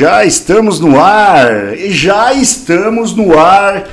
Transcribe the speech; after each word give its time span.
já 0.00 0.24
estamos 0.24 0.80
no 0.80 0.98
ar, 0.98 1.76
já 1.76 2.32
estamos 2.32 3.14
no 3.14 3.38
ar. 3.38 3.86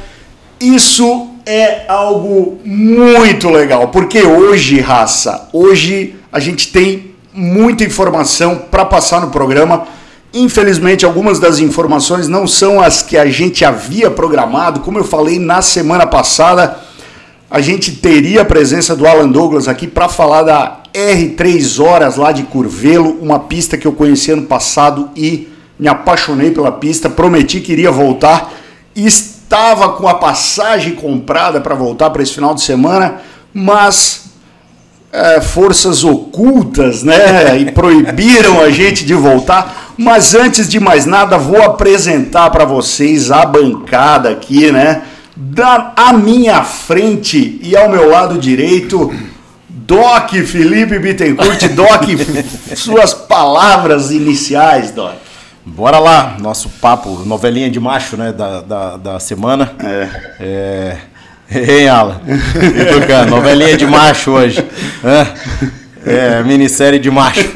Isso 0.58 1.32
é 1.46 1.82
algo 1.86 2.62
muito 2.64 3.50
legal, 3.50 3.90
porque 3.90 4.22
hoje, 4.22 4.80
raça, 4.80 5.50
hoje 5.52 6.16
a 6.32 6.40
gente 6.40 6.72
tem 6.72 7.12
muita 7.34 7.84
informação 7.84 8.56
para 8.72 8.86
passar 8.86 9.20
no 9.20 9.32
programa. 9.32 9.86
Infelizmente, 10.34 11.06
algumas 11.06 11.42
das 11.42 11.60
informações 11.60 12.30
não 12.30 12.48
são 12.48 12.80
as 12.80 13.02
que 13.02 13.18
a 13.18 13.26
gente 13.26 13.66
havia 13.66 14.10
programado. 14.10 14.80
Como 14.80 14.98
eu 14.98 15.04
falei 15.04 15.38
na 15.38 15.62
semana 15.62 16.08
passada, 16.08 16.78
a 17.52 17.60
gente 17.60 17.98
teria 17.98 18.44
a 18.44 18.46
presença 18.46 18.96
do 18.96 19.06
Alan 19.06 19.28
Douglas 19.28 19.68
aqui 19.68 19.88
para 19.88 20.08
falar 20.08 20.44
da 20.44 20.84
R3 20.94 21.84
Horas 21.84 22.16
lá 22.16 22.32
de 22.32 22.44
Curvelo, 22.44 23.18
uma 23.22 23.40
pista 23.40 23.78
que 23.78 23.86
eu 23.86 23.92
conheci 23.92 24.32
ano 24.32 24.44
passado 24.44 25.10
e 25.14 25.57
me 25.80 25.88
apaixonei 25.88 26.52
pela 26.52 26.72
pista. 26.72 27.10
Prometi 27.10 27.60
que 27.60 27.72
iria 27.72 27.92
voltar. 27.92 28.52
Estava 28.96 29.94
com 29.94 30.08
a 30.08 30.16
passagem 30.16 30.96
comprada 30.96 31.62
para 31.62 31.76
voltar 31.76 32.10
para 32.10 32.24
esse 32.24 32.34
final 32.34 32.54
de 32.54 32.62
semana, 32.62 33.22
mas 33.54 34.28
é, 35.12 35.40
forças 35.40 36.04
ocultas, 36.04 37.04
né? 37.04 37.58
E 37.60 37.72
proibiram 37.72 38.60
a 38.62 38.70
gente 38.70 39.06
de 39.06 39.14
voltar. 39.14 39.94
Mas 39.98 40.36
antes 40.36 40.68
de 40.68 40.80
mais 40.80 41.06
nada, 41.06 41.38
vou 41.38 41.62
apresentar 41.62 42.50
para 42.50 42.66
vocês 42.66 43.32
a 43.32 43.46
bancada 43.46 44.30
aqui, 44.30 44.72
né? 44.72 45.04
Da, 45.36 45.94
à 45.96 46.14
minha 46.14 46.64
frente 46.64 47.60
e 47.62 47.76
ao 47.76 47.90
meu 47.90 48.10
lado 48.10 48.40
direito, 48.40 49.14
Doc 49.70 50.32
Felipe 50.46 51.00
Bittencourt. 51.00 51.68
Doc, 51.70 52.04
suas 52.76 53.14
palavras 53.14 54.12
iniciais, 54.12 54.92
Doc. 54.92 55.27
Bora 55.76 56.00
lá, 56.00 56.38
nosso 56.40 56.70
papo, 56.82 57.24
novelinha 57.26 57.70
de 57.70 57.80
macho, 57.80 58.16
né, 58.16 58.32
da, 58.32 58.62
da, 58.62 58.98
da 58.98 59.20
semana. 59.20 59.74
É. 59.84 60.08
é... 60.40 60.98
Hein, 61.50 61.88
Alan? 61.88 62.20
novelinha 63.30 63.78
de 63.78 63.86
macho 63.86 64.32
hoje. 64.32 64.62
É, 66.06 66.44
minissérie 66.44 67.00
de 67.00 67.10
macho. 67.10 67.50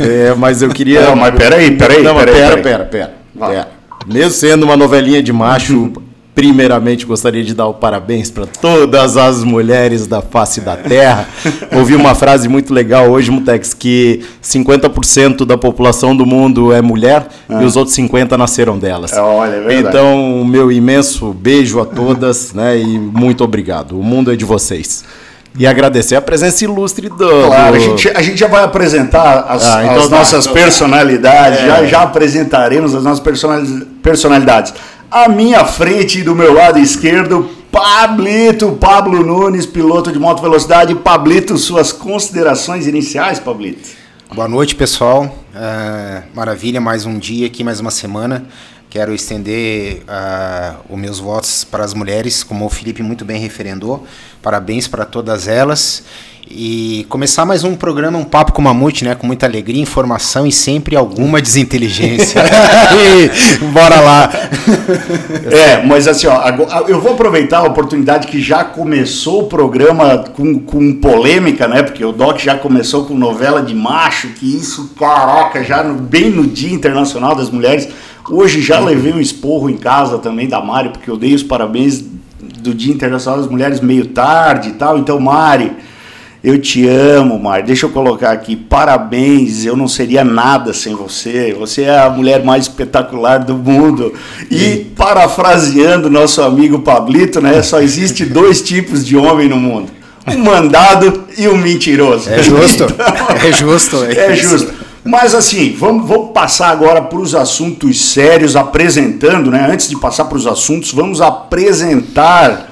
É, 0.00 0.34
mas 0.34 0.62
eu 0.62 0.70
queria. 0.70 1.02
Não, 1.02 1.16
mas 1.16 1.34
peraí, 1.34 1.76
peraí. 1.76 2.02
Não, 2.02 2.14
peraí, 2.14 2.34
pera, 2.34 2.56
pera, 2.56 2.62
pera, 2.62 2.84
pera, 2.84 3.14
pera. 3.38 3.68
Mesmo 4.06 4.30
sendo 4.30 4.62
uma 4.64 4.76
novelinha 4.78 5.22
de 5.22 5.30
macho, 5.30 5.92
Primeiramente, 6.38 7.04
gostaria 7.04 7.42
de 7.42 7.52
dar 7.52 7.66
o 7.66 7.74
parabéns 7.74 8.30
para 8.30 8.46
todas 8.46 9.16
as 9.16 9.42
mulheres 9.42 10.06
da 10.06 10.22
face 10.22 10.60
da 10.60 10.76
terra. 10.76 11.28
Ouvi 11.76 11.96
uma 11.96 12.14
frase 12.14 12.48
muito 12.48 12.72
legal 12.72 13.10
hoje, 13.10 13.28
Mutex, 13.28 13.74
que 13.74 14.20
50% 14.40 15.44
da 15.44 15.58
população 15.58 16.16
do 16.16 16.24
mundo 16.24 16.72
é 16.72 16.80
mulher 16.80 17.26
ah. 17.48 17.60
e 17.60 17.64
os 17.64 17.74
outros 17.74 17.96
50% 17.96 18.36
nasceram 18.36 18.78
delas. 18.78 19.14
É, 19.14 19.20
olha, 19.20 19.56
é 19.56 19.60
verdade. 19.62 19.96
Então, 19.96 20.44
meu 20.44 20.70
imenso 20.70 21.32
beijo 21.32 21.80
a 21.80 21.84
todas 21.84 22.52
né, 22.52 22.78
e 22.78 22.86
muito 22.86 23.42
obrigado. 23.42 23.98
O 23.98 24.04
mundo 24.04 24.32
é 24.32 24.36
de 24.36 24.44
vocês. 24.44 25.04
E 25.58 25.66
agradecer 25.66 26.14
a 26.14 26.22
presença 26.22 26.62
ilustre 26.62 27.08
do. 27.08 27.16
Claro, 27.16 27.74
a 27.74 27.78
gente, 27.80 28.08
a 28.08 28.22
gente 28.22 28.38
já 28.38 28.46
vai 28.46 28.62
apresentar 28.62 29.44
as, 29.48 29.66
ah, 29.66 29.84
então 29.84 30.04
as 30.04 30.08
tá, 30.08 30.16
nossas 30.16 30.46
então 30.46 30.54
tá. 30.54 30.60
personalidades, 30.60 31.58
é. 31.58 31.66
já, 31.66 31.84
já 31.84 32.02
apresentaremos 32.02 32.94
as 32.94 33.02
nossas 33.02 33.20
personalidades. 34.00 34.72
À 35.10 35.28
minha 35.28 35.64
frente 35.64 36.20
e 36.20 36.22
do 36.22 36.32
meu 36.32 36.54
lado 36.54 36.78
esquerdo, 36.78 37.50
Pablito, 37.72 38.72
Pablo 38.80 39.24
Nunes, 39.24 39.66
piloto 39.66 40.12
de 40.12 40.18
moto 40.18 40.40
velocidade. 40.40 40.94
Pablito, 40.94 41.56
suas 41.58 41.90
considerações 41.90 42.86
iniciais, 42.86 43.40
Pablito. 43.40 43.88
Boa 44.32 44.46
noite, 44.46 44.76
pessoal. 44.76 45.24
Uh, 45.54 46.22
maravilha, 46.34 46.80
mais 46.80 47.04
um 47.04 47.18
dia 47.18 47.46
aqui, 47.46 47.64
mais 47.64 47.80
uma 47.80 47.90
semana. 47.90 48.46
Quero 48.90 49.14
estender 49.14 50.02
uh, 50.08 50.78
os 50.88 50.98
meus 50.98 51.18
votos 51.18 51.62
para 51.62 51.84
as 51.84 51.92
mulheres, 51.92 52.42
como 52.42 52.64
o 52.64 52.70
Felipe 52.70 53.02
muito 53.02 53.22
bem 53.22 53.38
referendou. 53.38 54.06
Parabéns 54.42 54.88
para 54.88 55.04
todas 55.04 55.46
elas 55.46 56.04
e 56.50 57.04
começar 57.10 57.44
mais 57.44 57.62
um 57.62 57.74
programa, 57.74 58.18
um 58.18 58.24
papo 58.24 58.52
com 58.52 58.62
Mamute, 58.62 59.04
né? 59.04 59.14
Com 59.14 59.26
muita 59.26 59.44
alegria, 59.44 59.82
informação 59.82 60.46
e 60.46 60.52
sempre 60.52 60.96
alguma 60.96 61.42
desinteligência. 61.42 62.40
e, 62.96 63.66
bora 63.66 64.00
lá. 64.00 64.30
é, 65.52 65.84
mas 65.84 66.08
assim, 66.08 66.26
ó, 66.26 66.42
eu 66.88 67.00
vou 67.00 67.12
aproveitar 67.12 67.58
a 67.58 67.64
oportunidade 67.64 68.26
que 68.26 68.40
já 68.40 68.64
começou 68.64 69.42
o 69.42 69.46
programa 69.46 70.24
com, 70.34 70.58
com 70.60 70.94
polêmica, 70.94 71.68
né? 71.68 71.82
Porque 71.82 72.04
o 72.04 72.12
Doc 72.12 72.38
já 72.38 72.56
começou 72.56 73.04
com 73.04 73.14
novela 73.14 73.62
de 73.62 73.74
macho, 73.74 74.28
que 74.28 74.56
isso, 74.56 74.92
caraca, 74.98 75.62
já 75.62 75.82
no, 75.82 76.00
bem 76.00 76.30
no 76.30 76.46
Dia 76.46 76.72
Internacional 76.72 77.34
das 77.34 77.50
Mulheres. 77.50 77.88
Hoje 78.30 78.60
já 78.60 78.78
levei 78.78 79.12
um 79.12 79.20
esporro 79.20 79.70
em 79.70 79.76
casa 79.76 80.18
também 80.18 80.48
da 80.48 80.60
Mari, 80.60 80.90
porque 80.90 81.10
eu 81.10 81.16
dei 81.16 81.34
os 81.34 81.42
parabéns 81.42 82.04
do 82.40 82.74
Dia 82.74 82.92
Internacional 82.92 83.40
das 83.40 83.50
Mulheres 83.50 83.80
meio 83.80 84.06
tarde 84.06 84.70
e 84.70 84.72
tal. 84.72 84.98
Então, 84.98 85.18
Mari 85.18 85.72
eu 86.42 86.56
te 86.56 86.86
amo, 86.86 87.38
Mar. 87.38 87.62
Deixa 87.62 87.86
eu 87.86 87.90
colocar 87.90 88.30
aqui. 88.30 88.54
Parabéns. 88.54 89.64
Eu 89.64 89.76
não 89.76 89.88
seria 89.88 90.22
nada 90.22 90.72
sem 90.72 90.94
você. 90.94 91.54
Você 91.58 91.82
é 91.82 91.98
a 91.98 92.08
mulher 92.08 92.44
mais 92.44 92.64
espetacular 92.64 93.38
do 93.38 93.54
mundo. 93.54 94.14
E 94.50 94.86
parafraseando 94.96 96.08
nosso 96.08 96.40
amigo 96.40 96.78
Pablito, 96.78 97.40
né? 97.40 97.60
Só 97.62 97.80
existe 97.80 98.24
dois 98.26 98.62
tipos 98.62 99.04
de 99.04 99.16
homem 99.16 99.48
no 99.48 99.56
mundo: 99.56 99.90
um 100.28 100.38
mandado 100.38 101.24
e 101.36 101.48
um 101.48 101.56
mentiroso. 101.56 102.30
É 102.30 102.42
justo. 102.42 102.86
Então, 102.98 103.36
é 103.48 103.52
justo. 103.52 104.04
É, 104.04 104.32
é 104.32 104.36
justo. 104.36 104.72
Mas 105.08 105.34
assim, 105.34 105.72
vamos, 105.72 106.06
vamos 106.06 106.32
passar 106.32 106.68
agora 106.68 107.00
para 107.00 107.18
os 107.18 107.34
assuntos 107.34 108.12
sérios, 108.12 108.54
apresentando, 108.54 109.50
né? 109.50 109.66
Antes 109.72 109.88
de 109.88 109.98
passar 109.98 110.26
para 110.26 110.36
os 110.36 110.46
assuntos, 110.46 110.92
vamos 110.92 111.22
apresentar 111.22 112.68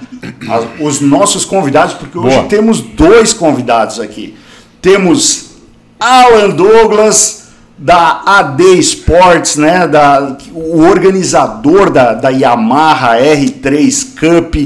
os 0.79 1.01
nossos 1.01 1.47
convidados, 1.47 1.95
porque 1.95 2.19
hoje 2.19 2.37
Boa. 2.37 2.47
temos 2.47 2.83
dois 2.83 3.33
convidados 3.33 3.99
aqui. 3.99 4.37
Temos 4.83 5.53
Alan 5.99 6.51
Douglas, 6.51 7.47
da 7.79 8.21
AD 8.27 8.81
Sports, 8.81 9.57
né, 9.57 9.89
da, 9.89 10.37
o 10.53 10.83
organizador 10.83 11.89
da, 11.89 12.13
da 12.13 12.29
Yamaha 12.29 13.17
R3 13.17 14.09
Cup 14.15 14.57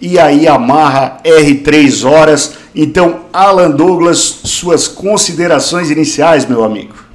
e 0.00 0.18
a 0.18 0.28
Yamaha 0.28 1.18
R3 1.22 2.08
Horas. 2.08 2.54
Então, 2.74 3.20
Alan 3.34 3.70
Douglas, 3.70 4.40
suas 4.44 4.88
considerações 4.88 5.90
iniciais, 5.90 6.46
meu 6.46 6.64
amigo. 6.64 7.07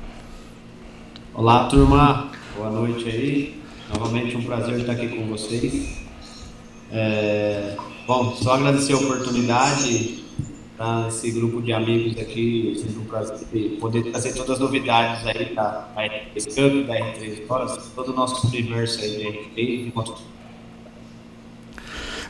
Olá, 1.36 1.64
turma. 1.64 2.30
Boa 2.56 2.70
noite 2.70 3.10
aí. 3.10 3.60
Novamente 3.92 4.38
um 4.38 4.44
prazer 4.44 4.80
estar 4.80 4.92
aqui 4.92 5.08
com 5.08 5.26
vocês. 5.26 5.98
É, 6.92 7.76
bom, 8.06 8.36
só 8.36 8.54
agradecer 8.54 8.94
a 8.94 8.98
oportunidade 8.98 10.24
para 10.78 11.08
esse 11.08 11.32
grupo 11.32 11.60
de 11.60 11.74
amigos 11.74 12.22
aqui, 12.22 12.76
sempre 12.80 13.00
um 13.00 13.06
prazer 13.06 13.48
poder 13.80 14.12
trazer 14.12 14.34
todas 14.34 14.52
as 14.52 14.60
novidades 14.60 15.26
aí 15.26 15.56
da, 15.56 15.88
da 15.96 16.04
R3 16.04 16.86
da 16.86 16.94
R3 16.94 17.42
Horas, 17.50 17.92
todo 17.96 18.12
o 18.12 18.16
nosso 18.16 18.46
universo 18.46 19.02
aí 19.02 19.42
de 19.56 19.92
R3 19.92 20.14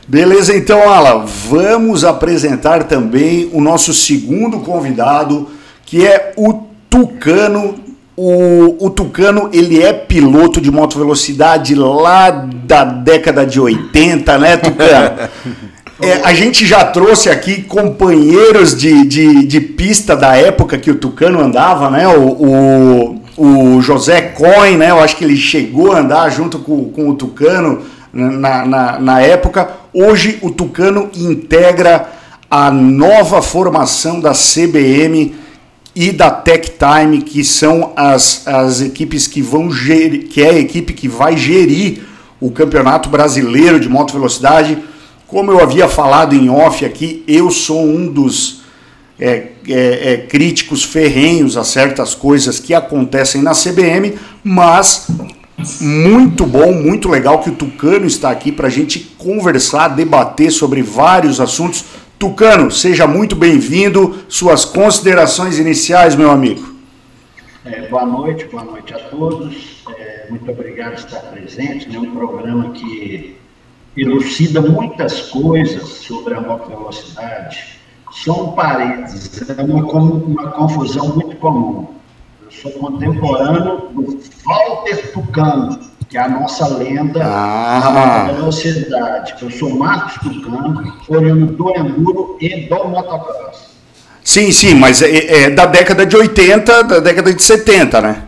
Beleza, 0.08 0.56
então, 0.56 0.88
Ala, 0.88 1.26
vamos 1.26 2.04
apresentar 2.04 2.84
também 2.84 3.50
o 3.52 3.60
nosso 3.60 3.92
segundo 3.92 4.60
convidado, 4.60 5.50
que 5.84 6.06
é 6.06 6.32
o 6.38 6.54
Tucano 6.88 7.83
o, 8.16 8.86
o, 8.86 8.90
Tucano, 8.90 9.50
ele 9.52 9.82
é 9.82 9.92
piloto 9.92 10.60
de 10.60 10.70
moto 10.70 10.98
velocidade 10.98 11.74
lá 11.74 12.30
da 12.30 12.84
década 12.84 13.44
de 13.44 13.60
80, 13.60 14.38
né, 14.38 14.56
Tucano? 14.56 15.30
É, 16.02 16.22
a 16.24 16.34
gente 16.34 16.66
já 16.66 16.84
trouxe 16.84 17.30
aqui 17.30 17.62
companheiros 17.62 18.76
de, 18.76 19.06
de, 19.06 19.46
de, 19.46 19.60
pista 19.60 20.16
da 20.16 20.36
época 20.36 20.76
que 20.76 20.90
o 20.90 20.96
Tucano 20.96 21.40
andava, 21.40 21.88
né? 21.88 22.08
O, 22.08 23.20
o, 23.36 23.76
o, 23.76 23.80
José 23.80 24.20
Coin, 24.20 24.76
né? 24.76 24.90
Eu 24.90 24.98
acho 24.98 25.16
que 25.16 25.22
ele 25.22 25.36
chegou 25.36 25.92
a 25.92 26.00
andar 26.00 26.28
junto 26.30 26.58
com, 26.58 26.86
com 26.86 27.10
o 27.10 27.14
Tucano 27.14 27.82
na, 28.12 28.66
na, 28.66 28.98
na 28.98 29.20
época. 29.20 29.70
Hoje 29.92 30.38
o 30.42 30.50
Tucano 30.50 31.10
integra 31.14 32.08
a 32.50 32.72
nova 32.72 33.40
formação 33.40 34.20
da 34.20 34.32
CBM 34.32 35.32
e 35.94 36.10
da 36.10 36.30
Tech 36.30 36.72
Time, 36.72 37.22
que 37.22 37.44
são 37.44 37.92
as, 37.94 38.46
as 38.46 38.80
equipes 38.80 39.26
que 39.26 39.40
vão 39.40 39.70
gerir, 39.70 40.26
que 40.28 40.42
é 40.42 40.50
a 40.50 40.58
equipe 40.58 40.92
que 40.92 41.08
vai 41.08 41.36
gerir 41.36 42.02
o 42.40 42.50
Campeonato 42.50 43.08
Brasileiro 43.08 43.78
de 43.78 43.88
Moto 43.88 44.12
Velocidade. 44.12 44.78
Como 45.26 45.52
eu 45.52 45.60
havia 45.60 45.88
falado 45.88 46.34
em 46.34 46.50
off 46.50 46.84
aqui, 46.84 47.22
eu 47.28 47.50
sou 47.50 47.84
um 47.84 48.12
dos 48.12 48.62
é, 49.18 49.52
é, 49.68 50.12
é, 50.12 50.16
críticos 50.28 50.82
ferrenhos 50.82 51.56
a 51.56 51.62
certas 51.62 52.14
coisas 52.14 52.58
que 52.58 52.74
acontecem 52.74 53.40
na 53.40 53.52
CBM, 53.52 54.14
mas 54.42 55.06
muito 55.80 56.44
bom, 56.44 56.72
muito 56.72 57.08
legal 57.08 57.38
que 57.38 57.50
o 57.50 57.54
Tucano 57.54 58.06
está 58.06 58.30
aqui 58.30 58.50
para 58.50 58.66
a 58.66 58.70
gente 58.70 58.98
conversar, 59.16 59.88
debater 59.88 60.50
sobre 60.50 60.82
vários 60.82 61.40
assuntos 61.40 61.84
Tucano, 62.18 62.70
seja 62.70 63.06
muito 63.06 63.34
bem-vindo. 63.34 64.24
Suas 64.28 64.64
considerações 64.64 65.58
iniciais, 65.58 66.14
meu 66.14 66.30
amigo. 66.30 66.74
É, 67.64 67.88
boa 67.88 68.06
noite, 68.06 68.44
boa 68.46 68.64
noite 68.64 68.94
a 68.94 68.98
todos. 68.98 69.82
É, 69.98 70.26
muito 70.30 70.50
obrigado 70.50 70.92
por 70.92 71.06
estar 71.06 71.20
presente. 71.20 71.94
É 71.94 71.98
um 71.98 72.14
programa 72.14 72.70
que 72.70 73.36
elucida 73.96 74.60
muitas 74.60 75.22
coisas 75.22 75.82
sobre 75.82 76.34
a 76.34 76.40
moto 76.40 76.68
velocidade. 76.68 77.78
Só 78.10 78.44
um 78.44 78.52
parênteses, 78.52 79.48
é 79.50 79.62
uma, 79.62 79.82
uma 79.82 80.50
confusão 80.52 81.08
muito 81.08 81.36
comum. 81.36 81.88
Eu 82.44 82.50
sou 82.50 82.70
contemporâneo 82.72 83.88
do 83.92 84.20
Walter 84.44 85.12
Tucano, 85.12 85.78
que 86.08 86.16
é 86.16 86.20
a 86.20 86.28
nossa 86.28 86.68
lenda 86.68 87.20
ah. 87.24 88.26
da 88.26 88.32
velocidade. 88.32 89.34
Eu 89.40 89.50
sou 89.50 89.76
Marcos 89.76 90.14
Tucano, 90.14 90.94
olhando 91.08 91.46
do 91.46 91.70
enduro 91.70 92.36
e 92.40 92.68
do 92.68 92.88
motocross. 92.88 93.74
Sim, 94.22 94.50
sim, 94.52 94.74
mas 94.74 95.02
é, 95.02 95.44
é, 95.44 95.50
da 95.50 95.66
década 95.66 96.06
de 96.06 96.16
80, 96.16 96.82
da 96.84 96.98
década 97.00 97.32
de 97.32 97.42
70, 97.42 98.00
né? 98.00 98.22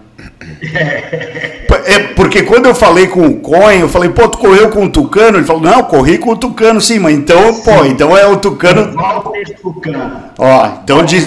É, 1.89 2.01
porque 2.15 2.43
quando 2.43 2.67
eu 2.67 2.75
falei 2.75 3.07
com 3.07 3.25
o 3.25 3.37
Coin, 3.37 3.79
eu 3.79 3.89
falei, 3.89 4.11
pô, 4.11 4.29
tu 4.29 4.39
correu 4.39 4.71
com 4.71 4.87
o 4.87 4.91
Tucano? 4.91 5.39
Ele 5.39 5.47
falou, 5.47 5.63
não, 5.63 5.85
corri 5.85 6.19
com 6.19 6.31
o 6.31 6.37
Tucano, 6.37 6.81
sim, 6.81 6.99
mas 6.99 7.15
então, 7.15 7.53
sim. 7.53 7.63
pô, 7.63 7.85
então 7.85 8.17
é 8.17 8.27
o 8.27 8.37
Tucano. 8.39 8.93
Tucano. 9.63 10.23
Ó, 10.37 10.69
então, 10.83 11.05
de... 11.05 11.21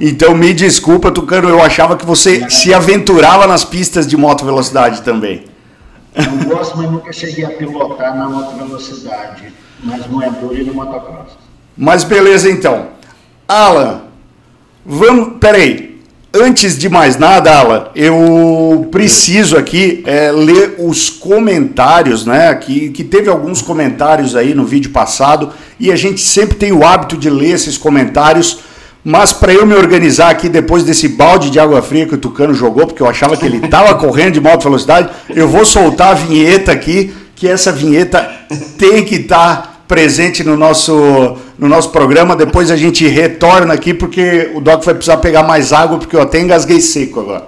então 0.00 0.34
me 0.34 0.52
desculpa, 0.52 1.10
Tucano, 1.10 1.48
eu 1.48 1.62
achava 1.62 1.96
que 1.96 2.04
você 2.04 2.48
se 2.50 2.72
aventurava 2.72 3.46
nas 3.46 3.64
pistas 3.64 4.06
de 4.06 4.16
moto 4.16 4.44
velocidade 4.44 5.02
também. 5.02 5.44
Não 6.16 6.56
gosto, 6.56 6.76
mas 6.78 6.90
nunca 6.90 7.12
cheguei 7.12 7.44
a 7.44 7.50
pilotar 7.50 8.16
na 8.16 8.28
moto 8.28 8.56
velocidade, 8.56 9.52
mas 9.82 10.06
no 10.06 10.22
enduro 10.22 10.56
e 10.56 10.64
no 10.64 10.74
motocross. 10.74 11.36
Mas 11.76 12.04
beleza 12.04 12.50
então. 12.50 12.88
Alan, 13.46 14.02
vamos, 14.84 15.38
peraí, 15.38 15.96
Antes 16.38 16.76
de 16.76 16.88
mais 16.90 17.16
nada, 17.16 17.50
Ala, 17.50 17.90
eu 17.94 18.88
preciso 18.90 19.56
aqui 19.56 20.02
é, 20.04 20.30
ler 20.30 20.74
os 20.78 21.08
comentários, 21.08 22.26
né? 22.26 22.54
Que, 22.56 22.90
que 22.90 23.02
teve 23.02 23.30
alguns 23.30 23.62
comentários 23.62 24.36
aí 24.36 24.52
no 24.52 24.66
vídeo 24.66 24.90
passado 24.90 25.50
e 25.80 25.90
a 25.90 25.96
gente 25.96 26.20
sempre 26.20 26.56
tem 26.56 26.72
o 26.72 26.84
hábito 26.84 27.16
de 27.16 27.30
ler 27.30 27.52
esses 27.52 27.78
comentários. 27.78 28.58
Mas 29.08 29.32
para 29.32 29.54
eu 29.54 29.64
me 29.64 29.72
organizar 29.72 30.30
aqui 30.30 30.48
depois 30.48 30.82
desse 30.82 31.06
balde 31.06 31.48
de 31.48 31.60
água 31.60 31.80
fria 31.80 32.06
que 32.06 32.16
o 32.16 32.18
Tucano 32.18 32.52
jogou, 32.52 32.88
porque 32.88 33.00
eu 33.00 33.06
achava 33.06 33.36
que 33.36 33.46
ele 33.46 33.64
estava 33.64 33.94
correndo 34.04 34.40
de 34.40 34.48
alta 34.48 34.64
velocidade, 34.64 35.10
eu 35.28 35.46
vou 35.46 35.64
soltar 35.64 36.08
a 36.08 36.14
vinheta 36.14 36.72
aqui, 36.72 37.14
que 37.36 37.46
essa 37.46 37.70
vinheta 37.70 38.28
tem 38.76 39.04
que 39.04 39.14
estar 39.14 39.62
tá 39.62 39.72
presente 39.86 40.42
no 40.42 40.56
nosso, 40.56 41.38
no 41.56 41.68
nosso 41.68 41.90
programa. 41.90 42.34
Depois 42.34 42.68
a 42.68 42.76
gente 42.76 43.06
retorna 43.06 43.74
aqui, 43.74 43.94
porque 43.94 44.50
o 44.56 44.60
Doc 44.60 44.82
vai 44.82 44.94
precisar 44.94 45.18
pegar 45.18 45.44
mais 45.44 45.72
água, 45.72 45.98
porque 45.98 46.16
eu 46.16 46.22
até 46.22 46.40
engasguei 46.40 46.80
seco 46.80 47.20
agora. 47.20 47.46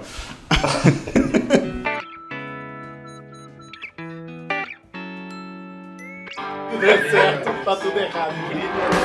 Deu 6.79 6.89
certo, 7.11 7.51
tá 7.65 7.75
tudo 7.75 7.99
errado. 7.99 8.98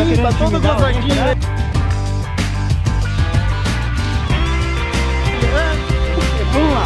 Todo 0.00 0.06
mundo 0.06 0.22
tá 0.22 0.32
todo 0.32 0.60
gostosinho. 0.60 1.14
Vamos 6.52 6.74
lá. 6.74 6.84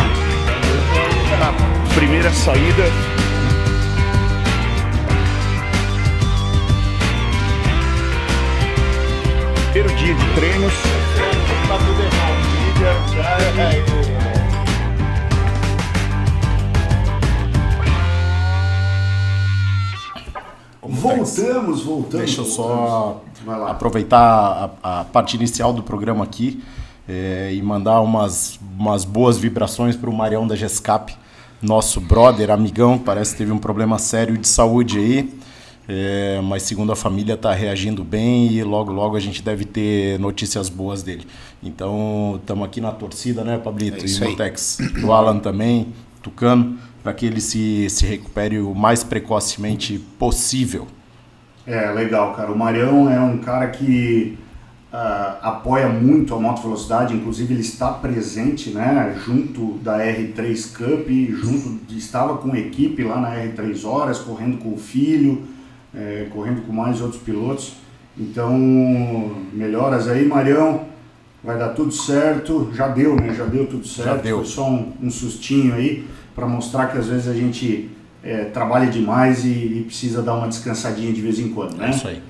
primeira 1.94 2.32
saída. 2.32 2.84
Primeiro 9.72 9.96
dia 9.96 10.14
de 10.14 10.34
treinos. 10.34 10.72
Tá 11.68 11.78
tudo 11.78 12.02
errado. 12.02 12.34
Já 20.88 20.96
Voltamos, 21.00 21.82
voltamos. 21.82 22.26
Deixa 22.26 22.40
eu 22.40 22.44
só 22.44 23.22
aproveitar 23.68 24.76
a, 24.82 25.00
a 25.00 25.04
parte 25.04 25.36
inicial 25.36 25.72
do 25.72 25.82
programa 25.82 26.24
aqui 26.24 26.62
é, 27.08 27.52
e 27.54 27.62
mandar 27.62 28.00
umas, 28.00 28.58
umas 28.78 29.04
boas 29.04 29.38
vibrações 29.38 29.96
para 29.96 30.10
o 30.10 30.12
Marião 30.12 30.46
da 30.46 30.56
Gescap, 30.56 31.14
nosso 31.60 32.00
brother, 32.00 32.50
amigão, 32.50 32.98
parece 32.98 33.32
que 33.32 33.38
teve 33.38 33.52
um 33.52 33.58
problema 33.58 33.98
sério 33.98 34.36
de 34.36 34.48
saúde 34.48 34.98
aí. 34.98 35.44
É, 35.86 36.40
mas 36.42 36.62
segundo 36.62 36.92
a 36.92 36.96
família 36.96 37.34
está 37.34 37.52
reagindo 37.52 38.02
bem 38.02 38.50
e 38.50 38.64
logo 38.64 38.90
logo 38.90 39.16
a 39.16 39.20
gente 39.20 39.42
deve 39.42 39.66
ter 39.66 40.18
notícias 40.18 40.70
boas 40.70 41.02
dele. 41.02 41.26
Então 41.62 42.38
estamos 42.40 42.64
aqui 42.64 42.80
na 42.80 42.90
torcida, 42.90 43.44
né, 43.44 43.58
Pablito? 43.58 44.02
É 44.02 44.08
e 44.08 44.32
o 44.32 44.36
Tex, 44.36 44.78
o 45.04 45.12
Alan 45.12 45.38
também, 45.38 45.88
Tucano, 46.22 46.78
para 47.04 47.12
que 47.12 47.26
ele 47.26 47.40
se, 47.42 47.88
se 47.90 48.06
recupere 48.06 48.58
o 48.58 48.74
mais 48.74 49.04
precocemente 49.04 49.98
possível. 50.18 50.86
É, 51.66 51.92
legal, 51.92 52.32
cara. 52.32 52.50
O 52.50 52.58
Marião 52.58 53.10
é 53.10 53.20
um 53.20 53.36
cara 53.38 53.68
que 53.68 54.38
uh, 54.90 55.36
apoia 55.42 55.86
muito 55.86 56.34
a 56.34 56.40
moto 56.40 56.62
velocidade, 56.62 57.14
inclusive 57.14 57.52
ele 57.52 57.60
está 57.60 57.92
presente, 57.92 58.70
né, 58.70 59.14
junto 59.22 59.74
da 59.82 59.98
R3 59.98 60.72
Cup, 60.72 61.08
junto 61.42 61.94
estava 61.94 62.38
com 62.38 62.56
equipe 62.56 63.04
lá 63.04 63.20
na 63.20 63.36
R3 63.36 63.84
Horas, 63.84 64.18
correndo 64.18 64.56
com 64.56 64.72
o 64.72 64.78
filho, 64.78 65.42
é, 65.94 66.26
correndo 66.32 66.62
com 66.62 66.72
mais 66.72 67.02
outros 67.02 67.20
pilotos. 67.20 67.74
Então, 68.18 68.50
melhoras 69.52 70.08
aí, 70.08 70.26
Marião. 70.26 70.86
Vai 71.42 71.58
dar 71.58 71.70
tudo 71.70 71.92
certo. 71.92 72.70
Já 72.72 72.88
deu, 72.88 73.14
né? 73.16 73.34
Já 73.34 73.44
deu 73.44 73.66
tudo 73.66 73.86
certo. 73.86 74.08
Já 74.08 74.16
deu. 74.16 74.36
Foi 74.38 74.46
só 74.46 74.70
um, 74.70 74.92
um 75.02 75.10
sustinho 75.10 75.74
aí 75.74 76.06
para 76.34 76.46
mostrar 76.46 76.86
que 76.88 76.98
às 76.98 77.06
vezes 77.06 77.28
a 77.28 77.34
gente 77.34 77.90
é, 78.22 78.44
trabalha 78.46 78.90
demais 78.90 79.44
e, 79.44 79.48
e, 79.48 79.84
precisa 79.86 80.22
dar 80.22 80.34
uma 80.34 80.48
descansadinha 80.48 81.12
de 81.12 81.20
vez 81.20 81.38
em 81.38 81.50
quando, 81.50 81.76
né? 81.76 81.88
É 81.88 81.90
isso 81.90 82.08
aí. 82.08 82.22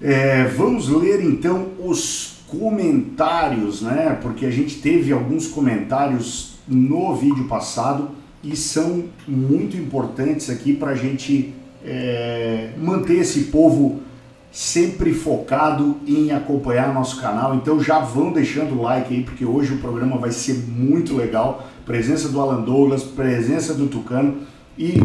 É, 0.00 0.44
vamos 0.44 0.88
ler 0.88 1.22
então 1.22 1.68
os 1.78 2.42
comentários, 2.48 3.82
né? 3.82 4.18
Porque 4.20 4.44
a 4.44 4.50
gente 4.50 4.80
teve 4.80 5.12
alguns 5.12 5.46
comentários 5.46 6.56
no 6.66 7.14
vídeo 7.14 7.44
passado 7.44 8.10
e 8.42 8.56
são 8.56 9.04
muito 9.26 9.76
importantes 9.76 10.50
aqui 10.50 10.74
para 10.74 10.90
a 10.90 10.94
gente 10.94 11.54
é, 11.84 12.70
manter 12.76 13.18
esse 13.18 13.44
povo 13.44 14.00
sempre 14.50 15.14
focado 15.14 15.96
em 16.06 16.30
acompanhar 16.30 16.92
nosso 16.92 17.20
canal. 17.20 17.54
Então 17.54 17.80
já 17.80 17.98
vão 18.00 18.32
deixando 18.32 18.78
o 18.78 18.82
like 18.82 19.14
aí, 19.14 19.22
porque 19.22 19.44
hoje 19.44 19.74
o 19.74 19.78
programa 19.78 20.18
vai 20.18 20.30
ser 20.30 20.54
muito 20.68 21.16
legal. 21.16 21.66
Presença 21.84 22.28
do 22.28 22.40
Alan 22.40 22.62
Douglas, 22.62 23.02
presença 23.02 23.74
do 23.74 23.86
Tucano 23.88 24.38
e 24.78 25.02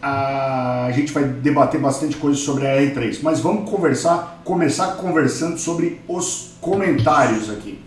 a 0.00 0.90
gente 0.92 1.12
vai 1.12 1.24
debater 1.24 1.80
bastante 1.80 2.16
coisa 2.16 2.38
sobre 2.38 2.66
a 2.66 2.76
R3, 2.76 3.18
mas 3.22 3.40
vamos 3.40 3.68
conversar, 3.68 4.40
começar 4.44 4.96
conversando 4.96 5.58
sobre 5.58 6.00
os 6.06 6.52
comentários 6.60 7.50
aqui. 7.50 7.78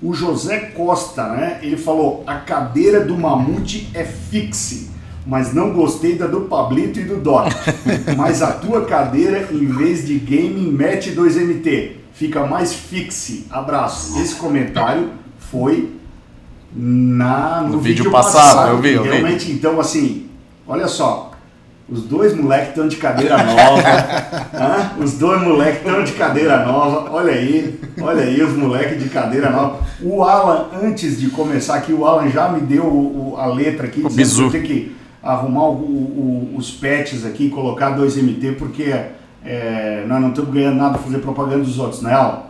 O 0.00 0.14
José 0.14 0.58
Costa, 0.74 1.28
né? 1.28 1.60
Ele 1.62 1.76
falou: 1.76 2.24
a 2.26 2.36
cadeira 2.36 3.04
do 3.04 3.16
mamute 3.16 3.88
é 3.94 4.04
fixe, 4.04 4.90
mas 5.26 5.54
não 5.54 5.72
gostei 5.72 6.16
da 6.16 6.26
do 6.26 6.42
Pablito 6.42 6.98
e 6.98 7.04
do 7.04 7.18
Doc. 7.18 7.52
mas 8.16 8.42
a 8.42 8.52
tua 8.52 8.84
cadeira, 8.84 9.48
em 9.52 9.66
vez 9.66 10.06
de 10.06 10.18
gaming, 10.18 10.72
mete 10.72 11.12
2MT. 11.12 11.92
Fica 12.12 12.46
mais 12.46 12.74
fixe. 12.74 13.46
Abraço. 13.50 14.20
Esse 14.20 14.34
comentário 14.34 15.10
foi 15.38 15.92
na, 16.74 17.62
no, 17.62 17.68
no 17.68 17.78
vídeo, 17.78 18.04
vídeo 18.04 18.10
passado, 18.10 18.56
passado. 18.56 18.68
Eu 18.70 18.78
vi, 18.78 18.92
eu 18.92 19.02
Realmente, 19.02 19.46
vi. 19.46 19.52
então, 19.52 19.80
assim, 19.80 20.26
olha 20.66 20.88
só, 20.88 21.32
os 21.88 22.04
dois 22.04 22.34
moleques 22.34 22.68
estão 22.68 22.88
de 22.88 22.96
cadeira 22.96 23.36
nova. 23.36 23.82
os 24.98 25.12
dois 25.18 25.42
moleques 25.42 25.84
estão 25.84 26.02
de 26.02 26.12
cadeira 26.12 26.64
nova. 26.64 27.10
Olha 27.12 27.32
aí, 27.32 27.78
olha 28.00 28.22
aí 28.22 28.42
os 28.42 28.56
moleques 28.56 29.02
de 29.02 29.10
cadeira 29.10 29.50
nova. 29.50 29.80
O 30.00 30.22
Alan, 30.22 30.68
antes 30.82 31.20
de 31.20 31.28
começar 31.28 31.74
aqui, 31.74 31.92
o 31.92 32.06
Alan 32.06 32.30
já 32.30 32.48
me 32.48 32.60
deu 32.60 32.84
o, 32.84 33.32
o, 33.32 33.36
a 33.36 33.46
letra 33.46 33.86
aqui. 33.86 34.00
O 34.02 34.08
bizu. 34.08 34.50
Que 34.50 34.56
eu 34.56 34.62
tenho 34.62 34.64
que 34.64 34.96
arrumar 35.22 35.68
o, 35.68 36.54
os 36.56 36.70
patches 36.70 37.26
aqui, 37.26 37.50
colocar 37.50 37.96
2MT, 37.98 38.56
porque 38.56 38.94
é, 39.44 40.04
nós 40.08 40.20
não 40.20 40.30
estamos 40.30 40.52
ganhando 40.52 40.76
nada 40.76 40.94
para 40.94 41.02
fazer 41.02 41.18
propaganda 41.18 41.64
dos 41.64 41.78
outros, 41.78 42.00
né, 42.00 42.14
Alan? 42.14 42.42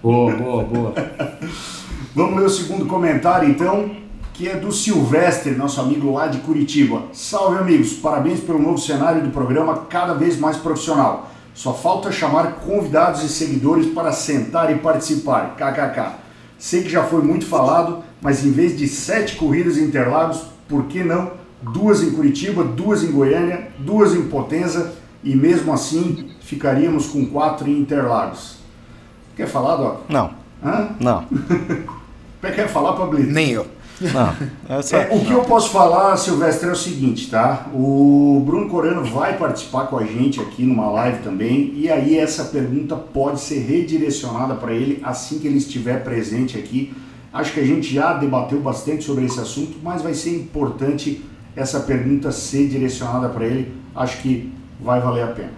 Boa, 0.00 0.36
boa, 0.36 0.62
boa. 0.62 0.94
Vamos 2.14 2.38
ler 2.38 2.46
o 2.46 2.50
segundo 2.50 2.86
comentário, 2.86 3.50
então 3.50 3.90
que 4.32 4.48
é 4.48 4.56
do 4.56 4.70
Silvestre, 4.70 5.50
nosso 5.56 5.80
amigo 5.80 6.12
lá 6.12 6.28
de 6.28 6.38
Curitiba. 6.38 7.02
Salve 7.12 7.58
amigos, 7.58 7.94
parabéns 7.94 8.38
pelo 8.38 8.62
novo 8.62 8.78
cenário 8.78 9.20
do 9.20 9.30
programa, 9.30 9.86
cada 9.90 10.14
vez 10.14 10.38
mais 10.38 10.56
profissional. 10.56 11.28
Só 11.54 11.74
falta 11.74 12.12
chamar 12.12 12.52
convidados 12.64 13.24
e 13.24 13.28
seguidores 13.28 13.86
para 13.86 14.12
sentar 14.12 14.70
e 14.70 14.78
participar. 14.78 15.56
KKK. 15.56 16.20
Sei 16.56 16.84
que 16.84 16.88
já 16.88 17.02
foi 17.02 17.20
muito 17.20 17.46
falado, 17.46 18.04
mas 18.22 18.44
em 18.46 18.52
vez 18.52 18.78
de 18.78 18.86
sete 18.86 19.34
corridas 19.34 19.76
em 19.76 19.82
Interlagos, 19.82 20.40
por 20.68 20.84
que 20.84 21.02
não 21.02 21.32
duas 21.62 22.00
em 22.00 22.12
Curitiba, 22.12 22.62
duas 22.62 23.02
em 23.02 23.10
Goiânia, 23.10 23.70
duas 23.80 24.14
em 24.14 24.28
Potenza 24.28 24.94
e 25.24 25.34
mesmo 25.34 25.72
assim 25.72 26.30
ficaríamos 26.42 27.08
com 27.08 27.26
quatro 27.26 27.68
em 27.68 27.76
Interlagos. 27.76 28.58
Quer 29.36 29.48
falar, 29.48 29.74
Doc? 29.74 30.02
Não. 30.08 30.30
Hã? 30.64 30.90
Não. 31.00 31.24
Quer 32.50 32.68
falar, 32.68 32.94
Pablito? 32.94 33.30
Nem 33.32 33.50
eu. 33.50 33.66
Não. 34.00 34.34
Essa... 34.78 34.96
É, 34.96 35.14
o 35.14 35.24
que 35.24 35.32
eu 35.32 35.42
posso 35.42 35.70
falar, 35.70 36.16
Silvestre, 36.16 36.68
é 36.68 36.72
o 36.72 36.76
seguinte, 36.76 37.30
tá? 37.30 37.66
O 37.72 38.42
Bruno 38.44 38.68
Corano 38.68 39.04
vai 39.04 39.36
participar 39.36 39.86
com 39.86 39.98
a 39.98 40.04
gente 40.04 40.40
aqui 40.40 40.64
numa 40.64 40.90
live 40.90 41.22
também, 41.22 41.72
e 41.76 41.90
aí 41.90 42.18
essa 42.18 42.44
pergunta 42.46 42.96
pode 42.96 43.40
ser 43.40 43.60
redirecionada 43.60 44.54
para 44.54 44.72
ele 44.72 45.00
assim 45.02 45.38
que 45.38 45.46
ele 45.46 45.58
estiver 45.58 46.02
presente 46.02 46.58
aqui. 46.58 46.92
Acho 47.32 47.52
que 47.52 47.60
a 47.60 47.66
gente 47.66 47.92
já 47.92 48.14
debateu 48.14 48.60
bastante 48.60 49.04
sobre 49.04 49.24
esse 49.24 49.40
assunto, 49.40 49.78
mas 49.82 50.02
vai 50.02 50.14
ser 50.14 50.36
importante 50.36 51.24
essa 51.56 51.80
pergunta 51.80 52.32
ser 52.32 52.68
direcionada 52.68 53.28
para 53.28 53.44
ele. 53.44 53.72
Acho 53.94 54.18
que 54.18 54.52
vai 54.80 55.00
valer 55.00 55.24
a 55.24 55.28
pena. 55.28 55.52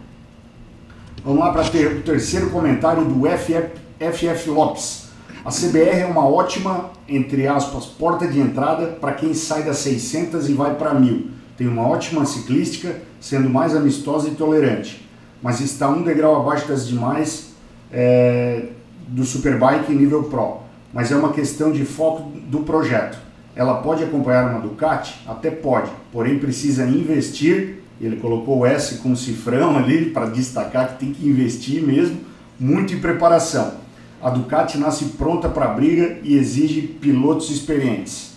Vamos 1.24 1.40
lá 1.40 1.52
para 1.52 1.64
ter, 1.64 1.86
o 1.88 2.02
terceiro 2.02 2.50
comentário 2.50 3.04
do 3.04 3.26
FF, 3.26 3.70
FF 3.98 4.50
Lopes. 4.50 5.05
A 5.46 5.50
CBR 5.50 6.00
é 6.00 6.06
uma 6.06 6.28
ótima, 6.28 6.90
entre 7.08 7.46
aspas, 7.46 7.86
porta 7.86 8.26
de 8.26 8.40
entrada 8.40 8.86
para 9.00 9.12
quem 9.12 9.32
sai 9.32 9.62
das 9.62 9.76
600 9.76 10.48
e 10.48 10.54
vai 10.54 10.74
para 10.74 10.92
1000. 10.92 11.28
Tem 11.56 11.68
uma 11.68 11.86
ótima 11.86 12.26
ciclística, 12.26 13.00
sendo 13.20 13.48
mais 13.48 13.72
amistosa 13.76 14.26
e 14.26 14.32
tolerante, 14.32 15.08
mas 15.40 15.60
está 15.60 15.88
um 15.88 16.02
degrau 16.02 16.40
abaixo 16.40 16.66
das 16.66 16.88
demais 16.88 17.52
é, 17.92 18.70
do 19.06 19.22
Superbike 19.22 19.92
nível 19.92 20.24
Pro. 20.24 20.62
Mas 20.92 21.12
é 21.12 21.16
uma 21.16 21.32
questão 21.32 21.70
de 21.70 21.84
foco 21.84 22.28
do 22.48 22.64
projeto. 22.64 23.16
Ela 23.54 23.74
pode 23.74 24.02
acompanhar 24.02 24.50
uma 24.50 24.58
Ducati? 24.58 25.14
Até 25.28 25.48
pode, 25.48 25.92
porém 26.10 26.40
precisa 26.40 26.84
investir. 26.84 27.84
Ele 28.00 28.16
colocou 28.16 28.58
o 28.58 28.66
S 28.66 28.96
com 28.96 29.14
cifrão 29.14 29.76
ali 29.76 30.06
para 30.06 30.26
destacar 30.26 30.88
que 30.88 31.04
tem 31.04 31.12
que 31.12 31.28
investir 31.28 31.80
mesmo, 31.84 32.18
muito 32.58 32.92
em 32.92 32.98
preparação. 32.98 33.85
A 34.26 34.30
Ducati 34.30 34.76
nasce 34.76 35.04
pronta 35.10 35.48
para 35.48 35.66
a 35.66 35.68
briga 35.68 36.18
e 36.24 36.34
exige 36.34 36.82
pilotos 36.82 37.48
experientes. 37.48 38.32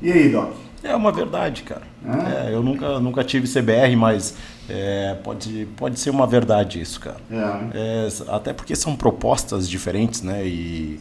E 0.00 0.12
aí, 0.12 0.28
Doc? 0.28 0.52
É 0.84 0.94
uma 0.94 1.10
verdade, 1.10 1.64
cara. 1.64 1.82
É? 2.06 2.50
É, 2.50 2.54
eu 2.54 2.62
nunca, 2.62 3.00
nunca 3.00 3.24
tive 3.24 3.48
CBR, 3.48 3.96
mas 3.96 4.36
é, 4.68 5.16
pode, 5.24 5.66
pode 5.76 5.98
ser 5.98 6.10
uma 6.10 6.28
verdade 6.28 6.80
isso, 6.80 7.00
cara. 7.00 7.16
É? 7.28 8.06
É, 8.06 8.08
até 8.28 8.52
porque 8.52 8.76
são 8.76 8.94
propostas 8.94 9.68
diferentes, 9.68 10.22
né? 10.22 10.46
E, 10.46 11.00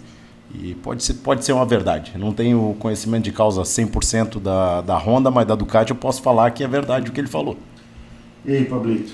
e 0.56 0.74
pode, 0.82 1.04
ser, 1.04 1.14
pode 1.16 1.46
ser 1.46 1.54
uma 1.54 1.66
verdade. 1.66 2.14
Não 2.18 2.34
tenho 2.34 2.76
conhecimento 2.80 3.26
de 3.26 3.32
causa 3.32 3.62
100% 3.62 4.40
da, 4.40 4.82
da 4.82 4.98
Honda, 4.98 5.30
mas 5.30 5.46
da 5.46 5.54
Ducati 5.54 5.92
eu 5.92 5.98
posso 5.98 6.20
falar 6.20 6.50
que 6.50 6.64
é 6.64 6.68
verdade 6.68 7.12
o 7.12 7.14
que 7.14 7.22
ele 7.22 7.28
falou. 7.28 7.60
E 8.44 8.54
aí, 8.54 8.66
Pablito? 8.66 9.14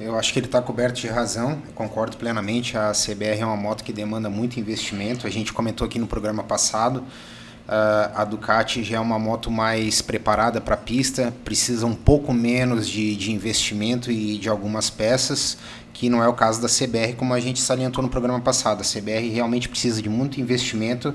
Eu 0.00 0.16
acho 0.16 0.32
que 0.32 0.38
ele 0.38 0.46
está 0.46 0.62
coberto 0.62 1.00
de 1.00 1.08
razão, 1.08 1.60
eu 1.66 1.72
concordo 1.74 2.16
plenamente. 2.16 2.78
A 2.78 2.92
CBR 2.92 3.40
é 3.40 3.44
uma 3.44 3.56
moto 3.56 3.82
que 3.82 3.92
demanda 3.92 4.30
muito 4.30 4.60
investimento. 4.60 5.26
A 5.26 5.30
gente 5.30 5.52
comentou 5.52 5.84
aqui 5.84 5.98
no 5.98 6.06
programa 6.06 6.44
passado. 6.44 6.98
Uh, 6.98 8.14
a 8.14 8.24
Ducati 8.24 8.84
já 8.84 8.96
é 8.96 9.00
uma 9.00 9.18
moto 9.18 9.50
mais 9.50 10.00
preparada 10.00 10.60
para 10.60 10.74
a 10.74 10.78
pista, 10.78 11.34
precisa 11.44 11.84
um 11.84 11.94
pouco 11.94 12.32
menos 12.32 12.88
de, 12.88 13.14
de 13.16 13.32
investimento 13.32 14.10
e 14.10 14.38
de 14.38 14.48
algumas 14.48 14.88
peças, 14.88 15.58
que 15.92 16.08
não 16.08 16.22
é 16.22 16.28
o 16.28 16.32
caso 16.32 16.62
da 16.62 16.68
CBR, 16.68 17.14
como 17.14 17.34
a 17.34 17.40
gente 17.40 17.60
salientou 17.60 18.02
no 18.02 18.08
programa 18.08 18.40
passado. 18.40 18.80
A 18.80 18.84
CBR 18.84 19.28
realmente 19.30 19.68
precisa 19.68 20.00
de 20.00 20.08
muito 20.08 20.40
investimento 20.40 21.12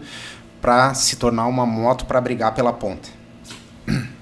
para 0.62 0.94
se 0.94 1.16
tornar 1.16 1.48
uma 1.48 1.66
moto 1.66 2.06
para 2.06 2.20
brigar 2.20 2.54
pela 2.54 2.74
ponta. 2.74 3.10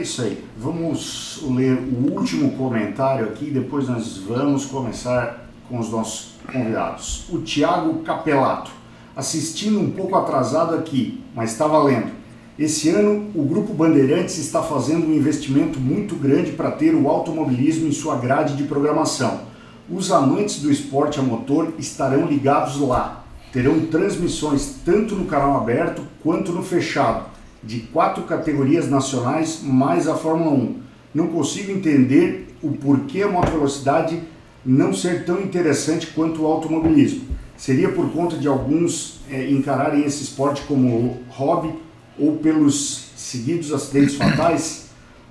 É 0.00 0.02
isso 0.02 0.22
aí. 0.22 0.42
Vamos 0.56 1.42
ler 1.42 1.74
o 1.74 2.10
último 2.10 2.52
comentário 2.52 3.26
aqui, 3.26 3.50
depois 3.50 3.86
nós 3.86 4.16
vamos 4.16 4.64
começar 4.64 5.46
com 5.68 5.78
os 5.78 5.90
nossos 5.90 6.36
convidados. 6.50 7.26
O 7.28 7.42
Tiago 7.42 7.98
Capelato, 7.98 8.70
assistindo 9.14 9.78
um 9.78 9.90
pouco 9.90 10.16
atrasado 10.16 10.74
aqui, 10.74 11.22
mas 11.34 11.52
está 11.52 11.66
valendo. 11.66 12.12
Esse 12.58 12.88
ano, 12.88 13.30
o 13.34 13.42
Grupo 13.42 13.74
Bandeirantes 13.74 14.38
está 14.38 14.62
fazendo 14.62 15.06
um 15.06 15.12
investimento 15.12 15.78
muito 15.78 16.16
grande 16.16 16.52
para 16.52 16.70
ter 16.70 16.94
o 16.94 17.06
automobilismo 17.06 17.86
em 17.86 17.92
sua 17.92 18.16
grade 18.16 18.56
de 18.56 18.62
programação. 18.62 19.42
Os 19.86 20.10
amantes 20.10 20.62
do 20.62 20.72
esporte 20.72 21.20
a 21.20 21.22
motor 21.22 21.74
estarão 21.78 22.24
ligados 22.24 22.80
lá. 22.80 23.26
Terão 23.52 23.80
transmissões 23.80 24.76
tanto 24.82 25.14
no 25.14 25.26
canal 25.26 25.58
aberto 25.58 26.00
quanto 26.22 26.52
no 26.52 26.62
fechado 26.62 27.29
de 27.62 27.80
quatro 27.80 28.24
categorias 28.24 28.88
nacionais 28.88 29.60
mais 29.62 30.08
a 30.08 30.14
Fórmula 30.14 30.52
1. 30.52 30.76
Não 31.14 31.26
consigo 31.28 31.72
entender 31.72 32.54
o 32.62 32.72
porquê 32.72 33.22
a 33.22 33.28
moto 33.28 33.50
velocidade 33.50 34.22
não 34.64 34.92
ser 34.92 35.24
tão 35.24 35.40
interessante 35.40 36.08
quanto 36.08 36.42
o 36.42 36.46
automobilismo. 36.46 37.24
Seria 37.56 37.90
por 37.90 38.10
conta 38.10 38.36
de 38.36 38.48
alguns 38.48 39.20
é, 39.30 39.50
encararem 39.50 40.04
esse 40.04 40.22
esporte 40.22 40.62
como 40.62 41.18
hobby 41.28 41.74
ou 42.18 42.36
pelos 42.36 43.10
seguidos 43.16 43.72
acidentes 43.72 44.14
fatais? 44.16 44.88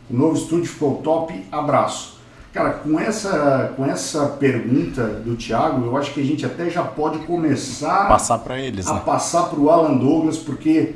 O 0.10 0.16
novo 0.16 0.36
estúdio 0.36 0.66
ficou 0.66 0.96
top, 0.98 1.34
abraço. 1.52 2.20
Cara, 2.52 2.72
com 2.72 3.00
essa, 3.00 3.74
com 3.76 3.86
essa 3.86 4.26
pergunta 4.26 5.06
do 5.06 5.36
Thiago, 5.36 5.86
eu 5.86 5.96
acho 5.96 6.14
que 6.14 6.20
a 6.20 6.24
gente 6.24 6.44
até 6.46 6.68
já 6.68 6.84
pode 6.84 7.20
começar 7.20 8.08
passar 8.08 8.40
para 8.40 8.60
eles, 8.60 8.88
a 8.88 8.96
né? 8.96 9.02
passar 9.06 9.44
para 9.44 9.60
o 9.60 9.70
Alan 9.70 9.96
Douglas, 9.98 10.38
porque 10.38 10.96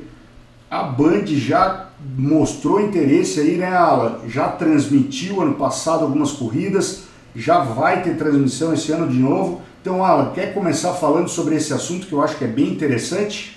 a 0.74 0.82
Band 0.82 1.28
já 1.28 1.90
mostrou 2.18 2.82
interesse 2.82 3.40
aí, 3.40 3.58
né, 3.58 3.68
Alan? 3.76 4.22
Já 4.28 4.50
transmitiu 4.50 5.40
ano 5.40 5.54
passado 5.54 6.04
algumas 6.04 6.32
corridas, 6.32 7.04
já 7.36 7.60
vai 7.60 8.02
ter 8.02 8.18
transmissão 8.18 8.74
esse 8.74 8.92
ano 8.92 9.08
de 9.08 9.20
novo. 9.20 9.62
Então, 9.80 10.04
Alan, 10.04 10.32
quer 10.34 10.52
começar 10.52 10.96
falando 10.96 11.28
sobre 11.28 11.56
esse 11.58 11.72
assunto 11.72 12.08
que 12.08 12.14
eu 12.14 12.24
acho 12.24 12.38
que 12.40 12.46
é 12.46 12.48
bem 12.48 12.70
interessante? 12.70 13.56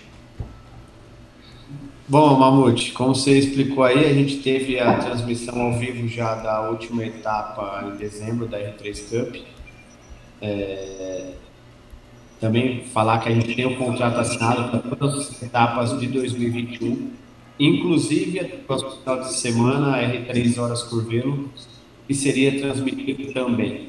Bom, 2.06 2.38
Mamute, 2.38 2.92
como 2.92 3.14
você 3.14 3.38
explicou 3.38 3.82
aí, 3.82 4.04
a 4.04 4.12
gente 4.12 4.42
teve 4.42 4.78
a 4.78 4.98
transmissão 4.98 5.58
ao 5.58 5.72
vivo 5.72 6.06
já 6.06 6.34
da 6.34 6.68
última 6.68 7.02
etapa 7.02 7.82
em 7.86 7.96
dezembro 7.96 8.46
da 8.46 8.58
R3 8.58 9.08
Cup. 9.08 9.36
É, 10.42 11.32
também 12.40 12.84
falar 12.84 13.18
que 13.18 13.28
a 13.28 13.34
gente 13.34 13.54
tem 13.54 13.66
um 13.66 13.76
contrato 13.76 14.18
assinado 14.18 14.70
para 14.70 14.96
todas 14.96 15.30
as 15.30 15.42
etapas 15.42 15.98
de 15.98 16.06
2021, 16.08 17.10
inclusive 17.58 18.40
a 18.40 18.44
próxima 18.66 18.90
final 18.90 19.20
de 19.20 19.32
semana, 19.32 19.96
a 19.96 20.02
R3 20.02 20.58
Horas 20.58 20.82
Curvelo, 20.82 21.50
que 22.06 22.14
seria 22.14 22.60
transmitido 22.60 23.32
também. 23.32 23.88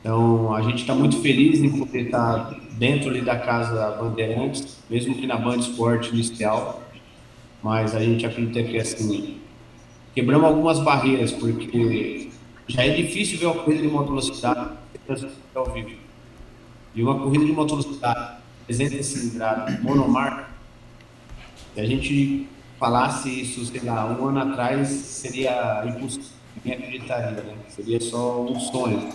Então, 0.00 0.54
a 0.54 0.62
gente 0.62 0.80
está 0.80 0.94
muito 0.94 1.20
feliz 1.20 1.60
em 1.60 1.78
poder 1.78 2.06
estar 2.06 2.58
dentro 2.72 3.10
ali 3.10 3.20
da 3.20 3.38
casa 3.38 3.90
Bandeirantes, 4.00 4.78
mesmo 4.88 5.14
que 5.14 5.26
na 5.26 5.36
Band 5.36 5.58
Sport 5.58 6.08
inicial, 6.08 6.82
mas 7.62 7.94
a 7.94 8.00
gente 8.00 8.26
acredita 8.26 8.62
que 8.62 8.78
assim, 8.78 9.36
quebramos 10.14 10.46
algumas 10.46 10.80
barreiras, 10.80 11.30
porque 11.30 12.30
já 12.66 12.84
é 12.84 12.94
difícil 12.94 13.38
ver 13.38 13.46
uma 13.46 13.62
corrida 13.62 13.82
de 13.82 13.88
moto 13.88 14.08
velocidade 14.08 14.70
ao 15.54 15.72
vivo 15.72 16.09
de 16.94 17.02
uma 17.02 17.18
corrida 17.18 17.44
de 17.44 17.52
velocidade 17.52 18.40
300 18.66 19.06
cilindrada 19.06 19.80
monomarca, 19.82 20.48
se 21.74 21.80
a 21.80 21.86
gente 21.86 22.48
falasse 22.78 23.28
isso, 23.28 23.64
sei 23.66 23.82
lá, 23.82 24.06
um 24.06 24.28
ano 24.28 24.40
atrás, 24.40 24.88
seria 24.88 25.84
impossível, 25.86 26.28
ninguém 26.56 26.78
acreditaria, 26.78 27.42
né? 27.42 27.54
Seria 27.68 28.00
só 28.00 28.42
um 28.42 28.58
sonho. 28.58 29.10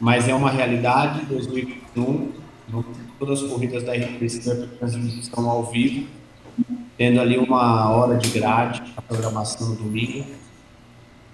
Mas 0.00 0.28
é 0.28 0.34
uma 0.34 0.50
realidade, 0.50 1.24
2021, 1.26 2.32
todas 3.18 3.42
as 3.42 3.48
corridas 3.48 3.82
da 3.84 3.94
R3 3.94 5.18
estão 5.20 5.48
ao 5.48 5.64
vivo, 5.64 6.08
tendo 6.98 7.20
ali 7.20 7.38
uma 7.38 7.88
hora 7.90 8.16
de 8.16 8.28
grade, 8.30 8.82
a 8.96 9.02
programação 9.02 9.70
no 9.70 9.76
domingo, 9.76 10.26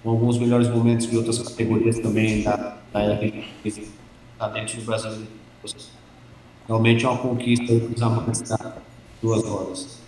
com 0.03 0.11
alguns 0.11 0.37
melhores 0.37 0.67
momentos 0.69 1.07
de 1.07 1.17
outras 1.17 1.39
categorias 1.39 1.99
também 1.99 2.43
da, 2.43 2.77
da 2.93 2.99
R3 3.01 3.98
está 4.39 4.47
dentro 4.47 4.77
do 4.77 4.85
Brasil. 4.85 5.27
Realmente 6.65 7.05
é 7.05 7.09
uma 7.09 7.17
conquista 7.17 8.57
para 8.57 8.69
os 8.69 9.21
duas 9.21 9.43
horas. 9.43 9.99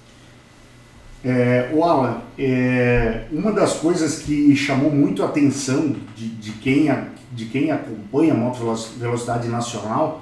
É, 1.23 1.69
o 1.73 1.83
Alan, 1.83 2.21
é, 2.39 3.25
uma 3.31 3.51
das 3.51 3.73
coisas 3.73 4.19
que 4.19 4.55
chamou 4.55 4.89
muito 4.89 5.21
a 5.21 5.25
atenção 5.27 5.93
de, 6.15 6.29
de, 6.29 6.51
quem, 6.53 6.88
de 7.33 7.45
quem 7.45 7.71
acompanha 7.71 8.33
a 8.33 8.38
moto 8.38 8.59
velocidade 8.97 9.47
nacional 9.50 10.21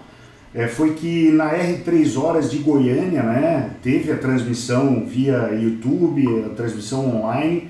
é, 0.54 0.68
foi 0.68 0.96
que 0.96 1.30
na 1.32 1.54
R3 1.54 2.20
Horas 2.20 2.50
de 2.50 2.58
Goiânia 2.58 3.22
né, 3.22 3.76
teve 3.84 4.12
a 4.12 4.18
transmissão 4.18 5.06
via 5.06 5.52
YouTube, 5.54 6.46
a 6.46 6.50
transmissão 6.50 7.18
online, 7.18 7.70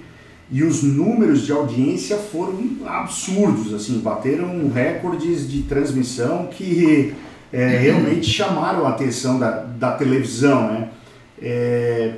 e 0.52 0.64
os 0.64 0.82
números 0.82 1.46
de 1.46 1.52
audiência 1.52 2.18
foram 2.18 2.58
absurdos, 2.86 3.74
assim, 3.74 4.00
bateram 4.00 4.68
recordes 4.70 5.50
de 5.50 5.64
transmissão 5.64 6.48
que 6.48 7.14
é, 7.54 7.68
realmente 7.78 8.28
chamaram 8.30 8.86
a 8.86 8.90
atenção 8.90 9.38
da, 9.38 9.52
da 9.52 9.92
televisão, 9.92 10.72
né? 10.72 10.90
É, 11.42 12.14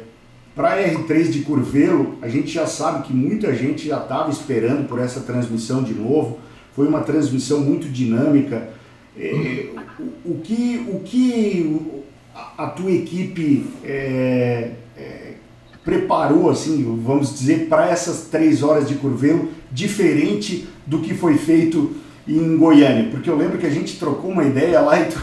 para 0.56 0.78
R3 0.78 1.30
de 1.30 1.40
Curvelo, 1.42 2.18
a 2.22 2.28
gente 2.28 2.52
já 2.52 2.68
sabe 2.68 3.08
que 3.08 3.14
muita 3.14 3.56
gente 3.56 3.88
já 3.88 3.98
estava 3.98 4.30
esperando 4.30 4.88
por 4.88 5.00
essa 5.00 5.22
transmissão 5.22 5.82
de 5.82 5.94
novo, 5.94 6.40
foi 6.76 6.88
uma 6.88 7.02
transmissão 7.02 7.62
muito 7.62 7.88
dinâmica. 7.88 8.70
É, 9.18 9.68
o, 10.26 10.32
o, 10.32 10.42
que, 10.42 10.86
o 10.90 11.00
que 11.00 11.80
a, 12.58 12.68
tua 12.68 12.92
equipe 12.92 13.66
é, 13.84 14.72
preparou, 15.84 16.50
assim, 16.50 17.02
vamos 17.04 17.34
dizer, 17.38 17.68
para 17.68 17.90
essas 17.90 18.28
três 18.30 18.62
horas 18.62 18.88
de 18.88 18.96
curvelo, 18.96 19.50
diferente 19.72 20.68
do 20.86 21.00
que 21.00 21.14
foi 21.14 21.38
feito 21.38 21.96
em 22.28 22.58
Goiânia? 22.58 23.10
Porque 23.10 23.30
eu 23.30 23.36
lembro 23.36 23.58
que 23.58 23.66
a 23.66 23.72
gente 23.72 23.98
trocou 23.98 24.32
uma 24.32 24.44
ideia 24.44 24.80
lá 24.82 25.00
e 25.00 25.06
tu, 25.06 25.22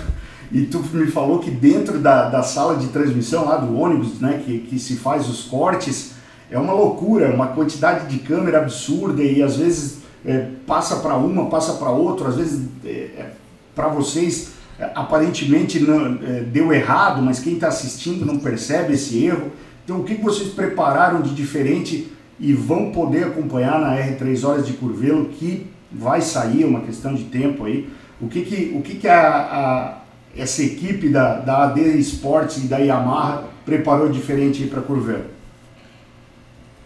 e 0.50 0.62
tu 0.62 0.78
me 0.92 1.06
falou 1.06 1.38
que 1.38 1.50
dentro 1.50 1.98
da, 1.98 2.28
da 2.28 2.42
sala 2.42 2.76
de 2.76 2.88
transmissão 2.88 3.44
lá 3.44 3.56
do 3.56 3.78
ônibus, 3.78 4.20
né, 4.20 4.42
que, 4.44 4.58
que 4.58 4.78
se 4.78 4.96
faz 4.96 5.28
os 5.28 5.44
cortes, 5.44 6.12
é 6.50 6.58
uma 6.58 6.72
loucura, 6.72 7.32
uma 7.32 7.48
quantidade 7.48 8.08
de 8.08 8.18
câmera 8.20 8.58
absurda 8.58 9.22
e 9.22 9.42
às 9.42 9.56
vezes 9.56 9.98
é, 10.24 10.48
passa 10.66 10.96
para 10.96 11.14
uma, 11.14 11.46
passa 11.46 11.74
para 11.74 11.90
outra, 11.90 12.28
às 12.28 12.36
vezes 12.36 12.66
é, 12.84 12.88
é 12.88 13.32
para 13.74 13.88
vocês 13.88 14.52
é, 14.78 14.90
aparentemente 14.94 15.80
não, 15.80 16.18
é, 16.22 16.40
deu 16.40 16.72
errado, 16.72 17.22
mas 17.22 17.38
quem 17.38 17.54
está 17.54 17.68
assistindo 17.68 18.24
não 18.24 18.38
percebe 18.38 18.94
esse 18.94 19.24
erro. 19.24 19.52
Então, 19.88 20.02
o 20.02 20.04
que 20.04 20.16
vocês 20.16 20.50
prepararam 20.50 21.22
de 21.22 21.34
diferente 21.34 22.12
e 22.38 22.52
vão 22.52 22.92
poder 22.92 23.24
acompanhar 23.24 23.80
na 23.80 23.96
R3 23.96 24.46
Horas 24.46 24.66
de 24.66 24.74
Curvelo, 24.74 25.30
que 25.30 25.66
vai 25.90 26.20
sair, 26.20 26.64
é 26.64 26.66
uma 26.66 26.82
questão 26.82 27.14
de 27.14 27.24
tempo 27.24 27.64
aí. 27.64 27.88
O 28.20 28.28
que, 28.28 28.42
que, 28.42 28.76
o 28.76 28.82
que, 28.82 28.96
que 28.96 29.08
a, 29.08 29.38
a 29.38 30.02
essa 30.36 30.62
equipe 30.62 31.08
da, 31.08 31.38
da 31.38 31.64
AD 31.64 31.80
Sports 32.00 32.58
e 32.58 32.66
da 32.66 32.76
Yamaha 32.76 33.44
preparou 33.64 34.10
diferente 34.10 34.66
para 34.66 34.82
Curvelo? 34.82 35.24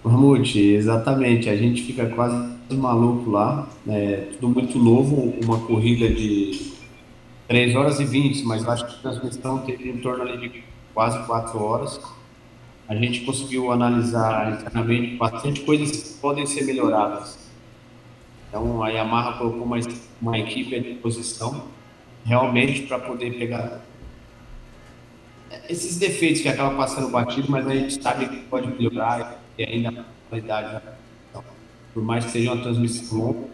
Mamute, 0.04 0.60
exatamente. 0.60 1.50
A 1.50 1.56
gente 1.56 1.82
fica 1.82 2.06
quase 2.06 2.52
maluco 2.70 3.30
lá. 3.30 3.68
É 3.88 4.28
tudo 4.38 4.54
muito 4.54 4.78
novo, 4.78 5.34
uma 5.42 5.58
corrida 5.58 6.08
de 6.08 6.72
3 7.48 7.74
horas 7.74 7.98
e 7.98 8.04
20, 8.04 8.44
mas 8.44 8.64
acho 8.68 8.86
que 8.86 8.94
a 8.94 9.10
transmissão 9.10 9.58
teve 9.58 9.90
em 9.90 9.96
torno 9.96 10.22
ali 10.22 10.48
de 10.48 10.62
quase 10.94 11.18
4 11.26 11.60
horas. 11.60 12.00
A 12.92 12.94
gente 12.94 13.20
conseguiu 13.20 13.72
analisar 13.72 14.52
internamente 14.52 15.16
bastante 15.16 15.62
coisas 15.62 15.90
que 15.90 16.18
podem 16.20 16.44
ser 16.44 16.64
melhoradas. 16.64 17.38
Então 18.46 18.82
a 18.82 18.90
Yamaha 18.90 19.38
colocou 19.38 19.62
uma, 19.62 19.78
uma 20.20 20.38
equipe 20.38 20.76
à 20.76 20.78
disposição 20.78 21.68
realmente 22.22 22.82
para 22.82 22.98
poder 22.98 23.38
pegar 23.38 23.80
esses 25.70 25.98
defeitos 25.98 26.42
que 26.42 26.48
acabam 26.50 26.76
passando 26.76 27.08
batido, 27.08 27.50
mas 27.50 27.66
a 27.66 27.74
gente 27.74 28.02
sabe 28.02 28.28
que 28.28 28.36
pode 28.44 28.68
melhorar 28.68 29.40
e 29.56 29.64
ainda 29.64 29.88
a 29.88 30.04
qualidade. 30.28 30.82
Então, 31.30 31.42
por 31.94 32.02
mais 32.02 32.26
que 32.26 32.32
seja 32.32 32.52
uma 32.52 32.62
transmissão 32.62 33.18
longa, 33.18 33.48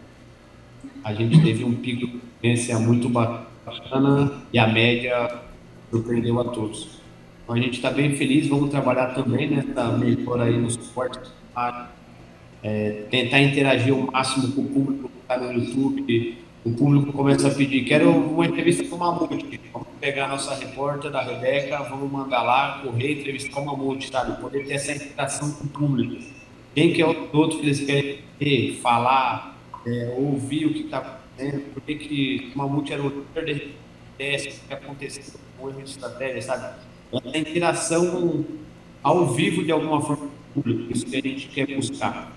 a 1.01 1.13
gente 1.13 1.41
teve 1.41 1.63
um 1.63 1.75
pico 1.75 2.05
de 2.05 2.07
potência 2.07 2.77
muito 2.77 3.07
bacana 3.07 4.33
e 4.51 4.59
a 4.59 4.67
média 4.67 5.39
surpreendeu 5.89 6.41
a 6.41 6.43
todos. 6.43 6.98
Então 7.49 7.57
a 7.57 7.61
gente 7.63 7.77
está 7.77 7.89
bem 7.89 8.15
feliz, 8.15 8.47
vamos 8.47 8.69
trabalhar 8.69 9.07
também 9.15 9.49
nessa 9.49 9.91
melhora 9.93 10.43
aí 10.43 10.55
no 10.55 10.69
suporte, 10.69 11.31
é, 12.61 13.05
tentar 13.09 13.41
interagir 13.41 13.91
o 13.91 14.11
máximo 14.11 14.51
com 14.51 14.61
o 14.61 14.65
público 14.65 15.09
que 15.09 15.17
está 15.19 15.35
no 15.35 15.53
YouTube, 15.53 16.37
o 16.63 16.71
público 16.75 17.11
começa 17.11 17.47
a 17.47 17.51
pedir, 17.51 17.85
quero 17.85 18.11
uma 18.11 18.45
entrevista 18.45 18.83
com 18.83 18.97
o 18.97 18.99
Mamute. 18.99 19.59
Vamos 19.73 19.87
pegar 19.99 20.25
a 20.25 20.27
nossa 20.27 20.53
repórter 20.53 21.09
da 21.09 21.23
Rebeca, 21.23 21.81
vamos 21.89 22.11
mandar 22.11 22.43
lá, 22.43 22.81
correr, 22.83 23.19
entrevistar 23.21 23.61
o 23.61 23.65
Mamute, 23.65 24.11
sabe? 24.11 24.39
Poder 24.39 24.67
ter 24.67 24.73
essa 24.75 24.91
interação 24.91 25.51
com 25.51 25.63
o 25.63 25.69
público. 25.69 26.23
Quem 26.75 26.93
que 26.93 27.01
é 27.01 27.07
o 27.07 27.29
outro 27.33 27.57
que 27.57 27.65
eles 27.65 27.79
querem 27.79 28.19
ver, 28.39 28.79
falar, 28.79 29.57
é, 29.87 30.13
ouvir 30.15 30.67
o 30.67 30.73
que 30.75 30.81
está 30.81 30.99
acontecendo, 30.99 31.73
por 31.73 31.81
que, 31.81 31.95
que 31.95 32.51
o 32.53 32.57
Mamute 32.59 32.93
era 32.93 33.01
o 33.01 33.09
líder 33.09 33.55
de 33.55 33.63
o 34.19 34.67
que 34.67 34.73
aconteceu 34.75 35.39
com 35.57 35.69
a 35.69 35.81
estratégia, 35.81 36.41
sabe? 36.43 36.88
Essa 37.11 37.37
interação 37.37 38.45
ao 39.01 39.27
vivo 39.27 39.63
de 39.63 39.71
alguma 39.71 40.01
forma 40.01 40.29
público, 40.53 40.91
isso 40.91 41.05
que 41.05 41.17
a 41.17 41.21
gente 41.21 41.47
quer 41.47 41.67
buscar, 41.75 42.31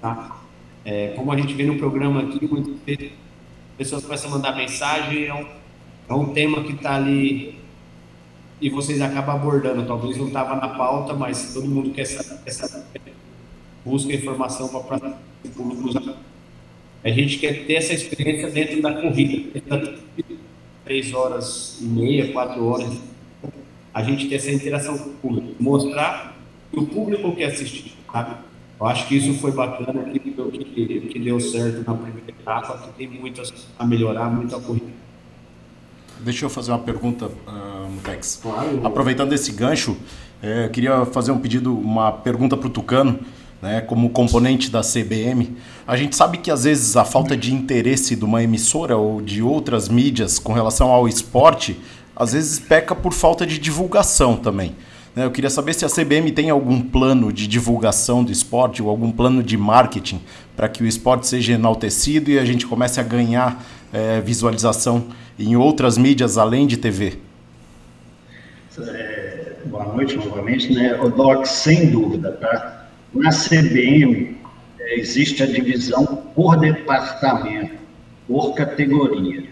tá? 0.00 0.40
É, 0.84 1.08
como 1.16 1.32
a 1.32 1.36
gente 1.36 1.54
vê 1.54 1.64
no 1.64 1.76
programa 1.76 2.22
aqui, 2.22 2.46
muitas 2.46 2.74
vezes 2.86 3.12
pessoas 3.76 4.04
começam 4.04 4.30
a 4.30 4.34
mandar 4.34 4.56
mensagem, 4.56 5.24
é 5.24 5.34
um, 5.34 5.46
é 6.08 6.14
um 6.14 6.32
tema 6.32 6.62
que 6.62 6.72
está 6.72 6.96
ali 6.96 7.58
e 8.60 8.70
vocês 8.70 9.00
acabam 9.00 9.36
abordando. 9.36 9.86
Talvez 9.86 10.16
não 10.16 10.28
estava 10.28 10.56
na 10.56 10.68
pauta, 10.68 11.14
mas 11.14 11.52
todo 11.52 11.66
mundo 11.66 11.90
quer 11.90 12.04
saber, 12.04 12.50
saber 12.50 13.14
busca 13.84 14.12
informação 14.12 14.68
para 14.68 15.18
o 15.44 15.48
público 15.50 15.88
usar. 15.88 16.16
A 17.02 17.10
gente 17.10 17.38
quer 17.38 17.66
ter 17.66 17.74
essa 17.74 17.92
experiência 17.92 18.50
dentro 18.50 18.80
da 18.80 18.94
corrida. 18.94 19.60
Três 20.84 21.12
horas 21.12 21.78
e 21.80 21.84
meia, 21.84 22.32
quatro 22.32 22.64
horas. 22.64 22.98
A 23.94 24.02
gente 24.02 24.28
ter 24.28 24.34
essa 24.34 24.50
interação 24.50 24.98
com 24.98 25.10
o 25.10 25.14
público. 25.14 25.54
Mostrar 25.60 26.36
que 26.72 26.78
o 26.80 26.86
público 26.86 27.34
quer 27.34 27.46
assistir, 27.46 27.94
sabe? 28.12 28.34
Eu 28.80 28.86
acho 28.86 29.06
que 29.06 29.16
isso 29.16 29.34
foi 29.34 29.52
bacana, 29.52 30.02
que, 30.10 30.18
que, 30.18 31.00
que 31.00 31.18
deu 31.20 31.38
certo 31.38 31.88
na 31.88 31.96
primeira 31.96 32.28
etapa, 32.28 32.76
que 32.78 32.92
tem 32.98 33.08
muito 33.08 33.40
a 33.78 33.86
melhorar, 33.86 34.28
muito 34.28 34.54
a 34.54 34.60
corrida. 34.60 34.86
Deixa 36.20 36.44
eu 36.44 36.50
fazer 36.50 36.72
uma 36.72 36.80
pergunta, 36.80 37.26
uh, 37.26 38.00
Tex. 38.02 38.40
Claro. 38.42 38.80
Aproveitando 38.84 39.32
esse 39.32 39.52
gancho, 39.52 39.96
é, 40.42 40.68
queria 40.68 41.06
fazer 41.06 41.32
um 41.32 41.38
pedido, 41.38 41.76
uma 41.76 42.12
pergunta 42.12 42.56
para 42.56 42.66
o 42.66 42.70
Tucano, 42.70 43.18
né, 43.62 43.80
como 43.80 44.10
componente 44.10 44.70
da 44.70 44.82
CBM. 44.82 45.56
A 45.86 45.96
gente 45.96 46.14
sabe 46.14 46.38
que 46.38 46.50
às 46.50 46.64
vezes 46.64 46.96
a 46.96 47.04
falta 47.04 47.36
de 47.36 47.54
interesse 47.54 48.14
de 48.14 48.24
uma 48.24 48.42
emissora 48.42 48.96
ou 48.96 49.22
de 49.22 49.42
outras 49.42 49.88
mídias 49.88 50.38
com 50.38 50.52
relação 50.52 50.90
ao 50.90 51.08
esporte, 51.08 51.80
às 52.16 52.32
vezes 52.32 52.58
peca 52.58 52.94
por 52.94 53.12
falta 53.12 53.46
de 53.46 53.58
divulgação 53.58 54.36
também. 54.36 54.74
Né? 55.14 55.24
Eu 55.24 55.30
queria 55.30 55.50
saber 55.50 55.74
se 55.74 55.84
a 55.84 55.88
CBM 55.88 56.30
tem 56.32 56.50
algum 56.50 56.80
plano 56.80 57.32
de 57.32 57.46
divulgação 57.46 58.22
do 58.24 58.32
esporte 58.32 58.82
ou 58.82 58.88
algum 58.88 59.10
plano 59.10 59.42
de 59.42 59.56
marketing 59.56 60.20
para 60.56 60.68
que 60.68 60.82
o 60.82 60.86
esporte 60.86 61.26
seja 61.26 61.52
enaltecido 61.52 62.30
e 62.30 62.38
a 62.38 62.44
gente 62.44 62.66
comece 62.66 63.00
a 63.00 63.02
ganhar 63.02 63.64
é, 63.92 64.20
visualização 64.20 65.08
em 65.38 65.56
outras 65.56 65.98
mídias 65.98 66.38
além 66.38 66.66
de 66.66 66.76
TV. 66.76 67.18
É, 68.78 69.52
boa 69.66 69.84
noite 69.84 70.16
novamente, 70.16 70.72
né? 70.72 71.00
O 71.00 71.08
Doc, 71.08 71.46
sem 71.46 71.90
dúvida, 71.90 72.32
tá? 72.32 72.88
Na 73.12 73.30
CBM 73.30 74.36
é, 74.80 74.98
existe 74.98 75.42
a 75.42 75.46
divisão 75.46 76.24
por 76.34 76.56
departamento, 76.56 77.74
por 78.26 78.54
categoria. 78.54 79.44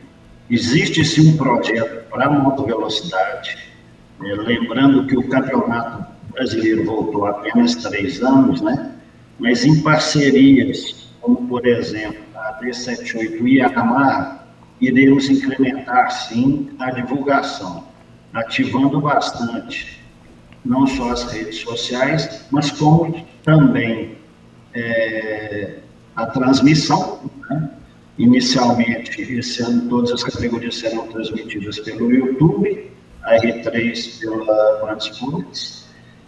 Existe 0.50 1.04
sim 1.04 1.30
um 1.30 1.36
projeto 1.36 2.01
para 2.12 2.28
moto 2.28 2.64
velocidade, 2.66 3.58
é, 4.22 4.34
lembrando 4.34 5.06
que 5.06 5.16
o 5.16 5.26
campeonato 5.28 6.04
brasileiro 6.30 6.84
voltou 6.84 7.24
há 7.24 7.30
apenas 7.30 7.74
três 7.76 8.22
anos, 8.22 8.60
né? 8.60 8.92
mas 9.38 9.64
em 9.64 9.82
parcerias, 9.82 11.08
como 11.20 11.48
por 11.48 11.66
exemplo 11.66 12.22
a 12.34 12.60
D78 12.60 13.46
e 13.46 13.60
a 13.62 13.68
Yamaha, 13.68 14.46
iremos 14.80 15.30
incrementar 15.30 16.10
sim 16.10 16.70
a 16.78 16.90
divulgação, 16.90 17.84
ativando 18.34 19.00
bastante 19.00 20.02
não 20.64 20.86
só 20.86 21.10
as 21.10 21.24
redes 21.32 21.60
sociais, 21.60 22.46
mas 22.50 22.70
como 22.70 23.26
também 23.42 24.16
é, 24.74 25.78
a 26.14 26.26
transmissão. 26.26 27.20
Né? 27.48 27.70
Inicialmente, 28.18 29.22
esse 29.22 29.62
ano, 29.62 29.88
todas 29.88 30.12
as 30.12 30.22
categorias 30.22 30.76
serão 30.76 31.06
transmitidas 31.08 31.78
pelo 31.80 32.12
YouTube, 32.12 32.90
a 33.22 33.36
R3 33.36 34.20
pela 34.20 34.78
Transportes, 34.80 35.86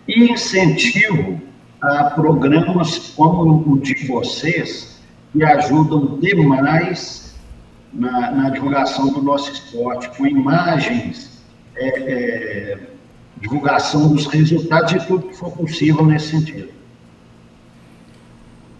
e 0.08 0.32
incentivo 0.32 1.40
a 1.80 2.04
programas 2.10 2.98
como 3.10 3.70
o 3.70 3.78
de 3.78 4.06
vocês, 4.06 5.02
que 5.32 5.44
ajudam 5.44 6.18
demais 6.20 7.34
na, 7.92 8.30
na 8.30 8.50
divulgação 8.50 9.12
do 9.12 9.20
nosso 9.20 9.52
esporte, 9.52 10.08
com 10.16 10.26
imagens, 10.26 11.42
é, 11.76 11.88
é, 11.88 12.78
divulgação 13.36 14.14
dos 14.14 14.26
resultados 14.26 14.92
e 14.92 15.06
tudo 15.06 15.28
que 15.28 15.36
for 15.36 15.50
possível 15.52 16.04
nesse 16.06 16.30
sentido. 16.30 16.73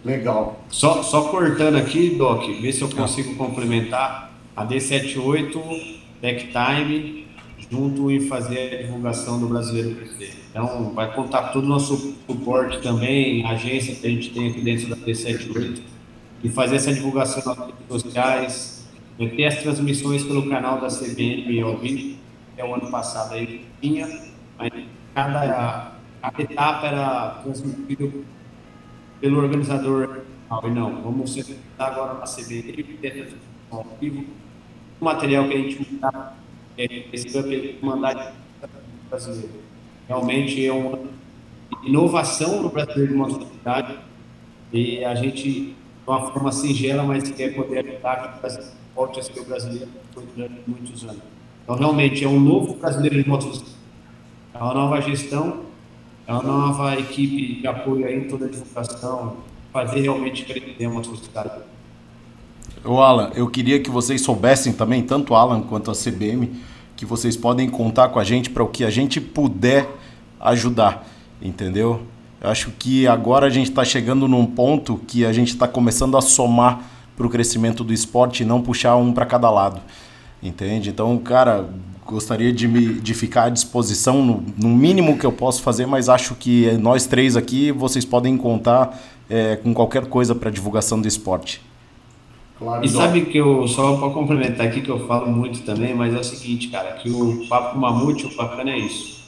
Legal. 0.05 0.61
Só, 0.69 1.03
só 1.03 1.29
cortando 1.29 1.77
aqui, 1.77 2.11
Doc, 2.11 2.45
ver 2.61 2.73
se 2.73 2.83
eu 2.83 2.91
consigo 2.91 3.35
complementar. 3.37 4.33
A 4.55 4.65
D78, 4.65 5.97
Tech 6.21 6.49
Time, 6.53 7.27
junto 7.71 8.11
e 8.11 8.29
fazer 8.29 8.75
a 8.75 8.83
divulgação 8.83 9.41
do 9.41 9.49
Brasileiro 9.49 9.97
PC. 9.97 10.31
Então, 10.51 10.93
vai 10.95 11.13
contar 11.13 11.49
todo 11.49 11.65
o 11.65 11.69
nosso 11.69 12.15
suporte 12.27 12.81
também, 12.81 13.45
agência 13.45 13.97
que 13.97 14.07
a 14.07 14.11
gente 14.11 14.31
tem 14.31 14.51
aqui 14.51 14.61
dentro 14.61 14.89
da 14.89 14.97
P78, 14.97 15.81
e 16.45 16.49
fazer 16.49 16.77
essa 16.77 16.93
divulgação 16.93 17.43
nas 17.45 17.67
redes 17.67 18.03
sociais, 18.03 18.89
ter 19.19 19.45
as 19.47 19.63
transmissões 19.63 20.23
pelo 20.23 20.49
canal 20.49 20.81
da 20.81 20.89
CBN 20.89 21.61
ao 21.63 21.79
vivo, 21.79 22.17
que 22.55 22.61
é 22.61 22.65
o 22.65 22.75
ano 22.75 22.89
passado 22.91 23.35
aí 23.35 23.65
tinha, 23.81 24.07
mas 24.57 24.71
cada, 25.15 25.93
cada 26.21 26.43
etapa 26.43 26.87
era 26.87 27.31
transmitida 27.43 28.13
pelo 29.25 29.39
organizador. 29.39 30.21
Não, 30.71 31.03
vamos 31.03 31.33
sentar 31.33 31.57
agora 31.79 32.13
na 32.13 32.27
CBN 32.27 32.75
e 32.77 33.27
ao 33.71 33.87
vivo. 33.99 34.27
O 35.01 35.05
material 35.07 35.49
que 35.49 35.55
a 35.55 35.57
gente 35.57 35.99
é, 36.77 37.05
esse 37.11 37.33
campeonato 37.33 37.87
mandar 37.87 38.35
brasileiro. 39.09 39.63
Realmente 40.07 40.67
é 40.67 40.71
uma 40.71 40.99
inovação 41.83 42.61
no 42.61 42.69
brasileiro 42.69 43.13
de 43.13 43.19
motocicleta 43.19 43.97
e 44.71 45.03
a 45.03 45.15
gente, 45.15 45.51
de 45.51 45.75
uma 46.07 46.31
forma 46.31 46.53
singela, 46.53 47.03
mas 47.03 47.31
quer 47.31 47.55
poder 47.55 47.79
ajudar 47.79 48.41
que 48.43 48.47
o 48.47 48.63
volte 48.95 49.21
a 49.21 49.41
o 49.41 49.45
brasileiro 49.47 49.89
durante 50.37 50.61
muitos 50.67 51.03
anos. 51.03 51.23
Então, 51.63 51.77
realmente, 51.77 52.23
é 52.23 52.29
um 52.29 52.39
novo 52.39 52.75
brasileiro 52.75 53.23
de 53.23 53.27
motocicleta. 53.27 53.73
É 54.53 54.59
uma 54.59 54.75
nova 54.75 55.01
gestão, 55.01 55.65
é 56.27 56.33
uma 56.33 56.43
nova 56.43 56.99
equipe 56.99 57.61
de 57.61 57.67
apoio 57.67 58.07
aí 58.07 58.23
toda 58.29 58.47
a 58.47 58.49
divulgação, 58.49 59.37
fazer 59.73 60.01
realmente 60.01 60.45
crescer 60.45 60.85
a 60.85 60.91
motocicleta. 60.91 61.67
O 62.85 63.01
Alan, 63.01 63.31
eu 63.35 63.49
queria 63.49 63.81
que 63.81 63.91
vocês 63.91 64.21
soubessem 64.21 64.73
também, 64.73 65.03
tanto 65.03 65.35
Alan 65.35 65.63
quanto 65.63 65.91
a 65.91 65.95
CBM, 65.95 66.51
que 66.97 67.05
vocês 67.05 67.37
podem 67.37 67.69
contar 67.69 68.09
com 68.09 68.19
a 68.19 68.25
gente 68.25 68.51
para 68.51 68.63
o 68.63 68.69
que 68.69 68.85
a 68.85 68.91
gente 68.91 69.21
puder 69.21 69.89
ajudar, 70.41 71.07
entendeu? 71.41 72.03
Eu 72.41 72.51
acho 72.51 72.71
que 72.73 73.07
agora 73.07 73.47
a 73.47 73.51
gente 73.51 73.71
está 73.71 73.85
chegando 73.85 74.29
num 74.29 74.45
ponto 74.45 74.99
que 75.07 75.25
a 75.25 75.33
gente 75.33 75.49
está 75.49 75.67
começando 75.67 76.17
a 76.17 76.21
somar 76.21 76.83
para 77.17 77.27
o 77.27 77.31
crescimento 77.31 77.83
do 77.83 77.93
esporte 77.93 78.43
e 78.43 78.47
não 78.47 78.61
puxar 78.61 78.97
um 78.97 79.13
para 79.13 79.25
cada 79.25 79.51
lado, 79.51 79.81
entende? 80.43 80.91
Então, 80.91 81.17
cara, 81.19 81.69
gostaria 82.07 82.53
de, 82.53 82.69
me, 82.69 82.95
de 82.95 83.15
ficar 83.15 83.45
à 83.45 83.49
disposição 83.49 84.25
no, 84.25 84.45
no 84.57 84.69
mínimo 84.69 85.19
que 85.19 85.25
eu 85.25 85.33
posso 85.33 85.63
fazer, 85.63 85.87
mas 85.87 86.09
acho 86.09 86.35
que 86.35 86.71
nós 86.73 87.07
três 87.07 87.37
aqui 87.37 87.73
vocês 87.73 88.05
podem 88.05 88.37
contar 88.37 89.01
é, 89.29 89.57
com 89.57 89.73
qualquer 89.73 90.07
coisa 90.07 90.35
para 90.35 90.51
divulgação 90.51 91.01
do 91.01 91.09
esporte. 91.09 91.61
Claro, 92.59 92.85
e 92.85 92.89
sabe 92.89 93.23
que 93.27 93.39
eu, 93.39 93.67
só 93.67 93.97
para 93.97 94.11
complementar 94.11 94.67
aqui, 94.67 94.81
que 94.81 94.89
eu 94.89 95.07
falo 95.07 95.27
muito 95.27 95.63
também, 95.63 95.95
mas 95.95 96.15
é 96.15 96.19
o 96.19 96.25
seguinte, 96.25 96.69
cara, 96.69 96.93
que 96.93 97.11
o 97.11 97.47
Papo 97.49 97.77
Mamute, 97.79 98.27
o 98.27 98.37
bacana 98.37 98.71
é 98.71 98.79
isso. 98.79 99.25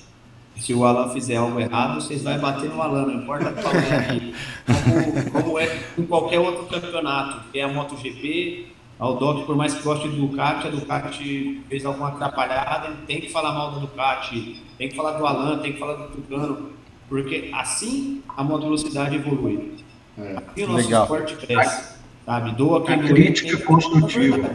Se 0.57 0.73
o 0.73 0.85
Alan 0.85 1.11
fizer 1.11 1.37
algo 1.37 1.61
errado, 1.61 2.01
vocês 2.01 2.23
vão 2.23 2.39
bater 2.39 2.71
no 2.71 2.81
Alan, 2.81 3.07
não 3.07 3.15
importa 3.15 3.53
qual 3.53 3.75
é 3.75 3.97
aqui. 3.97 4.35
Como, 4.67 5.31
como 5.31 5.59
é 5.59 5.83
em 5.99 6.03
qualquer 6.05 6.39
outro 6.41 6.65
campeonato, 6.65 7.43
que 7.53 7.59
é 7.59 7.63
a 7.63 7.69
MotoGP, 7.69 8.67
a 8.99 9.05
Doc, 9.13 9.45
por 9.45 9.57
mais 9.57 9.75
que 9.75 9.83
goste 9.83 10.09
do 10.09 10.27
Ducati, 10.27 10.69
a 10.69 10.71
Ducati 10.71 11.63
fez 11.69 11.85
alguma 11.85 12.09
atrapalhada, 12.09 12.89
ele 12.89 12.97
tem 13.07 13.21
que 13.21 13.31
falar 13.31 13.53
mal 13.53 13.73
do 13.73 13.81
Ducati, 13.81 14.63
tem 14.79 14.89
que 14.89 14.97
falar 14.97 15.13
do 15.13 15.27
Alan, 15.27 15.59
tem 15.59 15.75
que 15.75 15.79
falar 15.79 15.95
do 15.95 16.09
Tucano, 16.09 16.71
porque 17.09 17.51
assim 17.53 18.23
a 18.37 18.43
motovelocidade 18.43 19.17
evolui. 19.17 19.75
É, 20.19 20.37
assim 20.47 20.65
o 20.65 20.69
nosso 20.69 20.87
legal. 20.87 21.03
esporte 21.03 21.37
cresce. 21.37 21.97
Sabe? 22.25 22.53
Doa 22.57 22.85
quem 22.85 22.95
A 22.95 22.99
crítica 22.99 23.57
construtiva. 23.59 24.51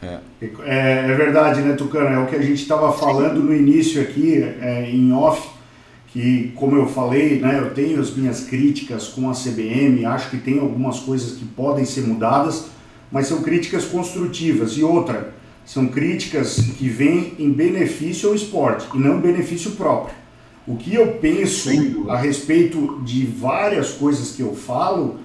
É. 0.00 0.20
é. 0.40 0.50
É, 0.64 1.14
verdade, 1.14 1.62
né, 1.62 1.74
Tucano? 1.74 2.08
É 2.08 2.18
o 2.18 2.26
que 2.26 2.36
a 2.36 2.42
gente 2.42 2.62
estava 2.62 2.92
falando 2.92 3.40
no 3.42 3.54
início 3.54 4.00
aqui, 4.00 4.42
é, 4.42 4.88
em 4.88 5.12
off, 5.12 5.48
que, 6.08 6.52
como 6.54 6.76
eu 6.76 6.86
falei, 6.86 7.40
né, 7.40 7.58
eu 7.58 7.74
tenho 7.74 8.00
as 8.00 8.14
minhas 8.14 8.44
críticas 8.44 9.08
com 9.08 9.28
a 9.28 9.32
CBM, 9.32 10.04
acho 10.06 10.30
que 10.30 10.38
tem 10.38 10.60
algumas 10.60 11.00
coisas 11.00 11.36
que 11.36 11.44
podem 11.44 11.84
ser 11.84 12.02
mudadas, 12.02 12.68
mas 13.10 13.26
são 13.26 13.42
críticas 13.42 13.84
construtivas. 13.84 14.72
E 14.72 14.82
outra, 14.82 15.34
são 15.64 15.86
críticas 15.86 16.56
que 16.78 16.88
vêm 16.88 17.34
em 17.38 17.50
benefício 17.50 18.28
ao 18.28 18.34
esporte 18.34 18.86
e 18.94 18.98
não 18.98 19.18
em 19.18 19.20
benefício 19.20 19.72
próprio. 19.72 20.14
O 20.66 20.76
que 20.76 20.94
eu 20.94 21.06
penso 21.14 21.70
a 22.08 22.16
respeito 22.16 23.00
de 23.04 23.26
várias 23.26 23.92
coisas 23.92 24.32
que 24.32 24.42
eu 24.42 24.54
falo 24.54 25.16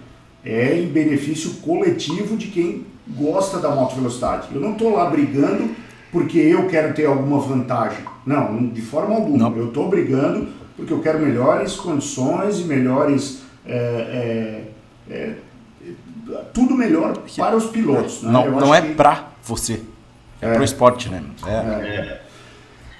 é 0.43 0.79
em 0.79 0.87
benefício 0.87 1.55
coletivo 1.61 2.35
de 2.35 2.47
quem 2.47 2.85
gosta 3.07 3.59
da 3.59 3.73
moto 3.73 3.95
velocidade. 3.95 4.47
Eu 4.53 4.61
não 4.61 4.73
estou 4.73 4.93
lá 4.93 5.09
brigando 5.09 5.69
porque 6.11 6.37
eu 6.37 6.67
quero 6.67 6.93
ter 6.93 7.05
alguma 7.05 7.39
vantagem. 7.39 8.03
Não, 8.25 8.67
de 8.67 8.81
forma 8.81 9.15
alguma. 9.15 9.49
Não. 9.49 9.57
Eu 9.57 9.67
estou 9.67 9.89
brigando 9.89 10.47
porque 10.75 10.93
eu 10.93 11.01
quero 11.01 11.19
melhores 11.19 11.75
condições 11.75 12.59
e 12.59 12.63
melhores. 12.63 13.41
É, 13.65 14.63
é, 15.09 15.13
é, 15.13 15.33
tudo 16.53 16.75
melhor 16.75 17.17
para 17.37 17.55
os 17.55 17.65
pilotos. 17.65 18.23
Né? 18.23 18.31
Não, 18.31 18.51
não 18.51 18.75
é 18.75 18.81
que... 18.81 18.93
para 18.93 19.29
você, 19.43 19.81
é, 20.41 20.47
é 20.47 20.51
para 20.51 20.61
o 20.61 20.63
esporte, 20.63 21.09
né? 21.09 21.23
É. 21.45 21.51
é. 21.51 22.21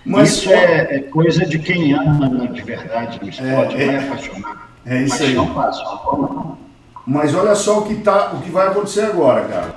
Mas 0.06 0.30
isso 0.30 0.46
só... 0.46 0.52
é, 0.52 1.00
coisa 1.12 1.46
de 1.46 1.60
quem 1.60 1.94
ama 1.94 2.48
de 2.48 2.62
verdade 2.62 3.20
no 3.22 3.30
esporte, 3.30 3.76
é, 3.76 3.84
é, 3.84 3.86
é 3.86 4.00
apaixonado. 4.00 4.60
É 4.86 5.02
isso 5.04 5.24
aí. 5.24 5.34
Não 5.36 5.54
passa, 5.54 5.84
não. 5.84 6.58
Mas 7.06 7.34
olha 7.34 7.56
só 7.56 7.80
o 7.80 7.86
que, 7.86 7.96
tá, 7.96 8.34
o 8.34 8.42
que 8.42 8.50
vai 8.50 8.68
acontecer 8.68 9.02
agora, 9.02 9.46
cara. 9.46 9.76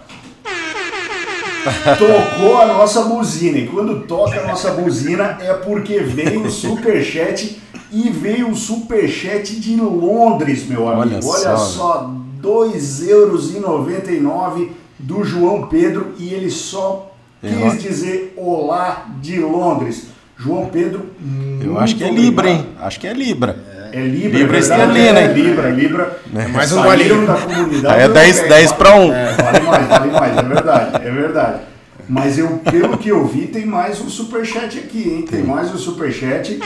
Tocou 1.97 2.61
a 2.61 2.67
nossa 2.67 3.03
buzina. 3.03 3.59
E 3.59 3.69
quando 3.69 4.07
toca 4.07 4.41
a 4.41 4.47
nossa 4.47 4.73
buzina 4.73 5.39
é 5.41 5.53
porque 5.55 6.01
veio 6.01 6.43
o 6.43 6.51
superchat 6.51 7.61
e 7.91 8.11
veio 8.11 8.51
o 8.51 8.57
superchat 8.57 9.59
de 9.61 9.77
Londres, 9.77 10.67
meu 10.67 10.89
amigo. 10.89 11.27
Olha, 11.27 11.51
olha 11.51 11.57
só, 11.57 12.11
R$ 12.43 13.11
euros 13.11 13.53
do 14.99 15.25
João 15.25 15.67
Pedro 15.67 16.15
e 16.19 16.33
ele 16.33 16.51
só 16.51 17.15
quis 17.41 17.83
dizer 17.83 18.35
olá 18.37 19.07
de 19.21 19.41
Londres. 19.41 20.09
João 20.37 20.67
Pedro. 20.67 21.07
Eu 21.61 21.79
acho 21.79 21.95
que 21.97 22.05
é 22.05 22.11
Libra, 22.11 22.51
hein? 22.51 22.67
Acho 22.81 22.99
que 22.99 23.07
é 23.07 23.13
Libra. 23.13 23.73
É 23.93 24.01
Libra, 24.01 24.39
Libra 24.39 24.57
é 24.57 24.61
esterlina, 24.61 25.21
é, 25.21 25.33
Libra, 25.35 25.71
Libra. 25.71 26.19
É 26.35 26.49
mais 26.49 26.73
um 26.73 26.83
golinho. 26.83 27.27
da 27.27 27.35
comunidade. 27.35 27.95
Aí 27.95 28.03
é 28.03 28.09
10, 28.09 28.49
10 28.49 28.73
para 28.73 28.97
1. 28.97 29.13
É, 29.13 29.33
vale 29.35 29.61
mais, 29.61 29.89
vale 29.89 30.11
mais, 30.13 30.39
é 30.39 30.43
verdade, 30.43 31.07
é 31.07 31.11
verdade. 31.11 31.61
Mas 32.09 32.39
eu, 32.39 32.49
pelo 32.71 32.97
que 32.97 33.11
eu 33.11 33.27
vi, 33.27 33.47
tem 33.49 33.67
mais 33.67 34.01
um 34.01 34.09
superchat 34.09 34.79
aqui, 34.79 35.03
hein? 35.11 35.23
Tem, 35.23 35.41
tem 35.41 35.43
mais 35.45 35.73
um 35.73 35.77
superchat. 35.77 36.59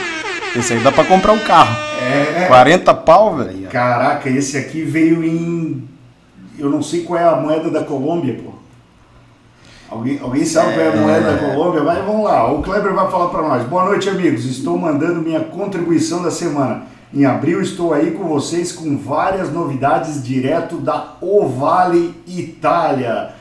Esse 0.57 0.73
aí 0.73 0.81
dá 0.81 0.91
para 0.91 1.05
comprar 1.05 1.33
um 1.33 1.39
carro. 1.39 1.77
É. 2.01 2.47
40 2.47 2.95
pau, 2.95 3.37
velho. 3.37 3.69
Caraca, 3.69 4.31
esse 4.31 4.57
aqui 4.57 4.83
veio 4.83 5.23
em. 5.23 5.87
Eu 6.59 6.71
não 6.71 6.83
sei 6.83 7.03
qual 7.03 7.21
é 7.21 7.25
a 7.25 7.37
moeda 7.37 7.71
da 7.71 7.85
Colômbia, 7.85 8.41
pô. 8.43 8.53
Alguém, 9.91 10.19
alguém 10.21 10.45
sabe 10.45 10.73
qual 10.73 10.87
é 10.87 10.89
a 10.89 10.97
moeda 10.97 11.33
da 11.33 11.39
Colômbia? 11.39 11.83
Mas 11.83 12.05
vamos 12.05 12.25
lá, 12.25 12.51
o 12.51 12.63
Kleber 12.63 12.95
vai 12.95 13.11
falar 13.11 13.29
para 13.29 13.43
nós. 13.43 13.65
Boa 13.65 13.85
noite, 13.85 14.09
amigos. 14.09 14.47
Estou 14.47 14.79
mandando 14.79 15.21
minha 15.21 15.41
contribuição 15.41 16.23
da 16.23 16.31
semana. 16.31 16.85
Em 17.13 17.25
abril 17.25 17.61
estou 17.61 17.93
aí 17.93 18.13
com 18.13 18.25
vocês 18.25 18.73
com 18.73 18.97
várias 18.97 19.53
novidades 19.53 20.25
direto 20.25 20.79
da 20.79 21.17
Ovale 21.21 22.15
Itália. 22.27 23.36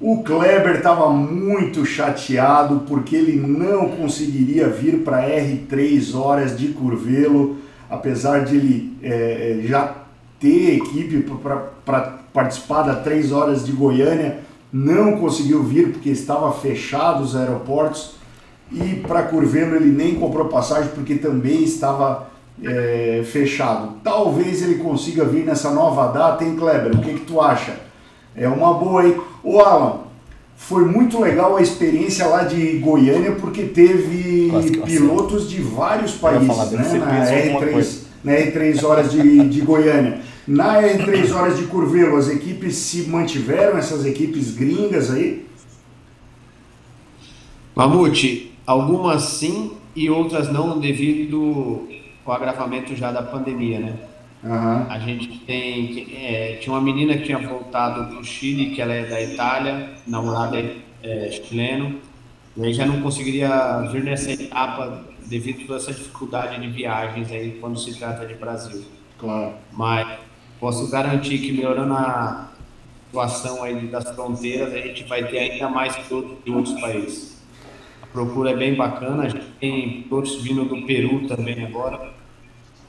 O 0.00 0.22
Kleber 0.22 0.76
estava 0.76 1.10
muito 1.10 1.84
chateado 1.84 2.84
porque 2.86 3.16
ele 3.16 3.36
não 3.36 3.88
conseguiria 3.88 4.68
vir 4.68 4.98
para 4.98 5.28
R3 5.28 6.14
horas 6.14 6.56
de 6.56 6.68
Curvelo, 6.68 7.56
apesar 7.90 8.44
de 8.44 8.56
ele 8.56 8.96
é, 9.02 9.60
já 9.64 9.96
ter 10.38 10.76
equipe 10.76 11.26
para 11.84 12.18
participar 12.32 12.82
da 12.82 12.94
3 12.94 13.32
horas 13.32 13.66
de 13.66 13.72
Goiânia, 13.72 14.38
não 14.72 15.16
conseguiu 15.16 15.64
vir 15.64 15.88
porque 15.90 16.10
estava 16.10 16.52
fechado 16.52 17.24
os 17.24 17.34
aeroportos 17.34 18.14
e 18.70 19.02
para 19.04 19.24
Curvelo 19.24 19.74
ele 19.74 19.90
nem 19.90 20.14
comprou 20.14 20.46
passagem 20.46 20.90
porque 20.94 21.16
também 21.16 21.64
estava 21.64 22.28
é, 22.62 23.22
fechado. 23.24 23.94
Talvez 24.04 24.62
ele 24.62 24.76
consiga 24.76 25.24
vir 25.24 25.44
nessa 25.44 25.70
nova 25.72 26.06
data, 26.12 26.44
hein, 26.44 26.54
Kleber? 26.54 26.94
O 26.94 27.00
que, 27.00 27.14
que 27.14 27.26
tu 27.26 27.40
acha? 27.40 27.88
É 28.36 28.48
uma 28.48 28.74
boa, 28.74 29.04
hein? 29.04 29.20
Ô, 29.48 29.60
Alan, 29.60 30.00
foi 30.58 30.84
muito 30.84 31.18
legal 31.18 31.56
a 31.56 31.62
experiência 31.62 32.26
lá 32.26 32.44
de 32.44 32.76
Goiânia, 32.80 33.32
porque 33.32 33.62
teve 33.62 34.50
pilotos 34.84 35.48
de 35.48 35.62
vários 35.62 36.12
países, 36.12 36.70
né? 36.72 36.98
Na 36.98 37.24
R3, 37.24 37.98
na 38.22 38.32
R3 38.32 38.84
horas 38.84 39.10
de, 39.10 39.48
de 39.48 39.60
Goiânia. 39.62 40.20
Na 40.46 40.82
R3 40.82 41.34
horas 41.34 41.56
de 41.56 41.64
Curvelo, 41.64 42.18
as 42.18 42.28
equipes 42.28 42.76
se 42.76 43.08
mantiveram, 43.08 43.78
essas 43.78 44.04
equipes 44.04 44.54
gringas 44.54 45.10
aí? 45.10 45.46
Mamute, 47.74 48.54
algumas 48.66 49.22
sim 49.22 49.72
e 49.96 50.10
outras 50.10 50.52
não, 50.52 50.78
devido 50.78 51.40
o 51.40 52.30
agravamento 52.30 52.94
já 52.94 53.10
da 53.10 53.22
pandemia, 53.22 53.78
né? 53.78 53.94
Uhum. 54.42 54.86
A 54.88 54.98
gente 55.00 55.40
tem. 55.40 56.06
É, 56.14 56.58
tinha 56.60 56.72
uma 56.72 56.80
menina 56.80 57.16
que 57.16 57.24
tinha 57.24 57.38
voltado 57.38 58.06
para 58.06 58.18
o 58.18 58.24
Chile, 58.24 58.70
que 58.74 58.80
ela 58.80 58.92
é 58.92 59.04
da 59.04 59.20
Itália, 59.20 59.90
namorada 60.06 60.58
é, 61.02 61.30
chileno, 61.30 62.00
e 62.56 62.64
aí 62.64 62.72
já 62.72 62.86
não 62.86 63.00
conseguiria 63.00 63.80
vir 63.90 64.04
nessa 64.04 64.30
etapa 64.30 65.04
devido 65.26 65.72
a 65.72 65.76
essa 65.76 65.92
dificuldade 65.92 66.60
de 66.60 66.68
viagens 66.68 67.30
aí 67.30 67.58
quando 67.60 67.78
se 67.78 67.98
trata 67.98 68.26
de 68.26 68.34
Brasil. 68.34 68.84
Claro. 69.18 69.54
Mas 69.72 70.18
posso 70.60 70.88
garantir 70.88 71.38
que 71.38 71.52
melhorando 71.52 71.94
a 71.94 72.50
situação 73.06 73.62
aí 73.62 73.86
das 73.88 74.08
fronteiras, 74.14 74.72
a 74.72 74.78
gente 74.78 75.02
vai 75.04 75.24
ter 75.24 75.38
ainda 75.38 75.68
mais 75.68 75.96
pilotos 75.96 76.44
de 76.44 76.50
outros 76.50 76.80
países. 76.80 77.42
A 78.02 78.06
procura 78.06 78.50
é 78.50 78.56
bem 78.56 78.74
bacana, 78.74 79.24
a 79.24 79.28
gente 79.28 79.46
tem 79.60 80.02
pilotos 80.02 80.40
vindo 80.42 80.64
do 80.64 80.86
Peru 80.86 81.26
também 81.26 81.64
agora 81.64 82.17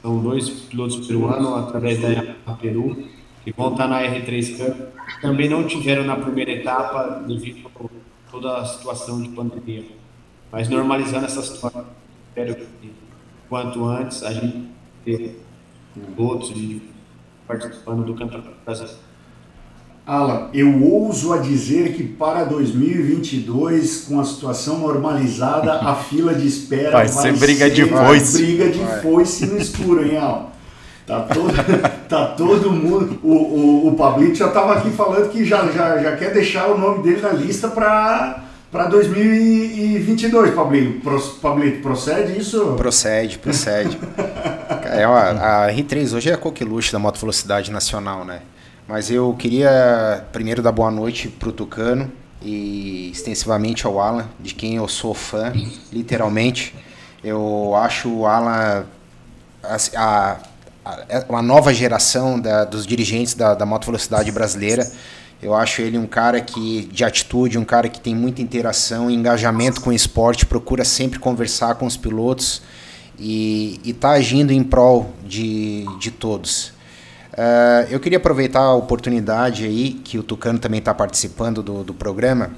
são 0.02 0.20
dois 0.20 0.50
pilotos 0.50 1.08
peruanos 1.08 1.68
através 1.68 2.00
da 2.02 2.54
Peru, 2.54 2.96
que 3.44 3.52
vão 3.52 3.72
estar 3.72 3.88
na 3.88 4.02
R3 4.02 4.58
Cup, 4.58 5.22
também 5.22 5.50
não 5.50 5.66
tiveram 5.66 6.04
na 6.04 6.16
primeira 6.16 6.52
etapa 6.52 7.24
devido 7.28 7.68
a 7.68 8.32
toda 8.32 8.58
a 8.58 8.66
situação 8.66 9.22
de 9.22 9.30
pandemia. 9.30 9.86
Mas 10.52 10.70
normalizando 10.70 11.26
essa 11.26 11.42
situação, 11.42 11.86
espero 12.30 12.56
que 12.56 12.92
quanto 13.48 13.84
antes 13.86 14.24
a 14.24 14.32
gente 14.32 14.70
ter 15.04 15.42
outros 16.18 16.54
participando 17.48 18.06
do 18.06 18.14
Campeonato 18.14 18.52
Brasileiro. 18.64 19.09
Alan, 20.10 20.50
eu 20.56 20.82
ouso 20.82 21.32
a 21.32 21.38
dizer 21.38 21.94
que 21.94 22.02
para 22.02 22.44
2022, 22.44 24.06
com 24.08 24.20
a 24.20 24.26
situação 24.26 24.80
normalizada, 24.80 25.74
a 25.74 25.94
fila 26.10 26.34
de 26.34 26.48
espera 26.48 26.90
vai, 26.94 27.08
vai 27.08 27.24
ser 27.24 27.38
briga 27.38 27.66
ser, 27.66 27.76
de 27.76 27.86
foice. 27.86 28.38
Briga 28.42 28.70
de 28.70 28.80
vai. 28.80 29.02
foice 29.02 29.46
no 29.46 29.56
escuro, 29.60 30.04
hein, 30.04 30.18
Alan? 30.18 30.48
Tá 31.06 31.20
todo, 31.22 31.54
tá 32.10 32.26
todo 32.26 32.72
mundo. 32.72 33.20
O, 33.22 33.34
o, 33.34 33.88
o 33.90 33.96
Pablito 33.96 34.34
já 34.34 34.48
estava 34.48 34.74
aqui 34.74 34.90
falando 34.90 35.30
que 35.30 35.46
já, 35.46 35.68
já, 35.68 36.00
já 36.00 36.16
quer 36.18 36.34
deixar 36.34 36.72
o 36.72 36.78
nome 36.80 37.04
dele 37.04 37.22
na 37.22 37.30
lista 37.30 37.68
para 37.68 38.46
para 38.72 38.86
2022, 38.86 40.56
Pablito. 40.56 41.08
Pablito, 41.40 41.84
procede 41.84 42.40
isso? 42.40 42.74
Procede, 42.78 43.38
procede. 43.38 43.96
é, 44.92 45.04
a 45.04 45.68
R3 45.72 46.16
hoje 46.16 46.32
é 46.32 46.34
a 46.34 46.38
coqueluche 46.38 46.92
da 46.92 46.98
moto 46.98 47.20
velocidade 47.20 47.72
nacional, 47.72 48.26
né? 48.26 48.42
Mas 48.90 49.12
eu 49.12 49.36
queria 49.36 50.26
primeiro 50.32 50.64
dar 50.64 50.72
boa 50.72 50.90
noite 50.90 51.28
pro 51.28 51.52
Tucano 51.52 52.12
e 52.42 53.12
extensivamente 53.12 53.86
ao 53.86 54.00
Alan, 54.00 54.28
de 54.40 54.56
quem 54.56 54.78
eu 54.78 54.88
sou 54.88 55.14
fã, 55.14 55.54
literalmente. 55.94 56.74
Eu 57.24 57.76
acho 57.76 58.10
o 58.10 58.26
Alan 58.26 58.84
a, 59.62 59.78
a, 59.96 60.38
a 60.84 61.26
uma 61.30 61.44
nova 61.44 61.72
geração 61.72 62.40
da, 62.40 62.66
dos 62.66 62.88
dirigentes 62.88 63.36
da, 63.36 63.54
da 63.54 63.64
moto 63.64 63.86
velocidade 63.86 64.32
brasileira. 64.32 64.92
Eu 65.40 65.54
acho 65.54 65.84
ele 65.84 66.00
um 66.00 66.08
cara 66.08 66.42
que 66.42 66.90
de 66.92 67.04
atitude, 67.04 67.60
um 67.60 67.66
cara 67.66 67.90
que 67.90 68.02
tem 68.02 68.16
muita 68.16 68.42
interação, 68.42 69.12
engajamento 69.12 69.82
com 69.82 69.92
o 69.92 69.94
esporte, 69.94 70.48
procura 70.48 70.84
sempre 70.84 71.20
conversar 71.20 71.76
com 71.76 71.86
os 71.86 71.96
pilotos 71.96 72.64
e 73.20 73.80
está 73.86 74.14
agindo 74.14 74.52
em 74.52 74.64
prol 74.64 75.14
de, 75.24 75.86
de 76.00 76.10
todos. 76.10 76.79
Uh, 77.34 77.86
eu 77.90 78.00
queria 78.00 78.18
aproveitar 78.18 78.62
a 78.62 78.74
oportunidade 78.74 79.66
aí, 79.66 79.94
que 79.94 80.18
o 80.18 80.24
Tucano 80.24 80.60
também 80.60 80.80
está 80.80 80.94
participando 80.94 81.62
do, 81.62 81.84
do 81.84 81.94
programa, 81.94 82.52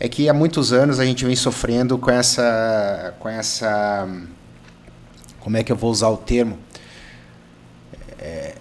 é 0.00 0.08
que 0.08 0.28
há 0.28 0.34
muitos 0.34 0.72
anos 0.72 0.98
a 0.98 1.04
gente 1.04 1.24
vem 1.24 1.36
sofrendo 1.36 1.98
com 1.98 2.10
essa, 2.10 3.14
com 3.18 3.28
essa, 3.28 4.08
como 5.40 5.56
é 5.56 5.62
que 5.62 5.70
eu 5.70 5.76
vou 5.76 5.90
usar 5.90 6.08
o 6.08 6.16
termo? 6.16 6.58
É, 8.18 8.54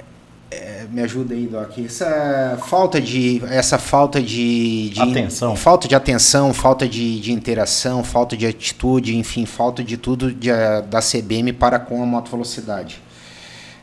é, 0.52 0.86
me 0.92 1.02
ajuda 1.02 1.34
aí, 1.34 1.48
Doc. 1.48 1.78
Essa 1.80 2.58
falta 2.66 3.02
de, 3.02 3.42
essa 3.50 3.78
falta 3.78 4.22
de, 4.22 4.90
de 4.90 5.02
atenção, 5.02 5.56
falta 5.56 5.88
de 5.88 5.96
atenção, 5.96 6.54
falta 6.54 6.88
de, 6.88 7.20
de 7.20 7.32
interação, 7.32 8.04
falta 8.04 8.38
de 8.38 8.46
atitude, 8.46 9.18
enfim, 9.18 9.46
falta 9.46 9.84
de 9.84 9.98
tudo 9.98 10.32
de, 10.32 10.50
da 10.90 11.00
CBM 11.00 11.52
para 11.54 11.80
com 11.80 12.02
a 12.02 12.06
moto 12.06 12.30
velocidade. 12.30 13.02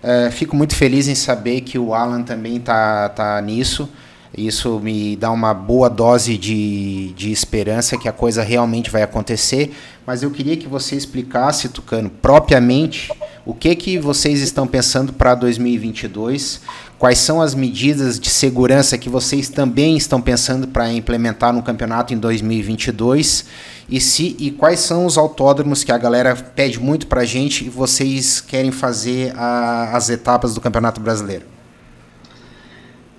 Uh, 0.03 0.31
fico 0.33 0.57
muito 0.57 0.75
feliz 0.75 1.07
em 1.07 1.15
saber 1.15 1.61
que 1.61 1.79
o 1.79 1.95
Alan 1.95 2.23
também 2.23 2.57
está 2.57 3.09
tá 3.09 3.41
nisso. 3.41 3.89
Isso 4.37 4.81
me 4.81 5.15
dá 5.15 5.31
uma 5.31 5.53
boa 5.53 5.91
dose 5.91 6.39
de, 6.39 7.13
de 7.13 7.31
esperança 7.31 7.99
que 7.99 8.09
a 8.09 8.13
coisa 8.13 8.43
realmente 8.43 8.91
vai 8.91 9.03
acontecer. 9.03 9.77
Mas 10.07 10.23
eu 10.23 10.31
queria 10.31 10.57
que 10.57 10.67
você 10.67 10.97
explicasse, 10.97 11.69
Tucano, 11.69 12.11
propriamente 12.11 13.11
o 13.45 13.53
que, 13.53 13.75
que 13.77 13.99
vocês 13.99 14.41
estão 14.41 14.67
pensando 14.67 15.13
para 15.13 15.35
2022, 15.35 16.63
quais 16.99 17.19
são 17.19 17.43
as 17.43 17.55
medidas 17.55 18.19
de 18.19 18.31
segurança 18.31 18.97
que 18.97 19.09
vocês 19.09 19.49
também 19.49 19.97
estão 19.97 20.21
pensando 20.21 20.67
para 20.67 20.91
implementar 20.91 21.53
no 21.53 21.63
campeonato 21.63 22.15
em 22.15 22.19
2022 22.19 23.45
e 23.89 24.01
se 24.01 24.37
e 24.39 24.51
quais 24.51 24.81
são 24.81 25.07
os 25.07 25.19
autódromos 25.19 25.85
que 25.85 25.93
a 25.93 25.99
galera 25.99 26.35
pede 26.35 26.79
muito 26.81 27.07
para 27.07 27.23
a 27.23 27.25
gente 27.25 27.67
e 27.67 27.69
vocês 27.69 28.41
querem 28.41 28.71
fazer 28.71 29.33
a, 29.37 29.97
as 29.97 30.09
etapas 30.09 30.55
do 30.55 30.61
Campeonato 30.61 31.01
Brasileiro? 31.01 31.45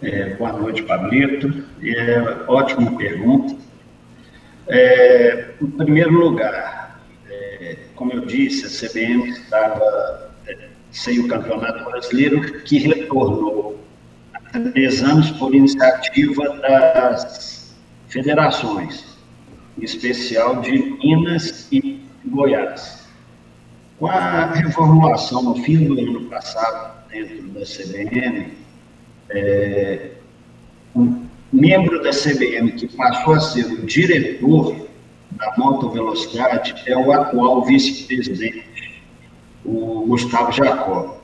É, 0.02 0.36
boa 0.36 0.54
noite, 0.54 0.84
Pablito. 0.84 1.64
É, 1.82 2.38
ótima 2.48 2.98
pergunta. 2.98 3.56
É, 4.68 5.52
em 5.62 5.72
primeiro 5.72 6.12
lugar, 6.12 7.00
é, 7.30 7.78
como 7.96 8.14
eu 8.14 8.26
disse, 8.26 8.66
a 8.66 8.90
CBM 8.90 9.30
estava 9.30 10.32
é, 10.48 10.70
sem 10.92 11.20
o 11.20 11.28
Campeonato 11.28 11.84
Brasileiro, 11.86 12.42
que 12.64 12.80
retornou 12.80 13.80
há 14.34 14.60
três 14.72 15.04
anos 15.04 15.32
por 15.32 15.54
iniciativa 15.54 16.58
das 16.60 17.74
federações 18.08 19.13
especial 19.82 20.62
de 20.62 20.72
Minas 21.04 21.68
e 21.72 22.02
Goiás. 22.26 23.08
Com 24.00 24.08
a 24.08 24.46
reformulação 24.46 25.44
no 25.44 25.56
fim 25.64 25.86
do 25.86 26.00
ano 26.00 26.22
passado, 26.30 27.08
dentro 27.10 27.48
da 27.50 27.62
CBM, 27.62 28.54
é, 29.30 30.12
um 30.96 31.26
membro 31.52 32.02
da 32.04 32.10
CBM 32.10 32.72
que 32.74 32.88
passou 32.96 33.36
a 33.36 33.40
ser 33.40 33.66
o 33.66 33.86
diretor 33.86 34.88
da 35.32 35.54
moto 35.58 35.90
velocidade 35.90 36.76
é 36.86 36.98
o 36.98 37.12
atual 37.12 37.64
vice-presidente, 37.64 39.02
o 39.66 40.06
Gustavo 40.08 40.52
Jacó. 40.52 41.20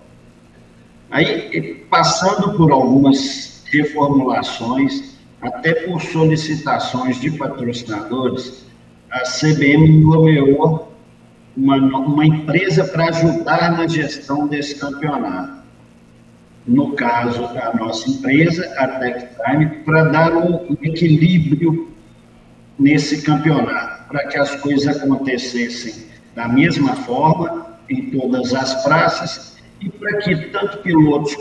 Aí, 1.11 1.85
passando 1.89 2.55
por 2.55 2.71
algumas 2.71 3.63
reformulações, 3.71 5.08
até 5.41 5.73
por 5.73 6.01
solicitações 6.01 7.19
de 7.19 7.31
patrocinadores, 7.31 8.65
a 9.09 9.21
CBM 9.21 10.01
nomeou 10.01 10.93
uma, 11.55 11.77
uma 11.77 12.25
empresa 12.25 12.85
para 12.85 13.09
ajudar 13.09 13.71
na 13.71 13.87
gestão 13.87 14.47
desse 14.47 14.75
campeonato. 14.75 15.59
No 16.67 16.93
caso, 16.93 17.45
a 17.45 17.75
nossa 17.75 18.09
empresa, 18.09 18.63
a 18.77 18.87
TechTime, 18.87 19.67
para 19.83 20.03
dar 20.05 20.35
um 20.35 20.77
equilíbrio 20.81 21.89
nesse 22.77 23.23
campeonato, 23.23 24.07
para 24.07 24.27
que 24.27 24.37
as 24.37 24.55
coisas 24.55 24.97
acontecessem 24.97 26.09
da 26.35 26.47
mesma 26.47 26.95
forma 26.95 27.79
em 27.89 28.11
todas 28.11 28.53
as 28.53 28.83
praças 28.83 29.57
e 29.81 29.89
para 29.89 30.17
que 30.17 30.35
tanto 30.49 30.77
pilotos 30.79 31.35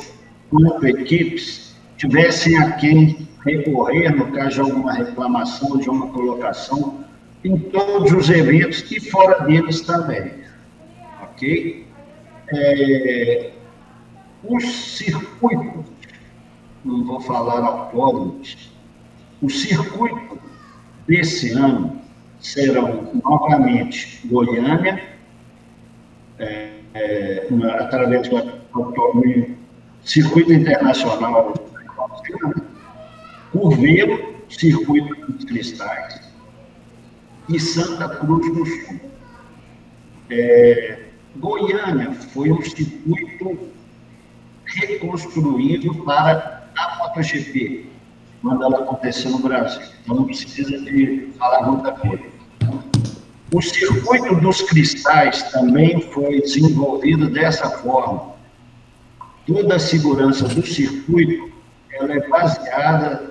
quanto 0.49 0.87
equipes 0.87 1.77
tivessem 1.99 2.57
a 2.59 2.73
quem 2.73 3.28
recorrer 3.45 4.15
no 4.15 4.31
caso 4.33 4.55
de 4.55 4.61
alguma 4.61 4.93
reclamação, 4.93 5.79
de 5.79 5.89
uma 5.89 6.09
colocação, 6.09 7.05
em 7.45 7.57
todos 7.59 8.13
os 8.13 8.29
eventos 8.31 8.91
e 8.91 9.01
fora 9.01 9.45
deles 9.45 9.81
também. 9.83 10.33
Ok? 11.23 11.87
É, 12.49 13.51
os 14.45 14.65
circuitos, 14.97 15.85
não 16.85 17.05
vou 17.05 17.21
falar 17.21 17.65
autónomos, 17.65 18.73
o 19.41 19.49
circuito 19.49 20.39
desse 21.07 21.53
ano 21.53 22.01
serão 22.41 23.11
novamente 23.25 24.21
Goiânia, 24.27 25.03
é, 26.39 26.71
é, 26.95 27.49
através 27.79 28.29
do 28.29 29.57
Circuito 30.05 30.53
Internacional 30.53 31.55
Curveiro, 33.53 34.37
Circuito 34.49 35.15
dos 35.33 35.45
Cristais 35.45 36.21
e 37.49 37.59
Santa 37.59 38.09
Cruz 38.09 38.47
do 38.55 38.67
Sul. 38.67 39.01
É, 40.31 40.99
Goiânia 41.37 42.13
foi 42.13 42.51
um 42.51 42.63
circuito 42.63 43.59
reconstruído 44.65 45.95
para 46.05 46.69
a 46.77 46.97
MotoGP, 46.99 47.87
quando 48.43 48.65
ela 48.65 48.81
aconteceu 48.81 49.31
no 49.31 49.39
Brasil. 49.39 49.83
Então 50.03 50.17
não 50.17 50.25
precisa 50.25 50.79
de 50.79 51.29
falar 51.39 51.71
muita 51.71 51.93
coisa. 51.93 52.25
O 53.53 53.63
circuito 53.63 54.35
dos 54.37 54.61
cristais 54.63 55.43
também 55.51 56.01
foi 56.13 56.43
desenvolvido 56.43 57.31
dessa 57.31 57.71
forma. 57.71 58.35
Toda 59.47 59.77
a 59.77 59.79
segurança 59.79 60.47
do 60.49 60.67
circuito 60.67 61.51
ela 61.91 62.13
é 62.13 62.29
baseada 62.29 63.28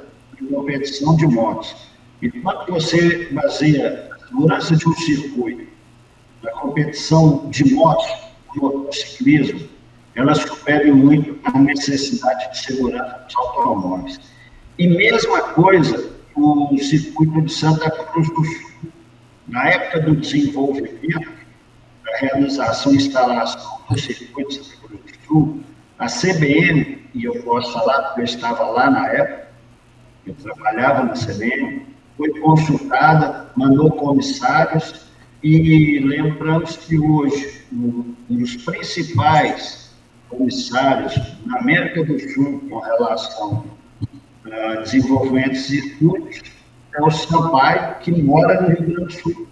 competição 0.48 1.16
de 1.16 1.28
motos. 1.28 1.76
E 2.22 2.30
quando 2.30 2.72
você 2.72 3.28
baseia 3.32 4.10
a 4.12 4.28
segurança 4.28 4.76
de 4.76 4.88
um 4.88 4.96
circuito 4.96 5.68
na 6.44 6.52
competição 6.52 7.50
de 7.50 7.74
motos, 7.74 8.08
motociclismo, 8.56 9.70
ela 10.16 10.34
supera 10.34 10.94
muito 10.94 11.38
a 11.44 11.60
necessidade 11.60 12.52
de 12.52 12.58
segurança 12.58 13.26
dos 13.26 13.36
automóveis. 13.36 14.20
E 14.78 14.88
mesma 14.88 15.42
coisa 15.54 16.18
o 16.36 16.78
circuito 16.78 17.42
de 17.42 17.52
Santa 17.52 17.90
Cruz 17.90 18.28
do 18.30 18.46
Sul. 18.46 18.92
Na 19.48 19.70
época 19.70 20.02
do 20.02 20.16
desenvolvimento, 20.16 21.32
da 22.04 22.18
realização 22.20 22.94
e 22.94 22.98
instalação 22.98 23.80
do 23.90 24.00
circuito 24.00 24.50
de 24.50 24.56
Santa 24.56 24.88
Cruz 24.88 25.02
do 25.02 25.28
Sul, 25.28 25.64
a 25.98 26.06
CBN 26.08 26.98
e 27.14 27.26
eu 27.26 27.42
posso 27.44 27.74
falar 27.74 28.02
porque 28.04 28.22
eu 28.22 28.26
estava 28.26 28.64
lá 28.66 28.90
na 28.90 29.08
época, 29.08 29.47
eu 30.28 30.36
trabalhava 30.36 31.04
na 31.04 31.13
CBN, 31.13 31.86
foi 32.16 32.30
consultada, 32.40 33.50
mandou 33.56 33.92
comissários 33.92 35.08
e 35.44 36.00
lembramos 36.00 36.76
que 36.78 36.98
hoje 36.98 37.62
um 37.72 38.16
dos 38.30 38.56
principais 38.58 39.96
comissários 40.30 41.16
na 41.46 41.60
América 41.60 42.04
do 42.04 42.20
Sul 42.20 42.62
com 42.70 42.80
relação 42.80 43.63
a 44.46 44.76
desenvolvimento 44.82 45.52
de 45.52 45.60
circuitos 45.60 46.42
é 46.96 47.02
o 47.02 47.12
Sampaio, 47.12 47.96
que 48.00 48.12
mora 48.24 48.62
no 48.62 48.70
Rio 48.70 48.96
Grande 48.96 49.06
do 49.06 49.12
Sul. 49.12 49.48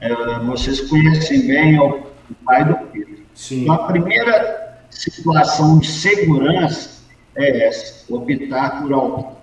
É, 0.00 0.14
vocês 0.40 0.80
conhecem 0.82 1.46
bem 1.46 1.78
o, 1.78 2.08
pai 2.44 2.64
do 2.64 2.76
Pedro. 2.88 3.18
Sim. 3.34 3.62
Então, 3.62 3.74
a 3.74 3.86
primeira 3.86 4.78
situação 4.90 5.78
de 5.78 5.86
segurança 5.86 6.97
é 7.38 7.66
essa, 7.66 8.12
optar 8.12 8.82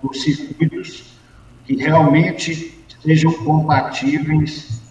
por, 0.00 0.14
circuitos 0.14 1.16
que 1.64 1.76
realmente 1.76 2.78
sejam 3.02 3.32
compatíveis 3.32 4.82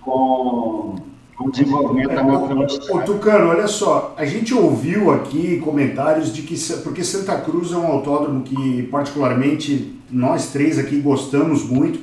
com, 0.00 0.96
o 1.38 1.50
desenvolvimento 1.50 2.14
da 2.14 2.22
velocidade. 2.22 2.90
Ô, 2.90 3.02
Tucano, 3.02 3.50
olha 3.50 3.68
só, 3.68 4.14
a 4.16 4.24
gente 4.24 4.52
ouviu 4.52 5.12
aqui 5.12 5.60
comentários 5.60 6.32
de 6.32 6.42
que, 6.42 6.56
porque 6.82 7.04
Santa 7.04 7.36
Cruz 7.36 7.70
é 7.70 7.76
um 7.76 7.86
autódromo 7.86 8.42
que 8.42 8.82
particularmente 8.84 9.94
nós 10.10 10.50
três 10.50 10.78
aqui 10.78 11.00
gostamos 11.00 11.62
muito, 11.62 12.00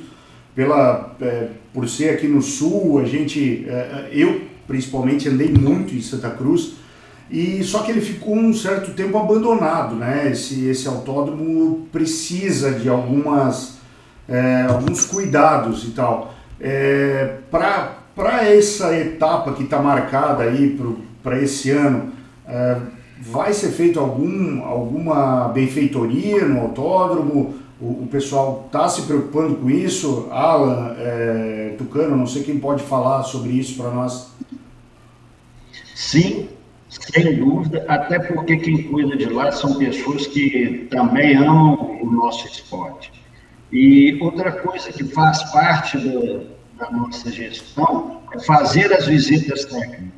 pela, 0.54 1.14
é, 1.20 1.48
por 1.74 1.86
ser 1.86 2.10
aqui 2.10 2.26
no 2.26 2.40
sul, 2.40 2.98
a 2.98 3.04
gente, 3.04 3.66
é, 3.68 4.08
eu 4.10 4.40
principalmente 4.66 5.28
andei 5.28 5.48
muito 5.48 5.94
em 5.94 6.00
Santa 6.00 6.30
Cruz, 6.30 6.76
e 7.30 7.62
só 7.64 7.82
que 7.82 7.90
ele 7.90 8.00
ficou 8.00 8.36
um 8.36 8.52
certo 8.54 8.92
tempo 8.92 9.18
abandonado, 9.18 9.96
né? 9.96 10.30
Esse, 10.30 10.68
esse 10.68 10.86
autódromo 10.86 11.88
precisa 11.90 12.70
de 12.70 12.88
algumas, 12.88 13.78
é, 14.28 14.66
alguns 14.68 15.04
cuidados 15.06 15.84
e 15.84 15.90
tal. 15.90 16.34
É, 16.60 17.38
para 17.50 18.44
essa 18.44 18.96
etapa 18.96 19.52
que 19.52 19.64
está 19.64 19.80
marcada 19.80 20.44
aí 20.44 20.78
para 21.22 21.42
esse 21.42 21.70
ano, 21.70 22.12
é, 22.46 22.76
vai 23.20 23.52
ser 23.52 23.70
feito 23.70 23.98
algum, 23.98 24.64
alguma 24.64 25.48
benfeitoria 25.48 26.46
no 26.46 26.60
autódromo? 26.60 27.54
O, 27.80 28.04
o 28.04 28.08
pessoal 28.10 28.64
está 28.66 28.88
se 28.88 29.02
preocupando 29.02 29.56
com 29.56 29.68
isso? 29.68 30.28
Alan, 30.30 30.94
é, 30.96 31.74
Tucano, 31.76 32.16
não 32.16 32.26
sei 32.26 32.44
quem 32.44 32.58
pode 32.58 32.84
falar 32.84 33.24
sobre 33.24 33.50
isso 33.50 33.76
para 33.76 33.90
nós. 33.90 34.30
Sim, 35.94 36.48
sem 36.88 37.36
dúvida, 37.36 37.84
até 37.88 38.18
porque 38.18 38.56
quem 38.56 38.84
cuida 38.84 39.16
de 39.16 39.26
lá 39.26 39.50
são 39.50 39.74
pessoas 39.78 40.26
que 40.26 40.86
também 40.90 41.36
amam 41.36 41.98
o 42.00 42.10
nosso 42.10 42.46
esporte. 42.46 43.12
E 43.72 44.16
outra 44.20 44.52
coisa 44.52 44.92
que 44.92 45.04
faz 45.04 45.42
parte 45.50 45.98
do, 45.98 46.46
da 46.78 46.90
nossa 46.90 47.30
gestão 47.30 48.22
é 48.32 48.38
fazer 48.40 48.92
as 48.92 49.06
visitas 49.06 49.64
técnicas. 49.64 50.16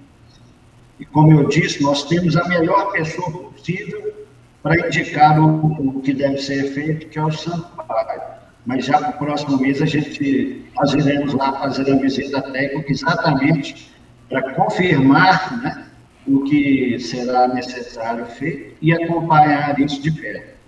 E 1.00 1.06
como 1.06 1.32
eu 1.32 1.48
disse, 1.48 1.82
nós 1.82 2.04
temos 2.04 2.36
a 2.36 2.46
melhor 2.48 2.90
pessoa 2.92 3.30
possível 3.30 4.26
para 4.62 4.86
indicar 4.86 5.38
o, 5.40 5.66
o, 5.66 6.02
que 6.02 6.12
deve 6.12 6.38
ser 6.38 6.72
feito, 6.72 7.06
que 7.08 7.18
é 7.18 7.24
o 7.24 7.30
Sampaio. 7.30 8.20
Mas 8.66 8.84
já 8.84 8.98
para 8.98 9.10
o 9.10 9.12
próximo 9.14 9.56
mês 9.58 9.80
a 9.80 9.86
gente, 9.86 10.64
nós 10.74 10.92
iremos 10.92 11.32
lá 11.32 11.52
fazer 11.60 11.90
a 11.90 11.96
visita 11.96 12.42
técnica 12.42 12.92
exatamente 12.92 13.90
para 14.28 14.52
confirmar 14.54 15.62
né, 15.62 15.87
o 16.28 16.44
que 16.44 16.98
será 17.00 17.48
necessário 17.48 18.26
feito 18.26 18.76
e 18.80 18.92
acompanhar 18.92 19.78
isso 19.80 20.00
de 20.00 20.10
perto. 20.10 20.58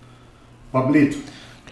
Pablito. 0.71 1.17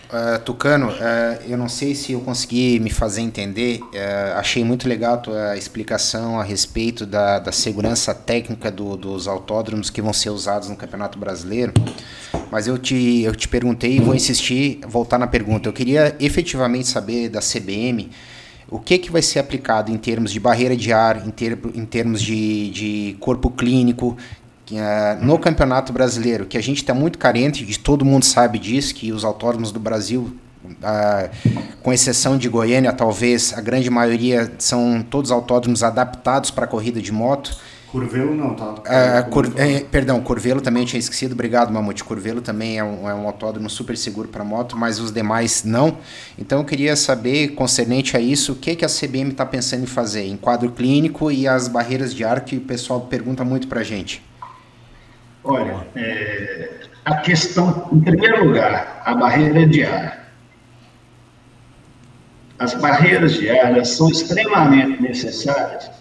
Uh, 0.10 0.40
Tucano, 0.44 0.88
uh, 0.88 1.44
eu 1.48 1.56
não 1.56 1.70
sei 1.70 1.94
se 1.94 2.14
eu 2.14 2.22
consegui 2.22 2.80
me 2.80 2.90
fazer 2.90 3.22
entender. 3.22 3.80
Uh, 3.80 4.38
achei 4.38 4.64
muito 4.64 4.90
legal 4.90 5.14
a 5.14 5.18
tua 5.18 5.58
explicação 5.58 6.40
a 6.40 6.44
respeito 6.44 7.06
da, 7.06 7.38
da 7.38 7.52
segurança 7.52 8.14
técnica 8.14 8.72
do, 8.72 8.98
dos 8.98 9.28
autódromos 9.28 9.92
que 9.92 10.02
vão 10.02 10.12
ser 10.12 10.32
usados 10.32 10.68
no 10.68 10.76
Campeonato 10.76 11.20
Brasileiro. 11.20 11.74
Mas 12.52 12.66
eu 12.66 12.80
te, 12.80 13.22
eu 13.22 13.36
te 13.36 13.48
perguntei 13.48 13.98
e 13.98 14.00
vou 14.00 14.16
insistir, 14.16 14.80
voltar 14.88 15.20
na 15.20 15.28
pergunta. 15.28 15.70
Eu 15.70 15.74
queria 15.74 16.16
efetivamente 16.20 16.88
saber 16.88 17.30
da 17.30 17.40
CBM 17.40 18.10
o 18.72 18.80
que, 18.80 18.98
que 18.98 19.12
vai 19.12 19.22
ser 19.22 19.40
aplicado 19.40 19.92
em 19.92 19.98
termos 19.98 20.32
de 20.32 20.40
barreira 20.40 20.76
de 20.76 20.94
ar, 20.94 21.26
em, 21.28 21.32
ter, 21.32 21.58
em 21.74 21.86
termos 21.86 22.22
de, 22.22 22.70
de 22.70 23.18
corpo 23.20 23.50
clínico, 23.50 24.16
uh, 24.72 25.26
no 25.26 25.40
Campeonato 25.40 25.92
Brasileiro, 25.92 26.46
que 26.46 26.58
a 26.58 26.62
gente 26.62 26.78
está 26.78 26.94
muito 26.94 27.18
carente, 27.18 27.66
de 27.66 27.80
todo 27.80 28.06
mundo 28.06 28.26
sabe 28.26 28.60
disso, 28.60 28.94
que 28.94 29.12
os 29.12 29.26
autódromos 29.26 29.72
do 29.72 29.80
Brasil, 29.80 30.36
uh, 30.66 31.58
com 31.82 31.92
exceção 31.92 32.38
de 32.38 32.48
Goiânia, 32.48 32.94
talvez 32.94 33.54
a 33.58 33.62
grande 33.62 33.90
maioria 33.90 34.52
são 34.60 35.02
todos 35.02 35.32
autódromos 35.32 35.82
adaptados 35.84 36.52
para 36.52 36.68
corrida 36.68 37.02
de 37.02 37.12
moto. 37.12 37.58
Curvelo 37.92 38.36
não, 38.36 38.54
tá? 38.54 38.66
Uh, 38.70 39.30
cur, 39.32 39.52
é, 39.58 39.80
perdão, 39.80 40.22
Curvelo 40.22 40.62
também 40.62 40.86
tinha 40.86 41.00
esquecido, 41.00 41.34
obrigado 41.34 41.74
Mamute. 41.74 42.04
Curvelo 42.04 42.40
também 42.40 42.78
é 42.78 42.84
um, 42.84 43.10
é 43.10 43.16
um 43.16 43.26
autódromo 43.26 43.68
super 43.68 43.98
seguro 43.98 44.28
para 44.28 44.44
moto, 44.44 44.78
mas 44.78 45.00
os 45.00 45.12
demais 45.12 45.64
não. 45.64 45.98
Então 46.38 46.60
eu 46.60 46.66
queria 46.66 46.96
saber, 46.96 47.50
concernente 47.50 48.16
a 48.16 48.20
isso, 48.20 48.54
o 48.54 48.56
que, 48.56 48.76
que 48.76 48.86
a 48.86 48.88
CBM 48.88 49.32
está 49.32 49.44
pensando 49.44 49.84
em 49.84 49.88
fazer 49.88 50.24
em 50.28 50.38
quadro 50.38 50.72
clínico 50.72 51.32
e 51.32 51.48
as 51.48 51.68
barreiras 51.68 52.14
de 52.14 52.24
ar 52.24 52.42
que 52.42 52.58
o 52.58 52.62
pessoal 52.62 53.02
pergunta 53.02 53.44
muito 53.44 53.68
para 53.68 53.80
a 53.80 53.84
gente. 53.84 54.24
Olha, 55.44 55.88
é, 55.96 56.70
a 57.06 57.16
questão, 57.16 57.90
em 57.92 58.02
primeiro 58.02 58.46
lugar, 58.46 59.02
a 59.04 59.16
barreira 59.16 59.66
de 59.66 59.84
ar. 59.84 60.30
As 62.60 62.76
barreiras 62.76 63.34
de 63.34 63.50
ar 63.50 63.84
são 63.84 64.10
extremamente 64.10 65.02
necessárias 65.02 65.99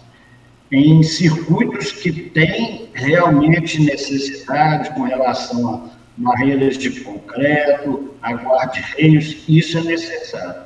em 0.71 1.01
circuitos 1.01 1.91
que 1.91 2.11
têm 2.11 2.89
realmente 2.93 3.81
necessidade 3.81 4.91
com 4.91 5.03
relação 5.03 5.75
a 5.75 5.89
barreiras 6.17 6.77
de 6.77 6.91
concreto, 7.01 8.13
a 8.21 8.33
guarda-reios, 8.33 9.43
isso 9.47 9.77
é 9.77 9.81
necessário. 9.81 10.63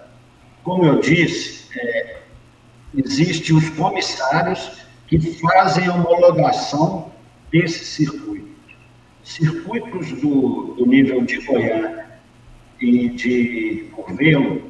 Como 0.63 0.85
eu 0.85 0.99
disse, 0.99 1.67
é, 1.77 2.17
existem 2.95 3.55
os 3.55 3.69
comissários 3.69 4.83
que 5.07 5.19
fazem 5.39 5.87
a 5.87 5.93
homologação 5.93 7.11
desse 7.51 7.85
circuito 7.85 8.33
circuitos 9.23 10.11
do, 10.21 10.75
do 10.77 10.85
nível 10.85 11.23
de 11.23 11.39
Goiânia 11.45 12.05
e 12.79 13.09
de 13.09 13.89
Curvelo, 13.93 14.61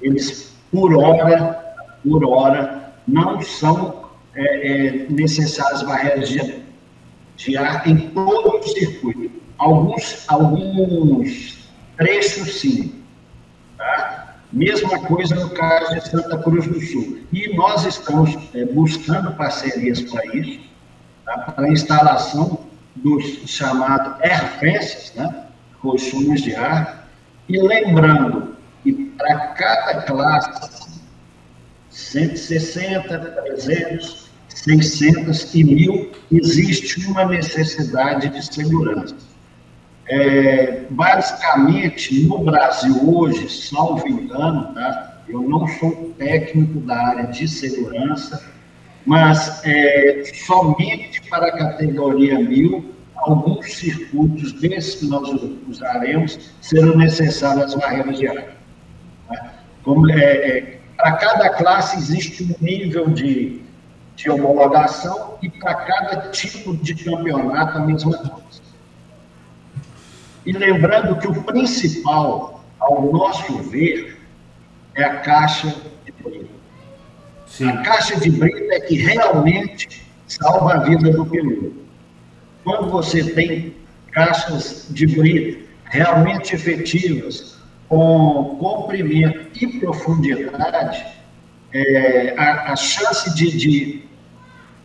eles, 0.00 0.54
por 0.70 0.94
hora, 0.94 1.54
por 2.02 2.24
hora, 2.24 2.92
não 3.08 3.40
são 3.40 4.05
é, 4.36 4.68
é, 4.68 5.06
necessárias 5.08 5.82
barreiras 5.82 6.28
de, 6.28 6.62
de 7.36 7.56
ar 7.56 7.88
em 7.88 8.10
todo 8.10 8.58
o 8.58 8.62
circuito. 8.62 9.42
Alguns, 9.56 10.24
alguns 10.28 11.70
trechos, 11.96 12.60
sim. 12.60 13.02
Tá? 13.78 14.36
Mesma 14.52 14.98
coisa 15.00 15.34
no 15.34 15.50
caso 15.50 15.94
de 15.94 16.08
Santa 16.08 16.38
Cruz 16.38 16.66
do 16.66 16.78
Sul. 16.80 17.20
E 17.32 17.56
nós 17.56 17.86
estamos 17.86 18.36
é, 18.54 18.66
buscando 18.66 19.32
parcerias 19.32 20.02
para 20.02 20.26
isso, 20.36 20.60
tá? 21.24 21.38
para 21.52 21.66
a 21.66 21.70
instalação 21.70 22.66
dos 22.96 23.24
chamados 23.46 24.20
airfences, 24.20 25.14
né, 25.14 25.46
colchões 25.80 26.42
de 26.42 26.54
ar, 26.54 27.08
e 27.48 27.58
lembrando 27.58 28.56
que 28.82 28.92
para 29.16 29.48
cada 29.48 30.02
classe, 30.02 31.00
160, 31.90 33.18
300, 33.18 34.25
600 34.56 35.54
e 35.54 35.64
1000, 35.64 36.12
existe 36.32 37.06
uma 37.06 37.26
necessidade 37.26 38.28
de 38.30 38.54
segurança. 38.54 39.14
É, 40.08 40.84
basicamente, 40.88 42.24
no 42.24 42.38
Brasil 42.38 42.96
hoje, 43.06 43.48
salvo 43.50 44.08
engano, 44.08 44.72
tá? 44.72 45.20
eu 45.28 45.42
não 45.42 45.66
sou 45.66 46.14
técnico 46.16 46.80
da 46.80 46.96
área 46.96 47.26
de 47.26 47.46
segurança, 47.46 48.42
mas 49.04 49.60
é, 49.64 50.22
somente 50.46 51.20
para 51.28 51.48
a 51.48 51.58
categoria 51.58 52.38
1000, 52.38 52.94
alguns 53.16 53.74
circuitos 53.74 54.52
desses 54.52 54.96
que 54.96 55.06
nós 55.06 55.28
usaremos 55.68 56.54
serão 56.60 56.96
necessárias 56.96 57.74
barreiras 57.74 58.18
de 58.18 58.28
ar. 58.28 58.56
Né? 59.30 59.50
Como, 59.82 60.10
é, 60.10 60.18
é, 60.18 60.78
para 60.96 61.12
cada 61.12 61.50
classe 61.50 61.98
existe 61.98 62.42
um 62.44 62.64
nível 62.64 63.08
de, 63.10 63.60
de 64.16 64.30
homologação 64.30 65.38
e 65.42 65.48
para 65.48 65.74
cada 65.74 66.30
tipo 66.30 66.74
de 66.76 66.94
campeonato 66.94 67.78
a 67.78 67.80
mesma 67.82 68.16
coisa. 68.16 68.62
E 70.44 70.52
lembrando 70.52 71.18
que 71.18 71.28
o 71.28 71.42
principal, 71.42 72.64
ao 72.80 73.12
nosso 73.12 73.58
ver, 73.64 74.18
é 74.94 75.04
a 75.04 75.16
caixa 75.20 75.68
de 76.04 76.12
brita. 76.12 76.46
Sim. 77.46 77.68
A 77.68 77.82
caixa 77.82 78.18
de 78.18 78.30
brita 78.30 78.74
é 78.74 78.80
que 78.80 78.96
realmente 78.96 80.06
salva 80.26 80.74
a 80.74 80.78
vida 80.78 81.10
do 81.10 81.26
piloto. 81.26 81.74
Quando 82.64 82.90
você 82.90 83.22
tem 83.22 83.76
caixas 84.12 84.86
de 84.90 85.06
brita 85.06 85.66
realmente 85.84 86.54
efetivas, 86.54 87.58
com 87.88 88.56
comprimento 88.58 89.48
e 89.60 89.78
profundidade, 89.78 91.06
é, 91.72 92.34
a, 92.36 92.72
a, 92.72 92.76
chance 92.76 93.34
de, 93.34 93.56
de, 93.56 94.05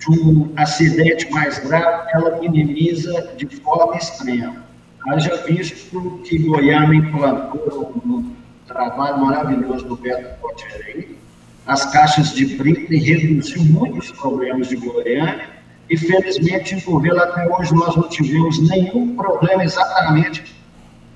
de, 0.09 0.19
um 0.19 0.51
acidente 0.55 1.29
mais 1.31 1.59
grave, 1.59 2.09
ela 2.13 2.39
minimiza 2.39 3.29
de 3.37 3.45
forma 3.47 3.95
extrema. 3.95 4.63
Haja 5.07 5.35
visto 5.47 6.21
que 6.23 6.37
Goiânia 6.39 6.97
implantou 6.97 7.91
um 8.05 8.33
trabalho 8.67 9.19
maravilhoso 9.19 9.85
do 9.85 9.95
Beto 9.95 10.39
Potirei, 10.39 11.17
as 11.65 11.85
caixas 11.91 12.33
de 12.33 12.57
brita 12.57 12.93
e 12.93 12.99
reduziu 12.99 13.63
muitos 13.63 14.11
problemas 14.11 14.67
de 14.67 14.75
Goiânia, 14.75 15.49
e 15.89 15.97
felizmente 15.97 16.75
em 16.75 16.79
Curvelo 16.79 17.19
até 17.19 17.47
hoje 17.47 17.73
nós 17.73 17.95
não 17.95 18.07
tivemos 18.07 18.59
nenhum 18.69 19.15
problema 19.15 19.63
exatamente 19.63 20.43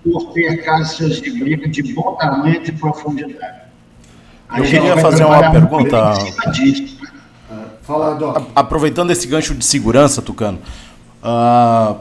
por 0.03 0.33
ter 0.33 0.63
caixas 0.63 1.21
de 1.21 1.31
briga 1.31 1.67
de 1.67 1.93
bom 1.93 2.15
tamanho 2.15 2.55
e 2.55 2.59
de 2.59 2.71
profundidade. 2.73 3.65
A 4.49 4.59
Eu 4.59 4.65
queria 4.65 4.97
fazer 4.97 5.25
uma 5.25 5.51
pergunta. 5.51 6.13
Fala, 7.86 8.15
Doc. 8.15 8.41
Aproveitando 8.55 9.11
esse 9.11 9.27
gancho 9.27 9.53
de 9.53 9.63
segurança, 9.63 10.21
Tucano. 10.21 10.57
Uh, 11.23 11.95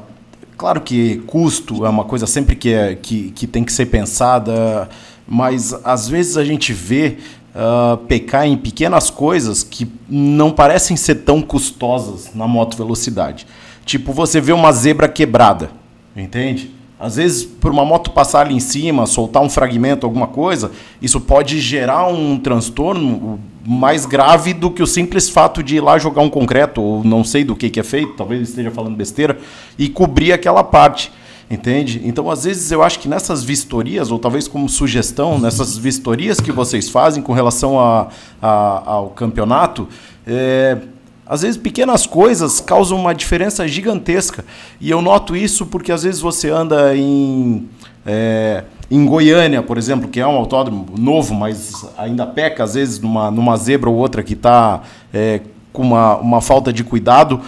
claro 0.57 0.81
que 0.81 1.19
custo 1.27 1.85
é 1.85 1.89
uma 1.89 2.05
coisa 2.05 2.27
sempre 2.27 2.57
que, 2.57 2.73
é, 2.73 2.95
que, 2.95 3.31
que 3.33 3.47
tem 3.47 3.63
que 3.63 3.73
ser 3.73 3.87
pensada, 3.87 4.89
mas 5.29 5.75
às 5.85 6.09
vezes 6.09 6.39
a 6.39 6.45
gente 6.45 6.73
vê 6.73 7.19
uh, 7.55 7.99
pecar 7.99 8.47
em 8.47 8.57
pequenas 8.57 9.11
coisas 9.11 9.63
que 9.63 9.91
não 10.09 10.51
parecem 10.51 10.97
ser 10.97 11.17
tão 11.17 11.43
custosas 11.43 12.31
na 12.35 12.49
moto 12.49 12.77
velocidade. 12.77 13.47
Tipo, 13.85 14.13
você 14.13 14.41
vê 14.41 14.53
uma 14.53 14.73
zebra 14.73 15.07
quebrada, 15.07 15.71
entende? 16.17 16.71
Às 16.99 17.17
vezes, 17.17 17.45
por 17.45 17.71
uma 17.71 17.85
moto 17.85 18.11
passar 18.13 18.41
ali 18.41 18.55
em 18.55 18.61
cima, 18.61 19.05
soltar 19.05 19.43
um 19.43 19.51
fragmento, 19.51 20.07
alguma 20.07 20.29
coisa, 20.29 20.71
isso 21.03 21.21
pode 21.21 21.61
gerar 21.61 22.07
um 22.07 22.39
transtorno 22.39 23.39
mais 23.67 24.05
grave 24.07 24.53
do 24.53 24.71
que 24.71 24.83
o 24.83 24.87
simples 24.87 25.29
fato 25.29 25.63
de 25.63 25.77
ir 25.77 25.81
lá 25.81 25.99
jogar 25.99 26.23
um 26.23 26.31
concreto, 26.31 26.83
ou 26.83 27.05
não 27.05 27.25
sei 27.25 27.45
do 27.45 27.57
que, 27.57 27.71
que 27.71 27.81
é 27.81 27.83
feito, 27.83 28.15
talvez 28.15 28.49
esteja 28.49 28.71
falando 28.71 28.97
besteira, 28.97 29.39
e 29.79 29.89
cobrir 29.89 30.33
aquela 30.33 30.63
parte. 30.63 31.11
Entende? 31.51 32.01
Então, 32.05 32.31
às 32.31 32.45
vezes, 32.45 32.73
eu 32.73 32.83
acho 32.83 32.99
que 32.99 33.07
nessas 33.07 33.45
vistorias, 33.45 34.11
ou 34.11 34.19
talvez 34.19 34.49
como 34.49 34.67
sugestão, 34.69 35.39
nessas 35.39 35.77
vistorias 35.77 36.41
que 36.41 36.51
vocês 36.51 36.89
fazem 36.89 37.23
com 37.23 37.35
relação 37.35 37.79
a, 37.79 38.09
a 38.41 38.83
ao 38.87 39.11
campeonato, 39.11 39.87
é, 40.27 40.79
às 41.27 41.43
vezes 41.43 41.57
pequenas 41.57 42.07
coisas 42.07 42.61
causam 42.61 42.99
uma 42.99 43.15
diferença 43.15 43.67
gigantesca. 43.69 44.45
E 44.81 44.91
eu 44.91 45.01
noto 45.03 45.37
isso 45.37 45.67
porque 45.67 45.93
às 45.93 46.03
vezes 46.03 46.21
você 46.21 46.51
anda 46.51 46.97
em, 46.97 47.69
é, 48.07 48.65
em 48.91 49.05
Goiânia, 49.07 49.63
por 49.63 49.79
exemplo, 49.79 50.09
que 50.09 50.21
é 50.21 50.27
um 50.27 50.37
autódromo 50.37 50.87
novo, 50.99 51.35
mas 51.35 51.87
ainda 51.97 52.27
peca, 52.27 52.65
às 52.65 52.75
vezes, 52.75 53.01
numa, 53.01 53.31
numa 53.31 53.57
zebra 53.57 53.89
ou 53.89 53.97
outra 53.97 54.23
que 54.23 54.35
está 54.35 54.83
é, 55.13 55.41
com 55.73 55.83
uma, 55.83 56.17
uma 56.17 56.41
falta 56.41 56.73
de 56.73 56.85
cuidado. 56.85 57.41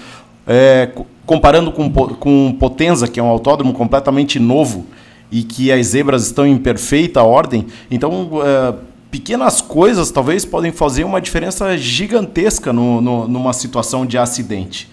É, 0.46 0.90
comparando 1.26 1.72
com, 1.72 1.90
com 1.90 2.56
Potenza, 2.58 3.08
que 3.08 3.18
é 3.18 3.22
um 3.22 3.28
autódromo 3.28 3.72
completamente 3.72 4.38
novo 4.38 4.86
e 5.30 5.42
que 5.42 5.72
as 5.72 5.88
zebras 5.88 6.26
estão 6.26 6.46
em 6.46 6.56
perfeita 6.56 7.22
ordem. 7.22 7.66
Então, 7.90 8.30
é, 8.44 8.74
pequenas 9.10 9.60
coisas 9.60 10.10
talvez 10.10 10.44
podem 10.44 10.70
fazer 10.70 11.04
uma 11.04 11.20
diferença 11.20 11.76
gigantesca 11.76 12.72
no, 12.72 13.00
no, 13.00 13.28
numa 13.28 13.52
situação 13.52 14.06
de 14.06 14.16
acidente. 14.16 14.88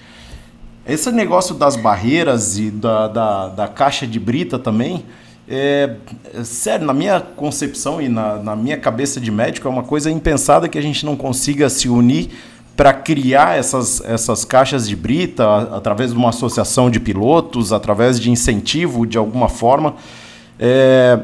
Esse 0.85 1.11
negócio 1.11 1.55
das 1.55 1.75
barreiras 1.75 2.57
e 2.57 2.69
da, 2.69 3.07
da, 3.07 3.47
da 3.49 3.67
caixa 3.67 4.05
de 4.05 4.19
brita 4.19 4.59
também, 4.59 5.05
é, 5.47 5.95
sério, 6.43 6.85
na 6.85 6.93
minha 6.93 7.19
concepção 7.19 8.01
e 8.01 8.07
na, 8.07 8.37
na 8.37 8.55
minha 8.55 8.77
cabeça 8.77 9.19
de 9.19 9.31
médico, 9.31 9.67
é 9.67 9.71
uma 9.71 9.83
coisa 9.83 10.09
impensada 10.09 10.69
que 10.69 10.77
a 10.77 10.81
gente 10.81 11.05
não 11.05 11.15
consiga 11.15 11.69
se 11.69 11.89
unir 11.89 12.29
para 12.75 12.93
criar 12.93 13.57
essas, 13.57 14.01
essas 14.05 14.43
caixas 14.45 14.87
de 14.87 14.95
brita 14.95 15.45
através 15.75 16.11
de 16.11 16.17
uma 16.17 16.29
associação 16.29 16.89
de 16.89 16.99
pilotos, 16.99 17.71
através 17.71 18.19
de 18.19 18.31
incentivo 18.31 19.05
de 19.05 19.17
alguma 19.17 19.47
forma, 19.47 19.95
é, 20.57 21.19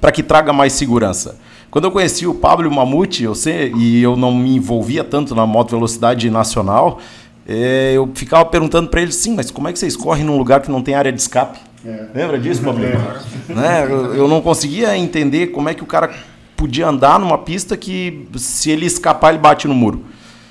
para 0.00 0.10
que 0.10 0.22
traga 0.22 0.52
mais 0.52 0.72
segurança. 0.72 1.36
Quando 1.70 1.84
eu 1.84 1.90
conheci 1.90 2.26
o 2.26 2.34
Pablo 2.34 2.70
Mamute, 2.70 3.22
eu 3.22 3.34
sei, 3.34 3.72
e 3.76 4.02
eu 4.02 4.16
não 4.16 4.34
me 4.34 4.56
envolvia 4.56 5.04
tanto 5.04 5.34
na 5.34 5.46
moto 5.46 5.70
velocidade 5.70 6.28
nacional, 6.28 6.98
é, 7.46 7.92
eu 7.94 8.10
ficava 8.14 8.44
perguntando 8.44 8.88
para 8.88 9.00
ele, 9.00 9.12
sim, 9.12 9.34
mas 9.34 9.50
como 9.50 9.68
é 9.68 9.72
que 9.72 9.78
vocês 9.78 9.96
correm 9.96 10.24
num 10.24 10.36
lugar 10.36 10.60
que 10.60 10.70
não 10.70 10.82
tem 10.82 10.94
área 10.94 11.12
de 11.12 11.20
escape? 11.20 11.58
É. 11.84 12.06
Lembra 12.14 12.38
disso, 12.38 12.62
Pablo? 12.62 12.84
É. 12.84 13.52
Né? 13.52 13.84
Eu, 13.84 14.28
não 14.28 14.40
conseguia 14.40 14.96
entender 14.96 15.48
como 15.48 15.68
é 15.68 15.74
que 15.74 15.82
o 15.82 15.86
cara 15.86 16.14
podia 16.56 16.88
andar 16.88 17.18
numa 17.18 17.38
pista 17.38 17.76
que, 17.76 18.28
se 18.36 18.70
ele 18.70 18.86
escapar, 18.86 19.30
ele 19.30 19.38
bate 19.38 19.66
no 19.66 19.74
muro. 19.74 20.04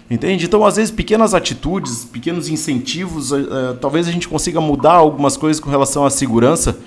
Entende? 0.09 0.45
Então, 0.45 0.65
às 0.65 0.75
vezes, 0.75 0.91
pequenas 0.91 1.33
atitudes, 1.33 2.03
pequenos 2.03 2.49
incentivos, 2.49 3.31
uh, 3.31 3.77
talvez 3.79 4.09
a 4.09 4.11
gente 4.11 4.27
consiga 4.27 4.59
mudar 4.59 4.93
algumas 4.93 5.37
coisas 5.37 5.61
com 5.61 5.69
relação 5.69 6.05
à 6.05 6.09
segurança 6.09 6.77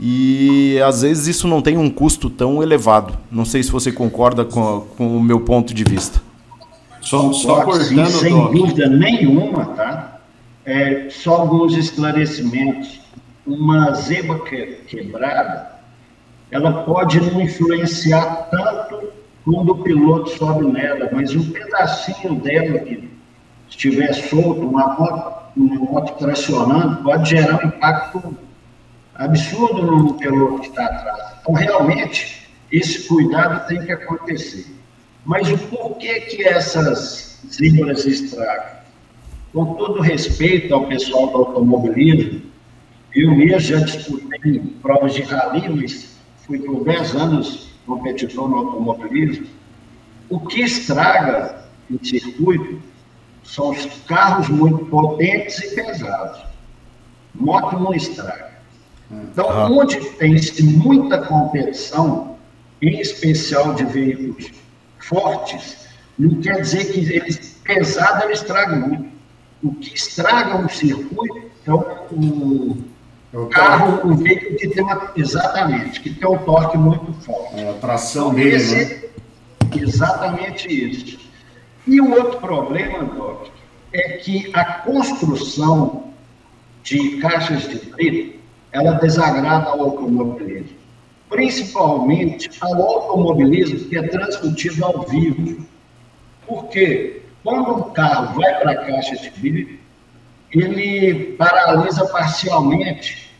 e 0.00 0.80
às 0.82 1.02
vezes 1.02 1.26
isso 1.26 1.46
não 1.46 1.60
tem 1.60 1.76
um 1.76 1.90
custo 1.90 2.30
tão 2.30 2.62
elevado. 2.62 3.18
Não 3.30 3.44
sei 3.44 3.62
se 3.62 3.70
você 3.70 3.92
concorda 3.92 4.46
com, 4.46 4.86
com 4.96 5.14
o 5.14 5.22
meu 5.22 5.40
ponto 5.40 5.74
de 5.74 5.84
vista. 5.84 6.22
Só, 7.02 7.32
só 7.34 7.62
cortando, 7.62 8.06
sim, 8.06 8.18
sem 8.18 8.50
dúvida 8.50 8.88
nenhuma, 8.88 9.66
tá? 9.66 10.20
É, 10.64 11.08
só 11.10 11.34
alguns 11.36 11.76
esclarecimentos. 11.76 12.99
Uma 13.46 13.92
zebra 13.94 14.38
que, 14.40 14.66
quebrada, 14.86 15.80
ela 16.50 16.84
pode 16.84 17.20
não 17.20 17.40
influenciar 17.40 18.48
tanto 18.50 19.12
quando 19.44 19.72
o 19.72 19.82
piloto 19.82 20.30
sobe 20.30 20.66
nela, 20.66 21.08
mas 21.12 21.34
um 21.34 21.50
pedacinho 21.50 22.34
dela 22.40 22.78
que 22.80 23.08
estiver 23.68 24.12
solto, 24.12 24.68
uma 24.68 24.94
moto, 24.94 25.52
uma 25.56 25.74
moto 25.76 26.18
tracionando, 26.18 27.02
pode 27.02 27.30
gerar 27.30 27.64
um 27.64 27.68
impacto 27.68 28.36
absurdo 29.14 29.82
no 29.82 30.14
piloto 30.14 30.60
que 30.60 30.68
está 30.68 30.84
atrás. 30.84 31.34
Então, 31.40 31.54
realmente, 31.54 32.48
esse 32.70 33.08
cuidado 33.08 33.66
tem 33.68 33.84
que 33.84 33.92
acontecer. 33.92 34.66
Mas 35.24 35.50
o 35.50 35.58
porquê 35.58 36.20
que 36.20 36.46
essas 36.46 37.40
zebras 37.50 38.06
estragam? 38.06 38.80
Com 39.52 39.74
todo 39.74 40.00
respeito 40.00 40.72
ao 40.74 40.86
pessoal 40.86 41.28
do 41.28 41.38
automobilismo, 41.38 42.49
eu 43.14 43.30
mesmo 43.34 43.60
já 43.60 43.78
disputei 43.80 44.60
provas 44.80 45.14
de 45.14 45.22
rally, 45.22 45.68
mas 45.68 46.16
fui 46.46 46.58
por 46.60 46.84
10 46.84 47.14
anos 47.16 47.70
competidor 47.86 48.48
no 48.48 48.56
automobilismo. 48.56 49.46
O 50.28 50.40
que 50.40 50.62
estraga 50.62 51.64
o 51.90 52.04
circuito 52.04 52.80
são 53.42 53.70
os 53.70 53.84
carros 54.06 54.48
muito 54.48 54.84
potentes 54.86 55.58
e 55.58 55.74
pesados. 55.74 56.40
Moto 57.34 57.78
não 57.78 57.92
estraga. 57.94 58.50
Então, 59.10 59.50
ah. 59.50 59.68
onde 59.68 59.98
tem-se 60.10 60.62
muita 60.62 61.18
competição, 61.18 62.36
em 62.80 63.00
especial 63.00 63.74
de 63.74 63.84
veículos 63.84 64.52
fortes, 64.98 65.88
não 66.16 66.40
quer 66.40 66.60
dizer 66.60 66.92
que 66.92 67.00
eles 67.12 67.58
pesado 67.64 68.24
eles 68.24 68.40
estragam 68.40 68.88
muito. 68.88 69.10
O 69.62 69.74
que 69.74 69.94
estraga 69.94 70.56
um 70.56 70.68
circuito 70.68 71.50
é 71.66 71.72
o, 71.72 71.78
o 72.12 72.84
carro, 73.46 74.10
o 74.10 74.16
veículo 74.16 74.56
que 74.56 74.68
tem 74.68 74.82
uma, 74.82 75.12
exatamente, 75.16 76.00
que 76.00 76.10
tem 76.10 76.28
um 76.28 76.38
torque 76.38 76.76
muito 76.76 77.12
forte. 77.22 77.60
É 77.60 77.70
a 77.70 77.74
tração 77.74 78.32
então, 78.32 78.34
dele, 78.34 78.74
né? 78.74 79.02
Exatamente 79.76 80.68
isso. 80.68 81.20
E 81.86 82.00
o 82.00 82.10
outro 82.10 82.40
problema, 82.40 83.04
Doc, 83.04 83.48
é 83.92 84.18
que 84.18 84.50
a 84.52 84.64
construção 84.64 86.12
de 86.82 87.18
caixas 87.18 87.68
de 87.68 87.76
preto 87.78 88.38
ela 88.72 88.92
desagrada 88.92 89.70
ao 89.70 89.80
automobilismo, 89.80 90.76
principalmente 91.28 92.50
ao 92.60 92.82
automobilismo 92.82 93.88
que 93.88 93.96
é 93.96 94.02
transmitido 94.02 94.84
ao 94.84 95.02
vivo. 95.02 95.66
Porque 96.46 97.22
quando 97.42 97.76
um 97.76 97.90
carro 97.90 98.40
vai 98.40 98.60
para 98.60 98.72
a 98.72 98.76
caixa 98.76 99.16
de 99.16 99.30
vidro, 99.30 99.79
ele 100.52 101.32
paralisa 101.36 102.06
parcialmente 102.06 103.30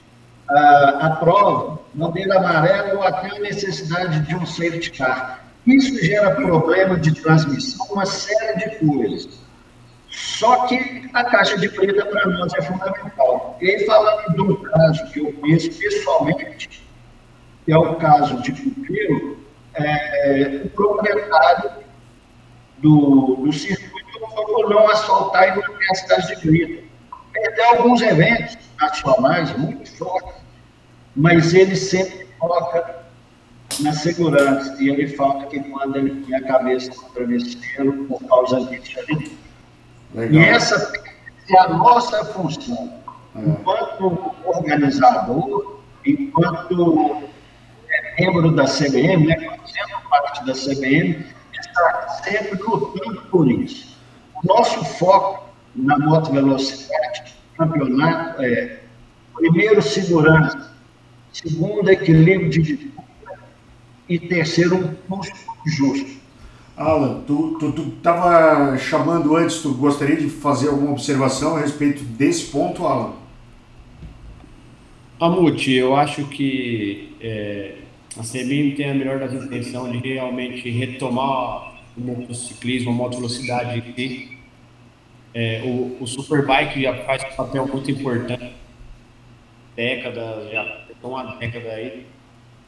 a, 0.48 1.06
a 1.06 1.10
prova, 1.16 1.80
bandeira 1.94 2.38
amarela 2.38 2.94
ou 2.94 3.02
até 3.02 3.36
a 3.36 3.40
necessidade 3.40 4.20
de 4.20 4.34
um 4.34 4.46
safety 4.46 4.90
car. 4.92 5.44
Isso 5.66 6.02
gera 6.04 6.34
problema 6.34 6.98
de 6.98 7.14
transmissão, 7.14 7.86
uma 7.90 8.06
série 8.06 8.58
de 8.58 8.76
coisas. 8.86 9.40
Só 10.08 10.66
que 10.66 11.08
a 11.12 11.24
caixa 11.24 11.56
de 11.56 11.68
preta 11.68 12.04
para 12.06 12.26
nós 12.26 12.52
é 12.54 12.62
fundamental. 12.62 13.56
E 13.60 13.70
aí, 13.70 13.86
falando 13.86 14.34
de 14.34 14.40
um 14.40 14.56
caso 14.62 15.12
que 15.12 15.20
eu 15.20 15.32
conheço 15.34 15.70
pessoalmente, 15.78 16.88
que 17.64 17.72
é 17.72 17.78
o 17.78 17.94
caso 17.96 18.40
de 18.42 18.52
Cupeiro, 18.52 19.38
é, 19.74 20.62
o 20.64 20.70
proprietário 20.70 21.70
do, 22.78 23.36
do 23.36 23.52
circuito 23.52 24.00
não 24.68 24.88
asfaltar 24.88 25.48
e 25.48 25.60
não 25.60 25.78
ter 25.78 25.90
as 25.90 26.02
caixas 26.02 26.40
de 26.40 26.48
preta. 26.48 26.89
Perdeu 27.32 27.64
alguns 27.70 28.00
eventos 28.02 28.58
nacionais 28.80 29.56
muito 29.56 29.90
fortes, 29.96 30.34
mas 31.14 31.54
ele 31.54 31.76
sempre 31.76 32.26
foca 32.38 33.00
na 33.80 33.92
segurança. 33.92 34.76
E 34.82 34.88
ele 34.88 35.08
fala 35.08 35.46
que 35.46 35.60
quando 35.60 35.96
ele 35.96 36.24
tem 36.24 36.34
a 36.36 36.42
cabeça 36.46 36.90
no 36.90 37.08
travesseiro 37.10 38.04
por 38.04 38.22
causa 38.26 38.60
disso. 38.66 38.98
E 40.30 40.38
essa 40.38 40.92
é 41.48 41.58
a 41.58 41.68
nossa 41.68 42.24
função. 42.26 43.00
É. 43.36 43.40
Enquanto 43.40 44.34
organizador, 44.44 45.80
enquanto 46.04 47.22
é, 47.88 48.20
membro 48.20 48.50
da 48.52 48.64
CBM, 48.64 49.26
né, 49.26 49.36
sendo 49.66 50.08
parte 50.08 50.44
da 50.44 50.52
CBM, 50.52 51.24
está 51.52 52.08
sempre 52.24 52.60
lutando 52.60 53.22
por 53.30 53.50
isso. 53.50 53.96
O 54.34 54.46
nosso 54.46 54.84
foco 54.84 55.49
na 55.74 55.98
moto 55.98 56.32
velocidade, 56.32 57.34
campeonato, 57.56 58.42
é 58.42 58.80
primeiro 59.34 59.80
segurança, 59.80 60.74
segundo 61.32 61.88
equilíbrio 61.88 62.50
de 62.50 62.60
disputa 62.62 63.38
e 64.08 64.18
terceiro 64.18 64.76
um 64.76 64.94
custo 65.08 65.36
justo. 65.66 66.20
Alan, 66.76 67.22
tu 67.26 67.58
estava 67.96 68.76
chamando 68.78 69.36
antes, 69.36 69.60
tu 69.60 69.74
gostaria 69.74 70.16
de 70.16 70.30
fazer 70.30 70.68
alguma 70.68 70.92
observação 70.92 71.56
a 71.56 71.60
respeito 71.60 72.02
desse 72.02 72.46
ponto, 72.46 72.86
Alan? 72.86 73.12
Amuti, 75.20 75.74
eu 75.74 75.94
acho 75.94 76.24
que 76.24 77.14
é, 77.20 77.74
a 78.16 78.22
CBM 78.22 78.74
tem 78.74 78.90
a 78.90 78.94
melhor 78.94 79.18
das 79.18 79.34
intenções 79.34 80.00
de 80.00 80.14
realmente 80.14 80.70
retomar 80.70 81.74
o 81.94 82.00
motociclismo, 82.00 82.90
a 82.90 82.94
moto 82.94 83.16
velocidade 83.16 83.78
aqui. 83.78 84.29
É, 85.32 85.62
o, 85.64 85.98
o 86.00 86.06
Superbike 86.06 86.82
já 86.82 86.94
faz 87.04 87.22
um 87.24 87.36
papel 87.36 87.66
muito 87.66 87.90
importante, 87.90 88.52
década, 89.76 90.48
já 90.50 90.80
uma 91.02 91.36
década 91.36 91.70
aí. 91.70 92.06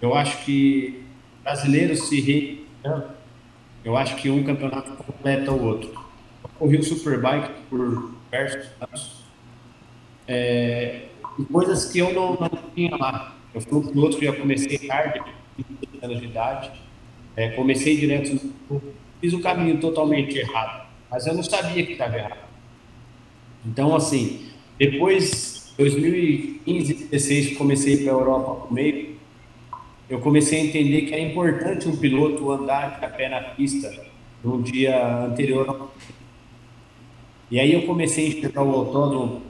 Eu 0.01 0.15
acho 0.15 0.45
que 0.45 1.05
brasileiros 1.43 2.09
se 2.09 2.21
re... 2.21 2.67
eu 3.85 3.97
acho 3.97 4.17
que 4.17 4.31
um 4.31 4.43
campeonato 4.45 4.93
completa 4.93 5.53
o 5.53 5.65
outro. 5.65 5.93
Eu 6.43 6.51
corri 6.59 6.79
o 6.79 6.83
Superbike 6.83 7.51
por 7.69 8.15
diversos 8.25 8.69
anos. 8.81 9.23
É, 10.27 11.07
coisas 11.51 11.91
que 11.91 11.99
eu 11.99 12.13
não, 12.13 12.35
não 12.35 12.51
tinha 12.75 12.97
lá. 12.97 13.37
Eu 13.55 13.61
fui 13.61 13.79
um 13.79 13.87
piloto 13.87 14.17
que 14.17 14.25
já 14.25 14.33
comecei 14.33 14.79
tarde, 14.79 15.21
20 15.57 16.05
anos 16.05 16.21
de 16.21 16.27
idade. 16.27 16.71
É, 17.37 17.51
comecei 17.51 17.97
direto, 17.97 18.53
fiz 19.21 19.33
o 19.33 19.41
caminho 19.41 19.81
totalmente 19.81 20.37
errado, 20.37 20.87
mas 21.11 21.27
eu 21.27 21.35
não 21.35 21.43
sabia 21.43 21.85
que 21.85 21.93
estava 21.93 22.17
errado. 22.17 22.52
Então, 23.65 23.95
assim, 23.95 24.47
depois, 24.79 25.73
2015, 25.79 26.95
2016, 26.95 27.57
comecei 27.57 27.97
para 27.99 28.13
a 28.13 28.15
Europa 28.15 28.67
com 28.67 28.75
meio, 28.75 29.17
eu 30.09 30.21
comecei 30.21 30.61
a 30.61 30.65
entender 30.65 31.03
que 31.03 31.15
é 31.15 31.21
importante 31.21 31.89
um 31.89 31.97
piloto 31.97 32.51
andar 32.51 32.99
a 33.03 33.09
pé 33.09 33.29
na 33.29 33.41
pista 33.41 33.91
no 34.43 34.63
dia 34.63 35.25
anterior. 35.25 35.91
E 37.51 37.61
aí 37.61 37.73
eu 37.73 37.87
comecei 37.87 38.27
a 38.27 38.29
enxergar 38.29 38.63
o 38.63 38.75
autódromo 38.75 39.43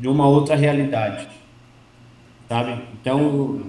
de 0.00 0.08
uma 0.08 0.26
outra 0.26 0.56
realidade, 0.56 1.28
sabe? 2.48 2.82
Então, 3.00 3.18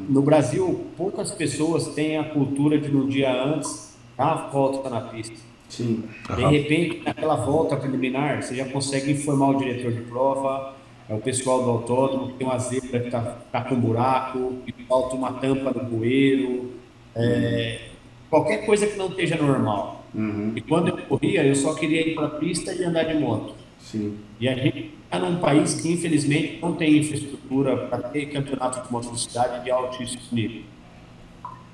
no 0.10 0.22
Brasil, 0.22 0.88
poucas 0.98 1.32
pessoas 1.32 1.88
têm 1.90 2.18
a 2.18 2.24
cultura 2.24 2.78
de 2.78 2.90
no 2.90 3.08
dia 3.08 3.32
antes 3.32 3.96
dar 4.18 4.32
a 4.32 4.48
volta 4.48 4.90
na 4.90 5.02
pista. 5.02 5.55
Sim. 5.70 6.04
De 6.36 6.46
repente, 6.46 7.02
naquela 7.04 7.36
volta 7.36 7.76
preliminar, 7.76 8.42
você 8.42 8.56
já 8.56 8.66
consegue 8.66 9.12
informar 9.12 9.50
o 9.50 9.58
diretor 9.58 9.92
de 9.92 10.02
prova, 10.02 10.76
é 11.08 11.14
o 11.14 11.20
pessoal 11.20 11.64
do 11.64 11.70
autódromo, 11.70 12.28
que 12.30 12.34
tem 12.34 12.48
uma 12.48 12.58
zebra 12.58 13.00
que 13.00 13.08
está 13.08 13.22
tá 13.52 13.62
com 13.62 13.76
buraco, 13.76 14.54
que 14.66 14.74
falta 14.88 15.16
uma 15.16 15.34
tampa 15.34 15.72
no 15.72 15.84
bueiro, 15.90 16.72
é, 17.16 17.90
qualquer 18.30 18.66
coisa 18.66 18.88
que 18.88 18.98
não 18.98 19.08
esteja 19.08 19.36
normal. 19.36 20.04
Uhum. 20.14 20.54
E 20.56 20.62
quando 20.62 20.90
eu 20.90 20.98
corria, 20.98 21.46
eu 21.46 21.56
só 21.56 21.74
queria 21.76 22.08
ir 22.08 22.16
para 22.16 22.28
a 22.28 22.30
pista 22.32 22.74
e 22.74 22.84
andar 22.84 23.04
de 23.04 23.16
moto. 23.16 23.54
Sim. 23.80 24.18
E 24.40 24.48
a 24.48 24.56
gente 24.56 24.92
está 25.04 25.20
num 25.20 25.38
país 25.38 25.80
que, 25.80 25.92
infelizmente, 25.92 26.60
não 26.62 26.74
tem 26.74 26.98
infraestrutura 26.98 27.78
para 27.88 28.00
ter 28.10 28.26
campeonato 28.28 28.86
de 28.86 28.92
motocidade 28.92 29.64
de 29.64 29.70
altíssimo 29.70 30.22
nível. 30.32 30.64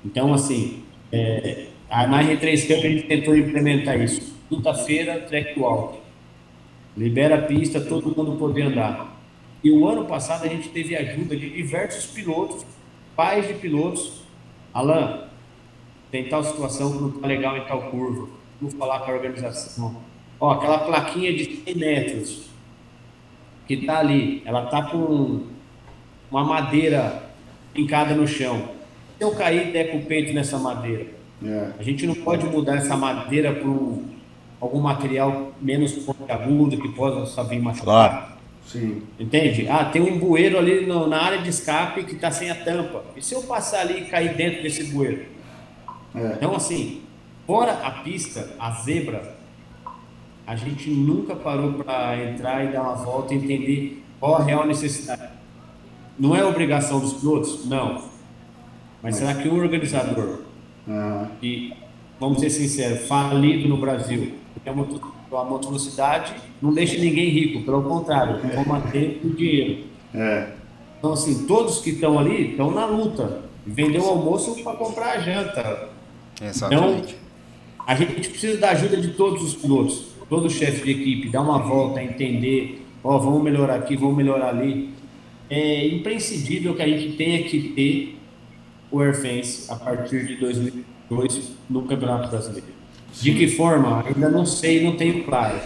Então, 0.04 0.34
assim, 0.34 0.82
é, 1.10 1.66
na 1.92 2.24
R3 2.24 2.66
Cup 2.66 2.84
a 2.84 2.88
gente 2.88 3.02
tentou 3.02 3.36
implementar 3.36 4.00
isso. 4.00 4.34
Quinta-feira, 4.48 5.20
track 5.20 5.58
walk. 5.60 5.98
Libera 6.96 7.36
a 7.36 7.42
pista, 7.42 7.80
todo 7.80 8.16
mundo 8.16 8.38
poder 8.38 8.62
andar. 8.62 9.20
E 9.62 9.70
o 9.70 9.86
ano 9.86 10.06
passado 10.06 10.44
a 10.44 10.48
gente 10.48 10.70
teve 10.70 10.96
ajuda 10.96 11.36
de 11.36 11.50
diversos 11.50 12.06
pilotos, 12.06 12.64
pais 13.14 13.46
de 13.46 13.54
pilotos. 13.54 14.22
Alan, 14.72 15.28
tem 16.10 16.28
tal 16.28 16.42
situação 16.42 16.92
que 16.92 16.98
não 16.98 17.08
está 17.10 17.26
legal 17.26 17.56
em 17.58 17.64
tal 17.64 17.90
curva. 17.90 18.28
Vou 18.60 18.70
falar 18.70 19.00
com 19.00 19.10
a 19.10 19.14
organização. 19.14 19.96
Ó, 20.40 20.50
aquela 20.50 20.78
plaquinha 20.78 21.32
de 21.32 21.62
100 21.64 21.74
metros 21.76 22.42
que 23.66 23.74
está 23.74 23.98
ali, 23.98 24.42
ela 24.44 24.64
está 24.64 24.82
com 24.82 25.42
uma 26.30 26.44
madeira 26.44 27.30
pincada 27.74 28.14
no 28.14 28.26
chão. 28.26 28.70
Se 29.18 29.24
eu 29.24 29.32
cair 29.32 29.68
e 29.68 29.72
der 29.72 29.92
com 29.92 29.98
o 29.98 30.06
peito 30.06 30.32
nessa 30.32 30.58
madeira, 30.58 31.06
é. 31.44 31.72
a 31.78 31.82
gente 31.82 32.06
não 32.06 32.14
pode 32.14 32.46
mudar 32.46 32.76
essa 32.76 32.96
madeira 32.96 33.52
para 33.52 33.68
algum 34.60 34.80
material 34.80 35.52
menos 35.60 35.92
pontiagudo 35.92 36.76
que 36.76 36.88
possa 36.90 37.42
vir 37.44 37.60
machucar. 37.60 37.84
Claro. 37.84 38.32
Sim. 38.66 39.02
Entende? 39.18 39.68
Ah, 39.68 39.84
tem 39.84 40.00
um 40.00 40.18
bueiro 40.18 40.58
ali 40.58 40.86
no, 40.86 41.06
na 41.06 41.20
área 41.20 41.38
de 41.38 41.50
escape 41.50 42.04
que 42.04 42.14
está 42.14 42.30
sem 42.30 42.50
a 42.50 42.54
tampa. 42.54 43.04
E 43.16 43.22
se 43.22 43.34
eu 43.34 43.42
passar 43.42 43.80
ali 43.80 44.02
e 44.02 44.04
cair 44.06 44.34
dentro 44.34 44.62
desse 44.62 44.84
bueiro? 44.84 45.24
É. 46.14 46.34
Então, 46.36 46.54
assim, 46.54 47.02
fora 47.46 47.72
a 47.72 47.90
pista, 47.90 48.50
a 48.58 48.70
zebra, 48.70 49.36
a 50.46 50.56
gente 50.56 50.90
nunca 50.90 51.34
parou 51.34 51.72
para 51.74 52.16
entrar 52.22 52.64
e 52.64 52.72
dar 52.72 52.82
uma 52.82 52.94
volta 52.94 53.34
e 53.34 53.38
entender 53.38 54.02
qual 54.18 54.36
a 54.36 54.44
real 54.44 54.66
necessidade. 54.66 55.30
Não 56.18 56.36
é 56.36 56.44
obrigação 56.44 57.00
dos 57.00 57.14
pilotos? 57.14 57.66
Não. 57.66 57.94
Mas, 57.94 58.10
Mas... 59.02 59.16
será 59.16 59.34
que 59.34 59.48
o 59.48 59.56
organizador, 59.56 60.41
uhum. 60.86 61.26
e 61.42 61.72
vamos 62.18 62.40
ser 62.40 62.50
sinceros, 62.50 63.06
falido 63.06 63.68
no 63.68 63.76
Brasil, 63.76 64.32
porque 64.54 64.68
a, 64.68 64.72
moto, 64.72 65.00
a 65.32 65.44
motovelocidade 65.44 66.34
não 66.60 66.72
deixa 66.72 66.98
ninguém 66.98 67.28
rico, 67.30 67.64
pelo 67.64 67.82
contrário, 67.82 68.40
é. 68.44 68.54
vão 68.54 68.64
manter 68.64 69.20
o 69.24 69.30
dinheiro. 69.30 69.84
É. 70.14 70.48
Então, 70.98 71.12
assim, 71.12 71.46
todos 71.46 71.80
que 71.80 71.90
estão 71.90 72.18
ali 72.18 72.50
estão 72.50 72.70
na 72.70 72.86
luta. 72.86 73.42
Vendeu 73.66 74.04
o 74.04 74.08
almoço 74.08 74.62
para 74.62 74.76
comprar 74.76 75.12
a 75.12 75.20
janta. 75.20 75.88
Exatamente. 76.40 77.14
Então, 77.14 77.84
a 77.86 77.94
gente 77.94 78.28
precisa 78.28 78.58
da 78.58 78.70
ajuda 78.70 78.96
de 78.96 79.08
todos 79.08 79.42
os 79.42 79.54
pilotos 79.54 80.12
todo 80.32 80.48
chefe 80.48 80.82
de 80.82 80.90
equipe 80.92 81.28
dá 81.28 81.42
uma 81.42 81.58
volta, 81.58 82.02
entender, 82.02 82.86
ó, 83.04 83.16
oh, 83.16 83.20
vamos 83.20 83.42
melhorar 83.42 83.74
aqui, 83.74 83.94
vamos 83.96 84.16
melhorar 84.16 84.48
ali. 84.48 84.88
É 85.50 85.88
imprescindível 85.88 86.74
que 86.74 86.80
a 86.80 86.88
gente 86.88 87.18
tenha 87.18 87.42
que 87.42 87.60
ter 87.74 88.16
o 88.92 89.00
Airfence 89.00 89.72
a 89.72 89.76
partir 89.76 90.26
de 90.26 90.36
2002 90.36 91.52
no 91.68 91.82
Campeonato 91.82 92.28
Brasileiro. 92.28 92.66
De 93.20 93.34
que 93.34 93.48
forma? 93.48 94.04
Ainda 94.06 94.28
não 94.28 94.46
sei, 94.46 94.84
não 94.84 94.96
tenho 94.96 95.24
claro. 95.24 95.58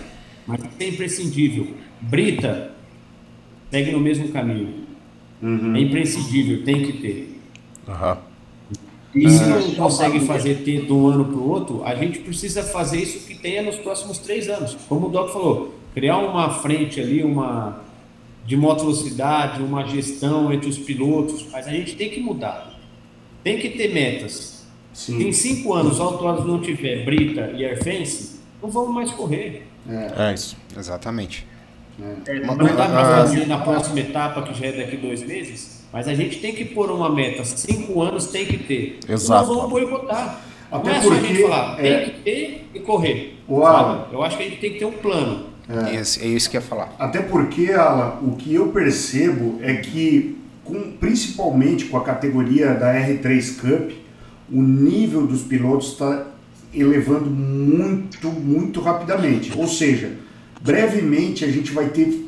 Mas 0.46 0.60
é 0.78 0.88
imprescindível. 0.88 1.74
Brita 2.00 2.72
segue 3.70 3.90
no 3.90 4.00
mesmo 4.00 4.28
caminho. 4.28 4.86
Uhum. 5.42 5.76
É 5.76 5.80
imprescindível, 5.80 6.64
tem 6.64 6.82
que 6.84 6.92
ter. 6.94 7.40
Uhum. 7.88 8.16
E 9.14 9.30
se 9.30 9.44
não 9.44 9.74
consegue 9.74 10.20
fazer 10.20 10.56
ter 10.56 10.84
de 10.84 10.92
um 10.92 11.06
ano 11.06 11.24
para 11.24 11.36
o 11.36 11.48
outro, 11.48 11.82
a 11.84 11.94
gente 11.94 12.18
precisa 12.20 12.62
fazer 12.62 13.02
isso 13.02 13.26
que 13.26 13.34
tenha 13.34 13.62
nos 13.62 13.76
próximos 13.76 14.18
três 14.18 14.48
anos. 14.48 14.76
Como 14.88 15.06
o 15.06 15.10
Doc 15.10 15.32
falou, 15.32 15.74
criar 15.94 16.18
uma 16.18 16.50
frente 16.50 17.00
ali, 17.00 17.24
uma 17.24 17.80
de 18.44 18.56
moto 18.56 18.80
velocidade, 18.80 19.62
uma 19.62 19.84
gestão 19.86 20.52
entre 20.52 20.68
os 20.68 20.78
pilotos, 20.78 21.46
mas 21.50 21.66
a 21.66 21.70
gente 21.70 21.96
tem 21.96 22.10
que 22.10 22.20
mudar. 22.20 22.75
Tem 23.46 23.58
que 23.58 23.68
ter 23.68 23.94
metas. 23.94 24.66
Sim. 24.92 25.28
Em 25.28 25.30
cinco 25.30 25.72
anos, 25.72 26.00
o 26.00 26.02
autódromo 26.02 26.54
não 26.54 26.60
tiver 26.60 27.04
Brita 27.04 27.52
e 27.54 27.64
Airfence, 27.64 28.40
não 28.60 28.68
vamos 28.68 28.92
mais 28.92 29.12
correr. 29.12 29.68
É, 29.88 30.30
é 30.30 30.34
isso, 30.34 30.56
exatamente. 30.76 31.46
É. 32.26 32.40
Não 32.40 32.56
dá 32.56 32.88
para 32.88 33.04
fazer 33.04 33.46
na 33.46 33.58
próxima 33.58 34.00
etapa, 34.00 34.42
que 34.42 34.52
já 34.52 34.66
é 34.66 34.72
daqui 34.72 34.96
dois 34.96 35.22
meses, 35.22 35.84
mas 35.92 36.08
a 36.08 36.14
gente 36.14 36.40
tem 36.40 36.56
que 36.56 36.64
pôr 36.64 36.90
uma 36.90 37.08
meta. 37.08 37.44
Cinco 37.44 38.02
anos 38.02 38.26
tem 38.26 38.46
que 38.46 38.58
ter. 38.58 38.98
Exato. 39.08 39.46
Não 39.46 39.54
vamos 39.54 39.70
boicotar. 39.70 40.40
Até 40.68 40.90
não 40.90 40.96
é 40.96 41.00
porque, 41.00 41.08
só 41.08 41.24
a 41.24 41.28
gente 41.28 41.42
falar, 41.42 41.84
é... 41.84 41.98
tem 42.00 42.10
que 42.10 42.20
ter 42.22 42.68
e 42.74 42.80
correr. 42.80 43.38
Alan, 43.48 44.08
eu 44.10 44.24
acho 44.24 44.36
que 44.36 44.42
a 44.42 44.48
gente 44.48 44.58
tem 44.60 44.72
que 44.72 44.78
ter 44.80 44.86
um 44.86 44.92
plano. 44.92 45.46
É, 45.68 45.94
é 45.94 46.00
isso 46.00 46.50
que 46.50 46.56
eu 46.56 46.60
ia 46.60 46.66
falar. 46.66 46.92
Até 46.98 47.22
porque, 47.22 47.70
Alan, 47.70 48.18
o 48.22 48.34
que 48.34 48.52
eu 48.52 48.72
percebo 48.72 49.60
é 49.62 49.74
que, 49.76 50.36
com, 50.66 50.92
principalmente 50.98 51.86
com 51.86 51.96
a 51.96 52.02
categoria 52.04 52.74
da 52.74 52.92
R3 52.94 53.56
Cup, 53.56 53.92
o 54.50 54.62
nível 54.62 55.26
dos 55.26 55.42
pilotos 55.42 55.92
está 55.92 56.26
elevando 56.74 57.30
muito, 57.30 58.28
muito 58.28 58.80
rapidamente. 58.80 59.52
Ou 59.56 59.66
seja, 59.66 60.12
brevemente 60.60 61.44
a 61.44 61.50
gente 61.50 61.72
vai 61.72 61.88
ter 61.88 62.26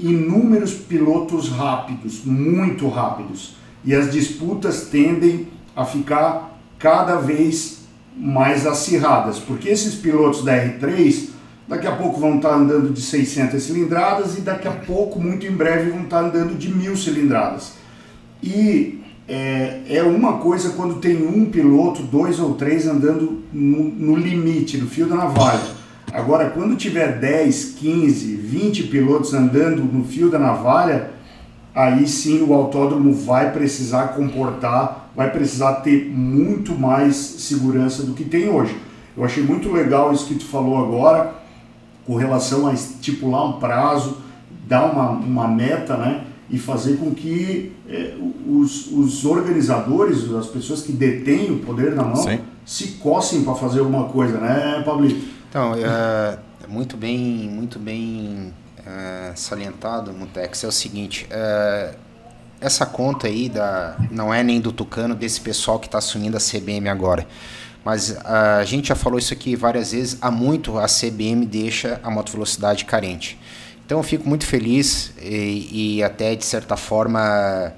inúmeros 0.00 0.74
pilotos 0.74 1.48
rápidos, 1.48 2.24
muito 2.24 2.88
rápidos. 2.88 3.56
e 3.84 3.92
as 3.96 4.12
disputas 4.12 4.82
tendem 4.82 5.48
a 5.74 5.84
ficar 5.84 6.56
cada 6.78 7.16
vez 7.16 7.80
mais 8.16 8.64
acirradas, 8.64 9.40
porque 9.40 9.68
esses 9.68 9.96
pilotos 9.96 10.44
da 10.44 10.52
R3 10.52 11.31
daqui 11.72 11.86
a 11.86 11.92
pouco 11.92 12.20
vão 12.20 12.36
estar 12.36 12.54
andando 12.54 12.92
de 12.92 13.00
600 13.00 13.62
cilindradas 13.62 14.36
e 14.36 14.42
daqui 14.42 14.68
a 14.68 14.72
pouco, 14.72 15.18
muito 15.18 15.46
em 15.46 15.50
breve, 15.50 15.90
vão 15.90 16.02
estar 16.02 16.20
andando 16.20 16.54
de 16.54 16.68
mil 16.68 16.94
cilindradas. 16.94 17.72
E 18.42 19.00
é, 19.26 19.80
é 19.88 20.02
uma 20.02 20.34
coisa 20.34 20.70
quando 20.70 20.96
tem 20.96 21.26
um 21.26 21.46
piloto, 21.46 22.02
dois 22.02 22.38
ou 22.38 22.56
três 22.56 22.86
andando 22.86 23.42
no, 23.50 23.84
no 23.84 24.16
limite, 24.16 24.76
no 24.76 24.86
fio 24.86 25.06
da 25.06 25.16
navalha. 25.16 25.62
Agora, 26.12 26.50
quando 26.50 26.76
tiver 26.76 27.18
10, 27.18 27.76
15, 27.78 28.36
20 28.36 28.82
pilotos 28.88 29.32
andando 29.32 29.82
no 29.82 30.04
fio 30.04 30.28
da 30.28 30.38
navalha, 30.38 31.08
aí 31.74 32.06
sim 32.06 32.42
o 32.42 32.52
autódromo 32.52 33.14
vai 33.14 33.50
precisar 33.50 34.08
comportar, 34.08 35.10
vai 35.16 35.30
precisar 35.30 35.76
ter 35.76 36.04
muito 36.10 36.78
mais 36.78 37.16
segurança 37.16 38.02
do 38.02 38.12
que 38.12 38.24
tem 38.24 38.50
hoje. 38.50 38.76
Eu 39.16 39.24
achei 39.24 39.42
muito 39.42 39.72
legal 39.72 40.12
isso 40.12 40.26
que 40.26 40.34
tu 40.34 40.44
falou 40.44 40.76
agora, 40.76 41.41
com 42.06 42.16
relação 42.16 42.66
a 42.66 42.72
estipular 42.72 43.46
um 43.46 43.52
prazo, 43.60 44.18
dar 44.66 44.92
uma, 44.92 45.10
uma 45.10 45.48
meta, 45.48 45.96
né? 45.96 46.24
E 46.50 46.58
fazer 46.58 46.98
com 46.98 47.14
que 47.14 47.72
é, 47.88 48.14
os, 48.46 48.90
os 48.92 49.24
organizadores, 49.24 50.30
as 50.32 50.46
pessoas 50.46 50.82
que 50.82 50.92
detêm 50.92 51.50
o 51.50 51.58
poder 51.60 51.94
na 51.94 52.02
mão, 52.02 52.16
sim. 52.16 52.40
se 52.64 52.88
cossem 52.92 53.42
para 53.42 53.54
fazer 53.54 53.80
alguma 53.80 54.04
coisa, 54.04 54.38
né, 54.38 54.82
Pablito? 54.84 55.24
Então, 55.48 55.74
é, 55.74 56.38
muito 56.68 56.96
bem, 56.96 57.48
muito 57.50 57.78
bem 57.78 58.52
é, 58.86 59.32
salientado, 59.34 60.12
Mutex, 60.12 60.64
é 60.64 60.66
o 60.66 60.72
seguinte, 60.72 61.26
é, 61.30 61.94
essa 62.60 62.86
conta 62.86 63.26
aí 63.26 63.48
da, 63.48 63.96
não 64.10 64.32
é 64.32 64.42
nem 64.42 64.60
do 64.60 64.72
Tucano, 64.72 65.14
desse 65.14 65.40
pessoal 65.40 65.78
que 65.78 65.86
está 65.86 65.98
assumindo 65.98 66.36
a 66.36 66.40
CBM 66.40 66.88
agora. 66.88 67.26
Mas 67.84 68.16
a 68.24 68.64
gente 68.64 68.88
já 68.88 68.94
falou 68.94 69.18
isso 69.18 69.32
aqui 69.32 69.56
várias 69.56 69.92
vezes, 69.92 70.16
há 70.20 70.30
muito 70.30 70.78
a 70.78 70.86
CBM 70.86 71.44
deixa 71.46 72.00
a 72.02 72.10
moto 72.10 72.30
velocidade 72.32 72.84
carente. 72.84 73.38
Então 73.84 73.98
eu 73.98 74.02
fico 74.02 74.28
muito 74.28 74.46
feliz 74.46 75.12
e, 75.20 75.96
e 75.98 76.02
até 76.02 76.34
de 76.34 76.44
certa 76.44 76.76
forma 76.76 77.72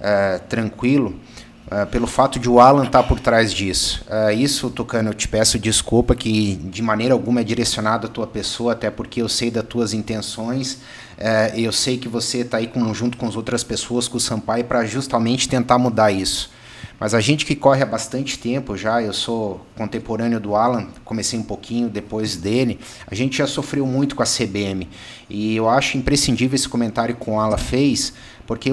é, 0.00 0.38
tranquilo 0.48 1.20
Uh, 1.64 1.86
pelo 1.86 2.06
fato 2.06 2.38
de 2.38 2.46
o 2.46 2.60
Alan 2.60 2.84
estar 2.84 3.02
tá 3.02 3.08
por 3.08 3.18
trás 3.18 3.50
disso. 3.50 4.04
Uh, 4.06 4.30
isso, 4.30 4.68
Tucano, 4.68 5.08
eu 5.08 5.14
te 5.14 5.26
peço 5.26 5.58
desculpa 5.58 6.14
que 6.14 6.56
de 6.56 6.82
maneira 6.82 7.14
alguma 7.14 7.40
é 7.40 7.44
direcionado 7.44 8.06
à 8.06 8.10
tua 8.10 8.26
pessoa, 8.26 8.74
até 8.74 8.90
porque 8.90 9.22
eu 9.22 9.30
sei 9.30 9.50
das 9.50 9.64
tuas 9.64 9.94
intenções, 9.94 10.74
uh, 10.74 11.56
eu 11.58 11.72
sei 11.72 11.96
que 11.96 12.06
você 12.06 12.40
está 12.40 12.58
aí 12.58 12.66
com, 12.66 12.92
junto 12.92 13.16
com 13.16 13.26
as 13.26 13.34
outras 13.34 13.64
pessoas, 13.64 14.06
com 14.06 14.18
o 14.18 14.20
Sampaio, 14.20 14.64
para 14.64 14.84
justamente 14.84 15.48
tentar 15.48 15.78
mudar 15.78 16.12
isso. 16.12 16.50
Mas 16.98 17.12
a 17.12 17.20
gente 17.20 17.44
que 17.44 17.56
corre 17.56 17.82
há 17.82 17.86
bastante 17.86 18.38
tempo 18.38 18.76
já, 18.76 19.02
eu 19.02 19.12
sou 19.12 19.66
contemporâneo 19.76 20.38
do 20.38 20.54
Alan, 20.54 20.86
comecei 21.04 21.38
um 21.38 21.42
pouquinho 21.42 21.88
depois 21.88 22.36
dele, 22.36 22.78
a 23.06 23.14
gente 23.14 23.38
já 23.38 23.46
sofreu 23.46 23.84
muito 23.86 24.14
com 24.14 24.22
a 24.22 24.26
CBM. 24.26 24.88
E 25.28 25.56
eu 25.56 25.68
acho 25.68 25.98
imprescindível 25.98 26.54
esse 26.54 26.68
comentário 26.68 27.16
que 27.16 27.28
o 27.28 27.38
Alan 27.38 27.58
fez, 27.58 28.12
porque 28.46 28.70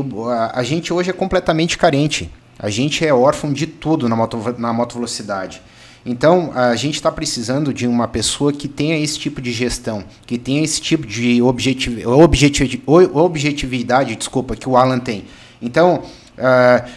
a, 0.54 0.64
gente 0.64 0.94
hoje 0.94 1.10
é 1.10 1.14
completamente 1.14 1.78
carente. 1.78 2.30
A 2.60 2.70
gente 2.70 3.06
é 3.06 3.12
órfão 3.12 3.52
de 3.52 3.66
tudo 3.66 4.08
na 4.08 4.16
moto, 4.16 4.56
na 4.58 4.72
moto 4.72 4.94
velocidade. 4.94 5.62
Então, 6.06 6.52
a 6.56 6.76
gente 6.76 6.96
está 6.96 7.12
precisando 7.12 7.74
de 7.74 7.88
uma 7.88 8.08
pessoa 8.08 8.52
que 8.52 8.68
tenha 8.68 8.98
esse 8.98 9.20
tipo 9.20 9.40
de 9.40 9.52
gestão, 9.52 10.04
que 10.26 10.38
tenha 10.38 10.64
esse 10.64 10.82
tipo 10.82 11.06
de 11.06 11.42
objetiv 11.42 12.04
objetividade, 12.88 14.16
desculpa, 14.16 14.56
que 14.56 14.68
o 14.68 14.76
Alan 14.76 15.00
tem. 15.00 15.26
Então, 15.62 16.04
Uh, 16.42 16.90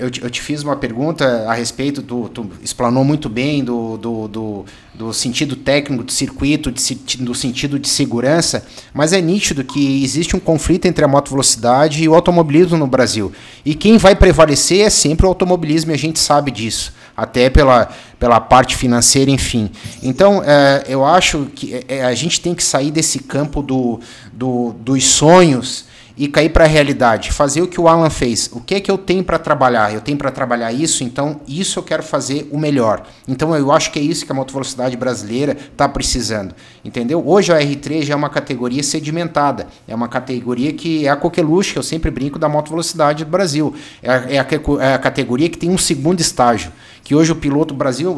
eu, 0.00 0.10
te, 0.10 0.22
eu, 0.22 0.30
te, 0.30 0.40
fiz 0.40 0.62
uma 0.62 0.76
pergunta 0.76 1.44
a 1.48 1.54
respeito 1.54 2.00
do. 2.00 2.28
Tu 2.28 2.48
explanou 2.62 3.02
muito 3.02 3.28
bem 3.28 3.64
do, 3.64 3.96
do, 3.96 4.28
do, 4.28 4.64
do 4.94 5.12
sentido 5.12 5.56
técnico 5.56 6.04
do 6.04 6.12
circuito, 6.12 6.70
de, 6.70 7.16
do 7.18 7.34
sentido 7.34 7.80
de 7.80 7.88
segurança, 7.88 8.64
mas 8.94 9.12
é 9.12 9.20
nítido 9.20 9.64
que 9.64 10.04
existe 10.04 10.36
um 10.36 10.38
conflito 10.38 10.86
entre 10.86 11.04
a 11.04 11.08
moto 11.08 11.30
velocidade 11.30 12.04
e 12.04 12.08
o 12.08 12.14
automobilismo 12.14 12.76
no 12.76 12.86
Brasil. 12.86 13.32
E 13.64 13.74
quem 13.74 13.98
vai 13.98 14.14
prevalecer 14.14 14.86
é 14.86 14.90
sempre 14.90 15.26
o 15.26 15.28
automobilismo, 15.28 15.90
e 15.90 15.94
a 15.94 15.98
gente 15.98 16.20
sabe 16.20 16.52
disso, 16.52 16.94
até 17.16 17.50
pela, 17.50 17.88
pela 18.20 18.38
parte 18.40 18.76
financeira, 18.76 19.32
enfim. 19.32 19.68
Então, 20.00 20.44
é, 20.44 20.84
eu 20.86 21.04
acho 21.04 21.46
que 21.56 21.84
é, 21.88 22.04
a 22.04 22.14
gente 22.14 22.40
tem 22.40 22.54
que 22.54 22.62
sair 22.62 22.92
desse 22.92 23.18
campo 23.18 23.62
do, 23.62 23.98
do, 24.32 24.72
dos 24.78 25.04
sonhos 25.04 25.90
e 26.16 26.28
cair 26.28 26.50
para 26.50 26.64
a 26.64 26.68
realidade, 26.68 27.32
fazer 27.32 27.62
o 27.62 27.68
que 27.68 27.80
o 27.80 27.88
Alan 27.88 28.10
fez. 28.10 28.50
O 28.52 28.60
que 28.60 28.74
é 28.74 28.80
que 28.80 28.90
eu 28.90 28.96
tenho 28.96 29.22
para 29.22 29.38
trabalhar? 29.38 29.92
Eu 29.92 30.00
tenho 30.00 30.16
para 30.16 30.30
trabalhar 30.30 30.72
isso, 30.72 31.04
então 31.04 31.40
isso 31.46 31.78
eu 31.78 31.82
quero 31.82 32.02
fazer 32.02 32.48
o 32.50 32.58
melhor. 32.58 33.02
Então 33.26 33.54
eu 33.54 33.70
acho 33.70 33.90
que 33.90 33.98
é 33.98 34.02
isso 34.02 34.24
que 34.24 34.32
a 34.32 34.34
motovelocidade 34.34 34.96
brasileira 34.96 35.56
está 35.72 35.88
precisando, 35.88 36.54
entendeu? 36.84 37.22
Hoje 37.26 37.52
a 37.52 37.58
R3 37.58 38.02
já 38.02 38.14
é 38.14 38.16
uma 38.16 38.30
categoria 38.30 38.82
sedimentada, 38.82 39.66
é 39.86 39.94
uma 39.94 40.08
categoria 40.08 40.72
que 40.72 41.06
é 41.06 41.10
a 41.10 41.16
coqueluche, 41.16 41.72
que 41.72 41.78
eu 41.78 41.82
sempre 41.82 42.10
brinco 42.10 42.38
da 42.38 42.48
motovelocidade 42.48 43.24
do 43.24 43.30
Brasil. 43.30 43.74
É 44.02 44.12
é 44.12 44.38
a, 44.38 44.46
é 44.80 44.94
a 44.94 44.98
categoria 44.98 45.48
que 45.48 45.58
tem 45.58 45.70
um 45.70 45.78
segundo 45.78 46.20
estágio 46.20 46.72
que 47.02 47.14
hoje 47.14 47.32
o 47.32 47.36
piloto 47.36 47.74
Brasil, 47.74 48.14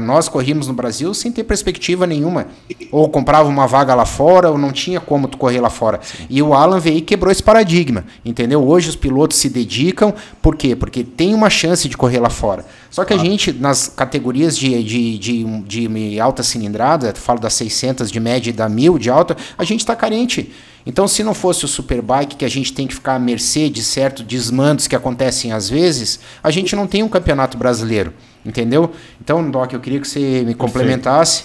nós 0.00 0.28
corríamos 0.28 0.68
no 0.68 0.74
Brasil 0.74 1.12
sem 1.12 1.32
ter 1.32 1.44
perspectiva 1.44 2.06
nenhuma. 2.06 2.46
Ou 2.92 3.08
comprava 3.08 3.48
uma 3.48 3.66
vaga 3.66 3.94
lá 3.94 4.06
fora, 4.06 4.50
ou 4.50 4.58
não 4.58 4.72
tinha 4.72 5.00
como 5.00 5.28
tu 5.28 5.36
correr 5.36 5.60
lá 5.60 5.70
fora. 5.70 6.00
E 6.30 6.40
o 6.42 6.54
Alan 6.54 6.78
veio 6.78 6.98
e 6.98 7.00
quebrou 7.00 7.32
esse 7.32 7.42
paradigma, 7.42 8.04
entendeu? 8.24 8.66
Hoje 8.66 8.88
os 8.88 8.96
pilotos 8.96 9.38
se 9.38 9.48
dedicam, 9.48 10.14
por 10.40 10.56
quê? 10.56 10.76
Porque 10.76 11.02
tem 11.02 11.34
uma 11.34 11.50
chance 11.50 11.88
de 11.88 11.96
correr 11.96 12.20
lá 12.20 12.30
fora. 12.30 12.64
Só 12.90 13.04
que 13.04 13.12
a 13.12 13.18
gente, 13.18 13.52
nas 13.52 13.88
categorias 13.88 14.56
de, 14.56 14.82
de, 14.82 15.18
de, 15.18 15.88
de 15.88 16.20
alta 16.20 16.42
cilindrada, 16.42 17.12
falo 17.14 17.40
das 17.40 17.54
600 17.54 18.10
de 18.10 18.20
média 18.20 18.50
e 18.50 18.52
da 18.52 18.68
1000 18.68 18.98
de 18.98 19.10
alta, 19.10 19.36
a 19.56 19.64
gente 19.64 19.80
está 19.80 19.94
carente. 19.94 20.52
Então, 20.86 21.06
se 21.06 21.22
não 21.22 21.34
fosse 21.34 21.66
o 21.66 21.68
Superbike, 21.68 22.36
que 22.36 22.46
a 22.46 22.48
gente 22.48 22.72
tem 22.72 22.86
que 22.86 22.94
ficar 22.94 23.16
à 23.16 23.18
mercê 23.18 23.68
de 23.68 23.82
certos 23.82 24.24
desmandos 24.24 24.86
que 24.86 24.96
acontecem 24.96 25.52
às 25.52 25.68
vezes, 25.68 26.18
a 26.42 26.50
gente 26.50 26.74
não 26.74 26.86
tem 26.86 27.02
um 27.02 27.08
campeonato 27.08 27.58
brasileiro. 27.58 28.14
Entendeu? 28.44 28.92
Então, 29.20 29.50
Doc, 29.50 29.72
eu 29.72 29.80
queria 29.80 30.00
que 30.00 30.08
você 30.08 30.42
me 30.44 30.54
complementasse. 30.54 31.44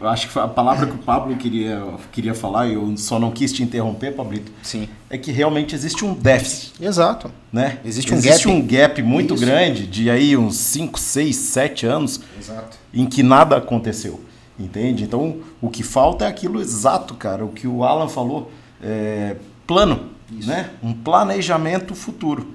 Eu 0.00 0.08
acho 0.08 0.30
que 0.30 0.38
a 0.38 0.48
palavra 0.48 0.86
que 0.86 0.94
o 0.94 0.98
Pablo 0.98 1.36
queria, 1.36 1.82
queria 2.10 2.34
falar, 2.34 2.66
e 2.68 2.74
eu 2.74 2.96
só 2.96 3.18
não 3.18 3.30
quis 3.30 3.52
te 3.52 3.62
interromper, 3.62 4.12
Pablito, 4.12 4.50
Sim. 4.62 4.88
é 5.10 5.18
que 5.18 5.30
realmente 5.30 5.74
existe 5.74 6.04
um 6.04 6.14
déficit. 6.14 6.72
Exato. 6.82 7.30
Né? 7.52 7.78
Existe 7.84 8.12
um 8.12 8.16
existe 8.16 8.48
gap. 8.48 8.56
um 8.56 8.66
gap 8.66 9.02
muito 9.02 9.34
Isso. 9.34 9.44
grande 9.44 9.86
de 9.86 10.08
aí 10.08 10.36
uns 10.36 10.56
5, 10.56 10.98
6, 10.98 11.36
7 11.36 11.86
anos 11.86 12.20
Exato. 12.40 12.78
em 12.94 13.04
que 13.04 13.22
nada 13.22 13.56
aconteceu. 13.56 14.20
Entende? 14.58 15.02
Então, 15.02 15.38
o 15.60 15.68
que 15.68 15.82
falta 15.82 16.24
é 16.24 16.28
aquilo 16.28 16.60
exato, 16.60 17.14
cara. 17.14 17.44
O 17.44 17.48
que 17.48 17.66
o 17.66 17.84
Alan 17.84 18.08
falou, 18.08 18.50
é 18.82 19.36
plano, 19.66 20.10
Isso. 20.30 20.48
né? 20.48 20.70
Um 20.82 20.92
planejamento 20.94 21.94
futuro. 21.94 22.46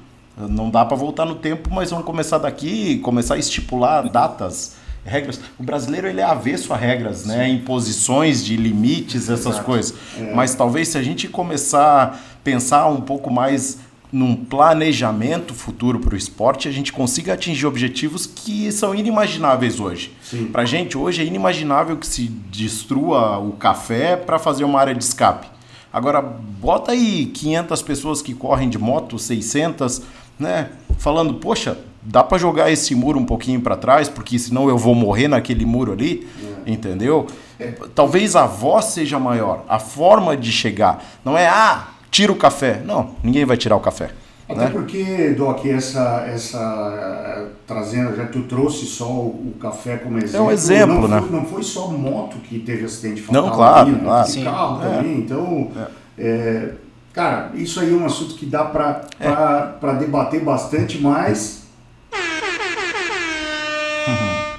Não 0.48 0.70
dá 0.70 0.86
para 0.86 0.96
voltar 0.96 1.26
no 1.26 1.36
tempo, 1.36 1.70
mas 1.74 1.90
vamos 1.90 2.06
começar 2.06 2.38
daqui, 2.38 3.00
começar 3.00 3.36
a 3.36 3.38
estipular 3.38 4.08
datas, 4.10 4.76
regras. 5.04 5.40
O 5.60 5.64
brasileiro 5.64 6.08
ele 6.08 6.22
é 6.22 6.24
avesso 6.24 6.74
a 6.74 6.78
regras, 6.78 7.26
né? 7.26 7.50
Imposições 7.50 8.44
de 8.44 8.56
limites, 8.56 9.30
essas 9.30 9.54
Exato. 9.56 9.66
coisas. 9.66 9.94
É. 10.18 10.34
Mas 10.34 10.56
talvez 10.56 10.90
se 10.90 10.98
a 10.98 11.04
gente 11.04 11.28
começar 11.28 12.04
a 12.04 12.40
pensar 12.44 12.88
um 12.88 13.02
pouco 13.02 13.32
mais 13.32 13.80
num 14.12 14.36
planejamento 14.36 15.54
futuro 15.54 16.00
para 16.00 16.16
o 16.16 16.18
esporte, 16.18 16.68
a 16.68 16.72
gente 16.72 16.92
consiga 16.92 17.34
atingir 17.34 17.68
objetivos 17.68 18.26
que 18.26 18.72
são 18.72 18.96
inimagináveis 18.96 19.80
hoje. 19.80 20.12
Para 20.52 20.64
a 20.64 20.66
gente, 20.66 20.98
hoje 20.98 21.22
é 21.22 21.26
inimaginável 21.26 21.96
que 21.96 22.08
se 22.08 22.24
destrua 22.24 23.38
o 23.38 23.52
café 23.52 24.16
para 24.16 24.40
fazer 24.40 24.64
uma 24.64 24.80
área 24.80 24.96
de 24.96 25.04
escape. 25.04 25.48
Agora, 25.92 26.22
bota 26.22 26.92
aí 26.92 27.28
500 27.28 27.82
pessoas 27.82 28.22
que 28.22 28.34
correm 28.34 28.70
de 28.70 28.78
moto, 28.78 29.18
600, 29.18 30.02
né? 30.40 30.70
Falando, 30.98 31.36
poxa, 31.36 31.78
dá 32.02 32.24
para 32.24 32.38
jogar 32.38 32.72
esse 32.72 32.96
muro 32.96 33.20
um 33.20 33.26
pouquinho 33.26 33.62
para 33.62 33.76
trás, 33.76 34.08
porque 34.08 34.40
senão 34.40 34.70
eu 34.70 34.78
vou 34.78 34.96
morrer 34.96 35.28
naquele 35.28 35.66
muro 35.66 35.92
ali, 35.92 36.28
é. 36.66 36.72
entendeu? 36.72 37.28
É. 37.60 37.74
Talvez 37.94 38.36
a 38.36 38.46
voz 38.46 38.86
seja 38.86 39.20
maior, 39.20 39.64
a 39.68 39.80
forma 39.80 40.36
de 40.36 40.52
chegar. 40.52 41.04
Não 41.24 41.38
é, 41.38 41.48
ah, 41.48 41.90
tira 42.10 42.32
o 42.32 42.36
café. 42.36 42.82
Não, 42.86 43.12
ninguém 43.24 43.46
vai 43.46 43.58
tirar 43.58 43.76
o 43.76 43.82
café. 43.82 44.12
Até 44.50 44.62
né? 44.62 44.70
porque, 44.72 45.36
Doc, 45.38 45.64
essa, 45.66 46.26
essa. 46.28 47.50
Trazendo, 47.68 48.16
já 48.16 48.26
tu 48.26 48.42
trouxe 48.44 48.88
só 48.88 49.06
o, 49.06 49.54
café 49.62 49.98
como 49.98 50.18
exemplo. 50.18 50.38
É 50.38 50.42
um 50.42 50.52
exemplo, 50.52 51.02
não 51.02 51.08
né? 51.08 51.22
Foi, 51.22 51.30
não 51.30 51.46
foi 51.46 51.64
só 51.64 51.88
moto 51.88 52.38
que 52.38 52.58
teve 52.58 52.84
acidente 52.86 53.22
fatal. 53.22 53.44
Não, 53.44 53.52
claro, 53.52 53.90
ali, 53.90 54.00
claro. 54.00 54.32
Né? 54.32 54.44
Carro 54.44 54.82
é. 54.84 54.90
também. 54.90 55.18
Então, 55.20 55.72
é. 56.18 56.72
Cara, 57.14 57.52
isso 57.56 57.80
aí 57.80 57.92
é 57.92 57.96
um 57.96 58.06
assunto 58.06 58.36
que 58.36 58.46
dá 58.46 58.64
para 58.66 59.06
é. 59.20 59.94
debater 60.00 60.42
bastante 60.42 61.02
mais. 61.02 61.64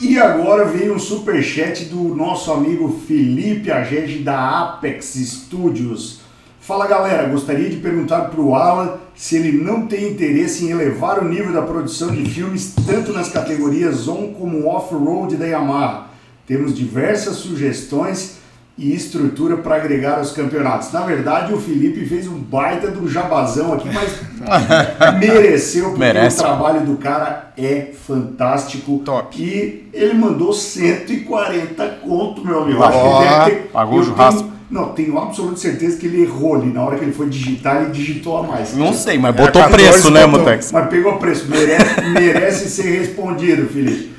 E 0.00 0.18
agora 0.18 0.64
veio 0.64 0.94
um 0.94 0.98
superchat 0.98 1.84
do 1.84 2.16
nosso 2.16 2.50
amigo 2.50 3.02
Felipe 3.06 3.70
Agege 3.70 4.20
da 4.20 4.60
Apex 4.60 5.14
Studios. 5.14 6.20
Fala 6.58 6.86
galera, 6.86 7.28
gostaria 7.28 7.68
de 7.68 7.76
perguntar 7.76 8.22
para 8.30 8.40
o 8.40 8.54
Alan 8.54 8.94
se 9.14 9.36
ele 9.36 9.52
não 9.52 9.86
tem 9.86 10.08
interesse 10.08 10.64
em 10.64 10.70
elevar 10.70 11.18
o 11.18 11.28
nível 11.28 11.52
da 11.52 11.60
produção 11.60 12.14
de 12.14 12.24
filmes 12.24 12.74
tanto 12.86 13.12
nas 13.12 13.28
categorias 13.28 14.08
on 14.08 14.32
como 14.32 14.66
off-road 14.66 15.36
da 15.36 15.46
Yamaha. 15.46 16.06
Temos 16.46 16.74
diversas 16.74 17.36
sugestões 17.36 18.39
e 18.78 18.94
estrutura 18.94 19.58
para 19.58 19.76
agregar 19.76 20.18
aos 20.18 20.32
campeonatos. 20.32 20.90
Na 20.92 21.00
verdade, 21.00 21.52
o 21.52 21.60
Felipe 21.60 22.06
fez 22.06 22.26
um 22.26 22.38
baita 22.38 22.90
do 22.90 23.08
jabazão 23.08 23.74
aqui, 23.74 23.88
mas 23.92 24.20
mereceu, 25.20 25.86
porque 25.86 25.98
Merece. 25.98 26.38
o 26.38 26.42
trabalho 26.42 26.80
do 26.80 26.96
cara 26.96 27.52
é 27.58 27.90
fantástico. 28.06 29.02
Top. 29.04 29.40
E 29.40 29.88
ele 29.92 30.14
mandou 30.14 30.52
140 30.52 31.86
conto, 32.02 32.44
meu 32.44 32.62
amigo. 32.62 32.82
Acho 32.82 32.98
que 32.98 33.28
deve 33.28 33.50
ter, 33.50 33.68
pagou 33.68 33.98
o 33.98 34.04
churrasco. 34.04 34.42
Tenho, 34.42 34.60
não, 34.70 34.88
tenho 34.92 35.18
absoluta 35.18 35.56
certeza 35.56 35.98
que 35.98 36.06
ele 36.06 36.22
errou 36.22 36.54
ali. 36.54 36.72
Na 36.72 36.82
hora 36.82 36.96
que 36.96 37.04
ele 37.04 37.12
foi 37.12 37.28
digitar, 37.28 37.82
ele 37.82 37.90
digitou 37.90 38.38
a 38.38 38.42
mais. 38.44 38.74
Não 38.74 38.94
sei, 38.94 39.18
mas 39.18 39.34
botou 39.34 39.62
preço, 39.68 40.10
né, 40.10 40.24
Mutex? 40.26 40.70
Mas 40.72 40.88
pegou 40.88 41.18
preço. 41.18 41.46
Merece, 41.48 42.00
merece 42.14 42.70
ser 42.70 42.98
respondido, 42.98 43.66
Felipe. 43.66 44.09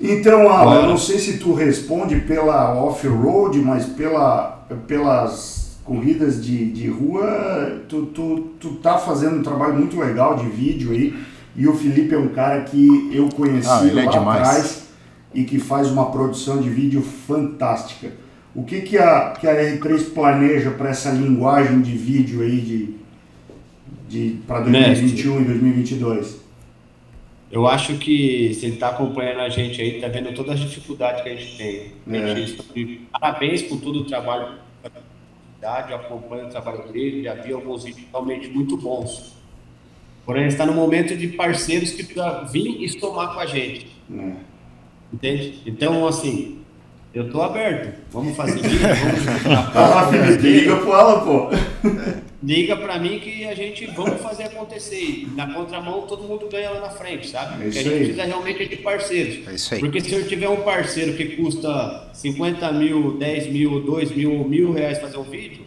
Então, 0.00 0.48
Alan, 0.50 0.82
eu 0.82 0.88
não 0.88 0.98
sei 0.98 1.18
se 1.18 1.38
tu 1.38 1.54
responde 1.54 2.16
pela 2.20 2.74
off-road, 2.74 3.58
mas 3.58 3.86
pela, 3.86 4.66
pelas 4.86 5.78
corridas 5.84 6.44
de, 6.44 6.70
de 6.70 6.88
rua, 6.88 7.80
tu, 7.88 8.06
tu, 8.06 8.50
tu 8.60 8.70
tá 8.76 8.98
fazendo 8.98 9.36
um 9.36 9.42
trabalho 9.42 9.74
muito 9.74 9.98
legal 9.98 10.36
de 10.36 10.46
vídeo 10.46 10.92
aí. 10.92 11.14
E 11.54 11.66
o 11.66 11.74
Felipe 11.74 12.14
é 12.14 12.18
um 12.18 12.28
cara 12.28 12.60
que 12.62 13.10
eu 13.12 13.28
conheci 13.30 13.68
ah, 13.70 13.88
é 13.88 14.04
lá 14.04 14.10
demais. 14.10 14.40
atrás 14.40 14.86
e 15.32 15.44
que 15.44 15.58
faz 15.58 15.90
uma 15.90 16.10
produção 16.10 16.58
de 16.58 16.68
vídeo 16.68 17.02
fantástica. 17.02 18.12
O 18.54 18.62
que, 18.64 18.82
que, 18.82 18.98
a, 18.98 19.30
que 19.38 19.46
a 19.46 19.54
R3 19.54 20.12
planeja 20.12 20.70
para 20.70 20.90
essa 20.90 21.10
linguagem 21.10 21.80
de 21.80 21.92
vídeo 21.92 22.42
aí 22.42 22.60
de, 22.60 22.94
de, 24.08 24.38
para 24.46 24.60
2021 24.60 25.34
Mestre. 25.34 25.42
e 25.42 25.58
2022? 25.58 26.45
Eu 27.50 27.66
acho 27.66 27.96
que 27.98 28.52
se 28.54 28.66
ele 28.66 28.74
está 28.74 28.88
acompanhando 28.88 29.40
a 29.40 29.48
gente 29.48 29.80
aí, 29.80 29.96
está 29.96 30.08
vendo 30.08 30.34
todas 30.34 30.54
as 30.54 30.60
dificuldades 30.60 31.22
que 31.22 31.28
a 31.28 31.36
gente 31.36 31.56
tem. 31.56 31.92
É. 32.12 33.08
Parabéns 33.12 33.62
por 33.62 33.80
todo 33.80 34.00
o 34.00 34.04
trabalho. 34.04 34.58
Eu 35.88 35.96
acompanho 35.96 36.46
o 36.46 36.50
trabalho 36.50 36.92
dele, 36.92 37.24
já 37.24 37.34
vi 37.34 37.52
alguns 37.52 37.84
vídeos 37.84 38.06
realmente 38.10 38.48
muito 38.48 38.76
bons. 38.76 39.36
Porém, 40.24 40.46
está 40.46 40.66
no 40.66 40.72
momento 40.72 41.16
de 41.16 41.28
parceiros 41.28 41.92
que 41.92 42.04
precisam 42.04 42.46
vir 42.46 42.82
e 42.82 42.88
somar 42.88 43.32
com 43.32 43.40
a 43.40 43.46
gente. 43.46 43.86
É. 44.12 44.32
Entende? 45.12 45.62
Então, 45.64 46.06
assim, 46.06 46.60
eu 47.14 47.30
tô 47.30 47.40
aberto. 47.40 47.98
Vamos 48.10 48.36
fazer 48.36 48.60
vídeo, 48.60 48.78
vamos 48.78 49.46
ah, 49.74 50.08
Felipe, 50.10 50.42
liga 50.42 50.76
pro 50.76 50.92
ela, 50.92 51.20
pô. 51.24 51.48
Liga 52.42 52.76
pra 52.76 52.98
mim 52.98 53.18
que 53.18 53.44
a 53.44 53.54
gente 53.54 53.86
vamos 53.86 54.20
fazer 54.20 54.44
acontecer. 54.44 55.00
E 55.00 55.28
na 55.34 55.52
contramão, 55.52 56.02
todo 56.02 56.22
mundo 56.24 56.48
ganha 56.50 56.70
lá 56.70 56.80
na 56.80 56.90
frente, 56.90 57.28
sabe? 57.28 57.54
É 57.54 57.64
Porque 57.64 57.78
a 57.78 57.82
gente 57.82 57.92
aí. 57.92 57.98
precisa 57.98 58.24
realmente 58.24 58.68
de 58.68 58.76
parceiros. 58.76 59.48
É 59.48 59.54
isso 59.54 59.74
aí. 59.74 59.80
Porque 59.80 60.00
se 60.00 60.12
eu 60.12 60.28
tiver 60.28 60.48
um 60.48 60.60
parceiro 60.62 61.14
que 61.14 61.36
custa 61.36 62.10
50 62.12 62.72
mil, 62.72 63.16
10 63.16 63.46
mil, 63.48 63.80
2 63.82 64.10
mil, 64.12 64.44
mil 64.46 64.72
reais 64.72 64.98
fazer 64.98 65.16
um 65.16 65.22
vídeo, 65.22 65.64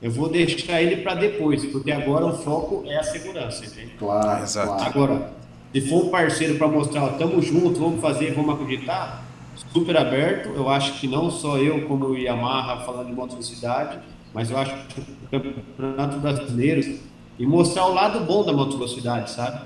eu 0.00 0.10
vou 0.10 0.28
deixar 0.28 0.80
ele 0.82 0.96
para 0.96 1.14
depois, 1.14 1.64
porque 1.66 1.90
agora 1.92 2.26
o 2.26 2.32
foco 2.38 2.84
é 2.86 2.96
a 2.96 3.02
segurança, 3.02 3.64
entende? 3.64 3.92
Claro, 3.98 4.42
exato. 4.42 4.82
Agora, 4.82 5.32
se 5.72 5.80
for 5.82 6.06
um 6.06 6.08
parceiro 6.08 6.56
para 6.56 6.68
mostrar, 6.68 7.04
ó, 7.04 7.08
tamo 7.10 7.40
junto, 7.42 7.78
vamos 7.78 8.00
fazer, 8.00 8.32
vamos 8.32 8.54
acreditar, 8.54 9.24
super 9.72 9.96
aberto. 9.96 10.50
Eu 10.54 10.68
acho 10.68 10.98
que 11.00 11.06
não 11.06 11.30
só 11.30 11.58
eu, 11.58 11.82
como 11.86 12.06
o 12.06 12.16
Yamaha, 12.18 12.84
falando 12.84 13.08
de 13.08 13.12
moto 13.12 13.30
velocidade, 13.30 13.98
mas 14.34 14.50
eu 14.50 14.56
acho 14.56 14.74
que 14.88 15.00
o 15.00 15.04
campeonato 15.30 16.18
brasileiro 16.18 16.98
e 17.38 17.46
mostrar 17.46 17.86
o 17.86 17.94
lado 17.94 18.20
bom 18.20 18.44
da 18.44 18.52
moto 18.52 18.76
velocidade, 18.76 19.30
sabe? 19.30 19.60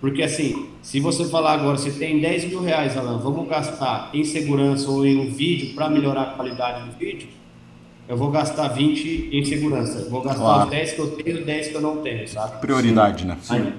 Porque 0.00 0.22
assim, 0.22 0.68
se 0.82 1.00
você 1.00 1.24
falar 1.24 1.54
agora, 1.54 1.78
você 1.78 1.90
tem 1.90 2.20
10 2.20 2.46
mil 2.46 2.62
reais, 2.62 2.96
Alan, 2.96 3.18
vamos 3.18 3.48
gastar 3.48 4.10
em 4.12 4.24
segurança 4.24 4.90
ou 4.90 5.06
em 5.06 5.18
um 5.18 5.30
vídeo 5.30 5.74
para 5.74 5.88
melhorar 5.88 6.22
a 6.22 6.26
qualidade 6.26 6.90
do 6.90 6.98
vídeo, 6.98 7.28
eu 8.06 8.16
vou 8.16 8.30
gastar 8.30 8.68
20 8.68 9.30
em 9.32 9.44
segurança. 9.44 10.00
Eu 10.00 10.10
vou 10.10 10.20
gastar 10.20 10.42
claro. 10.42 10.64
os 10.64 10.70
10 10.70 10.92
que 10.92 10.98
eu 10.98 11.10
tenho 11.12 11.38
e 11.38 11.44
10 11.44 11.68
que 11.68 11.74
eu 11.74 11.80
não 11.80 11.96
tenho, 12.02 12.28
sabe? 12.28 12.60
Prioridade, 12.60 13.22
Sim. 13.22 13.28
né? 13.28 13.38
Sim. 13.40 13.72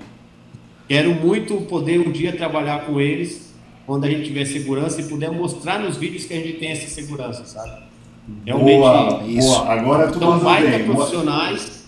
Quero 0.87 1.13
muito 1.13 1.55
poder 1.67 1.99
um 1.99 2.11
dia 2.11 2.35
trabalhar 2.35 2.85
com 2.85 2.99
eles 2.99 3.53
quando 3.85 4.05
a 4.05 4.09
gente 4.09 4.23
tiver 4.23 4.45
segurança 4.45 5.01
e 5.01 5.05
puder 5.05 5.31
mostrar 5.31 5.79
nos 5.79 5.97
vídeos 5.97 6.25
que 6.25 6.33
a 6.33 6.37
gente 6.37 6.53
tem 6.57 6.71
essa 6.71 6.87
segurança, 6.87 7.45
sabe? 7.45 7.83
Realmente. 8.45 8.77
Boa, 8.77 9.23
isso. 9.25 9.47
Boa. 9.47 9.73
Agora 9.73 10.07
tu 10.07 10.17
então, 10.17 10.39
vai 10.39 10.63
ter 10.63 10.85
profissionais. 10.85 11.85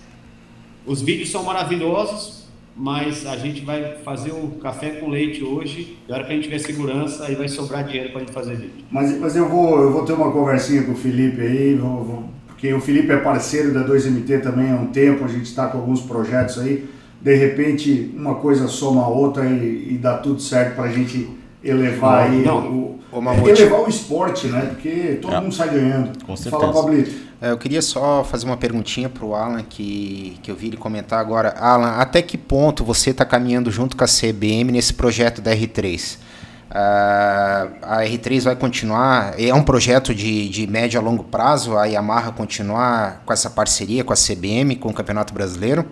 Os 0.85 1.01
vídeos 1.01 1.29
são 1.29 1.43
maravilhosos, 1.43 2.47
mas 2.75 3.25
a 3.25 3.35
gente 3.35 3.61
vai 3.61 3.97
fazer 4.03 4.31
o 4.31 4.51
café 4.61 4.91
com 4.91 5.09
leite 5.09 5.43
hoje. 5.43 5.97
E 6.07 6.11
a 6.11 6.15
hora 6.15 6.23
que 6.25 6.31
a 6.31 6.35
gente 6.35 6.45
tiver 6.45 6.59
segurança, 6.59 7.25
aí 7.25 7.35
vai 7.35 7.47
sobrar 7.47 7.83
dinheiro 7.83 8.09
para 8.09 8.21
a 8.21 8.23
gente 8.23 8.33
fazer 8.33 8.55
vídeo. 8.55 8.85
Mas, 8.89 9.19
mas 9.19 9.35
eu, 9.35 9.49
vou, 9.49 9.81
eu 9.81 9.91
vou 9.91 10.05
ter 10.05 10.13
uma 10.13 10.31
conversinha 10.31 10.83
com 10.83 10.93
o 10.93 10.95
Felipe 10.95 11.41
aí, 11.41 11.75
vou, 11.75 12.03
vou, 12.03 12.23
porque 12.47 12.73
o 12.73 12.79
Felipe 12.79 13.11
é 13.11 13.17
parceiro 13.17 13.73
da 13.73 13.85
2MT 13.85 14.41
também 14.41 14.71
há 14.71 14.75
um 14.75 14.87
tempo, 14.87 15.25
a 15.25 15.27
gente 15.27 15.45
está 15.45 15.67
com 15.67 15.77
alguns 15.77 16.01
projetos 16.01 16.59
aí. 16.59 16.87
De 17.21 17.35
repente, 17.35 18.11
uma 18.15 18.35
coisa 18.35 18.67
soma 18.67 19.03
a 19.03 19.07
outra 19.07 19.45
e, 19.45 19.93
e 19.93 19.97
dá 19.97 20.17
tudo 20.17 20.39
certo 20.39 20.75
para 20.75 20.85
a 20.85 20.91
gente 20.91 21.29
elevar 21.69 22.29
aí 22.29 22.43
não, 22.43 22.67
o, 22.67 22.99
o 23.11 23.49
elevar 23.49 23.81
o 23.81 23.89
esporte, 23.89 24.47
né? 24.47 24.61
Porque 24.69 25.19
todo 25.21 25.35
é. 25.35 25.41
mundo 25.41 25.53
sai 25.53 25.69
ganhando. 25.69 26.23
Com 26.25 26.35
certeza. 26.35 26.59
Fala, 26.59 26.73
Pablito. 26.73 27.27
É, 27.41 27.51
eu 27.51 27.57
queria 27.57 27.81
só 27.81 28.23
fazer 28.23 28.45
uma 28.45 28.57
perguntinha 28.57 29.09
para 29.09 29.25
o 29.25 29.35
Alan, 29.35 29.63
que, 29.63 30.37
que 30.41 30.49
eu 30.49 30.55
vi 30.55 30.67
ele 30.67 30.77
comentar 30.77 31.19
agora. 31.19 31.49
Alan, 31.57 31.91
até 31.97 32.21
que 32.21 32.37
ponto 32.37 32.83
você 32.83 33.11
está 33.11 33.25
caminhando 33.25 33.69
junto 33.69 33.95
com 33.95 34.03
a 34.03 34.07
CBM 34.07 34.71
nesse 34.71 34.93
projeto 34.93 35.41
da 35.41 35.55
R3? 35.55 36.15
Uh, 36.15 36.71
ah, 36.71 37.69
a 37.81 37.97
R3 38.03 38.43
vai 38.43 38.55
continuar? 38.55 39.39
É 39.39 39.53
um 39.53 39.63
projeto 39.63 40.15
de, 40.15 40.49
de 40.49 40.65
médio 40.67 40.99
a 40.99 41.03
longo 41.03 41.23
prazo? 41.23 41.77
A 41.77 41.85
Yamaha 41.85 42.31
continuar 42.31 43.21
com 43.25 43.31
essa 43.31 43.49
parceria 43.49 44.03
com 44.03 44.13
a 44.13 44.15
CBM, 44.15 44.75
com 44.75 44.89
o 44.89 44.93
Campeonato 44.93 45.33
Brasileiro? 45.33 45.85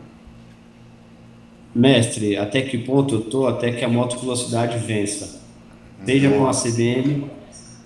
Mestre, 1.73 2.38
até 2.38 2.61
que 2.61 2.78
ponto 2.78 3.15
eu 3.15 3.21
tô? 3.21 3.47
Até 3.47 3.71
que 3.71 3.84
a 3.84 3.89
moto 3.89 4.17
velocidade 4.17 4.78
vença 4.78 5.45
seja 6.06 6.30
com 6.30 6.47
a 6.47 6.51
CBM, 6.51 7.26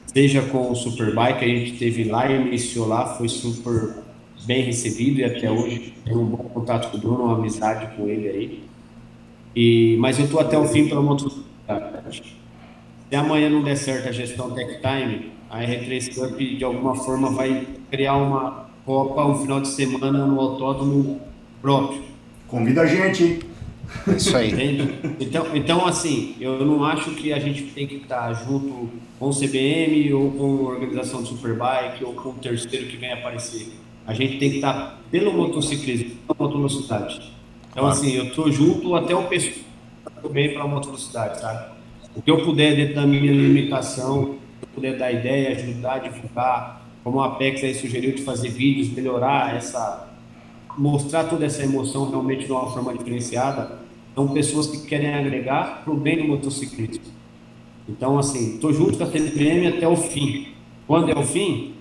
seja 0.05 0.41
com 0.41 0.71
o 0.71 0.75
Superbike, 0.75 1.45
a 1.45 1.47
gente 1.47 1.77
teve 1.77 2.03
lá 2.05 2.29
e 2.29 2.35
iniciou 2.47 2.87
lá, 2.87 3.15
foi 3.15 3.29
super 3.29 4.03
bem 4.45 4.63
recebido 4.63 5.19
e 5.19 5.23
até 5.23 5.49
hoje 5.49 5.93
tenho 6.03 6.21
um 6.21 6.25
bom 6.25 6.37
contato 6.37 6.91
com 6.91 6.97
o 6.97 6.99
Bruno, 6.99 7.23
uma 7.25 7.35
amizade 7.35 7.95
com 7.95 8.07
ele 8.07 8.27
aí. 8.27 8.63
E, 9.55 9.97
mas 9.99 10.19
eu 10.19 10.25
estou 10.25 10.39
até 10.39 10.57
o 10.57 10.65
fim 10.65 10.87
para 10.87 11.01
motocicleta. 11.01 12.03
Se 13.09 13.15
amanhã 13.15 13.49
não 13.49 13.63
der 13.63 13.75
certo 13.75 14.09
a 14.09 14.11
gestão 14.11 14.51
Tech 14.51 14.79
Time, 14.81 15.31
a 15.49 15.61
R3 15.61 16.13
Cup 16.13 16.37
de 16.37 16.63
alguma 16.63 16.95
forma 16.95 17.31
vai 17.31 17.67
criar 17.89 18.15
uma 18.15 18.69
Copa 18.89 19.23
um 19.23 19.35
final 19.35 19.61
de 19.61 19.67
semana 19.67 20.25
no 20.25 20.39
autódromo 20.39 21.21
próprio. 21.61 22.01
Convida 22.47 22.81
a 22.81 22.85
gente, 22.87 23.39
isso 24.15 24.35
aí. 24.35 24.51
Entende? 24.51 24.99
Então, 25.19 25.47
então, 25.55 25.85
assim, 25.85 26.35
eu 26.39 26.65
não 26.65 26.83
acho 26.83 27.11
que 27.11 27.33
a 27.33 27.39
gente 27.39 27.63
tem 27.63 27.87
que 27.87 27.95
estar 27.95 28.33
junto 28.33 28.89
com 29.19 29.29
o 29.29 29.33
CBM 29.33 30.13
ou 30.13 30.31
com 30.31 30.67
a 30.67 30.69
organização 30.71 31.21
do 31.21 31.27
Superbike 31.27 32.03
ou 32.03 32.13
com 32.13 32.29
o 32.29 32.33
terceiro 32.33 32.87
que 32.87 32.97
vem 32.97 33.11
aparecer. 33.11 33.73
A 34.05 34.13
gente 34.13 34.37
tem 34.37 34.49
que 34.49 34.55
estar 34.57 34.99
pelo 35.11 35.33
motociclismo, 35.33 36.11
pela 36.27 36.49
velocidade. 36.49 37.15
Então, 37.71 37.83
claro. 37.83 37.87
assim, 37.89 38.13
eu 38.15 38.25
estou 38.25 38.51
junto 38.51 38.95
até 38.95 39.13
o 39.13 39.23
pessoal 39.23 39.65
bem 40.31 40.53
para 40.53 40.63
a 40.63 40.67
velocidade, 40.67 41.39
sabe? 41.39 41.71
O 42.15 42.21
que 42.21 42.31
eu 42.31 42.43
puder, 42.43 42.75
dentro 42.75 42.95
da 42.95 43.05
minha 43.05 43.31
limitação, 43.31 44.35
eu 44.61 44.67
puder 44.73 44.97
dar 44.97 45.11
ideia, 45.11 45.51
ajudar, 45.51 45.99
divulgar, 45.99 46.85
como 47.03 47.21
a 47.21 47.27
Apex 47.27 47.63
aí 47.63 47.73
sugeriu 47.73 48.13
de 48.13 48.23
fazer 48.23 48.49
vídeos, 48.49 48.89
melhorar 48.89 49.55
essa 49.55 50.08
mostrar 50.79 51.25
toda 51.25 51.45
essa 51.45 51.61
emoção 51.61 52.09
realmente 52.09 52.45
de 52.45 52.51
uma 52.53 52.71
forma 52.71 52.93
diferenciada, 52.93 53.79
são 54.15 54.29
pessoas 54.29 54.67
que 54.67 54.87
querem 54.87 55.13
agregar 55.13 55.83
para 55.83 55.93
o 55.93 55.97
bem 55.97 56.21
do 56.21 56.23
motociclismo. 56.23 57.03
Então, 57.87 58.17
assim, 58.17 58.55
estou 58.55 58.71
junto 58.71 58.97
com 58.97 59.03
a 59.03 59.07
TPM 59.07 59.67
até 59.67 59.85
o 59.85 59.97
fim. 59.97 60.53
Quando 60.87 61.11
é 61.11 61.19
o 61.19 61.23
fim, 61.23 61.75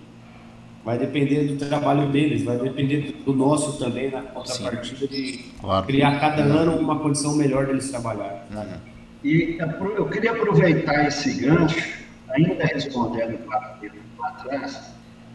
vai 0.85 0.99
depender 0.99 1.45
do 1.45 1.57
trabalho 1.65 2.09
deles, 2.09 2.43
vai 2.43 2.59
depender 2.59 3.23
do 3.25 3.33
nosso 3.33 3.79
também 3.79 4.11
na 4.11 4.23
contrapartida 4.23 5.07
de 5.07 5.45
claro. 5.61 5.87
criar 5.87 6.19
cada 6.19 6.43
ano 6.43 6.77
uma 6.77 6.99
condição 6.99 7.37
melhor 7.37 7.67
deles 7.67 7.91
trabalhar. 7.91 8.47
Uhum. 8.51 8.79
E 9.23 9.59
eu 9.97 10.09
queria 10.09 10.33
aproveitar 10.33 11.07
esse 11.07 11.41
gancho, 11.41 11.89
ainda 12.31 12.65
respondendo 12.65 13.39
para 13.47 13.79
lá 14.19 14.29
atrás, 14.29 14.93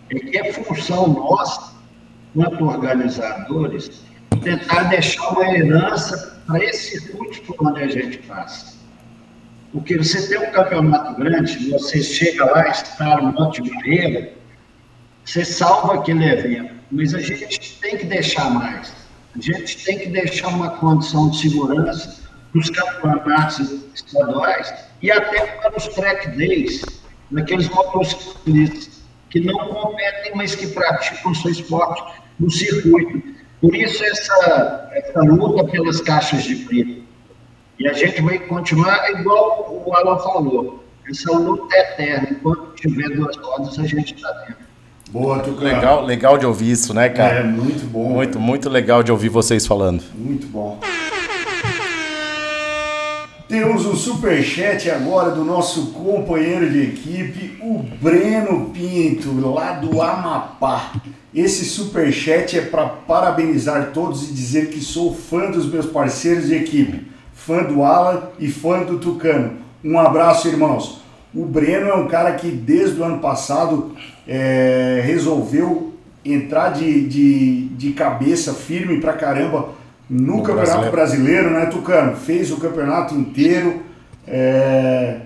é 0.10 0.20
que 0.20 0.38
é 0.38 0.52
função 0.52 1.08
nossa 1.08 1.73
quanto 2.34 2.66
organizadores, 2.66 4.04
tentar 4.44 4.84
deixar 4.84 5.30
uma 5.30 5.46
herança 5.46 6.42
para 6.46 6.64
esse 6.64 7.12
por 7.12 7.68
onde 7.68 7.82
a 7.82 7.88
gente 7.88 8.18
passa. 8.20 8.74
Porque 9.72 9.98
você 9.98 10.28
tem 10.28 10.38
um 10.38 10.52
campeonato 10.52 11.16
grande, 11.16 11.70
você 11.70 12.02
chega 12.02 12.46
lá, 12.46 12.68
está 12.68 13.18
no 13.22 13.32
Monte 13.32 13.62
Mareira, 13.62 14.34
você 15.26 15.44
salva 15.44 15.96
aquele 15.96 16.26
evento. 16.26 16.74
mas 16.92 17.16
a 17.16 17.20
gente 17.20 17.80
tem 17.80 17.98
que 17.98 18.06
deixar 18.06 18.50
mais. 18.52 18.94
A 19.36 19.42
gente 19.42 19.84
tem 19.84 19.98
que 19.98 20.10
deixar 20.10 20.50
uma 20.50 20.70
condição 20.78 21.30
de 21.30 21.40
segurança 21.40 22.22
nos 22.54 22.70
campeonatos 22.70 23.60
estaduais 23.96 24.72
e 25.02 25.12
até 25.12 25.48
para 25.58 25.76
os 25.76 25.88
track 25.88 26.38
days, 26.38 26.84
naqueles 27.32 27.68
motociclistas 27.70 29.02
que 29.32 29.40
não 29.40 29.58
competem, 29.70 30.36
mas 30.36 30.54
que 30.54 30.68
praticam 30.68 31.32
o 31.32 31.36
seu 31.36 31.50
esporte 31.50 32.22
no 32.44 32.52
circuito. 32.52 33.24
Por 33.62 33.76
isso, 33.76 34.04
essa, 34.04 34.90
essa 34.92 35.22
luta 35.22 35.64
pelas 35.64 36.02
caixas 36.02 36.44
de 36.44 36.56
preto. 36.58 37.04
E 37.80 37.88
a 37.88 37.94
gente 37.94 38.22
vai 38.22 38.38
continuar, 38.40 39.10
igual 39.12 39.84
o 39.86 39.96
Alan 39.96 40.20
falou, 40.20 40.84
essa 41.10 41.32
luta 41.32 41.76
é 41.76 41.94
eterna. 41.94 42.28
Enquanto 42.32 42.76
tiver 42.76 43.10
duas 43.10 43.36
rodas, 43.38 43.80
a 43.80 43.84
gente 43.84 44.14
está 44.16 44.32
dentro. 44.48 44.64
Boa, 45.12 45.40
Tucano. 45.40 45.64
Legal, 45.64 46.06
legal 46.06 46.38
de 46.38 46.46
ouvir 46.46 46.72
isso, 46.72 46.94
né, 46.94 47.08
cara? 47.10 47.40
É, 47.40 47.44
muito 47.44 47.86
bom. 47.86 48.10
Muito, 48.10 48.40
muito 48.40 48.70
legal 48.70 49.04
de 49.04 49.12
ouvir 49.12 49.30
vocês 49.30 49.66
falando. 49.66 50.04
Muito 50.16 50.48
bom. 50.48 50.80
Temos 53.48 53.86
um 53.86 53.94
superchat 53.94 54.90
agora 54.90 55.32
do 55.32 55.44
nosso 55.44 55.88
companheiro 55.88 56.70
de 56.70 56.82
equipe, 56.82 57.58
o 57.62 57.84
Breno 58.02 58.70
Pinto, 58.70 59.38
lá 59.42 59.74
do 59.74 60.02
Amapá. 60.02 60.94
Esse 61.36 61.66
superchat 61.66 62.58
é 62.58 62.62
para 62.62 62.88
parabenizar 62.88 63.92
todos 63.94 64.30
e 64.30 64.34
dizer 64.34 64.70
que 64.70 64.80
sou 64.80 65.14
fã 65.14 65.52
dos 65.52 65.70
meus 65.70 65.86
parceiros 65.86 66.48
de 66.48 66.56
equipe, 66.56 67.06
fã 67.34 67.64
do 67.64 67.84
Alan 67.84 68.24
e 68.40 68.48
fã 68.48 68.82
do 68.84 68.98
Tucano. 68.98 69.58
Um 69.84 70.00
abraço, 70.00 70.48
irmãos. 70.48 71.02
O 71.36 71.46
Breno 71.46 71.90
é 71.90 71.96
um 71.96 72.08
cara 72.08 72.34
que 72.36 72.50
desde 72.50 73.02
o 73.02 73.04
ano 73.04 73.20
passado 73.20 73.92
é, 74.26 75.02
resolveu 75.04 75.94
entrar 76.24 76.70
de, 76.70 77.06
de, 77.08 77.68
de 77.70 77.92
cabeça 77.92 78.54
firme 78.54 79.02
pra 79.02 79.14
caramba 79.14 79.83
no, 80.10 80.38
no 80.38 80.44
Campeonato 80.44 80.92
Brasileiro. 80.92 80.92
Brasileiro, 80.92 81.50
né, 81.52 81.66
Tucano? 81.68 82.16
Fez 82.16 82.52
o 82.52 82.58
campeonato 82.58 83.16
inteiro. 83.16 83.82
É, 84.28 85.18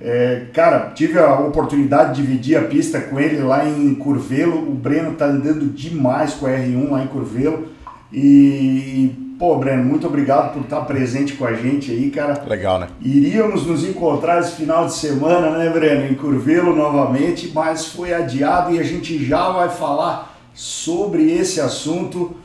é, 0.00 0.46
cara, 0.52 0.90
tive 0.94 1.18
a 1.18 1.34
oportunidade 1.34 2.14
de 2.16 2.22
dividir 2.22 2.56
a 2.56 2.62
pista 2.62 3.00
com 3.00 3.20
ele 3.20 3.40
lá 3.40 3.64
em 3.68 3.94
Curvelo. 3.94 4.58
O 4.58 4.74
Breno 4.74 5.12
tá 5.12 5.26
andando 5.26 5.66
demais 5.66 6.34
com 6.34 6.46
a 6.46 6.50
R1 6.50 6.90
lá 6.90 7.04
em 7.04 7.06
Curvelo. 7.06 7.68
E, 8.12 9.34
pô, 9.38 9.56
Breno, 9.56 9.84
muito 9.84 10.06
obrigado 10.06 10.52
por 10.52 10.62
estar 10.62 10.80
presente 10.82 11.34
com 11.34 11.46
a 11.46 11.52
gente 11.54 11.92
aí, 11.92 12.10
cara. 12.10 12.42
Legal, 12.46 12.80
né? 12.80 12.88
Iríamos 13.00 13.64
nos 13.66 13.84
encontrar 13.84 14.40
esse 14.40 14.52
final 14.52 14.86
de 14.86 14.92
semana, 14.92 15.56
né, 15.56 15.70
Breno? 15.70 16.06
Em 16.10 16.14
Curvelo 16.14 16.74
novamente, 16.74 17.52
mas 17.54 17.86
foi 17.86 18.12
adiado 18.12 18.74
e 18.74 18.80
a 18.80 18.82
gente 18.82 19.24
já 19.24 19.50
vai 19.50 19.68
falar 19.68 20.36
sobre 20.52 21.32
esse 21.32 21.60
assunto 21.60 22.36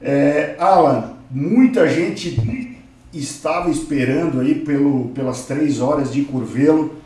é, 0.00 0.56
Alan, 0.58 1.12
muita 1.30 1.88
gente 1.88 2.76
estava 3.12 3.70
esperando 3.70 4.40
aí 4.40 4.54
pelo, 4.54 5.08
pelas 5.08 5.46
três 5.46 5.80
horas 5.80 6.12
de 6.12 6.22
Curvelo. 6.22 6.96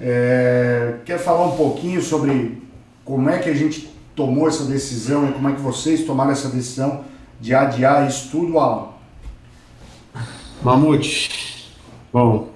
É, 0.00 0.96
quer 1.04 1.18
falar 1.18 1.46
um 1.46 1.56
pouquinho 1.56 2.02
sobre 2.02 2.62
como 3.04 3.30
é 3.30 3.38
que 3.38 3.48
a 3.48 3.54
gente 3.54 3.88
tomou 4.14 4.48
essa 4.48 4.64
decisão 4.64 5.28
e 5.28 5.32
como 5.32 5.48
é 5.48 5.52
que 5.52 5.60
vocês 5.60 6.04
tomaram 6.04 6.32
essa 6.32 6.48
decisão 6.48 7.04
de 7.40 7.54
adiar 7.54 8.08
isso 8.08 8.30
tudo, 8.30 8.58
Alan? 8.58 8.88
Mamute, 10.62 11.70
bom, 12.12 12.48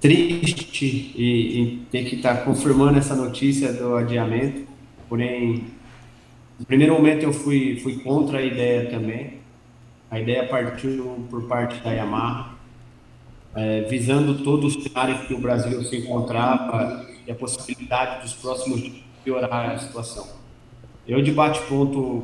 triste 0.00 1.12
e, 1.14 1.62
e 1.62 1.86
ter 1.90 2.04
que 2.04 2.16
estar 2.16 2.36
tá 2.36 2.42
confirmando 2.42 2.98
essa 2.98 3.14
notícia 3.14 3.72
do 3.72 3.96
adiamento, 3.96 4.62
porém 5.08 5.64
no 6.58 6.64
primeiro 6.66 6.94
momento 6.94 7.24
eu 7.24 7.32
fui, 7.32 7.78
fui 7.80 7.96
contra 7.98 8.38
a 8.38 8.42
ideia 8.42 8.88
também. 8.90 9.40
A 10.10 10.20
ideia 10.20 10.46
partiu 10.46 11.26
por 11.28 11.48
parte 11.48 11.82
da 11.82 11.90
Yamaha, 11.90 12.54
é, 13.54 13.82
visando 13.82 14.44
todo 14.44 14.66
o 14.66 14.70
cenário 14.70 15.26
que 15.26 15.34
o 15.34 15.38
Brasil 15.38 15.82
se 15.84 15.96
encontrava 15.96 17.06
e 17.26 17.32
a 17.32 17.34
possibilidade 17.34 18.22
dos 18.22 18.34
próximos 18.34 18.92
piorar 19.24 19.70
a 19.70 19.78
situação. 19.78 20.26
Eu, 21.06 21.20
de 21.20 21.32
bate-ponto, 21.32 22.22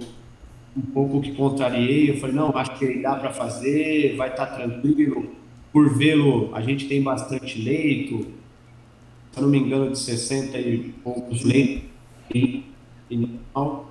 um 0.77 0.81
pouco 0.81 1.21
que 1.21 1.33
contrariei, 1.33 2.11
eu 2.11 2.19
falei, 2.19 2.37
não, 2.37 2.57
acho 2.57 2.79
que 2.79 3.03
dá 3.03 3.17
para 3.17 3.33
fazer, 3.33 4.15
vai 4.17 4.31
estar 4.31 4.47
tá 4.47 4.57
tranquilo. 4.57 5.35
Por 5.73 5.93
vê-lo, 5.97 6.55
a 6.55 6.61
gente 6.61 6.87
tem 6.87 7.03
bastante 7.03 7.61
leito, 7.61 8.27
se 9.33 9.41
não 9.41 9.49
me 9.49 9.59
engano, 9.59 9.91
de 9.91 9.99
60 9.99 10.59
e 10.59 10.95
poucos 11.03 11.43
leitos. 11.43 11.89
E, 12.35 12.65
e 13.11 13.17
não, 13.55 13.90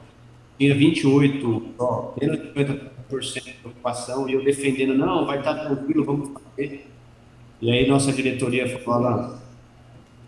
tinha 0.60 0.76
28, 0.76 1.74
ó, 1.80 2.14
menos 2.20 2.42
de 2.42 2.48
50% 2.50 3.44
de 3.44 3.54
preocupação, 3.54 4.30
e 4.30 4.34
eu 4.34 4.44
defendendo, 4.44 4.94
não, 4.94 5.26
vai 5.26 5.40
estar 5.40 5.56
tranquilo, 5.56 6.04
vamos 6.04 6.30
fazer. 6.34 6.86
E 7.62 7.72
aí 7.72 7.88
nossa 7.88 8.12
diretoria 8.12 8.68
falou, 8.80 9.38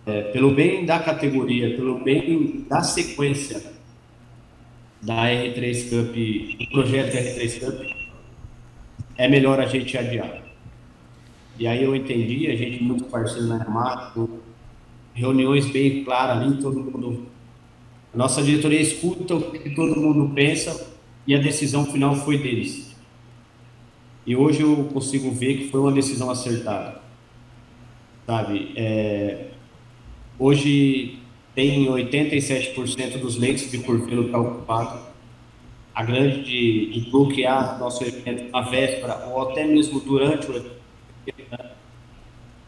é, 0.06 0.22
pelo 0.32 0.56
bem 0.56 0.86
da 0.86 1.00
categoria, 1.00 1.76
pelo 1.76 2.00
bem 2.02 2.66
da 2.70 2.82
sequência 2.82 3.62
da 5.02 5.26
R3 5.26 5.90
Cup, 5.90 6.60
do 6.60 6.72
projeto 6.72 7.14
R3 7.14 7.60
Cup, 7.60 7.92
é 9.18 9.28
melhor 9.28 9.60
a 9.60 9.66
gente 9.66 9.98
adiar. 9.98 10.42
E 11.60 11.68
aí 11.68 11.84
eu 11.84 11.94
entendi, 11.94 12.48
a 12.48 12.56
gente 12.56 12.82
muito 12.82 13.04
parceiro 13.06 13.48
na 13.48 13.58
Yamaha, 13.58 14.14
reuniões 15.14 15.70
bem 15.70 16.06
claras 16.06 16.38
ali, 16.38 16.62
todo 16.62 16.80
mundo 16.80 17.31
nossa 18.14 18.44
diretoria 18.44 18.82
escuta 18.82 19.36
o 19.36 19.52
que 19.52 19.70
todo 19.70 20.00
mundo 20.00 20.34
pensa 20.34 20.92
e 21.26 21.34
a 21.34 21.40
decisão 21.40 21.86
final 21.86 22.16
foi 22.16 22.38
deles. 22.38 22.96
E 24.26 24.36
hoje 24.36 24.62
eu 24.62 24.90
consigo 24.94 25.32
ver 25.32 25.58
que 25.58 25.70
foi 25.70 25.80
uma 25.80 25.92
decisão 25.92 26.30
acertada. 26.30 27.02
Sabe? 28.26 28.72
É, 28.76 29.48
hoje 30.38 31.20
tem 31.56 31.86
87% 31.88 33.20
dos 33.20 33.38
leitos 33.38 33.70
de 33.72 33.80
Curvelo 33.80 34.30
tá 34.30 34.40
ocupado. 34.40 35.12
A 35.94 36.04
grande 36.04 36.44
de, 36.44 36.92
de 36.92 37.12
bloquear 37.12 37.78
nosso 37.80 38.04
evento 38.04 38.50
na 38.52 38.62
véspera 38.62 39.28
ou 39.28 39.42
até 39.50 39.66
mesmo 39.66 40.00
durante 40.00 40.50
o 40.50 40.56
evento. 40.56 40.82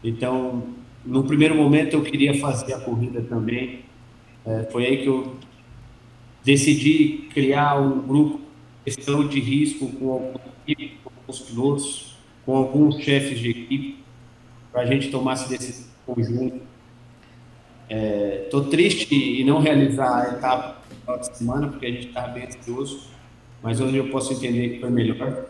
Então, 0.02 0.62
no 1.04 1.24
primeiro 1.24 1.54
momento 1.54 1.94
eu 1.94 2.02
queria 2.02 2.38
fazer 2.38 2.74
a 2.74 2.80
corrida 2.80 3.22
também, 3.22 3.80
é, 4.46 4.64
foi 4.70 4.86
aí 4.86 5.02
que 5.02 5.06
eu 5.06 5.36
decidi 6.44 7.28
criar 7.32 7.80
um 7.80 8.00
grupo 8.00 8.40
de 8.86 9.28
de 9.28 9.40
risco 9.40 9.88
com 9.92 10.12
alguns, 10.12 11.40
pilotos, 11.40 12.16
com 12.44 12.56
alguns 12.56 12.96
chefes 13.02 13.38
de 13.38 13.50
equipe, 13.50 14.04
para 14.70 14.82
a 14.82 14.86
gente 14.86 15.10
tomar 15.10 15.32
essa 15.32 15.48
decisão 15.48 15.88
conjunto. 16.04 16.60
Estou 17.88 18.66
é, 18.66 18.70
triste 18.70 19.14
em 19.14 19.44
não 19.44 19.60
realizar 19.60 20.22
a 20.22 20.36
etapa 20.36 20.82
da 21.06 21.22
semana, 21.22 21.68
porque 21.68 21.86
a 21.86 21.90
gente 21.90 22.08
está 22.08 22.26
bem 22.26 22.44
ansioso, 22.44 23.08
mas 23.62 23.80
hoje 23.80 23.96
eu 23.96 24.10
posso 24.10 24.34
entender 24.34 24.70
que 24.70 24.80
foi 24.80 24.90
melhor. 24.90 25.46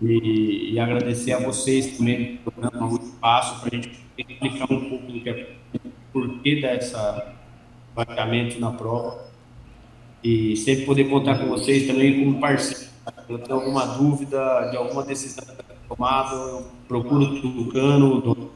E, 0.00 0.74
e 0.74 0.78
agradecer 0.78 1.32
a 1.32 1.40
vocês 1.40 1.98
também 1.98 2.36
por 2.44 2.52
dar 2.52 2.80
um 2.80 2.94
espaço 2.94 3.60
para 3.60 3.70
a 3.72 3.74
gente 3.74 3.98
explicar 4.16 4.72
um 4.72 4.88
pouco 4.88 5.10
do 5.10 5.20
que 5.20 5.28
é, 5.28 5.46
porquê 6.12 6.60
dessa 6.60 7.37
pagamento 8.04 8.60
na 8.60 8.70
prova 8.70 9.24
e 10.22 10.56
sempre 10.56 10.86
poder 10.86 11.04
contar 11.08 11.38
com 11.38 11.48
vocês 11.48 11.86
também 11.88 12.24
como 12.24 12.40
parceiro. 12.40 12.88
Eu 13.28 13.38
tenho 13.38 13.58
alguma 13.58 13.86
dúvida 13.86 14.68
de 14.70 14.76
alguma 14.76 15.02
decisão 15.02 15.44
tomada, 15.88 16.34
eu 16.34 16.66
procuro 16.86 17.24
o 17.24 17.40
Tucano, 17.40 18.50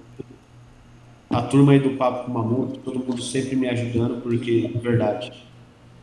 a 1.28 1.42
turma 1.42 1.72
aí 1.72 1.80
do 1.80 1.96
Papo 1.96 2.26
com 2.26 2.32
Mamuto, 2.32 2.78
todo 2.80 3.00
mundo 3.00 3.20
sempre 3.20 3.56
me 3.56 3.68
ajudando, 3.68 4.22
porque 4.22 4.70
é 4.72 4.78
verdade. 4.78 5.32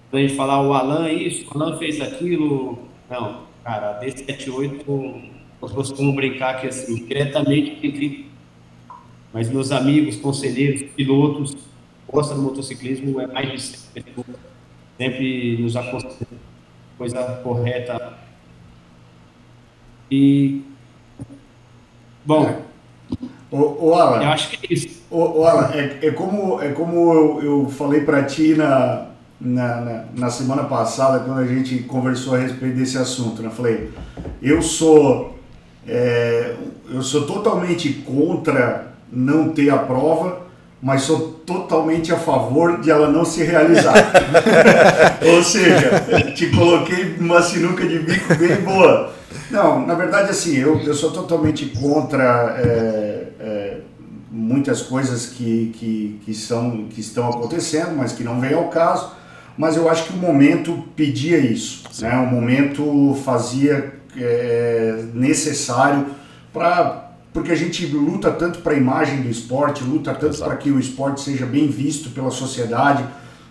Quando 0.09 0.23
a 0.23 0.27
gente 0.27 0.35
falar 0.35 0.61
o 0.61 0.73
Alan 0.73 1.09
isso, 1.09 1.45
o 1.47 1.57
Alan 1.57 1.77
fez 1.77 2.01
aquilo, 2.01 2.79
não, 3.09 3.43
cara, 3.63 3.91
a 3.91 4.01
D78, 4.01 5.21
nós 5.61 5.71
costumamos 5.71 6.15
brincar 6.15 6.59
que 6.59 6.67
assim, 6.67 7.05
diretamente 7.05 8.27
mas 9.31 9.49
meus 9.49 9.71
amigos, 9.71 10.15
conselheiros, 10.15 10.81
pilotos, 10.93 11.55
gosta 12.11 12.33
do 12.33 12.41
motociclismo 12.41 13.19
é 13.21 13.27
mais 13.27 13.51
de 13.51 13.61
sempre, 13.61 14.13
sempre 14.97 15.57
nos 15.61 15.75
aconselha 15.75 16.27
coisa 16.97 17.23
correta. 17.41 18.13
E 20.11 20.61
bom, 22.25 22.61
o, 23.49 23.87
o 23.87 23.93
Alan, 23.93 24.23
eu 24.23 24.29
acho 24.29 24.49
que 24.49 24.65
é 24.65 24.73
isso. 24.73 25.01
O, 25.09 25.39
o 25.39 25.45
Alan, 25.45 25.71
é, 25.73 26.07
é 26.07 26.11
como 26.11 26.61
é 26.61 26.73
como 26.73 27.13
eu, 27.13 27.41
eu 27.41 27.69
falei 27.69 28.01
para 28.01 28.23
ti 28.23 28.53
na, 28.55 29.07
na, 29.39 29.81
na, 29.81 30.05
na, 30.15 30.29
semana 30.29 30.65
passada 30.65 31.23
quando 31.23 31.39
a 31.39 31.47
gente 31.47 31.79
conversou 31.83 32.35
a 32.35 32.39
respeito 32.39 32.75
desse 32.75 32.97
assunto, 32.97 33.41
né? 33.41 33.47
Eu 33.47 33.53
falei, 33.53 33.89
eu 34.41 34.61
sou 34.61 35.37
é, 35.87 36.55
eu 36.89 37.01
sou 37.01 37.25
totalmente 37.25 37.93
contra 37.93 38.93
não 39.11 39.49
ter 39.49 39.69
a 39.69 39.77
prova 39.77 40.48
mas 40.81 41.01
sou 41.01 41.19
totalmente 41.45 42.13
a 42.13 42.17
favor 42.17 42.79
de 42.79 42.89
ela 42.89 43.09
não 43.09 43.25
se 43.25 43.43
realizar. 43.43 43.93
Ou 45.35 45.43
seja, 45.43 46.05
te 46.33 46.47
coloquei 46.47 47.15
numa 47.17 47.41
sinuca 47.41 47.85
de 47.85 47.99
bico 47.99 48.35
bem 48.35 48.55
boa. 48.57 49.13
Não, 49.51 49.85
na 49.85 49.93
verdade, 49.93 50.29
assim, 50.29 50.55
eu, 50.57 50.79
eu 50.81 50.93
sou 50.93 51.11
totalmente 51.11 51.65
contra 51.65 52.55
é, 52.59 53.27
é, 53.39 53.77
muitas 54.31 54.81
coisas 54.81 55.25
que, 55.25 55.73
que, 55.75 56.21
que, 56.23 56.33
são, 56.33 56.87
que 56.89 57.01
estão 57.01 57.29
acontecendo, 57.29 57.95
mas 57.97 58.13
que 58.13 58.23
não 58.23 58.39
vem 58.39 58.53
ao 58.53 58.69
caso. 58.69 59.11
Mas 59.57 59.75
eu 59.75 59.89
acho 59.89 60.05
que 60.05 60.13
o 60.13 60.17
momento 60.17 60.85
pedia 60.95 61.37
isso. 61.37 61.83
Né? 61.99 62.15
O 62.17 62.27
momento 62.27 63.17
fazia 63.25 63.95
é, 64.17 65.03
necessário 65.13 66.05
para 66.53 67.08
porque 67.33 67.51
a 67.51 67.55
gente 67.55 67.85
luta 67.85 68.31
tanto 68.31 68.59
para 68.59 68.73
a 68.73 68.77
imagem 68.77 69.21
do 69.21 69.29
esporte, 69.29 69.83
luta 69.83 70.13
tanto 70.13 70.37
para 70.39 70.55
que 70.57 70.71
o 70.71 70.79
esporte 70.79 71.21
seja 71.21 71.45
bem 71.45 71.67
visto 71.67 72.09
pela 72.09 72.31
sociedade. 72.31 73.03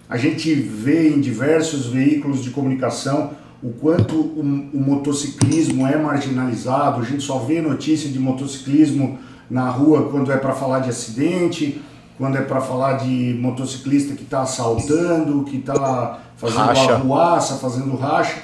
A 0.09 0.16
gente 0.16 0.53
vê 0.55 1.11
em 1.11 1.20
diversos 1.20 1.87
veículos 1.87 2.43
de 2.43 2.51
comunicação 2.51 3.33
o 3.62 3.70
quanto 3.70 4.14
o, 4.14 4.41
o 4.41 4.81
motociclismo 4.81 5.87
é 5.87 5.97
marginalizado. 5.97 7.01
A 7.01 7.05
gente 7.05 7.22
só 7.22 7.39
vê 7.39 7.61
notícia 7.61 8.09
de 8.09 8.18
motociclismo 8.18 9.18
na 9.51 9.68
rua 9.68 10.09
quando 10.11 10.33
é 10.33 10.37
para 10.37 10.53
falar 10.53 10.81
de 10.81 10.91
acidente, 10.91 11.81
quando 12.16 12.37
é 12.37 12.43
para 12.43 12.61
falar 12.61 12.95
de 12.95 13.37
motociclista 13.41 14.14
que 14.14 14.22
está 14.22 14.43
assaltando, 14.43 15.45
que 15.45 15.57
está 15.57 16.20
fazendo 16.37 16.66
racha. 16.66 16.93
arruaça, 16.93 17.55
fazendo 17.57 17.97
racha. 17.97 18.43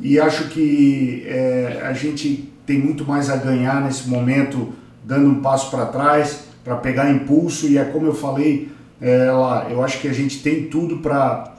E 0.00 0.18
acho 0.18 0.48
que 0.48 1.24
é, 1.26 1.82
a 1.84 1.92
gente 1.92 2.52
tem 2.66 2.78
muito 2.78 3.04
mais 3.04 3.30
a 3.30 3.36
ganhar 3.36 3.82
nesse 3.82 4.08
momento, 4.08 4.72
dando 5.04 5.28
um 5.28 5.40
passo 5.40 5.70
para 5.70 5.86
trás, 5.86 6.44
para 6.64 6.76
pegar 6.76 7.10
impulso. 7.10 7.66
E 7.66 7.78
é 7.78 7.84
como 7.84 8.06
eu 8.06 8.14
falei 8.14 8.70
é, 9.00 9.30
lá, 9.30 9.66
eu 9.70 9.82
acho 9.82 10.00
que 10.00 10.08
a 10.08 10.12
gente 10.12 10.42
tem 10.42 10.64
tudo 10.64 10.98
para 10.98 11.54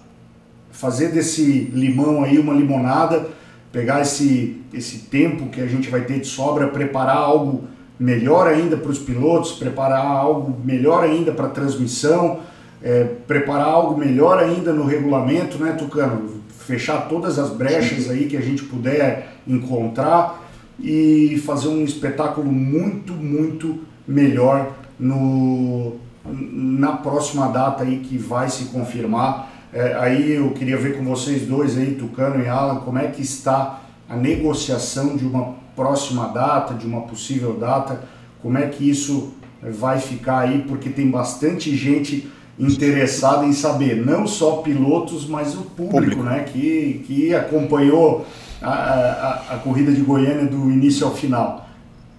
fazer 0.72 1.10
desse 1.10 1.70
limão 1.74 2.24
aí 2.24 2.38
uma 2.38 2.53
limonada, 2.53 3.28
pegar 3.72 4.01
esse, 4.01 4.62
esse 4.74 4.99
tempo 4.99 5.47
que 5.47 5.62
a 5.62 5.68
gente 5.68 5.89
vai 5.89 6.01
ter 6.01 6.20
de 6.20 6.28
sobra, 6.28 6.68
preparar 6.68 7.18
algo 7.18 7.66
melhor 7.99 8.47
ainda 8.47 8.76
para 8.76 8.91
os 8.91 8.99
pilotos, 8.99 9.53
preparar 9.53 10.06
algo 10.06 10.60
melhor 10.64 11.03
ainda 11.03 11.32
para 11.32 11.45
a 11.45 11.49
transmissão, 11.49 12.39
é, 12.84 13.03
preparar 13.28 13.68
algo 13.68 13.97
melhor 13.97 14.38
ainda 14.38 14.74
no 14.74 14.86
regulamento, 14.86 15.58
né, 15.58 15.74
Tucano? 15.74 16.41
Fechar 16.49 17.08
todas 17.08 17.38
as 17.38 17.51
brechas 17.51 18.10
aí 18.10 18.26
que 18.26 18.36
a 18.36 18.41
gente 18.41 18.64
puder 18.64 19.36
encontrar 19.47 20.45
e 20.80 21.42
fazer 21.46 21.70
um 21.70 21.84
espetáculo 21.84 22.52
muito, 22.52 23.14
muito 23.14 23.80
melhor 24.08 24.74
no, 25.00 25.96
na 26.26 26.94
próxima 26.94 27.48
data 27.48 27.84
aí 27.84 28.00
que 28.00 28.18
vai 28.18 28.50
se 28.50 28.66
confirmar. 28.66 29.52
É, 29.74 29.96
aí 29.96 30.34
eu 30.34 30.52
queria 30.52 30.78
ver 30.78 30.98
com 30.98 31.04
vocês 31.04 31.46
dois 31.46 31.78
aí, 31.78 31.96
Tucano 31.96 32.44
e 32.44 32.48
Alan, 32.48 32.80
como 32.82 32.98
é 32.98 33.08
que 33.08 33.22
está 33.22 33.82
a 34.08 34.16
negociação 34.16 35.16
de 35.16 35.26
uma 35.26 35.56
próxima 35.76 36.28
data, 36.30 36.74
de 36.74 36.86
uma 36.86 37.02
possível 37.02 37.54
data, 37.54 38.04
como 38.42 38.58
é 38.58 38.68
que 38.68 38.90
isso 38.90 39.34
vai 39.62 40.00
ficar 40.00 40.40
aí, 40.40 40.64
porque 40.68 40.90
tem 40.90 41.10
bastante 41.10 41.76
gente 41.76 42.30
interessada 42.58 43.46
em 43.46 43.52
saber, 43.52 43.96
não 44.06 44.26
só 44.26 44.58
pilotos, 44.58 45.28
mas 45.28 45.56
o 45.56 45.64
público, 45.64 45.90
público. 45.92 46.24
né, 46.24 46.44
que, 46.44 47.04
que 47.06 47.36
acompanhou 47.36 48.26
a, 48.72 49.51
a, 49.51 49.55
a, 49.55 49.57
corrida 49.59 49.91
de 49.91 50.01
Goiânia 50.01 50.45
do 50.45 50.72
início 50.72 51.05
ao 51.05 51.16
final. 51.16 51.70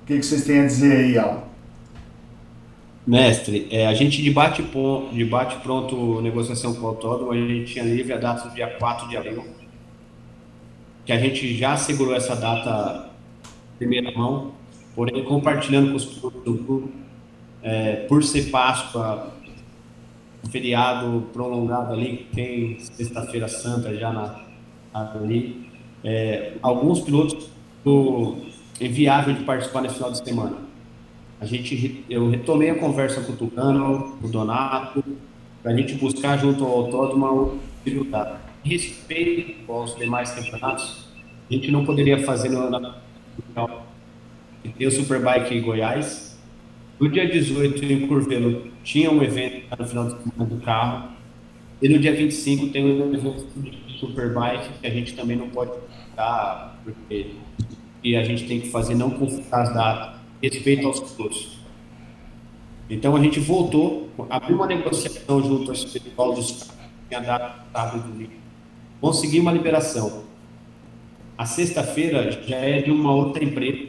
O 0.02 0.06
que, 0.06 0.18
que 0.18 0.24
vocês 0.24 0.44
têm 0.44 0.60
a 0.60 0.66
dizer 0.66 0.96
aí, 0.96 1.18
Alan? 1.18 1.42
Mestre, 3.06 3.68
é, 3.70 3.86
a 3.86 3.94
gente 3.94 4.20
debate, 4.20 4.64
debate 5.12 5.56
pronto 5.62 6.20
negociação 6.20 6.74
com 6.74 6.86
o 6.86 6.88
autódromo, 6.88 7.32
a 7.32 7.36
gente 7.36 7.72
tinha 7.72 7.84
livre 7.84 8.12
a 8.12 8.16
data 8.16 8.48
do 8.48 8.54
dia 8.54 8.66
4 8.66 9.08
de 9.08 9.16
abril, 9.16 9.44
que 11.04 11.12
a 11.12 11.18
gente 11.18 11.56
já 11.56 11.76
segurou 11.76 12.14
essa 12.14 12.34
data 12.34 13.10
primeira 13.78 14.10
mão, 14.10 14.52
porém 14.94 15.22
compartilhando 15.22 15.90
com 15.90 15.96
os 15.96 16.04
pilotos 16.04 16.42
do 16.42 16.54
grupo, 16.54 16.90
é, 17.62 18.06
por 18.08 18.24
ser 18.24 18.50
Páscoa, 18.50 19.32
feriado 20.50 21.26
prolongado 21.32 21.92
ali, 21.92 22.26
tem 22.34 22.78
Sexta-feira 22.80 23.46
Santa 23.46 23.94
já 23.94 24.12
na, 24.12 24.40
ali, 25.18 25.65
é, 26.06 26.52
alguns 26.62 27.00
pilotos 27.00 27.48
enviaram 28.80 29.34
de 29.34 29.42
participar 29.42 29.82
nesse 29.82 29.96
final 29.96 30.12
de 30.12 30.18
semana. 30.18 30.56
A 31.40 31.44
gente, 31.44 32.04
eu 32.08 32.30
retomei 32.30 32.70
a 32.70 32.76
conversa 32.76 33.20
com 33.22 33.32
o 33.32 33.36
Tucano, 33.36 34.16
com 34.20 34.26
o 34.26 34.30
Donato, 34.30 35.04
para 35.62 35.72
a 35.72 35.76
gente 35.76 35.94
buscar 35.94 36.38
junto 36.38 36.64
ao 36.64 36.84
autódromo 36.84 37.26
o 37.26 37.58
resultado. 37.84 38.38
Respeito 38.64 39.70
aos 39.70 39.96
demais 39.96 40.30
campeonatos, 40.30 41.08
a 41.50 41.52
gente 41.52 41.70
não 41.72 41.84
poderia 41.84 42.24
fazer 42.24 42.50
no, 42.50 42.70
na, 42.70 43.00
tem 44.78 44.86
o 44.86 44.90
Superbike 44.90 45.60
Goiás. 45.60 46.38
No 47.00 47.08
dia 47.08 47.28
18, 47.28 47.84
em 47.84 48.06
Curvelo, 48.06 48.68
tinha 48.82 49.10
um 49.10 49.22
evento 49.22 49.76
no 49.76 49.86
final 49.86 50.04
de 50.04 50.10
semana 50.22 50.44
do 50.54 50.60
carro. 50.62 51.08
E 51.82 51.88
no 51.88 51.98
dia 51.98 52.14
25 52.14 52.68
tem 52.68 52.84
um 52.84 53.12
evento 53.12 53.44
de 53.56 53.98
Superbike 53.98 54.70
que 54.80 54.86
a 54.86 54.90
gente 54.90 55.14
também 55.14 55.36
não 55.36 55.48
pode 55.50 55.72
porque 56.84 57.34
e 58.06 58.16
a 58.16 58.22
gente 58.22 58.46
tem 58.46 58.60
que 58.60 58.68
fazer 58.68 58.94
não 58.94 59.10
conflitar 59.10 59.62
as 59.62 59.74
datas, 59.74 60.20
respeito 60.40 60.86
aos 60.86 61.00
pilotos. 61.00 61.58
Então 62.88 63.16
a 63.16 63.20
gente 63.20 63.40
voltou, 63.40 64.08
abriu 64.30 64.56
uma 64.56 64.66
negociação 64.68 65.42
junto 65.42 65.72
ao 65.72 65.76
pessoal 65.76 66.32
dos 66.32 66.52
carros, 66.62 66.74
tinha 67.08 67.20
dado. 67.20 68.30
Consegui 69.00 69.40
uma 69.40 69.50
liberação. 69.50 70.22
A 71.36 71.44
sexta-feira 71.44 72.30
já 72.46 72.56
é 72.56 72.80
de 72.80 72.92
uma 72.92 73.12
outra 73.12 73.42
empresa 73.42 73.88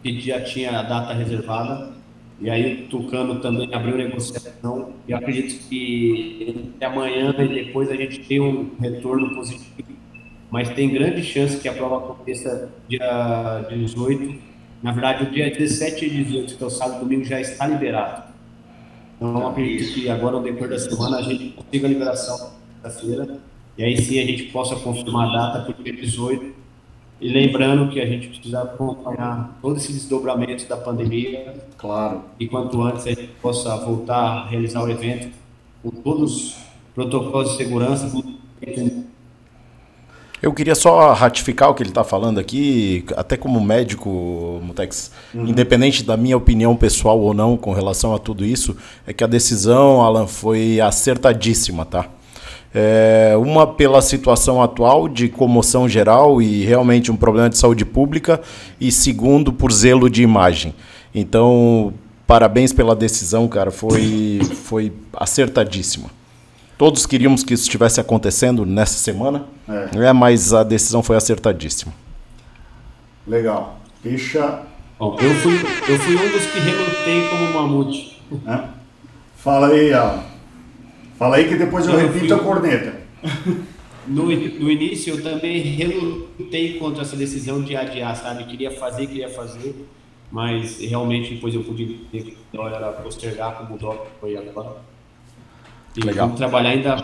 que 0.00 0.20
já 0.20 0.40
tinha 0.40 0.78
a 0.78 0.82
data 0.82 1.12
reservada. 1.12 1.92
E 2.40 2.48
aí 2.48 2.84
o 2.84 2.88
Tucano 2.88 3.40
também 3.40 3.74
abriu 3.74 3.96
negociação 3.96 4.92
e 5.08 5.14
acredito 5.14 5.68
que 5.68 6.72
amanhã 6.80 7.34
e 7.38 7.48
depois 7.48 7.90
a 7.90 7.96
gente 7.96 8.20
tem 8.20 8.40
um 8.40 8.70
retorno 8.80 9.34
positivo. 9.34 9.93
Mas 10.54 10.68
tem 10.68 10.88
grande 10.88 11.20
chance 11.20 11.56
que 11.56 11.68
a 11.68 11.72
prova 11.72 11.96
aconteça 11.96 12.70
dia 12.88 13.66
18. 13.68 14.40
Na 14.84 14.92
verdade, 14.92 15.24
o 15.24 15.30
dia 15.32 15.50
17 15.50 16.04
e 16.04 16.10
18, 16.10 16.56
que 16.56 16.62
é 16.62 16.66
o 16.68 16.70
sábado 16.70 16.98
e 16.98 17.00
domingo, 17.00 17.24
já 17.24 17.40
está 17.40 17.66
liberado. 17.66 18.22
Então, 19.16 19.48
acredito 19.48 19.94
que 19.94 20.08
agora, 20.08 20.36
no 20.36 20.44
decorrer 20.44 20.70
da 20.70 20.78
semana, 20.78 21.16
a 21.16 21.22
gente 21.22 21.48
consiga 21.54 21.88
a 21.88 21.90
liberação 21.90 22.52
da 22.80 22.88
feira 22.88 23.40
e 23.76 23.82
aí 23.82 24.00
sim 24.00 24.20
a 24.20 24.26
gente 24.26 24.44
possa 24.52 24.76
confirmar 24.76 25.28
a 25.28 25.32
data 25.32 25.72
para 25.72 25.80
o 25.80 25.82
dia 25.82 25.92
18. 25.92 26.54
E 27.20 27.28
lembrando 27.32 27.90
que 27.90 28.00
a 28.00 28.06
gente 28.06 28.28
precisa 28.28 28.62
acompanhar 28.62 29.58
todos 29.60 29.82
esses 29.82 30.02
desdobramentos 30.02 30.66
da 30.66 30.76
pandemia. 30.76 31.52
Claro. 31.76 32.22
E 32.38 32.46
quanto 32.46 32.80
antes 32.80 33.04
a 33.08 33.10
gente 33.10 33.26
possa 33.42 33.76
voltar 33.78 34.22
a 34.22 34.46
realizar 34.46 34.84
o 34.84 34.88
evento 34.88 35.36
com 35.82 35.90
todos 35.90 36.32
os 36.32 36.56
protocolos 36.94 37.50
de 37.50 37.56
segurança. 37.56 38.06
Eu 40.44 40.52
queria 40.52 40.74
só 40.74 41.14
ratificar 41.14 41.70
o 41.70 41.74
que 41.74 41.82
ele 41.82 41.88
está 41.88 42.04
falando 42.04 42.38
aqui, 42.38 43.02
até 43.16 43.34
como 43.34 43.58
médico, 43.62 44.60
Mutex, 44.62 45.10
uhum. 45.34 45.46
independente 45.46 46.04
da 46.04 46.18
minha 46.18 46.36
opinião 46.36 46.76
pessoal 46.76 47.18
ou 47.18 47.32
não 47.32 47.56
com 47.56 47.72
relação 47.72 48.14
a 48.14 48.18
tudo 48.18 48.44
isso, 48.44 48.76
é 49.06 49.14
que 49.14 49.24
a 49.24 49.26
decisão, 49.26 50.02
Alan, 50.02 50.26
foi 50.26 50.82
acertadíssima, 50.82 51.86
tá? 51.86 52.10
É, 52.74 53.32
uma 53.38 53.66
pela 53.66 54.02
situação 54.02 54.62
atual 54.62 55.08
de 55.08 55.30
comoção 55.30 55.88
geral 55.88 56.42
e 56.42 56.62
realmente 56.62 57.10
um 57.10 57.16
problema 57.16 57.48
de 57.48 57.56
saúde 57.56 57.86
pública, 57.86 58.38
e 58.78 58.92
segundo, 58.92 59.50
por 59.50 59.72
zelo 59.72 60.10
de 60.10 60.22
imagem. 60.22 60.74
Então, 61.14 61.94
parabéns 62.26 62.70
pela 62.70 62.94
decisão, 62.94 63.48
cara, 63.48 63.70
foi, 63.70 64.40
foi 64.64 64.92
acertadíssima. 65.14 66.10
Todos 66.76 67.06
queríamos 67.06 67.44
que 67.44 67.54
isso 67.54 67.64
estivesse 67.64 68.00
acontecendo 68.00 68.66
nessa 68.66 68.98
semana, 68.98 69.46
é. 69.68 70.06
é 70.06 70.12
mas 70.12 70.52
a 70.52 70.62
decisão 70.62 71.02
foi 71.02 71.16
acertadíssima. 71.16 71.92
Legal. 73.26 73.78
Deixa. 74.02 74.62
Bom, 74.98 75.16
eu, 75.20 75.34
fui, 75.36 75.54
eu 75.54 75.98
fui 75.98 76.16
um 76.16 76.32
dos 76.32 76.46
que 76.46 76.58
relutei 76.58 77.28
como 77.28 77.52
mamute. 77.54 78.22
É? 78.46 78.68
Fala 79.36 79.68
aí, 79.68 79.92
Alan. 79.92 80.24
Fala 81.18 81.36
aí 81.36 81.48
que 81.48 81.56
depois 81.56 81.86
eu, 81.86 81.94
eu 81.94 82.06
repito 82.06 82.26
fui... 82.26 82.34
a 82.34 82.38
corneta. 82.38 82.96
No, 84.06 84.26
no 84.26 84.70
início 84.70 85.14
eu 85.14 85.22
também 85.22 85.60
relutei 85.62 86.78
contra 86.78 87.02
essa 87.02 87.16
decisão 87.16 87.62
de 87.62 87.74
adiar, 87.74 88.14
sabe? 88.14 88.44
Queria 88.44 88.70
fazer, 88.70 89.06
queria 89.06 89.30
fazer, 89.30 89.74
mas 90.30 90.78
realmente 90.78 91.34
depois 91.34 91.54
eu 91.54 91.62
pude 91.62 92.06
ver 92.12 92.22
que 92.22 92.36
era 92.52 92.92
postergar 92.92 93.54
como 93.56 93.76
o 93.76 93.78
Doc 93.78 94.06
foi 94.20 94.36
agora. 94.36 94.76
E 95.96 96.00
Legal. 96.00 96.26
vamos 96.26 96.38
trabalhar 96.38 96.70
ainda 96.70 96.96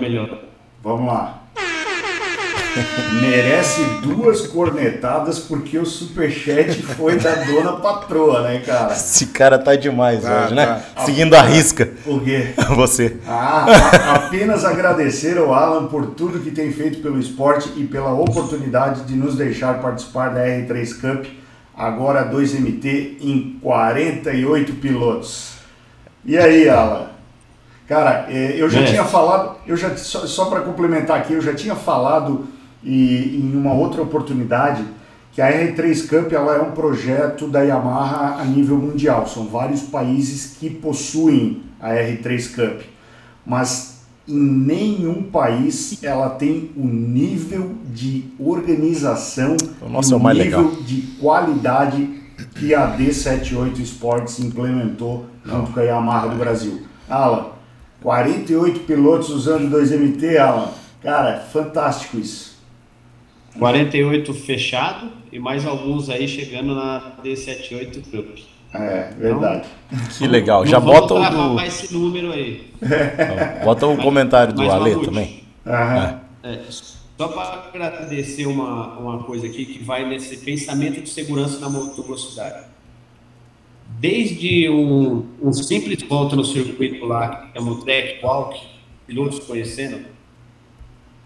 melhor. 0.00 0.38
Vamos 0.82 1.06
lá. 1.06 1.42
merece 3.20 3.82
duas 4.02 4.46
cornetadas 4.46 5.38
porque 5.40 5.76
o 5.78 5.84
superchat 5.84 6.80
foi 6.82 7.18
da 7.18 7.34
dona 7.34 7.72
patroa, 7.74 8.42
né, 8.42 8.60
cara? 8.64 8.92
Esse 8.92 9.26
cara 9.26 9.58
tá 9.58 9.74
demais 9.74 10.22
Tá, 10.22 10.44
hoje, 10.44 10.54
né? 10.54 10.82
tá. 10.94 11.04
Seguindo 11.04 11.34
a 11.34 11.42
risca. 11.42 11.90
O 12.06 12.20
quê? 12.20 12.54
Você. 12.76 13.16
Ah, 13.26 13.66
a- 13.66 14.14
apenas 14.14 14.64
agradecer 14.64 15.36
ao 15.38 15.52
Alan 15.52 15.86
por 15.88 16.06
tudo 16.10 16.38
que 16.40 16.50
tem 16.52 16.70
feito 16.72 17.00
pelo 17.02 17.18
esporte 17.18 17.68
e 17.76 17.84
pela 17.84 18.12
oportunidade 18.12 19.02
de 19.02 19.14
nos 19.16 19.34
deixar 19.36 19.80
participar 19.80 20.28
da 20.28 20.40
R3 20.46 21.00
Cup, 21.00 21.26
agora 21.76 22.30
2MT 22.30 23.16
em 23.20 23.58
48 23.60 24.74
pilotos. 24.74 25.54
E 26.24 26.36
aí, 26.38 26.68
Alan? 26.68 27.08
Cara, 27.88 28.26
eh, 28.28 28.54
eu 28.58 28.68
já 28.68 28.80
É. 28.80 28.84
tinha 28.84 29.04
falado, 29.04 29.56
eu 29.66 29.76
já 29.76 29.96
só, 29.96 30.26
só 30.26 30.44
para 30.46 30.60
complementar 30.60 31.18
aqui, 31.18 31.32
eu 31.32 31.40
já 31.40 31.54
tinha 31.54 31.74
falado 31.74 32.46
e, 32.84 33.40
em 33.42 33.56
uma 33.56 33.72
outra 33.72 34.02
oportunidade 34.02 34.84
que 35.32 35.40
a 35.40 35.50
R3 35.50 36.06
Cup 36.08 36.32
ela 36.32 36.54
é 36.56 36.60
um 36.60 36.72
projeto 36.72 37.46
da 37.48 37.62
Yamaha 37.62 38.40
a 38.40 38.44
nível 38.44 38.76
mundial. 38.76 39.26
São 39.26 39.46
vários 39.46 39.82
países 39.82 40.56
que 40.58 40.68
possuem 40.68 41.62
a 41.80 41.90
R3 41.94 42.54
Cup, 42.54 42.82
mas 43.46 44.02
em 44.28 44.38
nenhum 44.38 45.22
país 45.22 45.98
ela 46.02 46.28
tem 46.28 46.70
o 46.76 46.84
nível 46.86 47.70
de 47.86 48.24
organização 48.38 49.56
O 49.80 49.88
nosso 49.88 50.10
e 50.10 50.12
é 50.12 50.16
o 50.16 50.20
mais 50.20 50.36
nível 50.36 50.60
legal. 50.68 50.82
de 50.82 51.00
qualidade 51.18 52.10
que 52.56 52.74
a 52.74 52.94
D78 52.96 53.80
Sports 53.80 54.38
implementou 54.40 55.24
junto 55.44 55.72
com 55.72 55.80
a 55.80 55.82
Yamaha 55.84 56.28
do 56.28 56.36
Brasil. 56.36 56.82
Alan, 57.08 57.46
48 58.02 58.80
pilotos 58.80 59.30
usando 59.30 59.76
2MT, 59.76 60.38
Alan. 60.38 60.68
Cara, 61.02 61.40
fantástico 61.40 62.18
isso. 62.18 62.58
48 63.58 64.32
fechado 64.34 65.10
e 65.32 65.38
mais 65.38 65.66
alguns 65.66 66.08
aí 66.08 66.28
chegando 66.28 66.74
na 66.74 67.12
D78 67.24 68.02
Cup. 68.10 68.38
É, 68.74 69.10
verdade. 69.16 69.66
Que 70.18 70.26
legal. 70.26 70.66
Já 70.66 70.78
bota 70.78 71.14
o 71.14 71.30
do, 71.30 71.60
esse 71.60 71.92
número 71.92 72.32
aí. 72.32 72.70
bota 73.64 73.86
o 73.86 73.96
comentário 73.96 74.52
do 74.52 74.70
Ale 74.70 75.04
também. 75.04 75.42
Aham. 75.66 76.20
É, 76.42 76.60
só 76.68 77.28
para 77.28 77.68
agradecer 77.68 78.46
uma, 78.46 78.98
uma 78.98 79.22
coisa 79.24 79.46
aqui 79.46 79.64
que 79.64 79.82
vai 79.82 80.08
nesse 80.08 80.36
pensamento 80.36 81.00
de 81.00 81.08
segurança 81.08 81.58
na 81.58 81.68
motovelocidade. 81.68 82.67
Desde 83.88 84.68
um, 84.68 85.26
um 85.42 85.52
simples 85.52 86.02
volta 86.02 86.36
no 86.36 86.44
circuito 86.44 87.04
lá, 87.04 87.48
que 87.52 87.58
é 87.58 87.60
um 87.60 87.80
track 87.80 88.24
walk, 88.24 88.60
pilotos 89.06 89.40
conhecendo, 89.40 90.04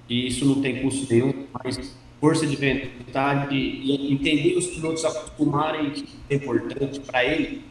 e 0.09 0.27
isso 0.27 0.45
não 0.45 0.63
tem 0.63 0.83
custo 0.83 1.13
nenhum, 1.13 1.47
mas 1.53 1.97
força 2.21 2.47
de 2.47 2.57
vontade 2.57 3.57
e 3.57 4.13
entender 4.13 4.57
os 4.57 4.67
pilotos 4.69 5.05
acostumarem 5.05 5.91
que 5.91 6.05
é 6.31 6.37
importante 6.37 7.01
para 7.01 7.25
ele, 7.25 7.63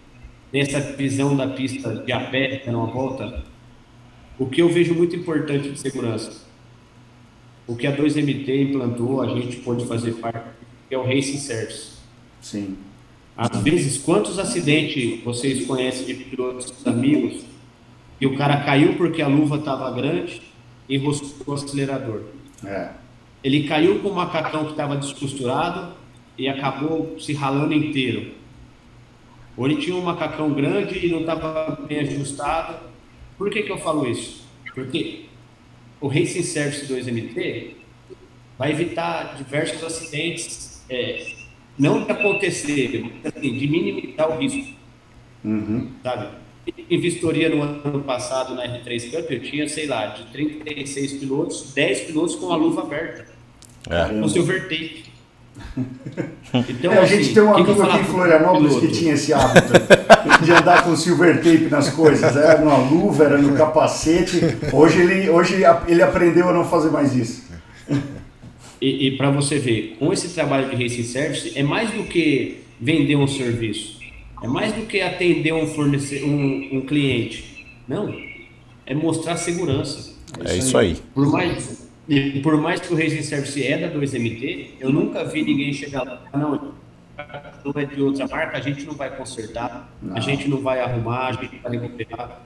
nessa 0.51 0.79
visão 0.79 1.35
da 1.35 1.47
pista 1.47 1.95
de 1.95 2.11
a 2.11 2.19
pé, 2.19 2.61
dando 2.65 2.79
uma 2.79 2.87
volta, 2.87 3.43
o 4.37 4.45
que 4.45 4.61
eu 4.61 4.69
vejo 4.69 4.93
muito 4.93 5.15
importante 5.15 5.69
de 5.69 5.79
segurança 5.79 6.51
o 7.71 7.75
que 7.75 7.87
a 7.87 7.95
2MT 7.95 8.69
implantou, 8.69 9.21
a 9.21 9.27
gente 9.27 9.57
pode 9.57 9.85
fazer 9.85 10.13
parte, 10.15 10.45
é 10.89 10.97
o 10.97 11.03
Racing 11.03 11.37
Service. 11.37 11.91
Sim. 12.41 12.77
Às 13.37 13.61
vezes, 13.63 13.97
quantos 13.97 14.37
acidentes 14.37 15.23
vocês 15.23 15.65
conhecem 15.65 16.05
de 16.05 16.13
pilotos 16.25 16.73
amigos 16.85 17.43
e 18.19 18.27
o 18.27 18.37
cara 18.37 18.57
caiu 18.63 18.95
porque 18.95 19.21
a 19.21 19.27
luva 19.27 19.57
estava 19.57 19.89
grande 19.91 20.41
e 20.87 20.95
enroscou 20.95 21.53
o 21.53 21.57
acelerador? 21.57 22.23
É. 22.63 22.91
Ele 23.43 23.63
caiu 23.63 23.99
com 23.99 24.09
o 24.09 24.15
macacão 24.15 24.65
que 24.65 24.71
estava 24.71 24.95
descosturado 24.95 25.93
e 26.37 26.47
acabou 26.47 27.19
se 27.19 27.33
ralando 27.33 27.73
inteiro. 27.73 28.31
Ou 29.57 29.65
ele 29.65 29.81
tinha 29.81 29.95
um 29.95 30.01
macacão 30.01 30.53
grande 30.53 31.05
e 31.05 31.09
não 31.09 31.21
estava 31.21 31.75
bem 31.87 31.99
ajustado. 31.99 32.79
Por 33.37 33.49
que, 33.49 33.63
que 33.63 33.71
eu 33.71 33.77
falo 33.77 34.07
isso? 34.07 34.45
Porque 34.73 35.25
o 35.99 36.07
Racing 36.07 36.43
Service 36.43 36.85
2MT 36.85 37.75
vai 38.57 38.71
evitar 38.71 39.35
diversos 39.35 39.83
acidentes, 39.83 40.83
é, 40.89 41.25
não 41.81 42.03
de 42.03 42.11
acontecer, 42.11 43.03
mas 43.23 43.33
assim, 43.35 43.53
de 43.57 43.67
minimizar 43.67 44.29
o 44.29 44.37
risco, 44.39 44.73
Uhum. 45.43 45.87
sabe? 46.03 46.27
Em 46.89 46.99
vistoria 47.01 47.49
no 47.49 47.61
ano 47.63 48.01
passado 48.03 48.53
na 48.53 48.63
R3 48.63 49.09
Cup, 49.09 49.31
eu 49.31 49.39
tinha, 49.41 49.67
sei 49.67 49.87
lá, 49.87 50.05
de 50.07 50.25
36 50.25 51.13
pilotos, 51.13 51.71
10 51.73 52.01
pilotos 52.01 52.35
com 52.35 52.51
a 52.51 52.55
luva 52.55 52.81
aberta, 52.83 53.25
É. 53.89 54.05
com 54.05 54.29
silver 54.29 54.61
tape. 54.63 55.05
Então, 56.69 56.91
É, 56.91 56.97
a 56.99 57.01
assim, 57.03 57.15
gente 57.23 57.33
tem 57.33 57.43
um 57.43 57.53
amigo 57.53 57.81
aqui 57.81 57.97
em 57.99 58.03
Florianópolis 58.03 58.75
que 58.77 58.87
tinha 58.89 59.13
esse 59.13 59.33
hábito 59.33 59.71
de 60.43 60.51
andar 60.51 60.83
com 60.83 60.95
silver 60.95 61.37
tape 61.37 61.67
nas 61.69 61.89
coisas. 61.89 62.35
Era 62.35 62.59
numa 62.59 62.77
luva, 62.77 63.23
era 63.25 63.37
no 63.37 63.55
capacete. 63.55 64.39
Hoje 64.73 64.99
ele, 65.01 65.29
hoje 65.29 65.63
ele 65.87 66.01
aprendeu 66.03 66.49
a 66.49 66.53
não 66.53 66.65
fazer 66.65 66.89
mais 66.89 67.15
isso. 67.15 67.40
E, 68.81 69.07
e 69.07 69.17
para 69.17 69.29
você 69.29 69.59
ver, 69.59 69.95
com 69.99 70.11
esse 70.11 70.33
trabalho 70.33 70.69
de 70.69 70.83
Racing 70.83 71.03
Service, 71.03 71.57
é 71.57 71.61
mais 71.61 71.91
do 71.91 72.03
que 72.03 72.61
vender 72.79 73.15
um 73.15 73.27
serviço, 73.27 73.99
é 74.41 74.47
mais 74.47 74.73
do 74.73 74.87
que 74.87 74.99
atender 74.99 75.53
um, 75.53 75.67
fornece 75.67 76.23
um, 76.23 76.77
um 76.77 76.81
cliente. 76.81 77.67
Não, 77.87 78.11
é 78.85 78.95
mostrar 78.95 79.37
segurança. 79.37 80.15
É 80.43 80.57
isso 80.57 80.75
aí. 80.77 80.97
Por 81.13 81.27
mais, 81.31 81.91
por 82.41 82.57
mais 82.57 82.81
que 82.81 82.91
o 82.91 82.97
Racing 82.97 83.21
Service 83.21 83.63
é 83.63 83.77
da 83.77 83.91
2MT, 83.95 84.69
eu 84.79 84.91
nunca 84.91 85.23
vi 85.25 85.43
ninguém 85.43 85.71
chegar 85.71 86.03
lá, 86.03 86.23
não, 86.33 86.73
não 87.63 87.81
é 87.81 87.85
de 87.85 88.01
outra 88.01 88.27
marca, 88.27 88.57
a 88.57 88.61
gente 88.61 88.83
não 88.85 88.95
vai 88.95 89.15
consertar, 89.15 89.93
a 90.11 90.19
gente 90.19 90.47
não 90.47 90.59
vai 90.59 90.79
arrumar, 90.79 91.27
a 91.27 91.31
gente 91.33 91.57
vai 91.57 91.77
recuperar. 91.77 92.41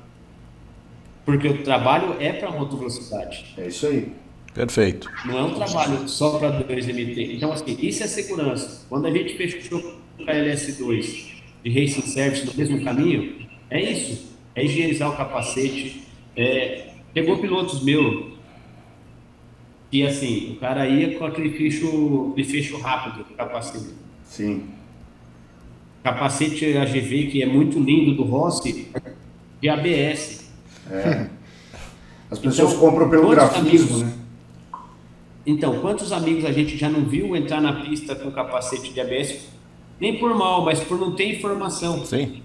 Porque 1.23 1.47
o 1.47 1.63
trabalho 1.63 2.17
é 2.19 2.33
para 2.33 2.49
alta 2.49 2.75
velocidade. 2.75 3.53
É 3.57 3.67
isso 3.67 3.87
aí. 3.87 4.11
Perfeito. 4.55 5.07
Não 5.25 5.37
é 5.37 5.43
um 5.43 5.53
trabalho 5.53 6.07
só 6.07 6.39
para 6.39 6.63
2MT. 6.63 7.35
Então, 7.35 7.51
assim, 7.51 7.77
isso 7.81 8.03
é 8.03 8.07
segurança. 8.07 8.85
Quando 8.87 9.05
a 9.05 9.11
gente 9.11 9.35
fechou 9.35 9.81
com 9.81 10.23
a 10.23 10.33
LS2 10.33 11.25
de 11.63 11.69
Racing 11.69 12.01
Service 12.03 12.45
no 12.45 12.53
mesmo 12.55 12.81
caminho, 12.83 13.35
é 13.69 13.81
isso. 13.91 14.33
É 14.55 14.63
higienizar 14.63 15.09
o 15.11 15.17
capacete. 15.17 16.03
É, 16.37 16.87
pegou 17.13 17.37
pilotos 17.37 17.83
meus 17.83 18.33
que, 19.91 20.07
assim, 20.07 20.53
o 20.53 20.55
cara 20.55 20.87
ia 20.87 21.19
com 21.19 21.25
aquele 21.25 21.49
fecho, 21.51 22.33
fecho 22.37 22.77
rápido 22.79 23.25
do 23.25 23.33
capacete. 23.33 23.93
Sim. 24.23 24.63
Capacete 26.01 26.77
AGV, 26.77 27.27
que 27.27 27.43
é 27.43 27.45
muito 27.45 27.77
lindo 27.77 28.15
do 28.15 28.23
Rossi, 28.23 28.87
de 29.61 29.67
ABS. 29.67 30.49
As 32.31 32.39
pessoas 32.39 32.71
Então, 32.73 32.79
compram 32.79 33.09
pelo 33.09 33.23
quantos 33.23 33.35
grafismo, 33.35 33.69
amigos- 33.69 34.01
né? 34.03 34.13
Então, 35.45 35.79
quantos 35.79 36.11
amigos 36.11 36.43
a 36.43 36.51
gente 36.51 36.75
já 36.75 36.89
não 36.89 37.01
viu 37.01 37.35
entrar 37.35 37.61
na 37.61 37.73
pista 37.81 38.15
com 38.15 38.31
capacete 38.31 38.91
de 38.91 38.99
ABS? 38.99 39.47
Nem 39.99 40.17
por 40.17 40.35
mal, 40.35 40.65
mas 40.65 40.83
por 40.83 40.99
não 40.99 41.11
ter 41.11 41.35
informação, 41.35 42.03
Sim. 42.03 42.41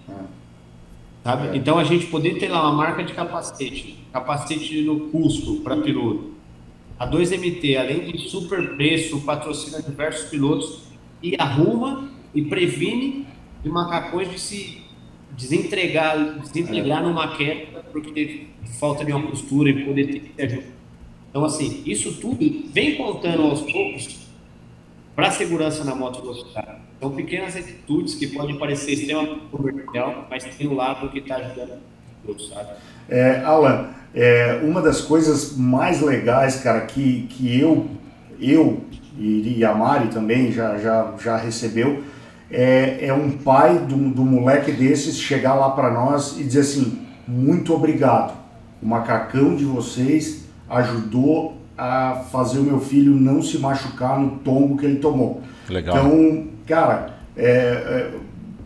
sabe? 1.25 1.57
Então, 1.57 1.79
a 1.79 1.85
gente 1.85 2.07
poder 2.07 2.39
ter 2.39 2.49
lá 2.49 2.63
uma 2.63 2.77
marca 2.77 3.03
de 3.03 3.15
capacete, 3.15 3.99
capacete 4.13 4.83
no 4.83 5.09
custo 5.09 5.57
para 5.57 5.77
piloto. 5.79 6.31
A 6.99 7.07
2MT, 7.07 7.77
além 7.79 8.13
de 8.13 8.29
super 8.29 8.77
preço, 8.77 9.23
patrocina 9.23 9.81
diversos 9.81 10.29
pilotos 10.29 10.83
e 11.23 11.35
arruma 11.39 12.11
e 12.35 12.43
previne 12.43 13.27
de 13.63 13.71
macacões 13.71 14.31
de 14.31 14.39
se 14.39 14.83
desentregar, 15.35 16.39
desintegrar 16.41 17.03
numa 17.03 17.37
queda 17.37 17.81
porque 17.91 18.47
falta 18.79 19.05
de 19.05 19.13
uma 19.13 19.27
costura 19.27 19.71
e 19.71 19.85
poder 19.85 20.33
ter 20.37 20.45
ajuda. 20.45 20.80
Então, 21.31 21.45
assim, 21.45 21.83
isso 21.87 22.21
tudo 22.21 22.39
vem 22.73 22.97
contando 22.97 23.43
aos 23.43 23.61
poucos 23.61 24.19
para 25.15 25.29
a 25.29 25.31
segurança 25.31 25.85
na 25.85 25.95
moto 25.95 26.21
velocidade. 26.21 26.79
São 27.01 27.13
pequenas 27.13 27.57
atitudes 27.57 28.15
que 28.15 28.27
podem 28.27 28.59
parecer 28.59 28.93
extremamente 28.93 29.41
comercial, 29.51 30.27
mas 30.29 30.45
tem 30.45 30.67
um 30.67 30.75
lado 30.75 31.09
que 31.09 31.21
está 31.21 31.37
ajudando 31.37 31.79
todos, 32.27 32.49
sabe? 32.49 32.71
É, 33.09 33.41
Alan, 33.45 33.91
é, 34.15 34.61
uma 34.63 34.83
das 34.83 35.01
coisas 35.01 35.57
mais 35.57 36.01
legais, 36.01 36.57
cara, 36.57 36.81
que, 36.83 37.27
que 37.31 37.59
eu, 37.59 37.89
eu 38.41 38.83
e 39.17 39.65
a 39.65 39.75
Mari 39.75 40.09
também 40.09 40.51
já, 40.53 40.79
já, 40.79 41.15
já 41.23 41.37
recebeu, 41.37 42.03
é, 42.51 43.07
é 43.07 43.15
um 43.15 43.31
pai 43.31 43.79
do, 43.79 43.97
do 44.11 44.25
moleque 44.25 44.73
desses 44.73 45.19
chegar 45.19 45.55
lá 45.55 45.71
para 45.71 45.91
nós 45.91 46.39
e 46.39 46.45
dizer 46.45 46.61
assim, 46.61 47.07
muito 47.27 47.73
obrigado, 47.73 48.37
o 48.83 48.87
macacão 48.87 49.55
de 49.55 49.65
vocês 49.65 50.40
ajudou 50.71 51.59
a 51.77 52.23
fazer 52.31 52.59
o 52.59 52.63
meu 52.63 52.81
filho 52.81 53.13
não 53.13 53.43
se 53.43 53.59
machucar 53.59 54.19
no 54.19 54.39
tombo 54.39 54.77
que 54.77 54.87
ele 54.87 54.97
tomou. 54.97 55.43
Legal. 55.69 55.97
Então, 55.97 56.45
cara, 56.67 57.15
é, 57.37 57.49
é, 57.49 58.11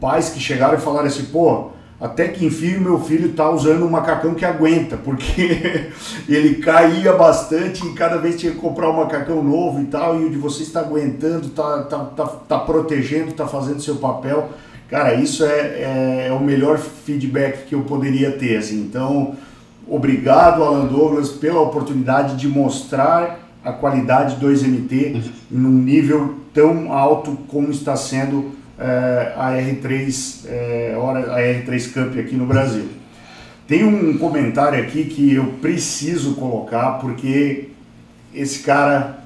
pais 0.00 0.30
que 0.30 0.40
chegaram 0.40 0.76
e 0.76 0.80
falaram 0.80 1.06
assim, 1.06 1.26
pô, 1.26 1.70
até 2.00 2.28
que 2.28 2.44
enfim 2.44 2.78
meu 2.78 3.00
filho 3.00 3.30
está 3.30 3.48
usando 3.48 3.84
um 3.84 3.88
macacão 3.90 4.34
que 4.34 4.44
aguenta, 4.44 4.96
porque 4.96 5.90
ele 6.28 6.56
caía 6.56 7.12
bastante 7.12 7.86
e 7.86 7.94
cada 7.94 8.18
vez 8.18 8.38
tinha 8.38 8.52
que 8.52 8.58
comprar 8.58 8.90
um 8.90 8.96
macacão 8.96 9.42
novo 9.42 9.80
e 9.80 9.86
tal, 9.86 10.20
e 10.20 10.24
o 10.24 10.30
de 10.30 10.36
você 10.36 10.64
está 10.64 10.80
aguentando, 10.80 11.46
está 11.46 11.84
tá, 11.84 11.98
tá, 12.04 12.26
tá 12.26 12.58
protegendo, 12.58 13.28
está 13.30 13.46
fazendo 13.46 13.80
seu 13.80 13.96
papel. 13.96 14.50
Cara, 14.90 15.14
isso 15.14 15.44
é, 15.44 15.48
é, 15.48 16.26
é, 16.28 16.32
o 16.32 16.40
melhor 16.40 16.78
feedback 16.78 17.66
que 17.66 17.74
eu 17.74 17.82
poderia 17.82 18.32
ter. 18.32 18.58
Assim. 18.58 18.80
Então, 18.80 19.34
obrigado, 19.88 20.62
Alan 20.62 20.86
Douglas, 20.86 21.30
pela 21.30 21.60
oportunidade 21.60 22.36
de 22.36 22.48
mostrar 22.48 23.40
a 23.64 23.72
qualidade 23.72 24.36
do 24.36 24.46
2MT 24.46 25.22
num 25.50 25.70
nível 25.70 26.36
tão 26.52 26.92
alto 26.92 27.38
como 27.48 27.70
está 27.70 27.96
sendo 27.96 28.52
é, 28.78 29.32
a 29.36 29.52
R3 29.52 30.46
é, 30.46 30.94
a 30.94 31.38
R3 31.38 31.92
Cup 31.92 32.18
aqui 32.18 32.36
no 32.36 32.46
Brasil. 32.46 32.88
Tem 33.66 33.82
um 33.82 34.18
comentário 34.18 34.78
aqui 34.82 35.04
que 35.04 35.34
eu 35.34 35.54
preciso 35.62 36.34
colocar 36.34 36.98
porque 36.98 37.68
esse 38.34 38.60
cara 38.60 39.24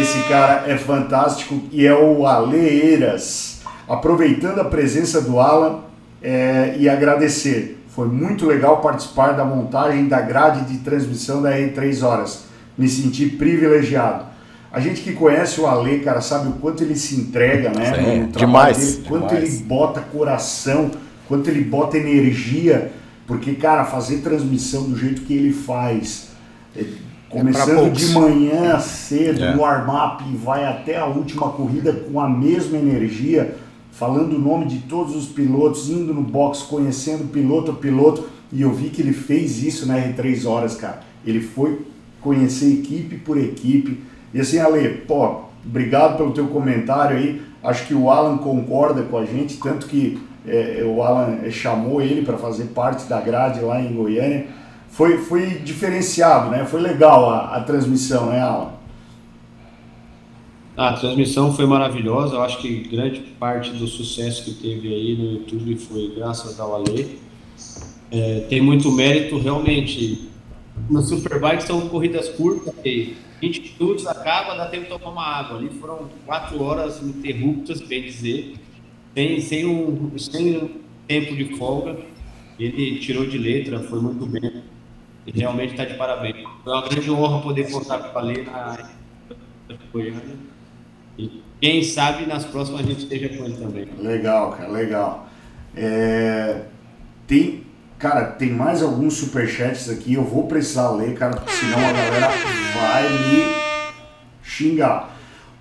esse 0.00 0.18
cara 0.28 0.64
é 0.66 0.76
fantástico 0.76 1.60
e 1.72 1.86
é 1.86 1.94
o 1.94 2.26
Aleiras. 2.26 3.62
Aproveitando 3.88 4.60
a 4.60 4.64
presença 4.64 5.20
do 5.20 5.40
Alan 5.40 5.80
é, 6.22 6.74
e 6.78 6.88
agradecer. 6.88 7.75
Foi 7.96 8.08
muito 8.08 8.44
legal 8.44 8.82
participar 8.82 9.32
da 9.32 9.42
montagem 9.42 10.06
da 10.06 10.20
grade 10.20 10.66
de 10.66 10.80
transmissão 10.80 11.40
da 11.40 11.52
R3 11.52 12.06
Horas. 12.06 12.44
Me 12.76 12.86
senti 12.86 13.24
privilegiado. 13.24 14.26
A 14.70 14.78
gente 14.80 15.00
que 15.00 15.14
conhece 15.14 15.58
o 15.62 15.66
Ale, 15.66 16.00
cara, 16.00 16.20
sabe 16.20 16.50
o 16.50 16.52
quanto 16.52 16.82
ele 16.82 16.94
se 16.94 17.16
entrega, 17.16 17.70
né? 17.70 17.94
Sim, 17.94 18.38
demais. 18.38 18.96
Dele, 18.96 19.08
quanto 19.08 19.28
demais. 19.28 19.54
ele 19.54 19.64
bota 19.64 20.02
coração, 20.02 20.90
quanto 21.26 21.48
ele 21.48 21.64
bota 21.64 21.96
energia. 21.96 22.92
Porque, 23.26 23.54
cara, 23.54 23.86
fazer 23.86 24.18
transmissão 24.18 24.82
do 24.82 24.98
jeito 24.98 25.22
que 25.22 25.32
ele 25.32 25.54
faz, 25.54 26.28
é, 26.76 26.84
começando 27.30 27.86
é 27.86 27.88
de 27.88 28.08
manhã 28.08 28.78
cedo 28.78 29.42
é. 29.42 29.54
no 29.54 29.62
warm-up 29.62 30.22
e 30.30 30.36
vai 30.36 30.66
até 30.66 30.98
a 30.98 31.06
última 31.06 31.48
corrida 31.48 31.94
com 31.94 32.20
a 32.20 32.28
mesma 32.28 32.76
energia, 32.76 33.56
falando 33.98 34.34
o 34.34 34.38
nome 34.38 34.66
de 34.66 34.78
todos 34.80 35.16
os 35.16 35.26
pilotos, 35.26 35.90
indo 35.90 36.14
no 36.14 36.22
box, 36.22 36.62
conhecendo 36.62 37.30
piloto 37.30 37.72
a 37.72 37.74
piloto. 37.74 38.28
E 38.52 38.62
eu 38.62 38.72
vi 38.72 38.90
que 38.90 39.02
ele 39.02 39.12
fez 39.12 39.62
isso 39.62 39.86
na 39.86 39.96
R3 39.96 40.48
Horas, 40.48 40.76
cara. 40.76 41.00
Ele 41.26 41.40
foi 41.40 41.80
conhecer 42.20 42.72
equipe 42.72 43.16
por 43.16 43.36
equipe 43.36 44.00
e 44.36 44.40
assim, 44.40 44.58
Ale, 44.58 44.88
pô, 45.06 45.44
obrigado 45.64 46.18
pelo 46.18 46.30
teu 46.32 46.46
comentário 46.48 47.16
aí. 47.16 47.40
Acho 47.64 47.86
que 47.86 47.94
o 47.94 48.10
Alan 48.10 48.36
concorda 48.36 49.02
com 49.02 49.16
a 49.16 49.24
gente, 49.24 49.56
tanto 49.56 49.86
que 49.86 50.18
é, 50.46 50.82
o 50.84 51.02
Alan 51.02 51.38
é, 51.42 51.50
chamou 51.50 52.02
ele 52.02 52.20
para 52.20 52.36
fazer 52.36 52.64
parte 52.64 53.08
da 53.08 53.18
grade 53.18 53.60
lá 53.60 53.80
em 53.80 53.94
Goiânia. 53.94 54.46
Foi, 54.90 55.16
foi 55.18 55.46
diferenciado, 55.64 56.50
né? 56.50 56.66
Foi 56.66 56.80
legal 56.82 57.30
a, 57.30 57.56
a 57.56 57.60
transmissão, 57.62 58.26
né, 58.26 58.40
Alan? 58.40 58.75
A 60.76 60.92
transmissão 60.92 61.54
foi 61.54 61.64
maravilhosa. 61.64 62.34
Eu 62.34 62.42
acho 62.42 62.58
que 62.58 62.80
grande 62.80 63.20
parte 63.38 63.70
do 63.70 63.86
sucesso 63.86 64.44
que 64.44 64.52
teve 64.52 64.92
aí 64.92 65.16
no 65.16 65.32
YouTube 65.32 65.76
foi 65.76 66.12
graças 66.14 66.60
ao 66.60 66.76
Ale. 66.76 67.18
É, 68.10 68.40
tem 68.40 68.60
muito 68.60 68.92
mérito, 68.92 69.38
realmente. 69.38 70.28
No 70.90 71.00
Superbike 71.00 71.62
são 71.62 71.88
corridas 71.88 72.28
curtas, 72.28 72.74
20 72.84 73.76
minutos, 73.80 74.06
acaba, 74.06 74.54
dá 74.54 74.66
tempo 74.66 74.84
de 74.84 74.90
tomar 74.90 75.10
uma 75.10 75.24
água. 75.24 75.58
Ali 75.58 75.70
foram 75.70 76.10
quatro 76.26 76.62
horas 76.62 77.02
interruptas, 77.02 77.80
bem 77.80 78.02
dizer, 78.02 78.56
sem, 79.14 79.40
sem, 79.40 79.66
um, 79.66 80.18
sem 80.18 80.58
um 80.58 80.70
tempo 81.08 81.34
de 81.34 81.56
folga. 81.56 81.96
Ele 82.60 82.98
tirou 82.98 83.26
de 83.26 83.38
letra, 83.38 83.80
foi 83.80 84.00
muito 84.00 84.26
bem. 84.26 84.62
E 85.26 85.30
realmente 85.32 85.70
está 85.70 85.86
de 85.86 85.94
parabéns. 85.94 86.46
Foi 86.62 86.72
uma 86.72 86.86
grande 86.86 87.10
honra 87.10 87.40
poder 87.40 87.70
contar 87.70 87.98
com 87.98 88.08
o 88.08 88.12
Palê 88.12 88.42
na 88.42 88.78
Goiânia. 89.90 90.55
E 91.18 91.42
quem 91.60 91.82
sabe 91.82 92.26
nas 92.26 92.44
próximas 92.44 92.80
a 92.80 92.84
gente 92.84 93.00
esteja 93.00 93.28
com 93.30 93.44
ele 93.44 93.56
também. 93.56 93.88
Legal, 93.98 94.52
cara, 94.52 94.70
legal. 94.70 95.28
É, 95.74 96.62
tem, 97.26 97.66
Cara, 97.98 98.26
tem 98.26 98.50
mais 98.50 98.82
alguns 98.82 99.14
superchats 99.14 99.88
aqui, 99.88 100.12
eu 100.12 100.22
vou 100.22 100.46
precisar 100.46 100.90
ler, 100.90 101.14
cara, 101.14 101.36
porque 101.36 101.52
senão 101.52 101.78
a 101.78 101.92
galera 101.92 102.30
vai 102.74 103.08
me 103.08 103.56
xingar. 104.42 105.16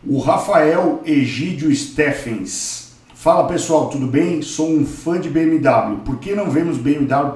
O 0.06 0.19
Rafael 0.19 1.02
Egídio 1.06 1.73
Steffens. 1.73 2.94
Fala 3.14 3.48
pessoal, 3.48 3.90
tudo 3.90 4.06
bem? 4.06 4.41
Sou 4.41 4.69
um 4.69 4.86
fã 4.86 5.19
de 5.19 5.30
BMW. 5.30 6.02
Por 6.03 6.19
que 6.19 6.36
não 6.36 6.49
vemos 6.49 6.77
BMW 6.77 7.32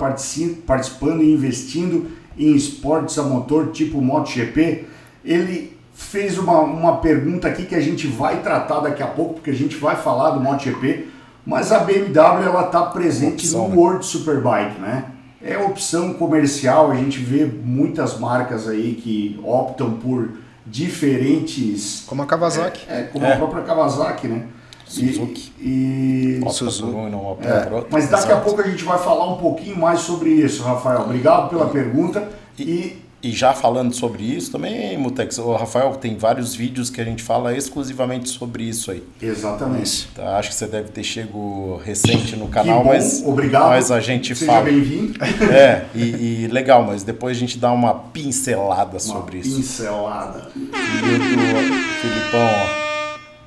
participando 0.68 1.24
e 1.24 1.32
investindo 1.32 2.12
em 2.38 2.54
esportes 2.54 3.18
a 3.18 3.24
motor 3.24 3.72
tipo 3.72 4.02
MotoGP? 4.02 4.86
Ele 5.24 5.78
fez 6.02 6.38
uma, 6.38 6.60
uma 6.62 6.98
pergunta 6.98 7.48
aqui 7.48 7.66
que 7.66 7.76
a 7.76 7.82
gente 7.82 8.08
vai 8.08 8.42
tratar 8.42 8.80
daqui 8.80 9.04
a 9.04 9.08
pouco, 9.08 9.36
porque 9.36 9.50
a 9.50 9.56
gente 9.56 9.76
vai 9.76 9.96
falar 9.96 10.32
do 10.32 10.40
MotoGP 10.40 11.20
mas 11.50 11.72
a 11.72 11.80
BMW 11.80 12.44
ela 12.44 12.66
está 12.66 12.84
presente 12.84 13.46
opção, 13.46 13.64
no 13.64 13.70
né? 13.70 13.76
World 13.76 14.06
Superbike, 14.06 14.80
né? 14.80 15.06
É 15.42 15.58
opção 15.58 16.14
comercial, 16.14 16.92
a 16.92 16.96
gente 16.96 17.18
vê 17.20 17.44
muitas 17.46 18.20
marcas 18.20 18.68
aí 18.68 18.94
que 18.94 19.40
optam 19.44 19.94
por 19.94 20.30
diferentes. 20.64 22.04
Como 22.06 22.22
a 22.22 22.28
Kawasaki. 22.28 22.86
É, 22.88 23.00
é 23.00 23.04
como 23.06 23.26
é. 23.26 23.34
a 23.34 23.38
própria 23.38 23.64
Kawasaki, 23.64 24.28
né? 24.28 24.44
Suzuki. 24.86 25.52
E, 25.60 26.40
e... 26.46 26.52
Suzuki. 26.52 26.92
Não 26.92 27.38
é, 27.42 27.86
mas 27.90 28.10
daqui 28.10 28.32
a 28.32 28.38
pouco 28.38 28.62
a 28.62 28.68
gente 28.68 28.84
vai 28.84 29.00
falar 29.00 29.34
um 29.34 29.38
pouquinho 29.38 29.78
mais 29.78 30.02
sobre 30.02 30.30
isso, 30.30 30.62
Rafael. 30.62 31.02
Obrigado 31.02 31.50
pela 31.50 31.68
pergunta. 31.68 32.28
E 32.60 32.99
e 33.22 33.32
já 33.32 33.54
falando 33.54 33.94
sobre 33.94 34.24
isso 34.24 34.52
também, 34.52 34.98
Mutex, 34.98 35.38
o 35.40 35.54
Rafael 35.54 35.92
tem 35.96 36.18
vários 36.18 36.56
vídeos 36.56 36.90
que 36.90 37.02
a 37.02 37.04
gente 37.04 37.22
fala 37.22 37.56
exclusivamente 37.56 38.30
sobre 38.30 38.64
isso 38.64 38.92
aí. 38.92 39.04
Exatamente. 39.22 40.08
Tá, 40.16 40.38
acho 40.38 40.50
que 40.50 40.56
você 40.56 40.68
deve 40.68 40.90
ter 40.90 41.04
chego 41.04 41.82
recente 41.84 42.36
no 42.36 42.48
canal, 42.48 42.84
mas 42.84 43.22
obrigado. 43.26 43.70
Mas 43.70 43.92
a 43.92 44.00
gente 44.00 44.34
Seja 44.36 44.52
fala. 44.52 44.66
bem-vindo. 44.66 45.20
É, 45.52 45.86
e, 45.94 46.44
e, 46.44 46.48
legal, 46.48 46.84
mas 46.84 47.04
depois 47.04 47.36
a 47.36 47.40
gente 47.40 47.58
dá 47.58 47.72
uma 47.72 47.94
pincelada 47.94 48.92
uma 48.92 49.00
sobre 49.00 49.40
isso. 49.40 49.56
Pincelada. 49.58 50.48
E 50.56 50.62
o 50.62 51.20
do 51.20 52.00
Filipão, 52.02 52.86
ó. 52.86 52.89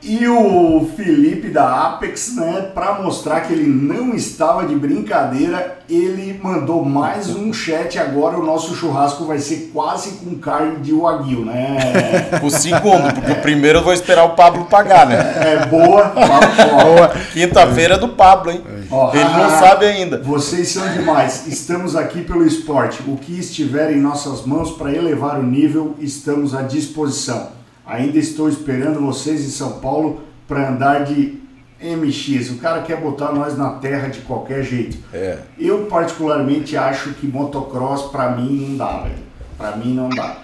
E 0.04 0.26
o 0.26 0.90
Felipe 0.96 1.48
da 1.48 1.86
Apex, 1.86 2.34
né, 2.34 2.70
para 2.74 3.00
mostrar 3.00 3.42
que 3.42 3.52
ele 3.52 3.68
não 3.68 4.14
estava 4.14 4.66
de 4.66 4.74
brincadeira, 4.74 5.78
ele 5.88 6.40
mandou 6.42 6.84
mais 6.84 7.28
um 7.30 7.52
chat. 7.52 8.00
Agora 8.00 8.36
o 8.36 8.44
nosso 8.44 8.74
churrasco 8.74 9.24
vai 9.24 9.38
ser 9.38 9.70
quase 9.72 10.16
com 10.16 10.34
carne 10.34 10.80
de 10.80 10.92
wagyu, 10.92 11.44
né? 11.44 12.30
O 12.42 12.50
segundo, 12.50 13.14
porque 13.14 13.30
o 13.30 13.40
primeiro 13.42 13.78
eu 13.78 13.84
vou 13.84 13.92
esperar 13.92 14.24
o 14.24 14.30
Pablo 14.30 14.64
pagar, 14.64 15.06
né? 15.06 15.16
É 15.36 15.66
boa, 15.66 16.12
boa. 16.12 17.08
Quinta-feira 17.32 17.94
é 17.94 17.98
do 17.98 18.08
Pablo, 18.08 18.50
hein? 18.50 18.60
Ó, 18.90 19.12
ele 19.14 19.22
não 19.22 19.44
ah, 19.44 19.58
sabe 19.60 19.86
ainda. 19.86 20.18
Vocês 20.18 20.68
são 20.68 20.88
demais. 20.92 21.46
Estamos 21.46 21.94
aqui 21.94 22.22
pelo 22.22 22.44
esporte. 22.44 23.00
O 23.06 23.16
que 23.16 23.38
estiver 23.38 23.92
em 23.92 24.00
nossas 24.00 24.44
mãos 24.44 24.72
para 24.72 24.92
elevar 24.92 25.38
o 25.38 25.44
nível, 25.44 25.94
estamos 26.00 26.54
à 26.56 26.62
disposição. 26.62 27.61
Ainda 27.86 28.18
estou 28.18 28.48
esperando 28.48 29.00
vocês 29.00 29.44
em 29.44 29.50
São 29.50 29.80
Paulo 29.80 30.22
para 30.46 30.70
andar 30.70 31.04
de 31.04 31.40
MX. 31.82 32.50
O 32.50 32.58
cara 32.58 32.82
quer 32.82 33.00
botar 33.00 33.32
nós 33.32 33.56
na 33.58 33.70
terra 33.70 34.08
de 34.08 34.20
qualquer 34.20 34.62
jeito. 34.62 34.98
É. 35.12 35.38
Eu 35.58 35.86
particularmente 35.86 36.76
acho 36.76 37.10
que 37.14 37.26
motocross 37.26 38.10
para 38.10 38.30
mim 38.30 38.68
não 38.68 38.76
dá, 38.76 39.00
velho. 39.00 39.32
Para 39.58 39.76
mim 39.76 39.94
não 39.94 40.08
dá. 40.08 40.38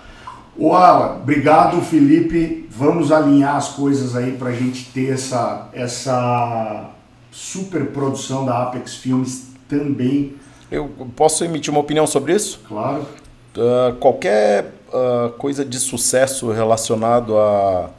O 0.56 0.74
Alan, 0.74 1.20
obrigado 1.20 1.80
Felipe. 1.80 2.68
Vamos 2.70 3.12
alinhar 3.12 3.56
as 3.56 3.68
coisas 3.68 4.16
aí 4.16 4.32
para 4.32 4.48
a 4.48 4.52
gente 4.52 4.90
ter 4.92 5.12
essa 5.12 5.68
essa 5.72 6.90
super 7.30 7.86
produção 7.86 8.44
da 8.44 8.64
Apex 8.64 8.96
Filmes 8.96 9.52
também. 9.68 10.34
Eu 10.70 10.90
posso 11.14 11.44
emitir 11.44 11.72
uma 11.72 11.80
opinião 11.80 12.06
sobre 12.06 12.34
isso? 12.34 12.60
Claro. 12.66 13.06
Uh, 13.56 13.94
qualquer 13.98 14.72
uh, 14.88 15.30
coisa 15.32 15.64
de 15.64 15.78
sucesso 15.78 16.50
relacionado 16.50 17.38
a. 17.38 17.90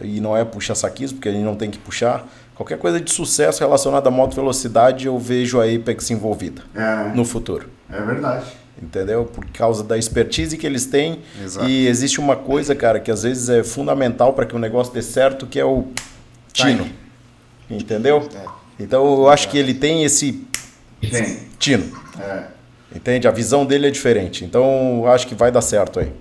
E 0.00 0.20
não 0.20 0.36
é 0.36 0.44
puxar 0.44 0.74
saquismo, 0.74 1.18
porque 1.18 1.28
a 1.28 1.32
gente 1.32 1.44
não 1.44 1.56
tem 1.56 1.70
que 1.70 1.78
puxar. 1.78 2.26
Qualquer 2.54 2.78
coisa 2.78 3.00
de 3.00 3.10
sucesso 3.10 3.60
relacionada 3.60 4.08
à 4.08 4.10
moto 4.10 4.34
velocidade, 4.34 5.06
eu 5.06 5.18
vejo 5.18 5.60
a 5.60 5.64
Apex 5.64 6.10
envolvida 6.10 6.62
é, 6.74 7.14
no 7.14 7.24
futuro. 7.24 7.68
É 7.90 8.00
verdade. 8.00 8.44
Entendeu? 8.82 9.24
Por 9.24 9.46
causa 9.46 9.84
da 9.84 9.98
expertise 9.98 10.56
que 10.56 10.66
eles 10.66 10.86
têm. 10.86 11.20
Exato. 11.42 11.68
E 11.68 11.86
existe 11.86 12.18
uma 12.18 12.36
coisa, 12.36 12.74
cara, 12.74 12.98
que 12.98 13.10
às 13.10 13.22
vezes 13.22 13.48
é 13.48 13.62
fundamental 13.62 14.32
para 14.32 14.46
que 14.46 14.54
o 14.54 14.58
negócio 14.58 14.92
dê 14.92 15.02
certo, 15.02 15.46
que 15.46 15.60
é 15.60 15.64
o 15.64 15.88
tino. 16.52 16.88
Entendeu? 17.68 18.28
É. 18.34 18.44
Então 18.78 19.04
eu 19.06 19.28
acho 19.28 19.48
que 19.48 19.58
ele 19.58 19.74
tem 19.74 20.04
esse 20.04 20.46
tem. 21.00 21.38
tino. 21.58 21.90
É. 22.18 22.44
Entende? 22.94 23.28
A 23.28 23.30
visão 23.30 23.64
dele 23.64 23.86
é 23.86 23.90
diferente. 23.90 24.44
Então 24.44 25.04
acho 25.06 25.26
que 25.26 25.34
vai 25.34 25.52
dar 25.52 25.62
certo 25.62 26.00
aí. 26.00 26.12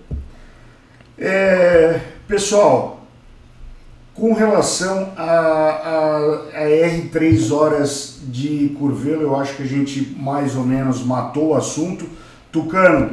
É, 1.21 1.99
pessoal, 2.29 3.05
com 4.13 4.31
relação 4.31 5.11
a, 5.17 5.23
a, 5.23 6.17
a, 6.53 6.65
R3 6.65 7.51
horas 7.51 8.21
de 8.23 8.73
Curvelo, 8.79 9.23
eu 9.23 9.35
acho 9.35 9.57
que 9.57 9.63
a 9.63 9.67
gente 9.67 10.15
mais 10.17 10.55
ou 10.55 10.63
menos 10.63 11.03
matou 11.03 11.49
o 11.49 11.55
assunto. 11.55 12.07
Tucano, 12.53 13.11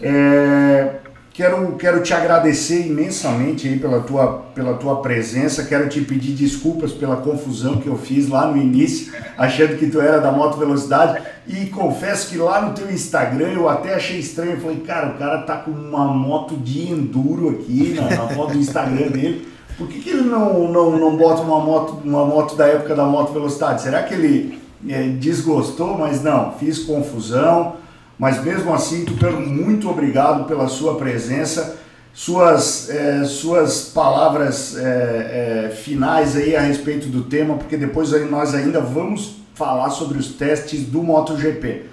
é, 0.00 1.00
quero, 1.38 1.76
quero 1.76 2.02
te 2.02 2.12
agradecer 2.12 2.88
imensamente 2.88 3.68
aí 3.68 3.78
pela 3.78 4.00
tua, 4.00 4.42
pela 4.52 4.74
tua 4.74 5.00
presença, 5.00 5.64
quero 5.64 5.88
te 5.88 6.00
pedir 6.00 6.32
desculpas 6.32 6.90
pela 6.90 7.18
confusão 7.18 7.76
que 7.76 7.86
eu 7.86 7.96
fiz 7.96 8.28
lá 8.28 8.48
no 8.48 8.56
início, 8.60 9.12
achando 9.36 9.76
que 9.76 9.86
tu 9.86 10.00
era 10.00 10.18
da 10.18 10.32
moto 10.32 10.58
velocidade, 10.58 11.22
e 11.46 11.66
confesso 11.66 12.28
que 12.28 12.36
lá 12.36 12.60
no 12.60 12.74
teu 12.74 12.90
Instagram 12.90 13.52
eu 13.52 13.68
até 13.68 13.94
achei 13.94 14.18
estranho, 14.18 14.54
eu 14.54 14.60
falei, 14.60 14.80
cara, 14.80 15.10
o 15.10 15.14
cara 15.16 15.42
tá 15.42 15.58
com 15.58 15.70
uma 15.70 16.06
moto 16.06 16.56
de 16.56 16.90
enduro 16.90 17.50
aqui 17.50 17.94
na, 17.94 18.10
na 18.16 18.28
foto 18.30 18.54
do 18.54 18.58
Instagram 18.58 19.06
dele, 19.06 19.46
por 19.78 19.86
que, 19.86 20.00
que 20.00 20.10
ele 20.10 20.22
não, 20.22 20.66
não, 20.66 20.98
não 20.98 21.16
bota 21.16 21.42
uma 21.42 21.60
moto, 21.60 22.02
uma 22.04 22.24
moto 22.24 22.56
da 22.56 22.66
época 22.66 22.96
da 22.96 23.04
moto 23.04 23.32
velocidade? 23.32 23.82
Será 23.82 24.02
que 24.02 24.12
ele 24.12 24.58
é, 24.88 25.04
desgostou? 25.04 25.96
Mas 25.96 26.20
não, 26.20 26.54
fiz 26.58 26.80
confusão. 26.80 27.76
Mas 28.18 28.42
mesmo 28.42 28.74
assim, 28.74 29.04
Tucano, 29.04 29.40
muito 29.40 29.88
obrigado 29.88 30.46
pela 30.46 30.68
sua 30.68 30.96
presença, 30.96 31.78
suas, 32.12 32.90
é, 32.90 33.24
suas 33.24 33.90
palavras 33.90 34.76
é, 34.76 35.66
é, 35.66 35.70
finais 35.70 36.34
aí 36.34 36.56
a 36.56 36.60
respeito 36.60 37.06
do 37.08 37.24
tema, 37.24 37.56
porque 37.56 37.76
depois 37.76 38.10
nós 38.28 38.54
ainda 38.54 38.80
vamos 38.80 39.36
falar 39.54 39.90
sobre 39.90 40.18
os 40.18 40.34
testes 40.34 40.84
do 40.84 41.02
MotoGP. 41.02 41.86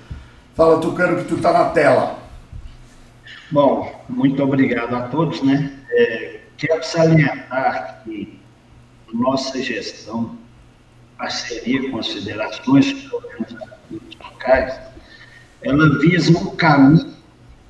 Fala, 0.55 0.79
Tucano, 0.79 1.17
que 1.17 1.25
tu 1.25 1.35
está 1.35 1.53
na 1.53 1.65
tela. 1.65 2.17
Bom, 3.51 4.03
muito 4.09 4.41
obrigado 4.41 4.95
a 4.95 5.01
todos, 5.03 5.43
né? 5.43 5.71
É, 5.91 6.39
quero 6.57 6.83
salientar 6.83 8.01
que 8.03 8.39
nossa 9.13 9.61
gestão, 9.61 10.37
parceria 11.17 11.89
com 11.89 11.99
as 11.99 12.07
federações 12.07 13.09
locais, 14.19 14.79
ela 15.61 15.99
visa 15.99 16.37
um 16.37 16.55
caminho 16.55 17.15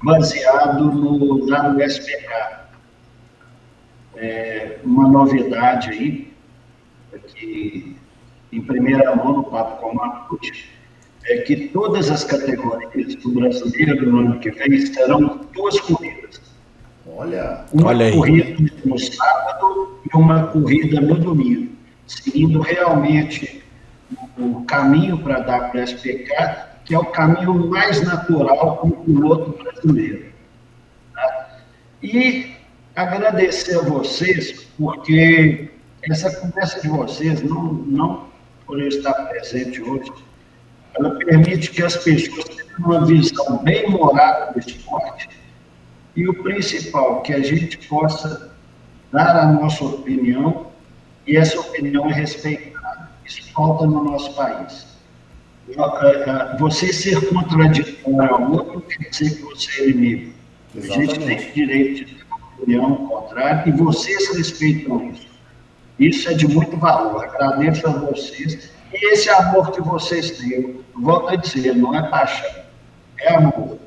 baseado 0.04 0.92
no 0.92 1.46
WSPK. 1.46 2.66
É 4.16 4.80
uma 4.84 5.08
novidade 5.08 5.90
aí, 5.90 6.34
que 7.36 7.96
em 8.52 8.62
primeira 8.62 9.16
mão 9.16 9.34
no 9.34 9.44
Papo 9.44 9.82
com 9.82 9.94
Matute, 9.94 10.72
é 11.26 11.38
que 11.38 11.68
todas 11.70 12.10
as 12.12 12.24
categorias 12.24 13.16
do 13.16 13.32
brasileiro 13.32 14.10
no 14.10 14.20
ano 14.20 14.40
que 14.40 14.52
vem 14.52 14.92
terão 14.92 15.42
duas 15.54 15.80
corridas. 15.82 16.42
Olha, 17.08 17.66
uma 17.74 17.88
olha 17.88 18.12
corrida 18.12 18.74
no 18.84 19.00
sábado 19.00 20.00
e 20.06 20.18
uma 20.18 20.48
corrida 20.48 21.02
no 21.02 21.16
domingo, 21.16 21.72
seguindo 22.08 22.60
realmente 22.60 23.64
o 24.38 24.64
caminho 24.66 25.18
para 25.18 25.38
a 25.38 25.72
WSPK 25.72 26.65
que 26.86 26.94
é 26.94 27.00
o 27.00 27.06
caminho 27.06 27.68
mais 27.68 28.02
natural 28.04 28.78
para 28.78 28.88
o 28.88 28.92
piloto 28.92 29.64
brasileiro. 29.64 30.26
Tá? 31.14 31.58
E 32.02 32.56
agradecer 32.96 33.78
a 33.78 33.82
vocês, 33.82 34.68
porque 34.78 35.70
essa 36.04 36.34
conversa 36.40 36.80
de 36.80 36.88
vocês, 36.88 37.42
não, 37.42 37.74
não 37.74 38.26
por 38.66 38.80
eu 38.80 38.88
estar 38.88 39.14
presente 39.14 39.82
hoje, 39.82 40.12
ela 40.98 41.16
permite 41.18 41.72
que 41.72 41.84
as 41.84 41.98
pessoas 41.98 42.46
tenham 42.46 42.78
uma 42.80 43.06
visão 43.06 43.58
bem 43.64 43.90
morada 43.90 44.54
do 44.54 44.60
esporte 44.60 45.30
e 46.16 46.28
o 46.30 46.44
principal, 46.44 47.22
que 47.22 47.34
a 47.34 47.42
gente 47.42 47.78
possa 47.90 48.56
dar 49.12 49.36
a 49.36 49.46
nossa 49.52 49.84
opinião 49.84 50.68
e 51.28 51.36
essa 51.36 51.60
opinião 51.60 52.10
é 52.10 52.14
respeitada. 52.14 53.10
Isso 53.26 53.52
falta 53.52 53.86
no 53.86 54.04
nosso 54.04 54.34
país. 54.36 54.95
Você 56.60 56.94
ser 56.94 57.28
contraditório 57.30 58.34
ao 58.34 58.52
outro 58.52 58.82
quer 58.82 59.10
dizer 59.10 59.36
que 59.36 59.42
você 59.44 59.82
é 59.82 59.90
inimigo. 59.90 60.34
Exatamente. 60.76 61.12
A 61.12 61.16
gente 61.16 61.26
tem 61.26 61.54
direito 61.54 62.06
de 62.06 62.16
ter 62.16 62.24
uma 62.28 62.38
opinião 62.58 62.96
contrária 63.08 63.70
e 63.70 63.72
vocês 63.72 64.36
respeitam 64.38 65.12
isso. 65.12 65.28
Isso 65.98 66.30
é 66.30 66.34
de 66.34 66.48
muito 66.48 66.78
valor. 66.78 67.24
Agradeço 67.24 67.88
a 67.88 67.92
vocês. 67.92 68.72
E 68.94 69.14
esse 69.14 69.30
amor 69.30 69.72
que 69.72 69.82
vocês 69.82 70.32
têm, 70.32 70.80
volto 70.96 71.30
a 71.30 71.36
dizer, 71.36 71.76
não 71.76 71.96
é 71.96 72.10
paixão, 72.10 72.50
é 73.20 73.34
amor. 73.34 73.78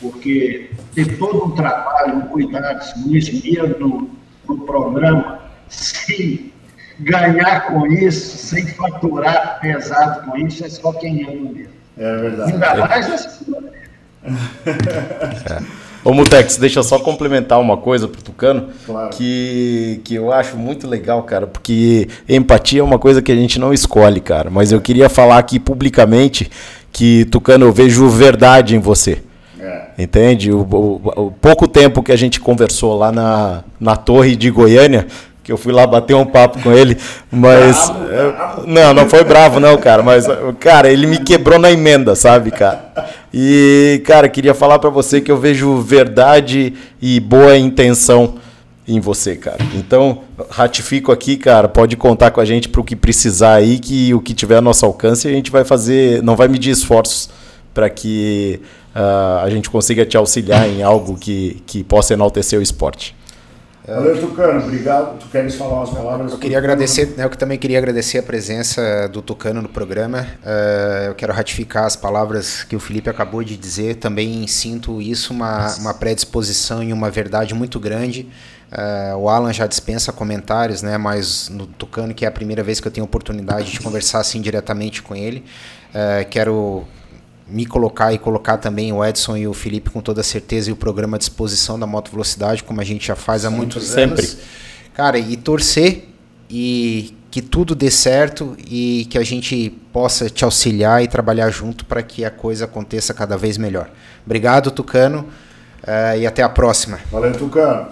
Porque 0.00 0.70
ter 0.94 1.18
todo 1.18 1.46
um 1.46 1.50
trabalho, 1.52 2.16
um 2.16 2.20
cuidado, 2.22 2.84
um 3.06 3.16
esmero 3.16 3.78
no, 3.78 4.10
no 4.46 4.66
programa, 4.66 5.40
sim, 5.68 6.52
ganhar 6.98 7.66
com 7.66 7.86
isso, 7.86 8.36
sem 8.38 8.66
faturar 8.66 9.58
pesado 9.60 10.30
com 10.30 10.36
isso, 10.38 10.64
é 10.64 10.68
só 10.68 10.92
quem 10.92 11.22
ama 11.24 11.52
mesmo. 11.52 11.76
É 11.98 12.16
verdade. 12.16 12.52
Ainda 12.52 12.74
mais 12.74 13.08
é. 15.46 15.86
Ô 16.04 16.12
Mutex, 16.12 16.56
deixa 16.56 16.78
eu 16.78 16.84
só 16.84 17.00
complementar 17.00 17.60
uma 17.60 17.76
coisa 17.76 18.06
pro 18.06 18.22
Tucano, 18.22 18.68
claro. 18.84 19.10
que, 19.10 20.00
que 20.04 20.14
eu 20.14 20.32
acho 20.32 20.56
muito 20.56 20.86
legal, 20.86 21.20
cara, 21.24 21.48
porque 21.48 22.08
empatia 22.28 22.80
é 22.80 22.82
uma 22.82 22.98
coisa 22.98 23.20
que 23.20 23.32
a 23.32 23.34
gente 23.34 23.58
não 23.58 23.74
escolhe, 23.74 24.20
cara. 24.20 24.48
Mas 24.48 24.70
eu 24.70 24.80
queria 24.80 25.08
falar 25.08 25.38
aqui 25.38 25.58
publicamente 25.58 26.48
que, 26.92 27.24
Tucano, 27.24 27.66
eu 27.66 27.72
vejo 27.72 28.08
verdade 28.08 28.76
em 28.76 28.78
você. 28.78 29.20
É. 29.58 29.88
Entende? 29.98 30.52
O, 30.52 30.60
o, 30.60 31.24
o, 31.26 31.30
pouco 31.32 31.66
tempo 31.66 32.02
que 32.04 32.12
a 32.12 32.16
gente 32.16 32.38
conversou 32.38 32.96
lá 32.96 33.10
na, 33.10 33.64
na 33.80 33.96
torre 33.96 34.36
de 34.36 34.48
Goiânia, 34.48 35.08
que 35.46 35.52
eu 35.52 35.56
fui 35.56 35.72
lá 35.72 35.86
bater 35.86 36.12
um 36.14 36.26
papo 36.26 36.60
com 36.60 36.72
ele, 36.72 36.98
mas 37.30 37.88
bravo, 37.88 38.08
bravo. 38.08 38.66
não, 38.66 38.92
não 38.92 39.08
foi 39.08 39.22
bravo 39.22 39.60
não, 39.60 39.78
cara, 39.78 40.02
mas 40.02 40.26
cara, 40.58 40.90
ele 40.90 41.06
me 41.06 41.18
quebrou 41.18 41.56
na 41.56 41.70
emenda, 41.70 42.16
sabe, 42.16 42.50
cara? 42.50 42.92
E 43.32 44.02
cara, 44.04 44.28
queria 44.28 44.54
falar 44.54 44.80
para 44.80 44.90
você 44.90 45.20
que 45.20 45.30
eu 45.30 45.36
vejo 45.36 45.80
verdade 45.80 46.74
e 47.00 47.20
boa 47.20 47.56
intenção 47.56 48.34
em 48.88 48.98
você, 48.98 49.36
cara. 49.36 49.58
Então, 49.76 50.22
ratifico 50.50 51.12
aqui, 51.12 51.36
cara, 51.36 51.68
pode 51.68 51.96
contar 51.96 52.32
com 52.32 52.40
a 52.40 52.44
gente 52.44 52.68
para 52.68 52.80
o 52.80 52.84
que 52.84 52.96
precisar 52.96 53.54
aí, 53.54 53.78
que 53.78 54.12
o 54.12 54.20
que 54.20 54.34
tiver 54.34 54.56
a 54.56 54.60
nosso 54.60 54.84
alcance, 54.84 55.28
a 55.28 55.30
gente 55.30 55.52
vai 55.52 55.64
fazer, 55.64 56.24
não 56.24 56.34
vai 56.34 56.48
medir 56.48 56.72
esforços 56.72 57.30
para 57.72 57.88
que 57.88 58.60
uh, 58.96 59.44
a 59.44 59.50
gente 59.50 59.70
consiga 59.70 60.04
te 60.04 60.16
auxiliar 60.16 60.68
em 60.68 60.82
algo 60.82 61.16
que, 61.16 61.62
que 61.66 61.84
possa 61.84 62.14
enaltecer 62.14 62.58
o 62.58 62.62
esporte. 62.62 63.14
Valeu, 63.86 64.20
Tucano, 64.20 64.64
obrigado. 64.64 65.16
Tu 65.20 65.28
queres 65.28 65.54
falar 65.54 65.76
umas 65.76 65.90
palavras? 65.90 66.32
Eu 66.32 66.38
queria 66.38 66.58
agradecer, 66.58 67.14
né, 67.16 67.24
eu 67.24 67.30
também 67.30 67.56
queria 67.56 67.78
agradecer 67.78 68.18
a 68.18 68.22
presença 68.22 69.08
do 69.08 69.22
Tucano 69.22 69.62
no 69.62 69.68
programa. 69.68 70.26
Uh, 70.42 71.06
eu 71.08 71.14
quero 71.14 71.32
ratificar 71.32 71.84
as 71.84 71.94
palavras 71.94 72.64
que 72.64 72.74
o 72.74 72.80
Felipe 72.80 73.08
acabou 73.08 73.44
de 73.44 73.56
dizer. 73.56 73.96
Também 73.96 74.44
sinto 74.48 75.00
isso 75.00 75.32
uma, 75.32 75.72
uma 75.76 75.94
predisposição 75.94 76.82
e 76.82 76.92
uma 76.92 77.10
verdade 77.10 77.54
muito 77.54 77.78
grande. 77.78 78.28
Uh, 78.72 79.18
o 79.18 79.28
Alan 79.28 79.52
já 79.52 79.68
dispensa 79.68 80.12
comentários, 80.12 80.82
né? 80.82 80.98
Mas 80.98 81.48
no 81.48 81.68
Tucano, 81.68 82.12
que 82.12 82.24
é 82.24 82.28
a 82.28 82.32
primeira 82.32 82.64
vez 82.64 82.80
que 82.80 82.88
eu 82.88 82.92
tenho 82.92 83.04
oportunidade 83.04 83.70
de 83.70 83.78
conversar 83.78 84.18
assim 84.18 84.40
diretamente 84.40 85.00
com 85.00 85.14
ele, 85.14 85.44
uh, 85.90 86.28
quero 86.28 86.84
me 87.48 87.64
colocar 87.64 88.12
e 88.12 88.18
colocar 88.18 88.58
também 88.58 88.92
o 88.92 89.04
Edson 89.04 89.36
e 89.36 89.46
o 89.46 89.54
Felipe 89.54 89.90
com 89.90 90.00
toda 90.00 90.22
certeza 90.22 90.70
e 90.70 90.72
o 90.72 90.76
programa 90.76 91.16
à 91.16 91.18
disposição 91.18 91.78
da 91.78 91.86
Moto 91.86 92.10
Velocidade, 92.10 92.64
como 92.64 92.80
a 92.80 92.84
gente 92.84 93.06
já 93.06 93.14
faz 93.14 93.44
há 93.44 93.50
muitos 93.50 93.84
sempre. 93.84 94.20
anos. 94.20 94.38
Cara, 94.94 95.18
e 95.18 95.36
torcer 95.36 96.08
e 96.50 97.14
que 97.30 97.42
tudo 97.42 97.74
dê 97.74 97.90
certo 97.90 98.56
e 98.66 99.06
que 99.10 99.18
a 99.18 99.22
gente 99.22 99.70
possa 99.92 100.30
te 100.30 100.44
auxiliar 100.44 101.02
e 101.04 101.08
trabalhar 101.08 101.50
junto 101.50 101.84
para 101.84 102.02
que 102.02 102.24
a 102.24 102.30
coisa 102.30 102.64
aconteça 102.64 103.12
cada 103.12 103.36
vez 103.36 103.58
melhor. 103.58 103.90
Obrigado, 104.24 104.70
Tucano, 104.70 105.26
uh, 105.82 106.18
e 106.18 106.26
até 106.26 106.42
a 106.42 106.48
próxima. 106.48 106.98
Valeu, 107.12 107.32
Tucano. 107.32 107.88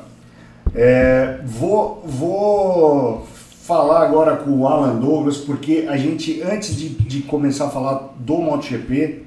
É, 0.74 1.40
vou, 1.44 2.02
vou 2.06 3.28
falar 3.62 4.02
agora 4.02 4.36
com 4.36 4.50
o 4.50 4.66
Alan 4.66 4.96
Douglas, 4.96 5.36
porque 5.36 5.86
a 5.88 5.96
gente, 5.96 6.42
antes 6.42 6.74
de, 6.74 6.88
de 6.88 7.20
começar 7.22 7.66
a 7.66 7.70
falar 7.70 8.14
do 8.18 8.38
MotoGP, 8.38 9.23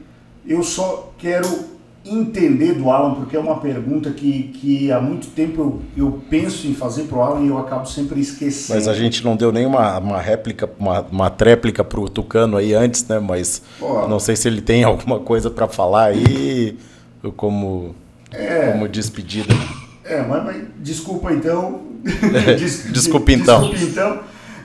eu 0.48 0.64
só 0.64 1.12
quero 1.18 1.78
entender 2.06 2.74
do 2.74 2.90
Alan, 2.90 3.16
porque 3.16 3.36
é 3.36 3.40
uma 3.40 3.60
pergunta 3.60 4.12
que, 4.12 4.44
que 4.56 4.92
há 4.92 5.00
muito 5.02 5.28
tempo 5.28 5.82
eu, 5.96 6.06
eu 6.06 6.22
penso 6.30 6.68
em 6.68 6.74
fazer 6.74 7.04
para 7.04 7.18
o 7.18 7.22
Alan 7.22 7.42
e 7.44 7.48
eu 7.48 7.58
acabo 7.58 7.86
sempre 7.86 8.20
esquecendo. 8.22 8.80
Mas 8.80 8.88
a 8.88 8.94
gente 8.94 9.24
não 9.24 9.36
deu 9.36 9.52
nenhuma 9.52 9.98
uma 10.00 10.22
réplica, 10.22 10.70
uma, 10.80 11.02
uma 11.12 11.30
tréplica 11.30 11.84
para 11.84 12.00
o 12.00 12.08
Tucano 12.08 12.58
aí 12.58 12.74
antes, 12.74 13.06
né? 13.08 13.20
Mas 13.20 13.62
Pô, 13.80 14.08
não 14.08 14.20
sei 14.20 14.36
se 14.36 14.48
ele 14.48 14.62
tem 14.62 14.84
alguma 14.84 15.20
coisa 15.20 15.50
para 15.50 15.68
falar 15.68 16.06
aí 16.06 16.78
como, 17.36 17.94
é, 18.32 18.72
como 18.72 18.88
despedida. 18.88 19.54
É, 20.04 20.22
mas, 20.22 20.46
mas 20.46 20.64
desculpa 20.78 21.34
então. 21.34 21.82
Des, 22.58 22.92
desculpa 22.92 23.32
então. 23.34 23.70
Desculpa 23.70 23.86
então. 23.86 24.20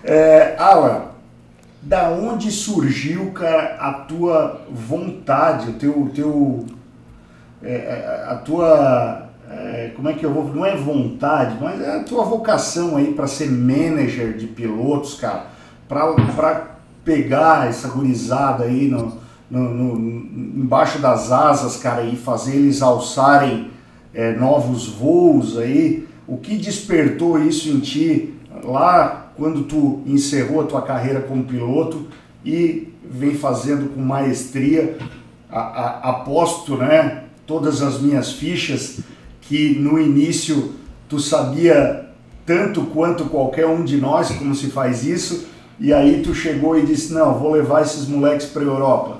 É, 0.04 0.54
Alan, 0.58 1.11
da 1.82 2.10
onde 2.10 2.50
surgiu, 2.52 3.32
cara, 3.32 3.76
a 3.80 3.92
tua 3.92 4.62
vontade, 4.70 5.70
o 5.70 5.72
teu, 5.74 6.10
teu 6.14 6.64
é, 7.60 7.74
é, 7.74 8.24
a 8.28 8.36
tua, 8.36 9.28
é, 9.50 9.92
como 9.96 10.08
é 10.08 10.12
que 10.12 10.24
eu 10.24 10.32
vou, 10.32 10.44
não 10.54 10.64
é 10.64 10.76
vontade, 10.76 11.56
mas 11.60 11.80
é 11.80 11.96
a 11.96 12.04
tua 12.04 12.24
vocação 12.24 12.96
aí 12.96 13.12
para 13.12 13.26
ser 13.26 13.50
manager 13.50 14.36
de 14.36 14.46
pilotos, 14.46 15.14
cara, 15.14 15.46
para 15.88 16.76
pegar 17.04 17.68
essa 17.68 17.88
gurizada 17.88 18.64
aí 18.64 18.88
no, 18.88 19.18
no, 19.50 19.60
no, 19.74 20.62
embaixo 20.62 21.00
das 21.00 21.32
asas, 21.32 21.76
cara, 21.76 22.04
e 22.04 22.16
fazer 22.16 22.54
eles 22.54 22.80
alçarem 22.80 23.72
é, 24.14 24.32
novos 24.36 24.86
voos 24.86 25.58
aí, 25.58 26.06
o 26.28 26.36
que 26.36 26.56
despertou 26.56 27.40
isso 27.40 27.68
em 27.68 27.80
ti 27.80 28.34
lá 28.62 29.21
quando 29.36 29.64
tu 29.64 30.02
encerrou 30.06 30.60
a 30.60 30.64
tua 30.64 30.82
carreira 30.82 31.20
como 31.20 31.44
piloto 31.44 32.06
e 32.44 32.92
vem 33.04 33.34
fazendo 33.34 33.94
com 33.94 34.00
maestria? 34.00 34.98
A, 35.50 35.60
a, 35.60 36.10
aposto, 36.10 36.76
né, 36.76 37.24
todas 37.46 37.82
as 37.82 38.00
minhas 38.00 38.32
fichas 38.32 39.00
que 39.42 39.78
no 39.78 40.00
início 40.00 40.72
tu 41.08 41.18
sabia 41.18 42.08
tanto 42.46 42.82
quanto 42.86 43.26
qualquer 43.26 43.66
um 43.66 43.84
de 43.84 43.98
nós 43.98 44.30
como 44.30 44.54
se 44.54 44.70
faz 44.70 45.04
isso, 45.04 45.46
e 45.78 45.92
aí 45.92 46.22
tu 46.22 46.34
chegou 46.34 46.78
e 46.78 46.86
disse: 46.86 47.12
"Não, 47.12 47.38
vou 47.38 47.52
levar 47.52 47.82
esses 47.82 48.08
moleques 48.08 48.46
para 48.46 48.62
a 48.62 48.64
Europa", 48.64 49.18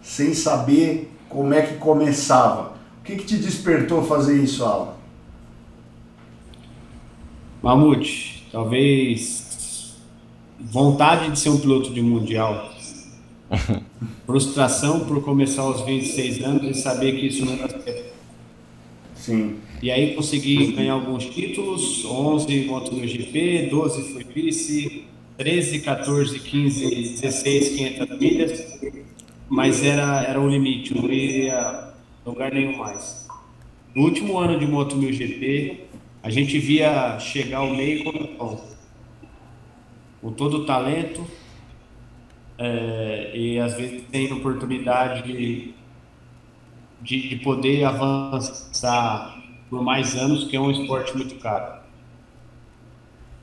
sem 0.00 0.34
saber 0.34 1.10
como 1.28 1.52
é 1.52 1.62
que 1.62 1.74
começava. 1.78 2.72
O 3.00 3.04
que, 3.04 3.16
que 3.16 3.24
te 3.24 3.36
despertou 3.36 4.04
fazer 4.04 4.36
isso, 4.36 4.64
Alan? 4.64 4.92
Mamute, 7.62 8.46
talvez 8.52 9.41
vontade 10.70 11.30
de 11.30 11.38
ser 11.38 11.50
um 11.50 11.58
piloto 11.58 11.92
de 11.92 12.00
mundial. 12.00 12.72
Frustração 14.26 15.00
por 15.00 15.22
começar 15.22 15.62
aos 15.62 15.82
26 15.82 16.44
anos 16.44 16.76
e 16.76 16.80
saber 16.80 17.18
que 17.18 17.26
isso 17.26 17.44
não 17.44 17.54
era 17.54 17.68
certo. 17.68 18.12
Sim. 19.14 19.56
E 19.82 19.90
aí 19.90 20.14
consegui 20.14 20.72
ganhar 20.72 20.94
alguns 20.94 21.26
títulos, 21.26 22.04
11 22.04 22.64
moto 22.66 22.92
no 22.92 23.06
GP, 23.06 23.68
12 23.70 24.12
foi 24.12 24.24
vice, 24.24 25.04
13, 25.36 25.80
14, 25.80 26.38
15, 26.38 26.90
16, 27.20 27.68
500 27.70 28.18
milhas, 28.18 28.80
mas 29.48 29.82
era, 29.82 30.22
era 30.22 30.40
o 30.40 30.48
limite, 30.48 30.94
não 30.94 31.10
ia 31.10 31.92
lugar 32.24 32.52
nenhum 32.52 32.76
mais. 32.76 33.28
No 33.94 34.04
último 34.04 34.38
ano 34.38 34.58
de 34.58 34.66
Moto 34.66 34.96
1000 34.96 35.12
GP, 35.12 35.80
a 36.22 36.30
gente 36.30 36.58
via 36.58 37.18
chegar 37.18 37.62
o 37.62 37.76
meio 37.76 38.04
com, 38.04 38.60
com 40.22 40.32
todo 40.32 40.58
o 40.58 40.64
talento 40.64 41.26
é, 42.56 43.36
e 43.36 43.58
às 43.58 43.74
vezes 43.74 44.04
tem 44.08 44.32
oportunidade 44.32 45.22
de, 45.24 45.74
de, 47.00 47.28
de 47.28 47.36
poder 47.36 47.84
avançar 47.84 49.42
por 49.68 49.82
mais 49.82 50.14
anos, 50.14 50.44
que 50.44 50.56
é 50.56 50.60
um 50.60 50.70
esporte 50.70 51.16
muito 51.16 51.34
caro. 51.40 51.82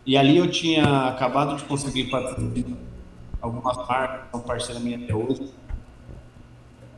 E 0.05 0.15
ali 0.15 0.37
eu 0.37 0.49
tinha 0.49 1.09
acabado 1.09 1.57
de 1.57 1.63
conseguir 1.65 2.05
patrocinar 2.05 2.77
algumas 3.41 3.75
marcas, 3.87 4.31
são 4.31 4.39
parceira 4.39 4.79
minha 4.79 4.97
até 4.97 5.13
hoje, 5.13 5.51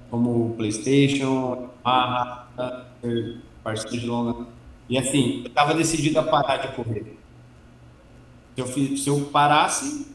como 0.10 0.48
o 0.48 0.54
PlayStation, 0.56 1.70
a 1.84 2.46
parceiro 3.64 4.00
de 4.00 4.06
longa. 4.06 4.48
E 4.88 4.98
assim, 4.98 5.42
eu 5.42 5.48
estava 5.48 5.74
decidido 5.74 6.20
a 6.20 6.24
parar 6.24 6.58
de 6.58 6.76
correr. 6.76 7.21
Se 8.56 8.62
eu, 8.62 8.98
se 8.98 9.10
eu 9.10 9.22
parasse, 9.32 10.08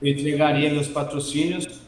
eu 0.00 0.12
entregaria 0.12 0.72
meus 0.72 0.88
patrocínios 0.88 1.80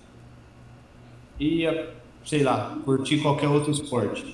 e 1.39 1.60
ia, 1.60 1.94
sei 2.24 2.43
lá, 2.43 2.78
curtir 2.85 3.18
qualquer 3.18 3.48
outro 3.48 3.70
esporte. 3.70 4.24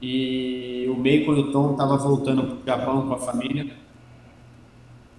E 0.00 0.86
o 0.88 0.96
Meiko 0.96 1.32
e 1.32 1.40
o 1.40 1.52
Tom 1.52 1.72
estavam 1.72 1.98
voltando 1.98 2.42
para 2.42 2.54
o 2.54 2.66
Japão 2.66 3.08
com 3.08 3.14
a 3.14 3.18
família. 3.18 3.72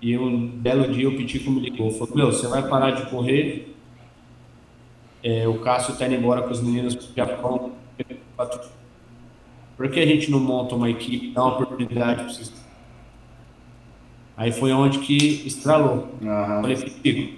E 0.02 0.18
um 0.18 0.48
belo 0.48 0.92
dia 0.94 1.10
o 1.10 1.18
Pitico 1.18 1.52
me 1.52 1.60
ligou. 1.60 1.92
Falou: 1.92 2.16
Meu, 2.16 2.32
você 2.32 2.48
vai 2.48 2.68
parar 2.68 2.92
de 2.92 3.10
correr 3.10 3.70
é, 5.24 5.48
o 5.48 5.60
Cássio 5.60 5.94
está 5.94 6.06
indo 6.06 6.16
embora 6.16 6.42
com 6.42 6.52
os 6.52 6.62
meninos 6.62 6.96
do 6.96 7.14
Japão. 7.14 7.74
Por 9.76 9.90
que 9.90 10.00
a 10.00 10.06
gente 10.06 10.32
não 10.32 10.40
monta 10.40 10.76
uma 10.76 10.90
equipe, 10.90 11.32
dá 11.32 11.44
uma 11.44 11.54
oportunidade 11.56 12.24
para 12.24 12.30
vocês? 12.30 12.54
Aí 14.40 14.54
foi 14.54 14.72
onde 14.72 15.00
que 15.00 15.44
estralou. 15.46 16.08
Uhum. 16.22 16.62
Falei, 16.62 16.78
Fico, 16.78 17.34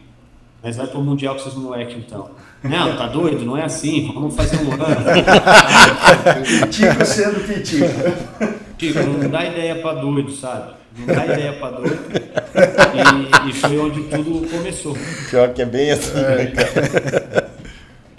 mas 0.62 0.78
vai 0.78 0.86
para 0.86 1.00
o 1.00 1.04
Mundial 1.04 1.34
com 1.34 1.42
esses 1.42 1.56
moleques 1.56 1.98
então. 1.98 2.30
Não, 2.64 2.96
tá 2.96 3.08
doido? 3.08 3.44
Não 3.44 3.58
é 3.58 3.64
assim, 3.64 4.12
vamos 4.14 4.36
fazer 4.36 4.58
um 4.58 4.72
ano. 4.72 4.84
Pitico 6.62 7.04
sendo 7.04 7.40
pitico. 7.48 7.88
Pitico, 8.78 9.00
não 9.00 9.28
dá 9.32 9.44
ideia 9.48 9.82
para 9.82 10.00
doido, 10.00 10.32
sabe? 10.32 10.74
Não 10.96 11.08
dá 11.08 11.26
ideia 11.26 11.54
para 11.54 11.78
doido. 11.78 12.00
E, 12.94 13.50
e, 13.50 13.54
foi 13.54 13.80
onde 13.80 14.04
tudo 14.04 14.48
começou. 14.48 14.96
Pior 15.32 15.52
que 15.54 15.64
é 15.64 15.66
bem 15.66 15.90
assim, 15.90 16.14
né, 16.14 16.46
cara? 16.52 17.52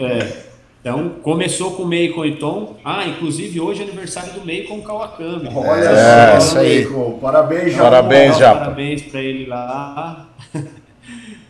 É. 0.00 0.51
Então, 0.82 1.10
começou 1.22 1.70
com 1.76 1.84
o 1.84 1.86
Meikon 1.86 2.24
e 2.24 2.36
Tom. 2.36 2.76
Ah, 2.84 3.06
inclusive 3.06 3.60
hoje 3.60 3.82
é 3.82 3.84
aniversário 3.84 4.32
do 4.32 4.44
Meikon 4.44 4.82
Kawakami. 4.82 5.48
Olha 5.54 5.84
é, 5.84 6.40
só, 6.40 6.58
Meikon. 6.58 7.18
Parabéns, 7.20 7.72
já. 7.72 7.82
Parabéns, 7.82 8.36
já. 8.36 8.52
Parabéns 8.52 9.02
para 9.02 9.20
ele 9.20 9.46
lá. 9.46 10.26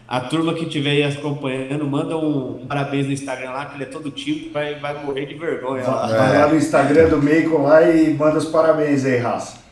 A 0.06 0.20
turma 0.20 0.52
que 0.52 0.64
estiver 0.66 0.90
aí 0.90 1.02
acompanhando, 1.04 1.86
manda 1.86 2.18
um 2.18 2.66
parabéns 2.68 3.06
no 3.06 3.12
Instagram 3.14 3.52
lá, 3.52 3.64
que 3.64 3.76
ele 3.76 3.84
é 3.84 3.86
todo 3.86 4.10
tipo, 4.10 4.52
vai, 4.52 4.74
vai 4.74 5.02
morrer 5.02 5.24
de 5.24 5.32
vergonha. 5.32 5.82
Lá. 5.82 6.06
Vai 6.06 6.38
lá 6.38 6.48
no 6.48 6.56
Instagram 6.56 7.08
do 7.08 7.22
Meikon 7.22 7.62
lá 7.62 7.82
e 7.88 8.12
manda 8.12 8.36
os 8.36 8.44
parabéns 8.44 9.06
aí, 9.06 9.16
raça. 9.16 9.62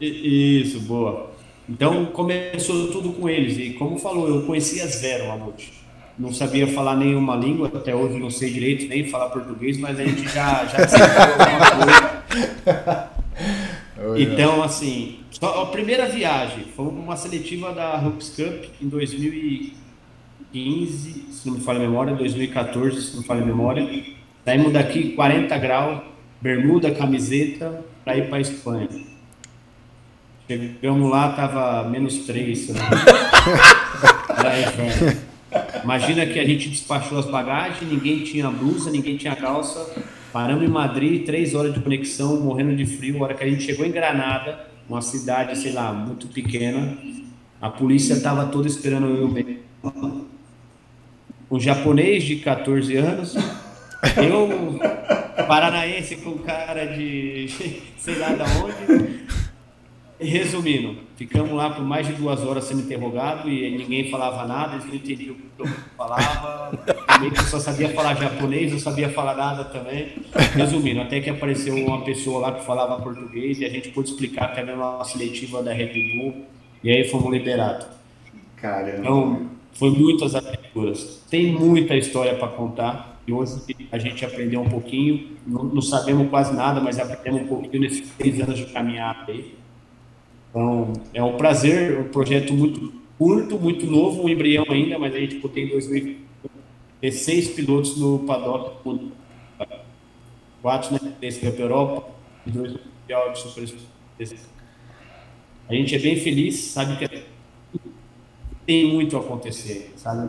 Isso, 0.00 0.80
boa. 0.80 1.30
Então 1.68 2.06
começou 2.06 2.88
tudo 2.88 3.12
com 3.12 3.28
eles. 3.28 3.56
E 3.56 3.74
como 3.74 3.96
falou, 4.00 4.28
eu 4.28 4.42
conhecia 4.42 4.84
zero 4.88 5.28
Mamute 5.28 5.85
não 6.18 6.32
sabia 6.32 6.66
falar 6.66 6.96
nenhuma 6.96 7.36
língua, 7.36 7.70
até 7.74 7.94
hoje 7.94 8.18
não 8.18 8.30
sei 8.30 8.50
direito 8.50 8.88
nem 8.88 9.06
falar 9.08 9.28
português, 9.30 9.78
mas 9.78 10.00
a 10.00 10.04
gente 10.04 10.26
já, 10.28 10.64
já 10.64 10.78
alguma 11.72 12.00
coisa. 12.26 13.10
Então, 14.18 14.62
assim, 14.62 15.18
a 15.42 15.66
primeira 15.66 16.06
viagem 16.06 16.64
foi 16.74 16.86
uma 16.86 17.14
seletiva 17.16 17.70
da 17.72 17.98
Hoops 17.98 18.30
Cup 18.30 18.64
em 18.80 18.88
2015, 18.88 21.26
se 21.30 21.46
não 21.46 21.54
me 21.54 21.60
falha 21.60 21.78
a 21.78 21.82
memória, 21.82 22.14
2014, 22.14 23.02
se 23.02 23.12
não 23.12 23.20
me 23.20 23.26
falha 23.26 23.42
a 23.42 23.46
memória. 23.46 23.86
Saímos 24.44 24.72
daqui 24.72 25.10
40 25.10 25.56
graus, 25.58 26.00
bermuda, 26.40 26.90
camiseta, 26.92 27.84
para 28.04 28.16
ir 28.16 28.28
para 28.28 28.38
a 28.38 28.40
Espanha. 28.40 28.88
Chegamos 30.48 31.10
lá, 31.10 31.32
tava 31.32 31.88
menos 31.88 32.18
3. 32.18 32.68
Né? 32.68 32.80
Era 34.38 34.60
inverno. 34.60 35.25
Imagina 35.82 36.26
que 36.26 36.38
a 36.38 36.44
gente 36.44 36.68
despachou 36.68 37.18
as 37.18 37.26
bagagens, 37.26 37.90
ninguém 37.90 38.24
tinha 38.24 38.50
blusa, 38.50 38.90
ninguém 38.90 39.16
tinha 39.16 39.34
calça. 39.34 39.94
Paramos 40.32 40.64
em 40.64 40.68
Madrid, 40.68 41.24
três 41.24 41.54
horas 41.54 41.72
de 41.72 41.80
conexão, 41.80 42.40
morrendo 42.40 42.76
de 42.76 42.84
frio. 42.84 43.18
A 43.18 43.24
hora 43.24 43.34
que 43.34 43.44
a 43.44 43.48
gente 43.48 43.64
chegou 43.64 43.86
em 43.86 43.90
Granada, 43.90 44.66
uma 44.88 45.00
cidade, 45.00 45.56
sei 45.56 45.72
lá, 45.72 45.92
muito 45.92 46.28
pequena, 46.28 46.96
a 47.60 47.70
polícia 47.70 48.14
estava 48.14 48.46
toda 48.46 48.68
esperando 48.68 49.06
eu 49.06 49.28
bem. 49.28 49.60
Um 51.50 51.60
japonês 51.60 52.24
de 52.24 52.36
14 52.36 52.96
anos, 52.96 53.34
eu, 54.16 54.78
paranaense 55.46 56.16
com 56.16 56.38
cara 56.38 56.86
de 56.86 57.48
sei 57.98 58.18
lá 58.18 58.30
da 58.30 58.44
onde, 58.44 59.26
Resumindo, 60.18 60.96
ficamos 61.14 61.52
lá 61.52 61.68
por 61.68 61.84
mais 61.84 62.06
de 62.06 62.14
duas 62.14 62.40
horas 62.42 62.64
sendo 62.64 62.80
interrogado 62.80 63.50
e 63.50 63.76
ninguém 63.76 64.10
falava 64.10 64.46
nada, 64.46 64.74
eles 64.74 64.86
não 64.86 64.94
entendiam 64.94 65.34
o 65.34 65.36
que 65.36 65.44
eu 65.58 65.66
falava, 65.94 66.74
também 67.06 67.30
que 67.30 67.42
só 67.44 67.60
sabia 67.60 67.90
falar 67.90 68.14
japonês, 68.14 68.72
não 68.72 68.78
sabia 68.78 69.10
falar 69.10 69.36
nada 69.36 69.64
também. 69.64 70.14
Resumindo, 70.54 71.02
até 71.02 71.20
que 71.20 71.28
apareceu 71.28 71.74
uma 71.74 72.00
pessoa 72.02 72.40
lá 72.40 72.52
que 72.52 72.64
falava 72.64 73.02
português 73.02 73.60
e 73.60 73.66
a 73.66 73.68
gente 73.68 73.90
pôde 73.90 74.08
explicar 74.08 74.54
que 74.54 74.60
era 74.60 74.98
a 74.98 75.04
seletiva 75.04 75.62
da 75.62 75.74
Red 75.74 75.92
Bull 75.92 76.46
e 76.82 76.90
aí 76.90 77.04
fomos 77.04 77.30
liberados. 77.30 77.86
Caramba. 78.56 78.98
Então, 78.98 79.46
foi 79.74 79.90
muitas 79.90 80.34
aventuras. 80.34 81.22
Tem 81.28 81.52
muita 81.52 81.94
história 81.94 82.34
para 82.36 82.48
contar 82.48 83.20
e 83.26 83.32
hoje 83.32 83.60
a 83.92 83.98
gente 83.98 84.24
aprendeu 84.24 84.62
um 84.62 84.68
pouquinho, 84.68 85.36
não, 85.46 85.64
não 85.64 85.82
sabemos 85.82 86.30
quase 86.30 86.54
nada, 86.54 86.80
mas 86.80 86.98
aprendemos 86.98 87.42
um 87.42 87.48
pouquinho 87.48 87.82
nesses 87.82 88.08
três 88.12 88.40
anos 88.40 88.56
de 88.56 88.66
caminhada 88.66 89.30
aí. 89.30 89.54
Então, 90.56 90.90
é 91.12 91.22
um 91.22 91.36
prazer, 91.36 91.98
um 92.00 92.04
projeto 92.04 92.54
muito 92.54 92.90
curto, 93.18 93.58
muito 93.58 93.84
novo, 93.84 94.22
um 94.22 94.28
embrião 94.28 94.64
ainda, 94.70 94.98
mas 94.98 95.14
a 95.14 95.18
gente 95.18 95.34
tipo, 95.34 95.50
tem 95.50 95.68
2016 95.68 97.50
pilotos 97.50 97.98
no 97.98 98.20
paddock, 98.20 98.82
quatro 100.62 100.94
na 100.94 101.10
né, 101.10 101.30
Cup 101.30 101.58
Europa 101.58 102.08
e 102.46 102.50
dois 102.50 102.72
no 102.72 102.80
Mundial 103.02 103.32
de 103.34 103.38
Super 103.38 103.68
A 105.68 105.74
gente 105.74 105.94
é 105.94 105.98
bem 105.98 106.16
feliz, 106.16 106.56
sabe 106.56 106.96
que 106.96 107.24
tem 108.64 108.90
muito 108.90 109.14
a 109.18 109.20
acontecer, 109.20 109.92
sabe? 109.94 110.26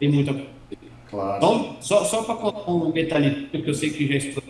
Tem 0.00 0.10
muito 0.10 0.30
a 0.30 0.32
acontecer. 0.32 0.92
Claro. 1.10 1.36
Então, 1.36 1.76
só, 1.82 2.04
só 2.06 2.22
para 2.22 2.36
contar 2.36 2.70
um 2.70 2.90
detalhe, 2.90 3.48
que 3.48 3.68
eu 3.68 3.74
sei 3.74 3.90
que 3.90 4.08
já 4.08 4.14
estou 4.14 4.42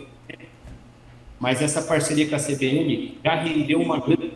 mas 1.41 1.61
essa 1.61 1.81
parceria 1.81 2.29
com 2.29 2.35
a 2.37 2.39
CBN 2.39 3.17
já 3.21 3.35
rendeu 3.35 3.81
uma 3.81 3.99
grande 3.99 4.29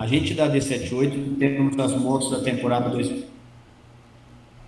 a 0.00 0.06
gente 0.06 0.32
da 0.32 0.48
D78 0.48 1.36
temos 1.38 1.78
as 1.78 1.92
motos 1.92 2.30
da 2.30 2.40
temporada 2.40 2.88
2000. 2.88 3.22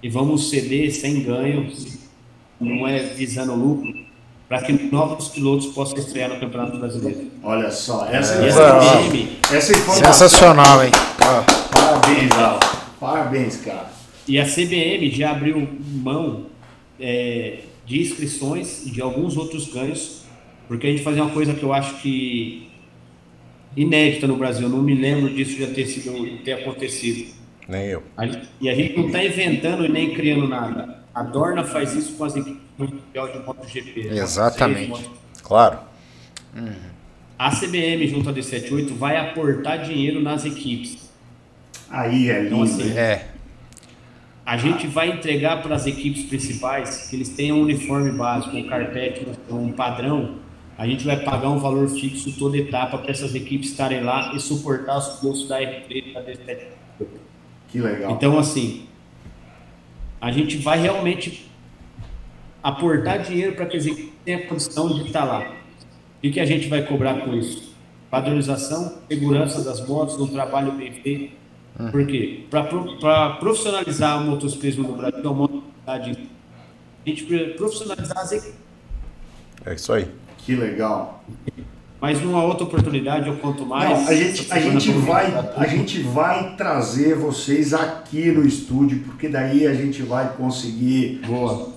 e 0.03 0.09
vamos 0.11 0.51
ceder 0.51 0.93
sem 0.93 1.23
ganho, 1.23 1.73
não 2.61 2.87
é 2.87 2.99
visando 2.99 3.55
lucro, 3.55 3.95
para 4.47 4.61
que 4.61 4.75
novos 4.93 5.29
pilotos 5.29 5.69
possam 5.69 5.97
estrear 5.97 6.29
no 6.29 6.39
Campeonato 6.39 6.77
Brasileiro. 6.77 7.31
Olha 7.43 7.71
só, 7.71 8.07
essa, 8.09 8.45
é, 8.45 8.49
essa 8.49 9.57
essa 9.57 9.73
informação. 9.73 10.13
Sensacional, 10.13 10.85
hein? 10.85 10.91
Parabéns, 11.71 12.31
Alan. 12.33 12.61
Parabéns, 13.01 13.57
cara. 13.57 13.91
e 14.29 14.39
a 14.39 14.45
CBM 14.45 15.11
já 15.11 15.31
abriu 15.31 15.67
mão 15.81 16.45
é, 17.01 17.61
de 17.87 18.03
inscrições 18.03 18.85
e 18.85 18.91
de 18.91 19.01
alguns 19.01 19.39
outros 19.39 19.73
ganhos, 19.73 20.25
porque 20.69 20.89
a 20.89 20.91
gente 20.91 21.03
fazia 21.03 21.23
uma 21.23 21.33
coisa 21.33 21.55
que 21.55 21.63
eu 21.63 21.73
acho 21.73 22.03
que 22.03 22.71
inédita 23.77 24.27
no 24.27 24.37
Brasil, 24.37 24.65
eu 24.65 24.69
não 24.69 24.83
me 24.83 24.95
lembro 24.95 25.33
disso 25.33 25.59
já 25.59 25.67
ter, 25.69 25.87
sido, 25.87 26.39
ter 26.45 26.53
acontecido. 26.55 27.33
Nem 27.69 27.87
eu. 27.87 28.03
A 28.17 28.27
gente- 28.27 28.49
e 28.61 28.69
a 28.69 28.75
gente 28.75 28.97
não 28.97 29.07
está 29.07 29.25
inventando 29.25 29.85
e 29.85 29.89
nem 29.89 30.15
criando 30.15 30.47
nada. 30.49 31.03
A 31.15 31.23
Dorna 31.23 31.63
faz 31.65 31.95
isso 31.95 32.15
com 32.15 32.25
as 32.25 32.35
equipes 32.37 32.61
mundial 32.79 33.29
de 33.33 33.39
MotoGP. 33.39 34.09
Exatamente. 34.13 34.89
Moto- 34.89 35.11
Claro. 35.43 35.79
A 37.39 37.51
CBM 37.51 38.07
junto 38.09 38.29
à 38.29 38.33
D78 38.33 38.95
vai 38.95 39.17
aportar 39.17 39.83
dinheiro 39.83 40.21
nas 40.21 40.45
equipes. 40.45 41.11
Aí 41.91 42.31
é 42.31 42.45
Então, 42.47 42.63
lindo. 42.65 42.75
assim, 42.81 42.91
hein? 42.91 42.97
É, 42.99 43.27
A 44.45 44.57
gente 44.57 44.89
vai 44.89 45.09
entregar 45.11 45.63
para 45.63 45.77
as 45.77 45.87
equipes 45.87 46.25
principais 46.25 47.07
que 47.09 47.15
eles 47.17 47.29
tenham 47.29 47.59
um 47.59 47.63
uniforme 47.63 48.11
básico, 48.11 48.57
um 48.57 48.65
carpete, 48.65 49.25
um 49.49 49.71
padrão. 49.71 50.37
A 50.83 50.87
gente 50.89 51.05
vai 51.05 51.17
pagar 51.17 51.49
um 51.49 51.61
valor 51.61 51.89
fixo 51.89 52.37
toda 52.37 52.59
etapa 52.59 52.99
para 52.99 53.13
essas 53.13 53.37
equipes 53.37 53.71
estarem 53.71 54.03
lá 54.03 54.33
e 54.35 54.41
suportar 54.41 54.99
os 54.99 55.21
custos 55.21 55.47
da 55.47 55.61
R3 55.61 56.09
e 56.09 56.13
da 56.13 56.21
D78. 56.21 56.67
Que 57.69 57.81
legal. 57.81 58.11
Então, 58.11 58.37
assim, 58.37 58.89
a 60.21 60.33
gente 60.33 60.57
vai 60.57 60.81
realmente 60.81 61.49
aportar 62.61 63.23
dinheiro 63.23 63.55
para 63.55 63.67
que 63.67 63.77
as 63.77 63.87
equipes 63.87 64.13
tenham 64.25 64.41
a 64.41 64.47
condição 64.49 64.93
de 64.93 65.07
estar 65.07 65.23
lá. 65.23 65.55
E 66.21 66.31
o 66.31 66.33
que 66.33 66.41
a 66.41 66.45
gente 66.45 66.69
vai 66.69 66.85
cobrar 66.85 67.21
com 67.21 67.33
isso? 67.33 67.77
Padronização, 68.11 68.99
segurança 69.07 69.63
das 69.63 69.87
motos, 69.87 70.19
um 70.19 70.27
trabalho 70.27 70.73
bem 70.73 70.93
feito. 70.95 71.33
Por 71.93 72.05
quê? 72.05 72.45
Para 72.51 73.31
profissionalizar 73.35 74.21
o 74.21 74.25
motociclismo 74.29 74.89
no 74.89 74.97
Brasil, 74.97 75.21
é 75.23 75.29
uma 75.29 75.45
oportunidade. 75.45 76.29
A 77.07 77.09
gente 77.09 77.23
precisa 77.23 77.55
profissionalizar 77.55 78.19
as 78.19 78.33
equipes. 78.33 78.59
É 79.65 79.75
isso 79.75 79.93
aí. 79.93 80.11
Que 80.45 80.55
legal. 80.55 81.23
Mas 82.03 82.21
numa 82.21 82.43
outra 82.43 82.65
oportunidade 82.65 83.29
eu 83.29 83.37
conto 83.37 83.65
mais. 83.65 83.89
Não, 83.89 84.09
a 84.09 84.13
gente, 84.13 84.53
a 84.53 84.59
gente 84.59 84.91
vai, 84.91 85.53
a 85.57 85.67
gente 85.69 86.03
vai 86.03 86.57
trazer 86.57 87.15
vocês 87.15 87.73
aqui 87.73 88.33
no 88.33 88.45
estúdio, 88.45 89.05
porque 89.07 89.29
daí 89.29 89.65
a 89.69 89.73
gente 89.73 90.03
vai 90.03 90.33
conseguir 90.37 91.21
Boa. 91.25 91.69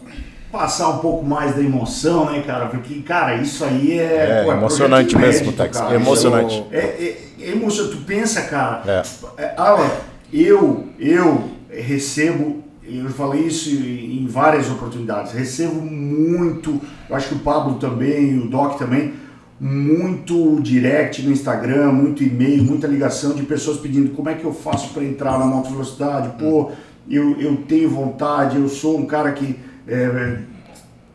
passar 0.51 0.89
um 0.89 0.97
pouco 0.97 1.23
mais 1.23 1.55
da 1.55 1.61
emoção, 1.61 2.31
né, 2.31 2.41
cara? 2.41 2.65
Porque, 2.65 3.01
cara, 3.03 3.35
isso 3.35 3.63
aí 3.63 3.99
é. 3.99 4.39
É, 4.41 4.43
pô, 4.43 4.51
emocionante 4.53 5.13
projeto 5.13 5.31
mesmo, 5.31 5.51
Tex. 5.51 5.77
cara. 5.77 5.93
Emocionante. 5.93 6.63
É, 6.71 6.79
é, 6.79 7.17
é 7.41 7.51
emocionante. 7.51 7.95
Tu 7.95 8.03
pensa, 8.03 8.41
cara. 8.41 8.81
É. 8.87 9.03
É, 9.43 9.53
Alan, 9.55 9.91
eu, 10.33 10.87
eu 10.97 11.51
recebo, 11.69 12.63
eu 12.87 13.09
falei 13.09 13.43
isso 13.43 13.69
em 13.69 14.25
várias 14.27 14.69
oportunidades, 14.69 15.33
recebo 15.33 15.81
muito, 15.81 16.79
eu 17.09 17.15
acho 17.15 17.29
que 17.29 17.35
o 17.35 17.39
Pablo 17.39 17.75
também, 17.75 18.39
o 18.39 18.47
Doc 18.47 18.77
também, 18.77 19.13
muito 19.59 20.59
direct 20.61 21.23
no 21.23 21.31
Instagram, 21.31 21.91
muito 21.91 22.23
e-mail, 22.23 22.63
muita 22.63 22.87
ligação 22.87 23.33
de 23.33 23.43
pessoas 23.43 23.77
pedindo 23.77 24.11
como 24.13 24.29
é 24.29 24.35
que 24.35 24.43
eu 24.43 24.53
faço 24.53 24.93
para 24.93 25.03
entrar 25.03 25.39
na 25.39 25.45
moto 25.45 25.69
velocidade, 25.69 26.37
pô, 26.37 26.71
eu, 27.09 27.39
eu 27.39 27.57
tenho 27.67 27.89
vontade, 27.89 28.57
eu 28.57 28.67
sou 28.67 28.97
um 28.99 29.05
cara 29.05 29.31
que 29.31 29.57
é, 29.87 30.39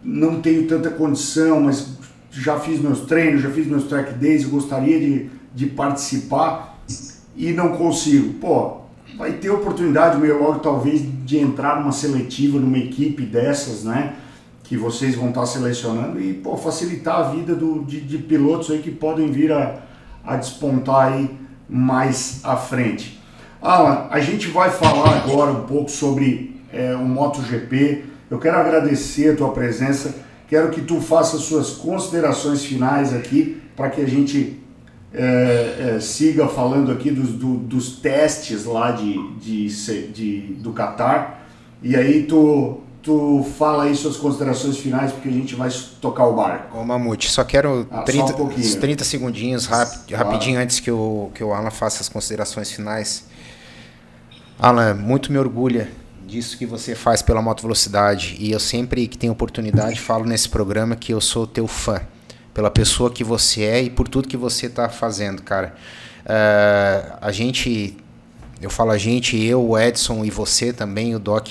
não 0.03 0.41
tenho 0.41 0.67
tanta 0.67 0.91
condição, 0.91 1.61
mas 1.61 1.99
já 2.31 2.59
fiz 2.59 2.81
meus 2.81 3.01
treinos, 3.01 3.43
já 3.43 3.51
fiz 3.51 3.67
meus 3.67 3.85
track 3.85 4.15
days, 4.15 4.45
gostaria 4.45 4.99
de, 4.99 5.31
de 5.55 5.67
participar 5.67 6.79
e 7.37 7.53
não 7.53 7.71
consigo. 7.77 8.35
Pô, 8.35 8.79
vai 9.19 9.33
ter 9.33 9.51
oportunidade 9.51 10.19
meio 10.19 10.41
logo 10.41 10.61
talvez 10.61 11.03
de 11.31 11.39
entrar 11.39 11.79
numa 11.79 11.93
seletiva, 11.93 12.59
numa 12.59 12.77
equipe 12.77 13.23
dessas, 13.23 13.85
né? 13.85 14.15
Que 14.65 14.77
vocês 14.77 15.15
vão 15.15 15.29
estar 15.29 15.47
selecionando 15.47 16.21
e 16.21 16.35
pô, 16.35 16.57
facilitar 16.57 17.21
a 17.21 17.23
vida 17.31 17.55
do, 17.55 17.85
de, 17.85 18.01
de 18.01 18.19
pilotos 18.19 18.69
aí 18.71 18.81
que 18.81 18.91
podem 18.91 19.31
vir 19.31 19.53
a, 19.53 19.81
a 20.25 20.37
despontar 20.37 21.13
aí 21.13 21.31
mais 21.69 22.41
à 22.43 22.57
frente. 22.57 23.21
Alan, 23.63 24.09
a 24.11 24.19
gente 24.19 24.49
vai 24.49 24.71
falar 24.71 25.23
agora 25.25 25.53
um 25.53 25.67
pouco 25.67 25.89
sobre 25.89 26.61
é, 26.73 26.97
o 26.97 27.05
MotoGP. 27.05 28.05
Eu 28.29 28.41
quero 28.41 28.57
agradecer 28.57 29.35
a 29.35 29.37
tua 29.37 29.53
presença. 29.53 30.13
Quero 30.49 30.71
que 30.71 30.81
tu 30.81 31.01
faça 31.01 31.39
suas 31.39 31.71
considerações 31.71 32.65
finais 32.65 33.15
aqui 33.15 33.63
para 33.77 33.89
que 33.89 34.01
a 34.01 34.09
gente 34.09 34.60
é, 35.13 35.95
é, 35.97 36.01
siga 36.01 36.47
falando 36.49 36.93
aqui 36.93 37.11
dos, 37.11 37.31
do- 37.33 37.57
dos 37.57 37.97
testes 37.97 38.65
lá 38.65 38.93
de, 38.93 39.17
de, 39.39 39.69
se- 39.71 40.09
de- 40.09 40.55
do 40.61 40.73
Qatar. 40.73 41.41
E 41.83 41.97
aí 41.97 42.25
tu, 42.25 42.79
tu 43.03 43.45
fala 43.59 43.85
aí 43.85 43.97
suas 43.97 44.17
considerações 44.17 44.77
finais 44.77 45.11
porque 45.13 45.29
a 45.29 45.33
gente 45.33 45.55
vai 45.57 45.69
tocar 46.01 46.27
o 46.27 46.35
barco. 46.37 46.79
Ô 46.79 46.85
Mamute, 46.85 47.29
só 47.31 47.43
quero 47.43 47.89
Ah, 47.91 47.99
só 47.99 48.03
30, 48.05 48.25
um 48.25 48.37
pouquinho. 48.37 48.61
uns 48.67 48.75
30 48.77 49.05
segundinhos 49.05 49.67
rap- 49.67 50.07
Claro. 50.07 50.25
rapidinho 50.25 50.61
antes 50.61 50.79
que 50.79 50.91
o, 50.91 51.31
que 51.35 51.43
o 51.43 51.53
Alan 51.53 51.71
faça 51.71 52.03
as 52.03 52.09
considerações 52.09 52.71
finais. 52.71 53.25
Alan, 54.59 54.95
muito 54.95 55.33
me 55.33 55.39
orgulha 55.39 55.89
disso 56.27 56.57
que 56.57 56.67
você 56.67 56.95
faz 56.95 57.23
pela 57.23 57.43
moto 57.43 57.63
velocidade 57.63 58.37
e 58.39 58.53
eu 58.53 58.61
sempre 58.61 59.09
que 59.09 59.19
tenho 59.19 59.33
oportunidade 59.33 59.99
falo 60.01 60.25
nesse 60.25 60.49
programa 60.49 60.95
que 60.95 61.13
eu 61.13 61.21
sou 61.21 61.47
teu 61.47 61.67
fã 61.67 62.01
pela 62.55 62.71
pessoa 62.71 63.11
que 63.11 63.23
você 63.25 63.63
é 63.63 63.83
e 63.83 63.91
por 63.91 64.09
tudo 64.09 64.29
que 64.29 64.37
você 64.37 64.67
está 64.67 64.89
fazendo, 64.89 65.43
cara. 65.43 65.75
Eh, 66.27 67.13
a 67.21 67.33
gente 67.33 67.97
eu 68.61 68.69
falo 68.69 68.91
a 68.91 68.99
gente, 68.99 69.43
eu, 69.43 69.67
o 69.71 69.79
Edson 69.79 70.23
e 70.23 70.31
você 70.31 70.71
também, 70.71 71.15
o 71.15 71.19
Doc 71.19 71.49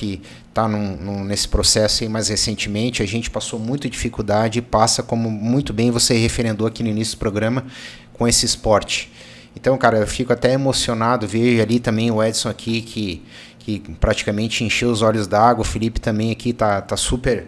tá 0.54 0.68
num- 0.68 1.24
nesse 1.24 1.48
processo 1.48 2.04
aí 2.04 2.10
mais 2.10 2.28
recentemente. 2.28 3.02
A 3.02 3.06
gente 3.08 3.32
passou 3.32 3.60
muita 3.60 3.90
dificuldade 3.90 4.60
e 4.60 4.62
passa, 4.62 5.02
como 5.02 5.30
muito 5.32 5.74
bem 5.74 5.90
você 5.90 6.16
referendou 6.16 6.68
aqui 6.68 6.84
no 6.84 6.90
início 6.90 7.16
do 7.16 7.20
programa, 7.20 7.66
com 8.14 8.28
esse 8.28 8.46
esporte. 8.46 9.12
Então, 9.56 9.76
cara, 9.76 9.98
eu 9.98 10.06
fico 10.06 10.32
até 10.32 10.54
emocionado. 10.54 11.28
Vejo 11.28 11.60
ali 11.62 11.80
também 11.80 12.12
o 12.12 12.22
Edson 12.24 12.50
aqui 12.50 12.82
que, 12.82 13.24
que 13.58 13.80
praticamente 14.00 14.64
encheu 14.64 14.92
os 14.92 15.02
olhos 15.02 15.26
d'água. 15.26 15.64
O 15.64 15.66
Felipe 15.66 16.00
também 16.00 16.30
aqui 16.32 16.54
tá, 16.54 16.80
tá 16.80 16.96
super 16.96 17.48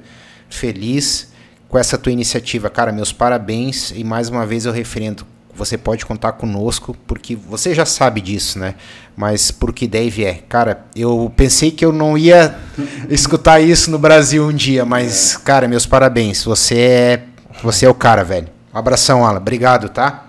feliz 0.49 1.30
com 1.71 1.79
essa 1.79 1.97
tua 1.97 2.11
iniciativa. 2.11 2.69
Cara, 2.69 2.91
meus 2.91 3.13
parabéns 3.13 3.91
e 3.91 4.03
mais 4.03 4.27
uma 4.27 4.45
vez 4.45 4.65
eu 4.65 4.73
referendo. 4.73 5.25
Você 5.55 5.77
pode 5.77 6.05
contar 6.05 6.33
conosco, 6.33 6.95
porque 7.07 7.35
você 7.35 7.73
já 7.73 7.85
sabe 7.85 8.21
disso, 8.21 8.59
né? 8.59 8.75
Mas 9.15 9.51
por 9.51 9.73
que 9.73 9.87
deve 9.87 10.23
é. 10.23 10.35
Cara, 10.47 10.85
eu 10.95 11.31
pensei 11.35 11.71
que 11.71 11.83
eu 11.83 11.91
não 11.91 12.17
ia 12.17 12.57
escutar 13.09 13.59
isso 13.59 13.89
no 13.89 13.97
Brasil 13.97 14.45
um 14.45 14.53
dia, 14.53 14.85
mas, 14.85 15.37
cara, 15.37 15.67
meus 15.67 15.85
parabéns. 15.85 16.43
Você 16.43 16.77
é, 16.77 17.25
você 17.63 17.85
é 17.85 17.89
o 17.89 17.93
cara, 17.93 18.23
velho. 18.23 18.49
Um 18.73 18.77
abração, 18.77 19.25
Alan. 19.25 19.39
Obrigado, 19.39 19.89
tá? 19.89 20.25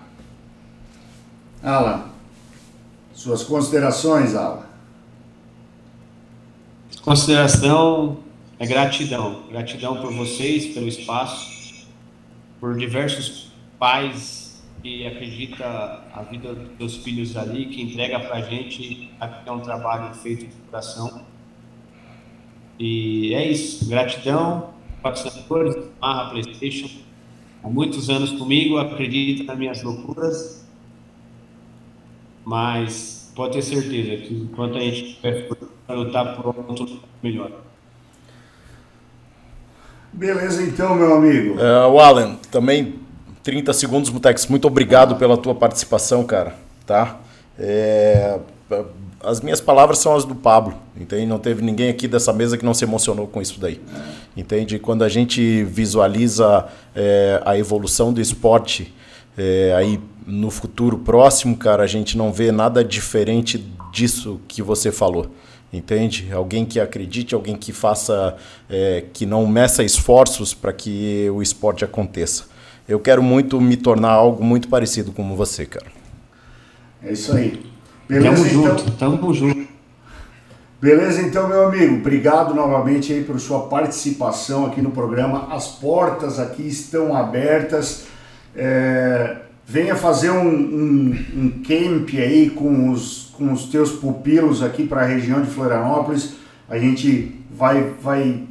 Alan, 1.62 2.04
suas 3.14 3.42
considerações, 3.42 4.34
Alan. 4.34 4.62
Consideração 7.04 8.18
é 8.62 8.66
gratidão. 8.66 9.42
Gratidão 9.50 10.00
por 10.00 10.12
vocês, 10.12 10.72
pelo 10.72 10.86
espaço, 10.86 11.84
por 12.60 12.76
diversos 12.76 13.50
pais 13.76 14.62
que 14.80 15.04
acreditam 15.04 15.66
a 15.66 16.24
vida 16.30 16.54
dos 16.54 16.92
seus 16.92 16.96
filhos 17.04 17.36
ali, 17.36 17.66
que 17.66 17.82
entrega 17.82 18.20
pra 18.20 18.40
gente, 18.40 19.10
aqui 19.18 19.48
é 19.48 19.52
um 19.52 19.58
trabalho 19.58 20.14
feito 20.14 20.46
de 20.46 20.52
coração. 20.70 21.24
E 22.78 23.34
é 23.34 23.50
isso. 23.50 23.88
Gratidão, 23.88 24.74
patrocinadores, 25.02 25.76
Marra 26.00 26.30
Playstation, 26.30 26.88
há 27.64 27.68
muitos 27.68 28.08
anos 28.08 28.30
comigo, 28.30 28.78
acredita 28.78 29.42
nas 29.42 29.58
minhas 29.58 29.82
loucuras, 29.82 30.64
mas 32.44 33.32
pode 33.34 33.54
ter 33.54 33.62
certeza 33.62 34.22
que 34.22 34.34
enquanto 34.34 34.76
a 34.76 34.80
gente 34.80 35.18
para 35.84 35.96
lutar 35.96 36.36
por 36.36 36.56
um 36.56 36.62
mundo 36.62 37.00
melhor. 37.20 37.71
Beleza 40.12 40.62
então, 40.62 40.94
meu 40.94 41.14
amigo. 41.14 41.58
É, 41.58 41.86
o 41.86 41.98
Alan, 41.98 42.36
também 42.50 42.94
30 43.42 43.72
segundos, 43.72 44.10
Mutex. 44.10 44.46
Muito 44.46 44.66
obrigado 44.66 45.16
pela 45.16 45.36
tua 45.36 45.54
participação, 45.54 46.24
cara. 46.24 46.54
Tá? 46.86 47.18
É, 47.58 48.38
as 49.22 49.40
minhas 49.40 49.60
palavras 49.60 49.98
são 49.98 50.14
as 50.14 50.24
do 50.24 50.34
Pablo, 50.34 50.74
entende? 50.96 51.26
Não 51.26 51.38
teve 51.38 51.62
ninguém 51.62 51.88
aqui 51.88 52.08
dessa 52.08 52.32
mesa 52.32 52.58
que 52.58 52.64
não 52.64 52.74
se 52.74 52.84
emocionou 52.84 53.26
com 53.26 53.40
isso 53.40 53.60
daí. 53.60 53.80
Entende? 54.36 54.78
Quando 54.78 55.02
a 55.04 55.08
gente 55.08 55.64
visualiza 55.64 56.66
é, 56.94 57.40
a 57.44 57.56
evolução 57.56 58.12
do 58.12 58.20
esporte 58.20 58.94
é, 59.36 59.74
aí 59.76 60.00
no 60.26 60.50
futuro 60.50 60.98
próximo, 60.98 61.56
cara, 61.56 61.82
a 61.82 61.86
gente 61.86 62.16
não 62.16 62.32
vê 62.32 62.52
nada 62.52 62.84
diferente 62.84 63.64
disso 63.92 64.40
que 64.48 64.62
você 64.62 64.90
falou. 64.92 65.26
Entende? 65.72 66.30
Alguém 66.32 66.64
que 66.64 66.78
acredite, 66.78 67.34
alguém 67.34 67.56
que 67.56 67.72
faça, 67.72 68.36
é, 68.68 69.04
que 69.12 69.24
não 69.24 69.46
meça 69.46 69.82
esforços 69.82 70.52
para 70.52 70.72
que 70.72 71.28
o 71.30 71.42
esporte 71.42 71.84
aconteça. 71.84 72.44
Eu 72.88 73.00
quero 73.00 73.22
muito 73.22 73.60
me 73.60 73.76
tornar 73.76 74.10
algo 74.10 74.44
muito 74.44 74.68
parecido 74.68 75.12
com 75.12 75.34
você, 75.34 75.64
cara. 75.64 75.86
É 77.02 77.12
isso 77.12 77.32
aí. 77.32 77.64
Beleza, 78.08 78.34
tamo 78.34 78.46
então? 78.46 78.78
junto, 78.78 78.90
tamo 78.92 79.34
junto. 79.34 79.72
Beleza, 80.80 81.22
então, 81.22 81.48
meu 81.48 81.68
amigo. 81.68 81.94
Obrigado 81.94 82.54
novamente 82.54 83.12
aí 83.12 83.22
por 83.22 83.38
sua 83.38 83.68
participação 83.68 84.66
aqui 84.66 84.82
no 84.82 84.90
programa. 84.90 85.46
As 85.54 85.68
portas 85.68 86.40
aqui 86.40 86.66
estão 86.66 87.14
abertas. 87.14 88.06
É, 88.56 89.36
venha 89.64 89.94
fazer 89.94 90.30
um, 90.30 90.44
um, 90.44 91.24
um 91.36 91.62
camp 91.62 92.10
aí 92.14 92.50
com 92.50 92.90
os, 92.90 93.21
com 93.42 93.52
os 93.52 93.64
teus 93.64 93.90
pupilos 93.90 94.62
aqui 94.62 94.86
para 94.86 95.02
a 95.02 95.04
região 95.04 95.42
de 95.42 95.50
Florianópolis. 95.50 96.34
A 96.68 96.78
gente 96.78 97.40
vai, 97.50 97.92
vai 98.00 98.44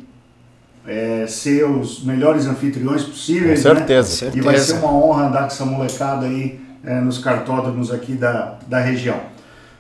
é, 0.85 1.25
ser 1.27 1.63
os 1.63 2.03
melhores 2.03 2.45
anfitriões 2.45 3.03
possíveis. 3.03 3.63
Com 3.63 3.69
certeza. 3.69 4.09
Né? 4.09 4.31
certeza. 4.31 4.37
E 4.37 4.41
vai 4.41 4.57
ser 4.57 4.73
uma 4.73 4.93
honra 4.93 5.27
andar 5.27 5.39
com 5.41 5.47
essa 5.47 5.65
molecada 5.65 6.25
aí 6.25 6.59
é, 6.83 6.99
nos 6.99 7.19
cartódromos 7.19 7.91
aqui 7.91 8.13
da, 8.13 8.57
da 8.67 8.79
região. 8.79 9.19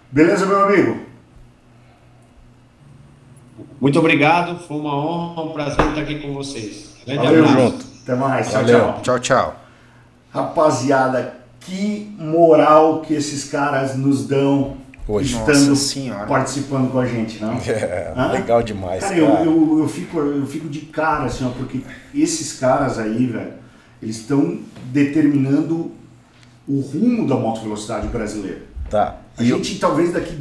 Beleza, 0.09 0.45
meu 0.45 0.63
amigo? 0.63 0.99
Muito 3.79 3.99
obrigado, 3.99 4.59
foi 4.59 4.77
uma 4.77 4.95
honra, 4.95 5.43
um 5.43 5.53
prazer 5.53 5.85
estar 5.87 6.01
aqui 6.01 6.19
com 6.19 6.33
vocês. 6.33 6.91
Grande 7.05 7.25
Valeu, 7.25 7.45
abraço. 7.45 7.71
junto. 7.71 7.85
Até 8.03 8.15
mais. 8.15 8.49
Tchau, 8.49 8.61
Valeu. 8.61 8.79
tchau. 8.79 8.99
Tchau, 9.01 9.19
tchau. 9.19 9.55
Rapaziada, 10.31 11.33
que 11.59 12.15
moral 12.17 13.01
que 13.01 13.13
esses 13.13 13.45
caras 13.45 13.95
nos 13.95 14.27
dão 14.27 14.77
Hoje. 15.07 15.35
estando 15.35 15.75
Senhora. 15.75 16.25
participando 16.27 16.91
com 16.91 16.99
a 16.99 17.05
gente, 17.05 17.39
não? 17.41 17.53
É, 17.57 18.13
legal 18.31 18.61
demais, 18.63 19.03
Cara, 19.03 19.15
cara. 19.15 19.43
eu, 19.43 19.45
eu, 19.45 19.79
eu, 19.79 19.87
fico, 19.87 20.17
eu 20.19 20.45
fico 20.45 20.69
de 20.69 20.81
cara, 20.81 21.25
assim, 21.25 21.45
ó, 21.45 21.49
porque 21.49 21.81
esses 22.13 22.53
caras 22.59 22.97
aí, 22.99 23.25
velho, 23.27 23.53
eles 24.01 24.17
estão 24.17 24.59
determinando 24.91 25.91
o 26.67 26.79
rumo 26.79 27.27
da 27.27 27.35
motovelocidade 27.35 28.07
brasileira. 28.07 28.61
Tá. 28.89 29.17
A 29.37 29.43
E 29.43 29.49
eu- 29.49 29.57
gente, 29.57 29.79
talvez, 29.79 30.13
daqui 30.13 30.37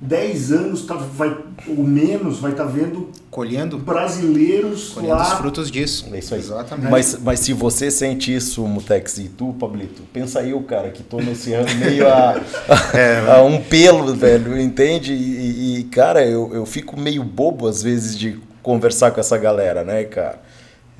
10 0.00 0.52
anos, 0.52 0.82
tá, 0.86 0.94
vai, 0.94 1.36
ou 1.66 1.82
menos, 1.84 2.38
vai 2.38 2.52
estar 2.52 2.64
vendo 2.64 3.08
Colhendo, 3.30 3.78
brasileiros 3.78 4.90
colhendo 4.90 5.14
os 5.14 5.18
lá 5.28 5.36
frutos 5.36 5.70
disso. 5.70 6.06
É 6.12 6.18
isso 6.18 6.34
aí. 6.34 6.40
Exatamente. 6.40 6.90
Mas, 6.90 7.18
mas 7.22 7.40
se 7.40 7.52
você 7.52 7.90
sente 7.90 8.34
isso, 8.34 8.66
Mutex, 8.66 9.18
e 9.18 9.28
tu, 9.28 9.54
Pablito, 9.58 10.02
pensa 10.12 10.42
eu, 10.42 10.60
cara, 10.62 10.90
que 10.90 11.02
tô 11.02 11.18
nesse 11.20 11.52
ano 11.52 11.68
meio 11.76 12.06
a, 12.08 12.36
a 13.36 13.42
um 13.42 13.60
pelo, 13.60 14.14
velho, 14.14 14.58
entende? 14.60 15.12
E, 15.12 15.78
e, 15.80 15.84
cara, 15.84 16.24
eu, 16.24 16.50
eu 16.54 16.64
fico 16.66 16.98
meio 16.98 17.22
bobo 17.24 17.66
às 17.66 17.82
vezes 17.82 18.16
de 18.16 18.38
conversar 18.62 19.10
com 19.10 19.20
essa 19.20 19.36
galera, 19.36 19.84
né, 19.84 20.04
cara? 20.04 20.40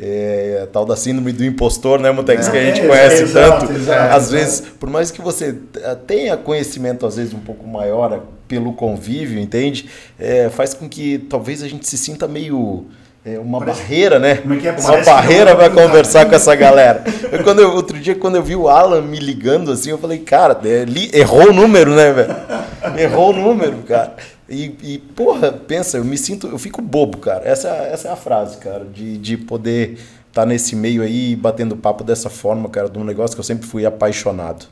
É, 0.01 0.61
a 0.63 0.67
tal 0.69 0.85
da 0.85 0.95
síndrome 0.95 1.33
do 1.33 1.45
impostor, 1.45 1.99
né, 1.99 2.11
Mutex, 2.13 2.49
que 2.49 2.57
a 2.57 2.65
gente 2.65 2.81
É, 2.83 2.87
conhece 2.87 3.23
exato, 3.25 3.67
tanto. 3.67 3.73
exato, 3.79 4.15
às 4.15 4.29
exato. 4.29 4.31
vezes, 4.31 4.61
por 4.79 4.89
mais 4.89 5.11
que 5.11 5.21
você 5.21 5.57
eh, 5.75 5.95
tenha 6.07 6.37
conhecimento, 6.37 7.05
às 7.05 7.17
vezes, 7.17 7.35
um 7.35 7.41
pouco 7.41 7.67
maior 7.67 8.23
pelo 8.49 8.73
convívio, 8.73 9.39
entende? 9.39 9.89
É, 10.19 10.49
faz 10.49 10.75
com 10.75 10.89
que 10.89 11.19
talvez 11.19 11.63
a 11.63 11.69
gente 11.69 11.87
se 11.87 11.97
sinta 11.99 12.27
meio. 12.27 12.87
é, 13.25 13.39
uma 13.39 13.59
Parece- 13.59 13.83
barreira, 13.83 14.19
né? 14.19 14.37
Como 14.37 14.55
é 14.55 14.57
que 14.57 14.67
é? 14.69 14.73
Uma 14.73 15.03
barreira 15.05 15.51
é 15.51 15.55
muito 15.69 15.75
conversar 15.75 16.27
com 16.27 16.35
essa 16.35 16.55
galera. 16.55 17.05
Eu, 17.31 17.43
quando 17.45 17.61
eu- 17.61 17.75
outro 17.75 17.99
dia, 17.99 18.15
quando 18.15 18.37
eu 18.37 18.43
vi 18.43 18.57
o 18.57 18.69
Alan 18.69 19.03
me 19.03 19.19
ligando 19.19 19.71
assim, 19.71 19.91
eu 19.91 19.99
falei, 19.99 20.19
cara, 20.21 20.59
é, 20.65 20.85
li- 20.85 21.11
errou 21.13 21.51
o 21.51 21.53
número, 21.53 21.95
né, 21.95 22.13
velho? 22.13 22.35
Errou 22.99 23.31
o 23.31 23.33
número, 23.37 23.79
cara. 23.87 24.15
E, 24.49 24.75
e, 24.83 24.99
porra, 24.99 25.53
pensa, 25.53 25.99
eu 25.99 26.05
me 26.05 26.17
sinto, 26.17 26.47
eu 26.47 26.57
fico 26.59 26.81
bobo, 26.81 27.19
cara. 27.19 27.43
Essa, 27.47 27.69
essa 27.69 28.09
é 28.09 28.13
a 28.13 28.17
frase, 28.17 28.57
cara, 28.57 28.87
de, 28.95 29.19
de 29.19 29.37
poder 29.37 29.99
estar 30.29 30.47
nesse 30.47 30.75
meio 30.75 31.03
aí, 31.03 31.37
batendo 31.37 31.77
papo 31.77 32.03
dessa 32.03 32.31
forma, 32.31 32.67
cara, 32.71 32.89
de 32.89 32.99
um 32.99 33.05
negócio 33.05 33.37
que 33.37 33.41
eu 33.41 33.45
sempre 33.45 33.67
fui 33.67 33.85
apaixonado. 33.85 34.67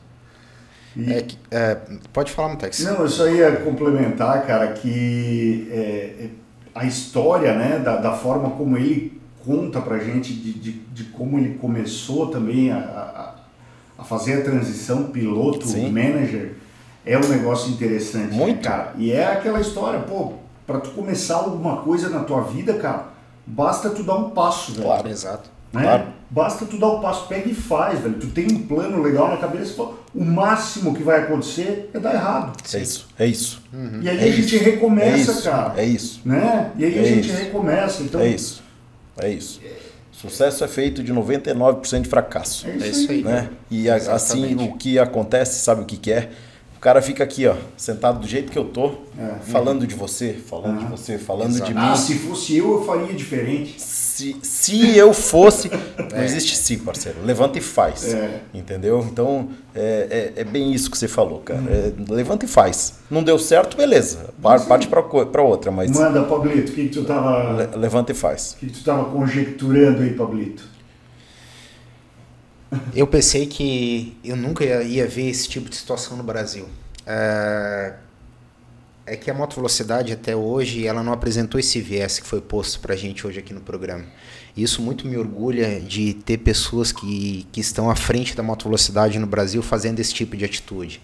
É 1.07 1.21
que- 1.21 1.37
é, 1.51 1.77
pode 2.11 2.31
falar, 2.31 2.49
Mutex. 2.49 2.79
Não, 2.83 2.95
eu 3.01 3.07
só 3.09 3.27
ia 3.27 3.57
complementar, 3.57 4.45
cara, 4.47 4.71
que 4.73 5.67
é, 5.71 5.75
é, 6.25 6.29
a 6.73 6.85
história, 6.85 7.53
né, 7.55 7.79
da, 7.79 7.97
da 7.97 8.13
forma 8.13 8.51
como 8.51 8.77
ele 8.77 9.21
conta 9.45 9.79
pra 9.81 9.99
gente, 9.99 10.33
de, 10.33 10.53
de, 10.53 10.71
de 10.71 11.03
como 11.05 11.37
ele 11.37 11.55
começou 11.55 12.27
também 12.27 12.71
a, 12.71 12.77
a, 12.77 14.01
a 14.01 14.03
fazer 14.03 14.39
a 14.39 14.43
transição 14.43 15.03
piloto, 15.05 15.67
Sim. 15.67 15.89
manager, 15.91 16.53
é 17.05 17.17
um 17.17 17.27
negócio 17.27 17.71
interessante, 17.71 18.31
né, 18.31 18.37
Muito. 18.37 18.61
cara? 18.61 18.93
E 18.97 19.11
é 19.11 19.25
aquela 19.31 19.61
história, 19.61 19.99
pô, 19.99 20.33
pra 20.65 20.79
tu 20.79 20.89
começar 20.91 21.35
alguma 21.35 21.77
coisa 21.77 22.09
na 22.09 22.23
tua 22.23 22.41
vida, 22.41 22.73
cara, 22.73 23.07
basta 23.45 23.89
tu 23.89 24.03
dar 24.03 24.15
um 24.15 24.31
passo, 24.31 24.73
velho. 24.73 24.83
Claro. 24.85 25.07
Exato. 25.07 25.56
Né? 25.73 25.81
Claro. 25.81 26.03
Basta 26.29 26.65
tu 26.65 26.77
dar 26.77 26.87
o 26.87 26.99
passo, 26.99 27.25
pega 27.27 27.49
e 27.49 27.53
faz, 27.53 27.99
velho. 27.99 28.15
Tu 28.15 28.27
tem 28.27 28.45
um 28.51 28.59
plano 28.67 29.01
legal 29.01 29.29
na 29.29 29.37
cabeça, 29.37 29.81
o 30.13 30.25
máximo 30.25 30.93
que 30.93 31.01
vai 31.01 31.21
acontecer 31.21 31.89
é 31.93 31.99
dar 31.99 32.13
errado. 32.15 32.57
É 32.73 32.79
isso, 32.79 33.07
é 33.17 33.25
isso. 33.25 33.61
E 34.01 34.09
aí 34.09 34.19
É 34.19 34.23
a 34.23 34.31
gente 34.31 34.55
isso. 34.55 34.63
recomeça, 34.65 35.07
é 35.09 35.17
isso, 35.17 35.43
cara. 35.43 35.73
É 35.81 35.85
isso. 35.85 36.21
Né? 36.25 36.71
E 36.77 36.83
aí 36.83 36.99
a 36.99 37.01
É 37.01 37.05
gente 37.05 37.29
isso. 37.29 37.37
recomeça. 37.37 38.03
Então, 38.03 38.19
É 38.19 38.27
isso. 38.27 38.61
É 39.17 39.29
isso. 39.29 39.61
Sucesso 40.11 40.63
é 40.63 40.67
feito 40.67 41.01
de 41.03 41.13
99% 41.13 42.01
de 42.01 42.09
fracasso. 42.09 42.67
É 42.67 42.75
isso, 42.87 43.09
É 43.09 43.13
aí. 43.15 43.23
né? 43.23 43.49
E 43.71 43.89
a- 43.89 43.95
assim 43.95 44.55
o 44.55 44.75
que 44.75 44.97
acontece, 44.99 45.59
sabe 45.63 45.81
o 45.83 45.85
que, 45.85 45.95
que 45.95 46.11
é? 46.11 46.29
O 46.87 46.89
cara 46.89 47.01
fica 47.01 47.21
aqui, 47.21 47.45
ó, 47.45 47.53
sentado 47.75 48.19
do 48.21 48.25
jeito 48.27 48.49
que 48.49 48.57
eu 48.57 48.63
tô, 48.63 48.91
É. 49.19 49.39
falando 49.51 49.85
de 49.85 49.93
você, 49.93 50.31
falando 50.33 50.79
de 50.79 50.85
você, 50.85 51.17
falando 51.17 51.59
de 51.61 51.73
mim. 51.73 51.81
Ah, 51.81 51.97
se 51.97 52.15
fosse 52.15 52.55
eu, 52.55 52.75
eu 52.75 52.85
faria 52.85 53.13
diferente. 53.13 53.75
Se, 53.77 54.37
se 54.41 54.95
eu 54.97 55.13
fosse. 55.13 55.69
Não 56.15 56.23
existe 56.23 56.55
se, 56.55 56.77
parceiro. 56.77 57.17
Levanta 57.25 57.57
e 57.57 57.61
faz. 57.61 58.13
É. 58.13 58.39
Entendeu? 58.53 59.05
Então, 59.11 59.49
é, 59.75 60.31
é, 60.37 60.41
é 60.41 60.43
bem 60.45 60.71
isso 60.71 60.89
que 60.89 60.97
você 60.97 61.09
falou, 61.09 61.39
cara. 61.41 61.59
É, 61.69 61.91
levanta 62.09 62.45
e 62.45 62.47
faz. 62.47 62.99
Não 63.11 63.21
deu 63.21 63.37
certo, 63.37 63.75
beleza. 63.75 64.29
Par- 64.41 64.65
Parte 64.65 64.87
pra, 64.87 65.03
pra 65.03 65.41
outra, 65.43 65.69
mas 65.69 65.91
Manda, 65.91 66.23
Pablito, 66.23 66.71
o 66.71 66.75
que, 66.75 66.83
que 66.87 66.89
tu 66.89 67.03
tava. 67.03 67.51
le- 67.51 67.75
levanta 67.75 68.13
e 68.13 68.15
faz. 68.15 68.53
O 68.53 68.57
que, 68.59 68.67
que 68.67 68.79
tu 68.79 68.83
tava 68.85 69.03
conjecturando 69.11 70.03
aí, 70.03 70.11
Pablito? 70.13 70.63
Eu 72.93 73.07
pensei 73.07 73.45
que 73.45 74.17
eu 74.23 74.35
nunca 74.35 74.63
ia, 74.63 74.83
ia 74.83 75.07
ver 75.07 75.29
esse 75.29 75.47
tipo 75.47 75.69
de 75.69 75.75
situação 75.75 76.17
no 76.17 76.23
Brasil. 76.23 76.67
É, 77.05 77.93
é 79.05 79.15
que 79.15 79.31
a 79.31 79.33
moto 79.33 79.55
velocidade 79.55 80.11
até 80.11 80.35
hoje 80.35 80.85
ela 80.85 81.01
não 81.01 81.13
apresentou 81.13 81.59
esse 81.59 81.79
viés 81.79 82.19
que 82.19 82.27
foi 82.27 82.41
posto 82.41 82.79
para 82.81 82.93
a 82.93 82.97
gente 82.97 83.25
hoje 83.25 83.39
aqui 83.39 83.53
no 83.53 83.61
programa. 83.61 84.03
Isso 84.55 84.81
muito 84.81 85.07
me 85.07 85.15
orgulha 85.15 85.79
de 85.79 86.13
ter 86.13 86.39
pessoas 86.39 86.91
que, 86.91 87.47
que 87.51 87.61
estão 87.61 87.89
à 87.89 87.95
frente 87.95 88.35
da 88.35 88.43
moto 88.43 88.63
velocidade 88.63 89.17
no 89.17 89.27
Brasil 89.27 89.61
fazendo 89.61 89.99
esse 89.99 90.13
tipo 90.13 90.35
de 90.35 90.43
atitude. 90.43 91.01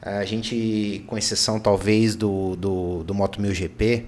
A 0.00 0.24
gente, 0.24 1.04
com 1.06 1.18
exceção 1.18 1.60
talvez 1.60 2.16
do, 2.16 2.56
do, 2.56 3.04
do 3.04 3.14
Moto 3.14 3.40
1000 3.40 3.54
GP, 3.54 4.06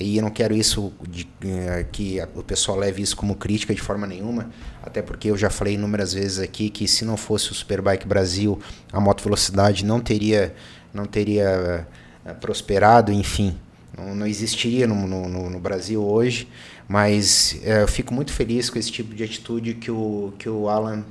e 0.00 0.16
eu 0.16 0.22
não 0.22 0.30
quero 0.30 0.54
isso 0.54 0.92
de, 1.08 1.28
eh, 1.44 1.86
que 1.92 2.18
o 2.34 2.42
pessoal 2.42 2.78
leve 2.78 3.02
isso 3.02 3.16
como 3.16 3.36
crítica 3.36 3.74
de 3.74 3.80
forma 3.80 4.06
nenhuma, 4.06 4.50
até 4.82 5.00
porque 5.02 5.30
eu 5.30 5.36
já 5.36 5.50
falei 5.50 5.74
inúmeras 5.74 6.12
vezes 6.12 6.38
aqui 6.40 6.68
que 6.70 6.88
se 6.88 7.04
não 7.04 7.16
fosse 7.16 7.52
o 7.52 7.54
Superbike 7.54 8.06
Brasil, 8.06 8.58
a 8.92 9.00
moto 9.00 9.22
velocidade 9.22 9.84
não 9.84 10.00
teria 10.00 10.54
não 10.92 11.06
teria 11.06 11.86
eh, 12.24 12.32
prosperado, 12.34 13.12
enfim, 13.12 13.56
não, 13.96 14.14
não 14.14 14.26
existiria 14.26 14.86
no, 14.86 14.94
no, 15.06 15.28
no- 15.50 15.60
Brasil 15.60 16.02
hoje. 16.02 16.48
Mas 16.88 17.58
eh, 17.64 17.82
eu 17.82 17.88
fico 17.88 18.12
muito 18.14 18.32
feliz 18.32 18.68
com 18.70 18.78
esse 18.78 18.90
tipo 18.92 19.14
de 19.14 19.24
atitude 19.24 19.74
que 19.74 19.90
o 19.90 20.32
que 20.38 20.48
o 20.48 20.68
Alan 20.68 21.04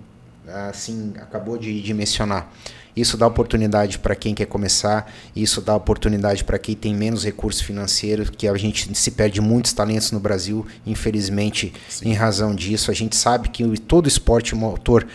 assim 0.70 1.14
acabou 1.18 1.58
de, 1.58 1.82
de 1.82 1.94
mencionar. 1.94 2.52
Isso 2.96 3.18
dá 3.18 3.26
oportunidade 3.26 3.98
para 3.98 4.16
quem 4.16 4.36
quer 4.36 4.46
começar, 4.46 5.12
isso 5.36 5.62
dá 5.62 5.76
oportunidade 5.76 6.44
para 6.44 6.60
quem 6.60 6.76
tem 6.76 6.94
menos 6.94 7.24
recursos 7.24 7.62
financeiros, 7.62 8.30
que 8.30 8.48
a 8.48 8.56
gente 8.56 8.96
se 8.96 9.12
perde 9.12 9.42
muitos 9.42 9.74
talentos 9.74 10.12
no 10.12 10.20
Brasil, 10.20 10.66
infelizmente, 10.86 11.74
em 12.04 12.14
razão 12.14 12.54
disso. 12.54 12.92
A 12.92 12.94
gente 12.94 13.16
sabe 13.16 13.50
que 13.50 13.78
todo 13.80 14.08
esporte 14.08 14.54
motor 14.54 15.08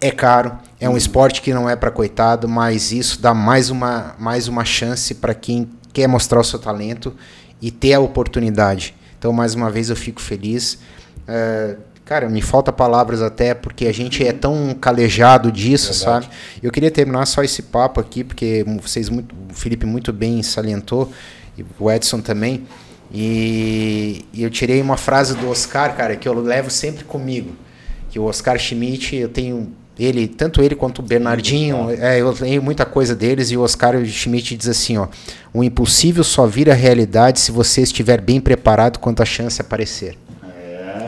é 0.00 0.10
caro, 0.10 0.58
é 0.80 0.88
um 0.88 0.96
esporte 0.96 1.42
que 1.42 1.54
não 1.54 1.68
é 1.68 1.76
para 1.76 1.90
coitado, 1.90 2.48
mas 2.48 2.90
isso 2.92 3.20
dá 3.20 3.32
mais 3.32 3.70
uma, 3.70 4.16
mais 4.18 4.48
uma 4.48 4.64
chance 4.64 5.14
para 5.14 5.34
quem 5.34 5.70
quer 5.92 6.08
mostrar 6.08 6.40
o 6.40 6.44
seu 6.44 6.58
talento 6.58 7.14
e 7.60 7.70
ter 7.70 7.92
a 7.92 8.00
oportunidade. 8.00 8.94
Então, 9.18 9.32
mais 9.32 9.54
uma 9.54 9.70
vez, 9.70 9.90
eu 9.90 9.94
fico 9.94 10.20
feliz. 10.20 10.78
É, 11.28 11.76
cara, 12.12 12.28
me 12.28 12.42
falta 12.42 12.70
palavras 12.70 13.22
até 13.22 13.54
porque 13.54 13.86
a 13.86 13.92
gente 13.92 14.22
é 14.22 14.32
tão 14.32 14.76
calejado 14.78 15.50
disso, 15.50 15.94
Verdade. 15.94 16.26
sabe? 16.26 16.36
Eu 16.62 16.70
queria 16.70 16.90
terminar 16.90 17.24
só 17.24 17.42
esse 17.42 17.62
papo 17.62 17.98
aqui, 17.98 18.22
porque 18.22 18.66
vocês 18.82 19.08
muito, 19.08 19.34
o 19.50 19.54
Felipe 19.54 19.86
muito 19.86 20.12
bem 20.12 20.42
salientou, 20.42 21.10
e 21.56 21.64
o 21.78 21.90
Edson 21.90 22.20
também. 22.20 22.66
E, 23.10 24.26
e 24.30 24.42
eu 24.42 24.50
tirei 24.50 24.82
uma 24.82 24.98
frase 24.98 25.34
do 25.34 25.48
Oscar, 25.48 25.96
cara, 25.96 26.14
que 26.14 26.28
eu 26.28 26.34
levo 26.34 26.68
sempre 26.68 27.02
comigo. 27.02 27.56
Que 28.10 28.18
o 28.18 28.24
Oscar 28.24 28.58
Schmidt, 28.58 29.16
eu 29.16 29.30
tenho 29.30 29.72
ele, 29.98 30.28
tanto 30.28 30.62
ele 30.62 30.74
quanto 30.74 30.98
o 30.98 31.02
Bernardinho, 31.02 31.88
é, 31.98 32.20
eu 32.20 32.36
leio 32.38 32.62
muita 32.62 32.84
coisa 32.84 33.14
deles 33.14 33.50
e 33.50 33.56
o 33.56 33.62
Oscar 33.62 34.04
Schmidt 34.04 34.54
diz 34.54 34.68
assim, 34.68 34.98
ó, 34.98 35.08
o 35.52 35.64
impossível 35.64 36.24
só 36.24 36.46
vira 36.46 36.74
realidade 36.74 37.40
se 37.40 37.50
você 37.50 37.80
estiver 37.80 38.20
bem 38.20 38.38
preparado 38.38 38.98
quando 38.98 39.22
a 39.22 39.24
chance 39.24 39.62
aparecer. 39.62 40.18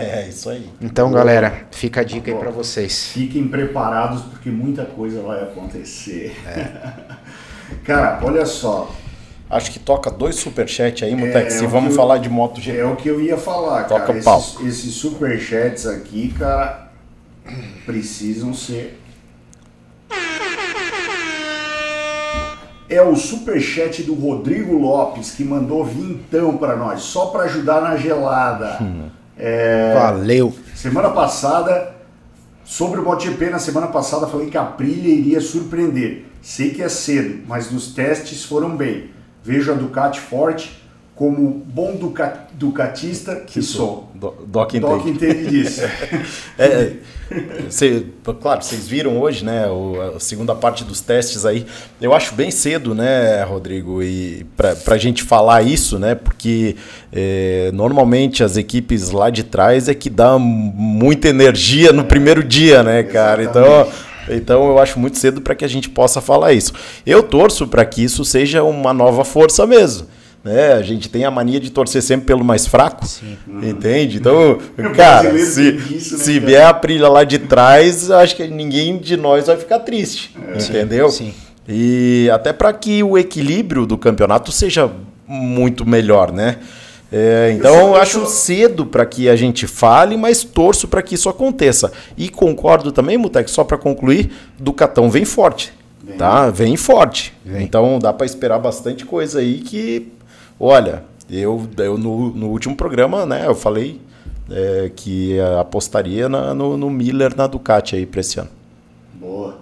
É, 0.00 0.28
isso 0.28 0.48
aí. 0.50 0.70
Então, 0.80 1.08
Boa. 1.08 1.18
galera, 1.18 1.66
fica 1.70 2.00
a 2.00 2.04
dica 2.04 2.30
Boa. 2.30 2.36
aí 2.36 2.40
para 2.42 2.50
vocês. 2.50 3.08
Fiquem 3.08 3.48
preparados 3.48 4.22
porque 4.22 4.50
muita 4.50 4.84
coisa 4.84 5.20
vai 5.22 5.42
acontecer. 5.42 6.36
É. 6.46 7.14
Cara, 7.84 8.20
olha 8.22 8.46
só. 8.46 8.90
Acho 9.48 9.70
que 9.70 9.78
toca 9.78 10.10
dois 10.10 10.36
superchats 10.36 11.02
aí, 11.02 11.14
Mutex, 11.14 11.60
é, 11.60 11.64
é 11.64 11.66
vamos 11.68 11.90
eu, 11.90 11.96
falar 11.96 12.18
de 12.18 12.28
MotoGP. 12.28 12.76
É 12.76 12.84
o 12.84 12.96
que 12.96 13.08
eu 13.08 13.20
ia 13.20 13.36
falar, 13.36 13.84
toca 13.84 14.06
cara. 14.06 14.22
Pau. 14.22 14.38
Esses, 14.38 14.66
esses 14.66 14.94
superchats 14.94 15.86
aqui, 15.86 16.34
cara, 16.36 16.88
precisam 17.84 18.54
ser. 18.54 19.00
É 22.88 23.02
o 23.02 23.16
superchat 23.16 24.02
do 24.02 24.14
Rodrigo 24.14 24.76
Lopes 24.76 25.30
que 25.30 25.44
mandou 25.44 25.84
vintão 25.84 26.56
para 26.56 26.76
nós, 26.76 27.02
só 27.02 27.26
para 27.26 27.44
ajudar 27.44 27.80
na 27.80 27.96
gelada. 27.96 28.78
Hum. 28.82 29.08
É, 29.38 29.94
Valeu. 29.94 30.54
Semana 30.74 31.10
passada, 31.10 31.94
sobre 32.64 33.00
o 33.00 33.04
MotoGP, 33.04 33.50
na 33.50 33.58
semana 33.58 33.88
passada 33.88 34.26
falei 34.26 34.48
que 34.48 34.56
a 34.56 34.62
Aprilia 34.62 35.14
iria 35.14 35.40
surpreender. 35.40 36.26
Sei 36.40 36.70
que 36.70 36.82
é 36.82 36.88
cedo, 36.88 37.42
mas 37.46 37.70
nos 37.70 37.94
testes 37.94 38.44
foram 38.44 38.76
bem. 38.76 39.10
Vejo 39.42 39.72
a 39.72 39.74
Ducati 39.74 40.20
forte, 40.20 40.82
como 41.14 41.48
bom 41.50 41.96
ducatista 42.54 43.36
que, 43.36 43.54
que 43.54 43.62
sou. 43.62 44.10
Do, 44.14 44.34
Doc 44.46 44.74
entende. 44.74 44.86
Doc 44.86 45.06
entende 45.06 45.50
disso. 45.50 45.82
é, 46.58 46.92
cê, 47.68 48.06
claro, 48.40 48.62
vocês 48.62 48.86
viram 48.86 49.20
hoje, 49.20 49.44
né, 49.44 49.66
o, 49.68 50.16
a 50.16 50.20
segunda 50.20 50.54
parte 50.54 50.84
dos 50.84 51.00
testes 51.00 51.44
aí. 51.44 51.66
Eu 52.00 52.14
acho 52.14 52.34
bem 52.34 52.50
cedo, 52.50 52.94
né, 52.94 53.42
Rodrigo, 53.42 54.02
e 54.02 54.46
para 54.56 54.94
a 54.94 54.98
gente 54.98 55.22
falar 55.22 55.62
isso, 55.62 55.98
né, 55.98 56.14
porque 56.14 56.76
é, 57.12 57.70
normalmente 57.72 58.44
as 58.44 58.56
equipes 58.56 59.10
lá 59.10 59.30
de 59.30 59.42
trás 59.42 59.88
é 59.88 59.94
que 59.94 60.08
dá 60.08 60.38
muita 60.38 61.28
energia 61.28 61.92
no 61.92 62.02
é, 62.02 62.04
primeiro 62.04 62.42
dia, 62.42 62.82
né, 62.82 63.02
cara. 63.02 63.42
Então 63.42 63.86
então 64.28 64.66
eu 64.68 64.78
acho 64.78 64.98
muito 64.98 65.18
cedo 65.18 65.40
para 65.40 65.54
que 65.54 65.64
a 65.64 65.68
gente 65.68 65.88
possa 65.88 66.20
falar 66.20 66.52
isso. 66.52 66.72
Eu 67.04 67.22
torço 67.22 67.66
para 67.66 67.84
que 67.84 68.02
isso 68.02 68.24
seja 68.24 68.62
uma 68.62 68.92
nova 68.92 69.24
força 69.24 69.66
mesmo. 69.66 70.06
Né? 70.44 70.74
A 70.74 70.82
gente 70.82 71.08
tem 71.08 71.24
a 71.24 71.30
mania 71.30 71.58
de 71.58 71.70
torcer 71.70 72.02
sempre 72.02 72.26
pelo 72.26 72.44
mais 72.44 72.66
fraco, 72.66 73.06
Sim. 73.06 73.38
entende? 73.62 74.18
Então, 74.18 74.58
cara, 74.94 75.36
se, 75.38 75.70
isso, 75.90 76.18
né, 76.18 76.24
se 76.24 76.34
cara? 76.34 76.46
vier 76.46 76.66
a 76.66 76.74
trilha 76.74 77.08
lá 77.08 77.24
de 77.24 77.38
trás, 77.38 78.10
acho 78.10 78.36
que 78.36 78.46
ninguém 78.46 78.98
de 78.98 79.16
nós 79.16 79.46
vai 79.46 79.56
ficar 79.56 79.78
triste, 79.78 80.36
é. 80.54 80.58
entendeu? 80.62 81.08
Sim. 81.08 81.32
E 81.66 82.28
até 82.30 82.52
para 82.52 82.70
que 82.74 83.02
o 83.02 83.16
equilíbrio 83.16 83.86
do 83.86 83.96
campeonato 83.96 84.52
seja 84.52 84.90
muito 85.26 85.88
melhor, 85.88 86.30
né? 86.30 86.58
É, 87.10 87.54
então 87.56 87.74
eu 87.74 87.96
acho 87.96 88.26
cedo 88.26 88.84
para 88.84 89.06
que 89.06 89.28
a 89.28 89.36
gente 89.36 89.66
fale, 89.66 90.16
mas 90.16 90.42
torço 90.42 90.88
para 90.88 91.00
que 91.00 91.14
isso 91.14 91.28
aconteça. 91.28 91.92
E 92.18 92.28
concordo 92.28 92.90
também, 92.92 93.16
Mutex, 93.16 93.50
só 93.50 93.62
para 93.64 93.78
concluir, 93.78 94.30
Ducatão 94.58 95.08
vem 95.08 95.24
forte. 95.24 95.72
Vem. 96.02 96.16
Tá? 96.18 96.50
Vem 96.50 96.76
forte. 96.76 97.32
Vem. 97.44 97.62
Então 97.62 97.98
dá 97.98 98.12
para 98.12 98.26
esperar 98.26 98.58
bastante 98.58 99.06
coisa 99.06 99.38
aí 99.38 99.58
que 99.58 100.12
Olha, 100.58 101.04
eu, 101.30 101.68
eu 101.78 101.98
no, 101.98 102.30
no 102.30 102.48
último 102.48 102.76
programa, 102.76 103.26
né, 103.26 103.46
eu 103.46 103.54
falei 103.54 104.00
é, 104.50 104.90
que 104.94 105.38
apostaria 105.60 106.28
na, 106.28 106.54
no, 106.54 106.76
no 106.76 106.90
Miller 106.90 107.36
na 107.36 107.46
Ducati 107.46 107.96
aí 107.96 108.06
para 108.06 108.20
esse 108.20 108.38
ano. 108.38 108.50
Boa. 109.14 109.58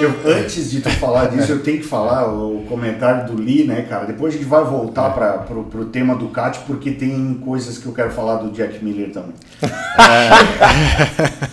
Eu, 0.00 0.14
antes 0.24 0.70
de 0.70 0.80
tu 0.80 0.90
falar 0.90 1.26
disso, 1.26 1.52
eu 1.52 1.62
tenho 1.62 1.78
que 1.78 1.86
falar 1.86 2.26
o 2.26 2.64
comentário 2.68 3.26
do 3.26 3.40
Lee, 3.40 3.64
né, 3.64 3.82
cara? 3.88 4.06
Depois 4.06 4.34
a 4.34 4.36
gente 4.38 4.48
vai 4.48 4.64
voltar 4.64 5.10
para 5.10 5.32
pro, 5.38 5.64
pro 5.64 5.84
tema 5.86 6.14
Ducati, 6.14 6.60
porque 6.66 6.92
tem 6.92 7.34
coisas 7.44 7.76
que 7.78 7.86
eu 7.86 7.92
quero 7.92 8.10
falar 8.10 8.36
do 8.36 8.50
Jack 8.50 8.82
Miller 8.82 9.12
também. 9.12 9.34
É, 9.62 9.68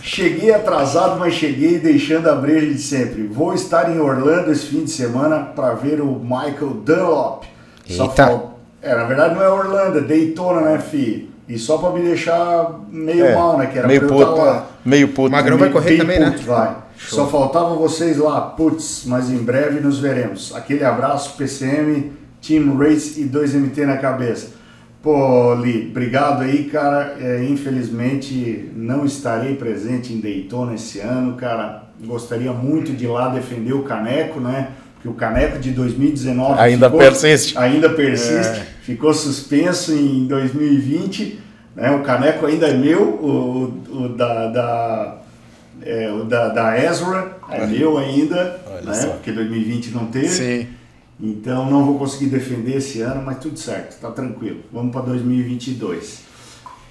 cheguei 0.02 0.54
atrasado, 0.54 1.18
mas 1.18 1.34
cheguei 1.34 1.78
deixando 1.78 2.28
a 2.28 2.34
breja 2.34 2.66
de 2.66 2.78
sempre. 2.78 3.26
Vou 3.26 3.52
estar 3.52 3.94
em 3.94 4.00
Orlando 4.00 4.50
esse 4.50 4.66
fim 4.66 4.84
de 4.84 4.90
semana 4.90 5.40
para 5.40 5.74
ver 5.74 6.00
o 6.00 6.18
Michael 6.18 6.82
Dunlop. 6.84 7.44
Eita. 7.88 8.42
É, 8.80 8.94
na 8.94 9.04
verdade 9.04 9.34
não 9.34 9.42
é 9.42 9.48
Orlando, 9.48 9.98
é 9.98 10.02
Daytona, 10.02 10.60
né, 10.60 10.78
fi? 10.78 11.28
E 11.48 11.58
só 11.58 11.78
para 11.78 11.90
me 11.90 12.02
deixar 12.02 12.78
meio 12.90 13.24
é, 13.24 13.34
mal, 13.34 13.56
né? 13.56 13.66
Que 13.66 13.78
era 13.78 13.88
meio 13.88 14.06
puto, 14.06 14.36
lá. 14.36 14.66
Meio 14.84 15.08
puto. 15.08 15.30
Magrão 15.30 15.56
vai 15.56 15.70
correr 15.70 15.96
também, 15.96 16.18
puto, 16.18 16.30
né? 16.30 16.44
Vai. 16.44 16.76
Show. 16.98 17.20
Só 17.20 17.26
faltavam 17.28 17.78
vocês 17.78 18.18
lá, 18.18 18.40
putz, 18.40 19.04
mas 19.06 19.30
em 19.30 19.38
breve 19.38 19.78
nos 19.78 20.00
veremos. 20.00 20.52
Aquele 20.54 20.84
abraço, 20.84 21.36
PCM, 21.36 22.10
Team 22.46 22.76
Race 22.76 23.20
e 23.20 23.24
2MT 23.24 23.86
na 23.86 23.96
cabeça. 23.98 24.58
Pô, 25.00 25.54
Li, 25.54 25.88
obrigado 25.90 26.42
aí, 26.42 26.64
cara. 26.64 27.16
É, 27.20 27.44
infelizmente 27.44 28.68
não 28.74 29.04
estarei 29.04 29.54
presente 29.54 30.12
em 30.12 30.20
Daytona 30.20 30.74
esse 30.74 30.98
ano, 30.98 31.34
cara. 31.36 31.84
Gostaria 32.04 32.52
muito 32.52 32.92
de 32.92 33.04
ir 33.04 33.08
lá 33.08 33.28
defender 33.28 33.74
o 33.74 33.84
caneco, 33.84 34.40
né? 34.40 34.70
Porque 34.94 35.08
o 35.08 35.14
caneco 35.14 35.60
de 35.60 35.70
2019 35.70 36.60
ainda 36.60 36.86
ficou, 36.86 36.98
persiste. 36.98 37.56
Ainda 37.56 37.90
persiste. 37.90 38.58
É. 38.58 38.66
Ficou 38.82 39.14
suspenso 39.14 39.92
em 39.92 40.26
2020. 40.26 41.38
Né? 41.76 41.92
O 41.92 42.02
caneco 42.02 42.44
ainda 42.44 42.66
é 42.66 42.76
meu, 42.76 43.02
o, 43.02 43.82
o 43.88 44.08
da, 44.08 44.48
da 44.48 45.18
é, 45.82 46.10
o 46.12 46.24
da, 46.24 46.48
da 46.48 46.78
Ezra 46.78 47.36
é 47.50 47.66
meu 47.66 47.98
ainda, 47.98 48.60
né? 48.84 49.06
porque 49.12 49.32
2020 49.32 49.90
não 49.90 50.06
teve. 50.06 50.28
Sim. 50.28 50.66
Então 51.20 51.68
não 51.68 51.84
vou 51.84 51.98
conseguir 51.98 52.26
defender 52.26 52.76
esse 52.76 53.00
ano, 53.00 53.22
mas 53.24 53.38
tudo 53.38 53.58
certo, 53.58 54.00
tá 54.00 54.10
tranquilo. 54.10 54.60
Vamos 54.72 54.92
para 54.92 55.02
2022. 55.02 56.27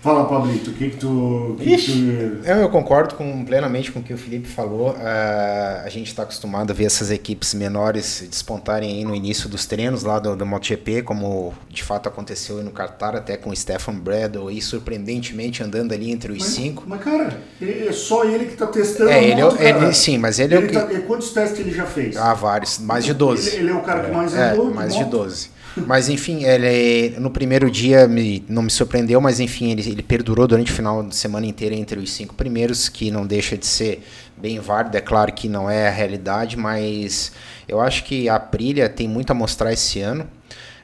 Fala, 0.01 0.25
Pablito, 0.25 0.69
o 0.69 0.73
que, 0.73 0.91
que 0.91 0.97
tu. 0.97 1.55
Que 1.57 1.75
que 1.75 1.91
tu... 1.91 2.47
Eu, 2.47 2.57
eu, 2.57 2.69
concordo 2.69 3.15
com, 3.15 3.43
plenamente 3.43 3.91
com 3.91 3.99
o 3.99 4.03
que 4.03 4.13
o 4.13 4.17
Felipe 4.17 4.47
falou. 4.47 4.91
Uh, 4.91 5.85
a 5.85 5.89
gente 5.89 6.07
está 6.07 6.23
acostumado 6.23 6.71
a 6.71 6.73
ver 6.73 6.85
essas 6.85 7.09
equipes 7.09 7.53
menores 7.55 8.23
despontarem 8.29 8.97
aí 8.97 9.03
no 9.03 9.15
início 9.15 9.49
dos 9.49 9.65
treinos 9.65 10.03
lá 10.03 10.19
do, 10.19 10.35
do 10.35 10.45
MotoGP, 10.45 11.01
como 11.01 11.53
de 11.69 11.83
fato 11.83 12.07
aconteceu 12.07 12.63
no 12.63 12.71
Qatar, 12.71 13.15
até 13.15 13.37
com 13.37 13.49
o 13.49 13.55
Stefan 13.55 13.95
Bradle, 13.95 14.51
e 14.51 14.61
surpreendentemente 14.61 15.63
andando 15.63 15.93
ali 15.93 16.11
entre 16.11 16.31
os 16.31 16.39
mas, 16.39 16.47
cinco. 16.47 16.83
Mas, 16.85 17.03
cara, 17.03 17.41
é 17.59 17.91
só 17.91 18.23
ele 18.23 18.45
que 18.45 18.53
está 18.53 18.67
testando. 18.67 19.09
É, 19.09 19.23
ele, 19.23 19.41
moto, 19.41 19.59
ele 19.59 19.93
sim, 19.93 20.19
mas 20.19 20.37
ele, 20.37 20.55
ele 20.55 20.63
é 20.63 20.79
o 20.79 20.87
que. 20.87 20.95
Tá, 20.95 21.01
quantos 21.07 21.31
testes 21.31 21.59
ele 21.59 21.71
já 21.71 21.85
fez? 21.85 22.15
Ah, 22.15 22.35
vários, 22.35 22.77
mais 22.77 23.03
de 23.03 23.15
12. 23.15 23.49
Ele, 23.49 23.57
ele 23.57 23.69
é 23.71 23.73
o 23.73 23.81
cara 23.81 24.03
que 24.03 24.11
mais 24.11 24.35
é, 24.35 24.51
andou. 24.51 24.69
É, 24.69 24.73
mais 24.73 24.95
de 24.95 25.05
12. 25.05 25.57
Mas 25.85 26.09
enfim, 26.09 26.43
ele 26.43 27.19
no 27.19 27.29
primeiro 27.29 27.69
dia 27.69 28.07
me, 28.07 28.43
não 28.47 28.61
me 28.61 28.69
surpreendeu, 28.69 29.19
mas 29.21 29.39
enfim, 29.39 29.71
ele, 29.71 29.87
ele 29.89 30.01
perdurou 30.01 30.47
durante 30.47 30.71
o 30.71 30.75
final 30.75 31.03
de 31.03 31.15
semana 31.15 31.45
inteira 31.45 31.75
entre 31.75 31.99
os 31.99 32.11
cinco 32.11 32.33
primeiros, 32.33 32.89
que 32.89 33.11
não 33.11 33.25
deixa 33.25 33.57
de 33.57 33.65
ser 33.65 34.03
bem 34.35 34.59
válido. 34.59 34.97
É 34.97 35.01
claro 35.01 35.31
que 35.33 35.47
não 35.47 35.69
é 35.69 35.87
a 35.87 35.91
realidade, 35.91 36.57
mas 36.57 37.31
eu 37.67 37.79
acho 37.79 38.03
que 38.03 38.27
a 38.29 38.35
Aprilia 38.35 38.89
tem 38.89 39.07
muito 39.07 39.31
a 39.31 39.33
mostrar 39.33 39.71
esse 39.71 39.99
ano 39.99 40.27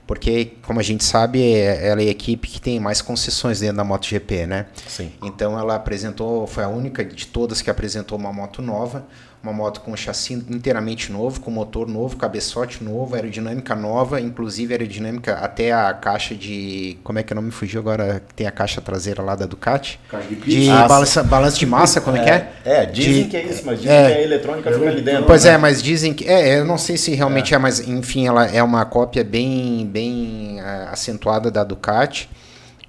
porque 0.05 0.53
como 0.63 0.79
a 0.79 0.83
gente 0.83 1.03
sabe 1.03 1.41
ela 1.53 2.01
é 2.01 2.07
a 2.07 2.11
equipe 2.11 2.47
que 2.47 2.59
tem 2.59 2.79
mais 2.79 3.01
concessões 3.01 3.61
dentro 3.61 3.77
da 3.77 3.83
MotoGP, 3.83 4.45
né? 4.45 4.65
Sim. 4.87 5.11
Então 5.23 5.57
ela 5.57 5.75
apresentou, 5.75 6.45
foi 6.45 6.63
a 6.63 6.67
única 6.67 7.05
de 7.05 7.27
todas 7.27 7.61
que 7.61 7.69
apresentou 7.69 8.17
uma 8.17 8.33
moto 8.33 8.61
nova 8.61 9.05
uma 9.43 9.51
moto 9.51 9.81
com 9.81 9.93
chassi 9.93 10.33
inteiramente 10.33 11.11
novo, 11.11 11.41
com 11.41 11.51
motor 11.51 11.85
novo, 11.85 12.15
cabeçote 12.15 12.81
novo, 12.81 13.13
aerodinâmica 13.13 13.75
nova, 13.75 14.21
inclusive 14.21 14.73
aerodinâmica 14.73 15.33
até 15.33 15.73
a 15.73 15.93
caixa 15.93 16.33
de. 16.33 16.97
Como 17.03 17.19
é 17.19 17.23
que 17.23 17.33
o 17.33 17.35
nome 17.35 17.51
fugiu 17.51 17.81
agora? 17.81 18.23
Tem 18.37 18.47
a 18.47 18.51
caixa 18.51 18.79
traseira 18.79 19.21
lá 19.21 19.35
da 19.35 19.45
Ducati. 19.45 19.99
De, 20.29 20.35
de 20.35 20.67
balança, 20.67 21.21
balança 21.23 21.57
de 21.57 21.65
massa, 21.65 21.99
como 21.99 22.15
é, 22.15 22.23
que 22.23 22.29
é? 22.29 22.53
É, 22.63 22.85
dizem 22.85 23.23
de, 23.23 23.29
que 23.29 23.35
é 23.35 23.43
isso, 23.43 23.63
mas 23.65 23.81
dizem 23.81 23.93
é, 23.93 24.11
que 24.11 24.13
a 24.13 24.21
eletrônica 24.21 24.71
fica 24.71 24.89
ali 24.89 25.01
dentro. 25.01 25.25
Pois 25.25 25.43
né? 25.43 25.51
é, 25.51 25.57
mas 25.57 25.83
dizem 25.83 26.13
que. 26.13 26.25
É, 26.25 26.59
eu 26.59 26.63
não 26.63 26.77
sei 26.77 26.95
se 26.95 27.13
realmente 27.13 27.53
é, 27.53 27.57
é 27.57 27.59
mas 27.59 27.85
enfim, 27.85 28.25
ela 28.25 28.45
é 28.45 28.63
uma 28.63 28.85
cópia 28.85 29.25
bem, 29.25 29.85
bem 29.85 30.61
acentuada 30.89 31.51
da 31.51 31.65
Ducati 31.65 32.29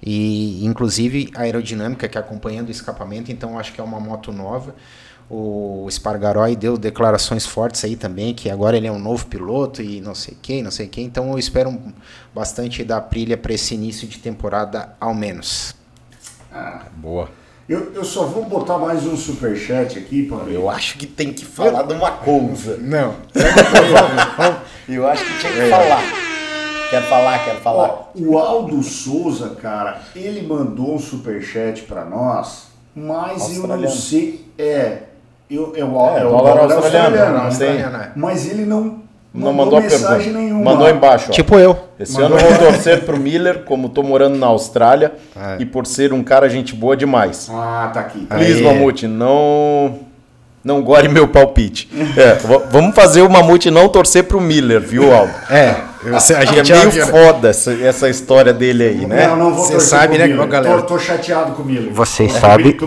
e 0.01 0.65
inclusive 0.65 1.31
a 1.35 1.41
aerodinâmica 1.41 2.07
que 2.07 2.17
acompanha 2.17 2.63
do 2.63 2.71
escapamento, 2.71 3.29
então 3.29 3.59
acho 3.59 3.73
que 3.73 3.81
é 3.81 3.83
uma 3.83 3.99
moto 3.99 4.31
nova. 4.31 4.73
O 5.29 5.87
Spargaroi 5.89 6.55
deu 6.55 6.77
declarações 6.77 7.45
fortes 7.45 7.83
aí 7.83 7.95
também, 7.95 8.33
que 8.33 8.49
agora 8.49 8.77
ele 8.77 8.85
é 8.85 8.91
um 8.91 8.99
novo 8.99 9.25
piloto 9.25 9.81
e 9.81 9.99
não 9.99 10.13
sei 10.13 10.37
quem, 10.39 10.61
não 10.61 10.69
sei 10.69 10.87
quem. 10.87 11.05
Então 11.05 11.31
eu 11.31 11.39
espero 11.39 11.75
bastante 12.33 12.83
da 12.83 13.01
Prilha 13.01 13.35
para 13.35 13.53
esse 13.53 13.73
início 13.73 14.07
de 14.07 14.19
temporada, 14.19 14.95
ao 14.99 15.15
menos. 15.15 15.75
Ah, 16.51 16.83
boa. 16.95 17.29
Eu, 17.67 17.93
eu 17.93 18.03
só 18.03 18.25
vou 18.25 18.45
botar 18.45 18.77
mais 18.77 19.07
um 19.07 19.17
superchat 19.17 19.97
aqui, 19.97 20.27
Paulo. 20.27 20.51
Eu 20.51 20.69
acho 20.69 20.99
que 20.99 21.07
tem 21.07 21.33
que 21.33 21.43
falar 21.43 21.81
eu... 21.81 21.87
de 21.87 21.93
uma 21.95 22.11
coisa. 22.11 22.77
Não. 22.77 23.15
eu 24.87 25.07
acho 25.07 25.25
que 25.25 25.39
tinha 25.39 25.51
que 25.51 25.59
é. 25.61 25.69
falar. 25.69 26.03
Quero 26.91 27.05
falar, 27.07 27.45
quero 27.45 27.59
falar. 27.61 27.87
Ó, 27.87 28.11
o 28.13 28.37
Aldo 28.37 28.83
Souza, 28.83 29.55
cara, 29.59 30.03
ele 30.15 30.45
mandou 30.45 30.93
um 30.93 30.99
superchat 30.99 31.81
para 31.81 32.05
nós 32.05 32.75
mas 32.95 33.57
eu 33.57 33.67
não 33.67 33.89
sei. 33.89 34.45
É. 34.57 35.03
Eu, 35.49 35.73
eu, 35.75 35.85
é, 35.85 36.21
é 36.21 36.25
o 36.25 36.29
dólar 36.29 36.59
australiano, 36.59 37.37
australiano 37.37 37.97
né? 37.97 38.11
mas 38.15 38.49
ele 38.49 38.65
não 38.65 39.05
não 39.35 39.51
mandou, 39.51 39.79
mandou 39.79 39.81
mensagem 39.81 40.17
pergunta. 40.17 40.39
nenhuma. 40.39 40.63
Mandou 40.63 40.89
embaixo. 40.89 41.25
Ó. 41.29 41.31
Tipo 41.33 41.59
eu. 41.59 41.77
Esse 41.99 42.19
mandou. 42.19 42.37
ano 42.37 42.47
eu 42.47 42.49
vou 42.49 42.71
torcer 42.71 43.03
pro 43.03 43.19
Miller, 43.19 43.63
como 43.63 43.89
tô 43.89 44.01
morando 44.01 44.37
na 44.37 44.47
Austrália 44.47 45.13
é. 45.35 45.57
e 45.59 45.65
por 45.65 45.85
ser 45.85 46.13
um 46.13 46.23
cara 46.23 46.49
gente 46.49 46.73
boa 46.73 46.95
demais. 46.95 47.49
Ah, 47.51 47.91
tá 47.93 47.99
aqui. 47.99 48.25
Please, 48.25 48.63
Mamute, 48.63 49.07
não 49.07 49.99
não 50.63 50.81
gore 50.81 51.09
meu 51.09 51.27
palpite. 51.27 51.89
É, 52.17 52.35
vamos 52.71 52.95
fazer 52.95 53.21
o 53.21 53.29
Mamute 53.29 53.69
não 53.69 53.89
torcer 53.89 54.23
pro 54.23 54.39
Miller, 54.39 54.79
viu, 54.79 55.13
Aldo? 55.13 55.33
É. 55.49 55.75
Você, 56.11 56.33
a 56.33 56.45
gente 56.45 56.71
é 56.71 56.85
meio 56.85 57.07
foda 57.07 57.49
essa, 57.49 57.73
essa 57.73 58.09
história 58.09 58.53
dele 58.53 58.83
aí, 58.83 59.05
né? 59.05 59.27
Não, 59.27 59.35
não 59.37 59.53
vou 59.53 59.65
Você 59.65 59.79
sabe, 59.79 60.17
né, 60.17 60.27
galera? 60.27 60.81
Tô, 60.81 60.93
tô, 60.93 60.99
chateado 60.99 61.53
com 61.53 61.63
o 61.63 61.65
Miller. 61.65 61.91
Vocês 61.91 62.35
é, 62.35 62.39
sabem. 62.39 62.77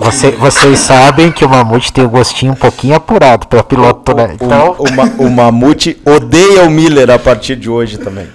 Você, 0.00 0.30
vocês 0.32 0.78
sabem 0.78 1.30
que 1.30 1.44
o 1.44 1.48
Mamute 1.48 1.92
tem 1.92 2.04
o 2.04 2.08
um 2.08 2.10
gostinho 2.10 2.52
um 2.52 2.56
pouquinho 2.56 2.94
apurado 2.94 3.46
para 3.46 3.62
piloto, 3.62 4.12
o, 4.12 4.14
né? 4.14 4.30
Então... 4.34 4.76
O, 4.78 5.22
o, 5.22 5.26
o 5.26 5.30
Mamute 5.30 6.00
odeia 6.04 6.64
o 6.64 6.70
Miller 6.70 7.10
a 7.10 7.18
partir 7.18 7.56
de 7.56 7.70
hoje 7.70 7.98
também. 7.98 8.26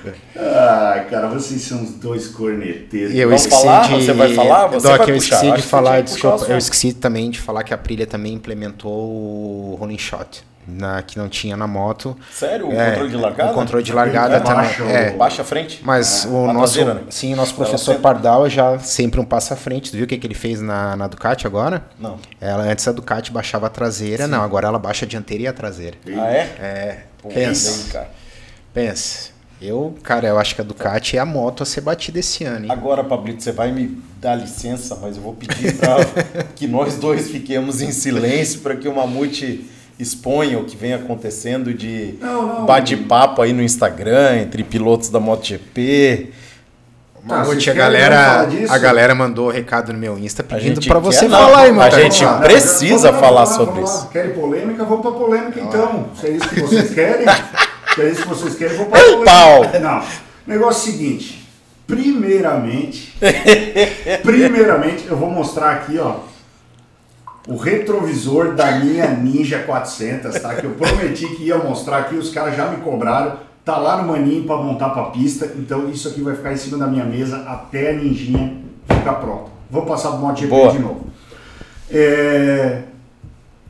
Ai, 0.41 1.05
cara, 1.05 1.27
vocês 1.27 1.61
são 1.61 1.83
os 1.83 1.91
dois 1.91 2.27
corneteiros. 2.27 3.13
Eu 3.13 3.27
Vamos 3.27 3.41
esqueci 3.41 3.61
falar? 3.61 3.87
de. 3.87 3.93
Você 3.93 4.13
vai 4.13 4.33
falar? 4.33 4.67
Você 4.67 4.87
Doc, 4.87 4.97
vai 4.97 5.09
eu 5.11 5.15
esqueci 5.15 5.51
de 5.51 5.61
falar, 5.61 6.01
desculpa. 6.01 6.45
Eu 6.47 6.57
esqueci 6.57 6.93
também 6.93 7.29
de 7.29 7.39
falar 7.39 7.63
que 7.63 7.73
a 7.73 7.75
Aprilia 7.75 8.07
também 8.07 8.33
implementou 8.33 8.91
o 8.91 9.77
rolling 9.79 9.97
shot. 9.97 10.43
Na, 10.69 11.01
que 11.01 11.17
não 11.17 11.27
tinha 11.27 11.57
na 11.57 11.67
moto. 11.67 12.15
Sério? 12.31 12.67
O 12.67 12.73
é, 12.73 12.91
controle 12.91 13.09
de 13.09 13.15
largada? 13.17 13.51
O 13.51 13.53
controle 13.53 13.83
de 13.83 13.93
largada 13.93 14.35
é, 14.35 14.39
também. 14.39 14.55
Baixa, 14.55 14.83
é, 14.83 15.11
baixa 15.11 15.41
a 15.41 15.45
frente? 15.45 15.81
Mas 15.83 16.25
é, 16.25 16.27
o 16.27 16.53
nosso. 16.53 16.75
Traseira, 16.75 16.93
né? 16.93 17.01
Sim, 17.09 17.33
o 17.33 17.35
nosso 17.37 17.55
professor 17.55 17.95
Pardal 17.95 18.49
já 18.49 18.77
sempre 18.79 19.19
um 19.19 19.25
passo 19.25 19.53
à 19.53 19.55
frente. 19.55 19.91
Tu 19.91 19.97
viu 19.97 20.05
o 20.05 20.07
que, 20.07 20.17
que 20.17 20.27
ele 20.27 20.35
fez 20.35 20.61
na, 20.61 20.95
na 20.95 21.07
Ducati 21.07 21.47
agora? 21.47 21.83
Não. 21.99 22.17
Ela 22.39 22.63
antes 22.63 22.87
a 22.87 22.91
Ducati 22.91 23.31
baixava 23.31 23.67
a 23.67 23.69
traseira, 23.69 24.25
sim. 24.25 24.31
não, 24.31 24.41
agora 24.41 24.67
ela 24.67 24.79
baixa 24.79 25.05
a 25.05 25.07
dianteira 25.07 25.43
e 25.43 25.47
a 25.47 25.53
traseira. 25.53 25.97
Ah, 26.07 26.31
é? 26.31 26.39
É. 26.59 26.97
Pô, 27.21 27.29
pensa. 27.29 27.91
cara. 27.91 28.09
Pensa. 28.73 29.39
Eu, 29.61 29.93
cara, 30.03 30.25
eu 30.25 30.39
acho 30.39 30.55
que 30.55 30.61
a 30.61 30.63
Ducati 30.63 31.17
é 31.17 31.19
a 31.19 31.25
moto 31.25 31.63
a 31.63 31.65
ser 31.65 31.81
batida 31.81 32.19
esse 32.19 32.45
ano. 32.45 32.65
Hein? 32.65 32.71
Agora, 32.71 33.03
Pablito, 33.03 33.43
você 33.43 33.51
vai 33.51 33.73
me 33.73 34.01
dar 34.17 34.35
licença, 34.35 34.95
mas 35.01 35.17
eu 35.17 35.21
vou 35.21 35.33
pedir 35.33 35.75
para 35.75 35.97
que 36.55 36.65
nós 36.65 36.95
dois 36.95 37.29
fiquemos 37.29 37.81
em 37.81 37.91
silêncio 37.91 38.61
para 38.61 38.77
que 38.77 38.87
o 38.87 38.95
Mamute 38.95 39.69
exponha 39.99 40.57
o 40.57 40.63
que 40.63 40.77
vem 40.77 40.93
acontecendo 40.93 41.73
de 41.73 42.15
bate-papo 42.65 43.41
aí 43.41 43.51
no 43.51 43.61
Instagram 43.61 44.37
entre 44.37 44.63
pilotos 44.63 45.09
da 45.09 45.19
MotoGP. 45.19 46.31
Tá, 47.27 47.39
Mamute, 47.39 47.69
a 47.69 47.73
galera, 47.73 48.47
a 48.69 48.77
galera 48.77 49.13
mandou 49.13 49.49
recado 49.49 49.91
no 49.91 49.99
meu 49.99 50.17
Insta 50.17 50.41
pedindo 50.41 50.79
para 50.87 50.99
você 50.99 51.25
quer, 51.25 51.31
falar 51.31 51.63
aí, 51.63 51.71
mano. 51.71 51.93
A 51.93 51.99
gente 51.99 52.25
precisa 52.41 53.11
falar, 53.11 53.45
sobre 53.45 53.83
isso. 53.83 54.07
Querem 54.07 54.31
polêmica? 54.31 54.85
Vamos 54.85 55.01
para 55.01 55.11
polêmica 55.11 55.59
então. 55.59 56.05
Se 56.15 56.27
é 56.27 56.29
isso 56.31 56.47
que 56.47 56.61
vocês 56.61 56.93
querem. 56.93 57.27
Se 57.93 58.01
é 58.01 58.09
isso 58.09 58.21
que 58.21 58.27
vocês 58.29 58.55
querem, 58.55 58.77
vou 58.77 58.85
para 58.85 59.11
o 59.11 59.25
pau. 59.25 59.63
Não. 59.81 60.03
Negócio 60.47 60.91
seguinte. 60.91 61.45
Primeiramente, 61.85 63.17
primeiramente, 64.21 65.07
eu 65.07 65.17
vou 65.17 65.29
mostrar 65.29 65.71
aqui, 65.71 65.97
ó, 65.97 66.17
o 67.49 67.57
retrovisor 67.57 68.53
da 68.53 68.79
minha 68.79 69.07
Ninja 69.07 69.59
400, 69.63 70.39
tá? 70.39 70.53
Que 70.53 70.67
eu 70.67 70.71
prometi 70.71 71.27
que 71.35 71.45
ia 71.45 71.57
mostrar 71.57 71.97
aqui, 71.97 72.15
os 72.15 72.29
caras 72.29 72.55
já 72.55 72.67
me 72.67 72.77
cobraram. 72.77 73.37
Tá 73.65 73.77
lá 73.77 74.01
no 74.01 74.07
maninho 74.07 74.43
para 74.45 74.57
montar 74.57 74.89
para 74.89 75.05
pista, 75.05 75.51
então 75.57 75.89
isso 75.89 76.07
aqui 76.07 76.21
vai 76.21 76.35
ficar 76.35 76.53
em 76.53 76.57
cima 76.57 76.77
da 76.77 76.87
minha 76.87 77.03
mesa 77.03 77.37
até 77.47 77.89
a 77.89 77.93
Ninjinha 77.93 78.55
ficar 78.87 79.13
pronta. 79.15 79.49
Vou 79.69 79.83
passar 79.83 80.11
pro 80.11 80.19
MotoGP 80.19 80.71
de 80.71 80.79
novo. 80.79 81.07
É, 81.91 82.83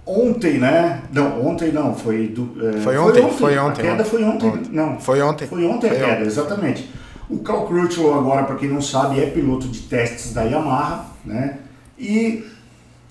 ontem, 0.06 0.58
né? 0.58 1.02
Não, 1.12 1.46
ontem 1.46 1.72
não, 1.72 1.96
foi 1.96 2.28
do. 2.28 2.52
É, 2.70 2.80
foi, 2.82 2.98
ontem, 2.98 3.22
foi 3.22 3.24
ontem, 3.24 3.38
foi 3.38 3.58
ontem. 3.58 3.82
A 3.82 3.92
queda 3.92 4.06
foi 4.06 4.24
ontem, 4.24 4.50
ontem. 4.50 4.72
Não. 4.72 5.00
Foi 5.00 5.22
ontem. 5.22 5.48
Foi 5.48 5.66
ontem 5.66 5.90
a 5.90 5.96
queda, 5.96 6.12
ontem. 6.14 6.26
exatamente. 6.26 6.90
O 7.30 7.40
Cal 7.40 7.66
Crutchlow 7.66 8.18
agora, 8.18 8.44
para 8.44 8.56
quem 8.56 8.68
não 8.68 8.82
sabe, 8.82 9.22
é 9.22 9.26
piloto 9.28 9.68
de 9.68 9.82
testes 9.82 10.34
da 10.34 10.44
Yamaha, 10.44 11.06
né? 11.26 11.60
E 11.98 12.46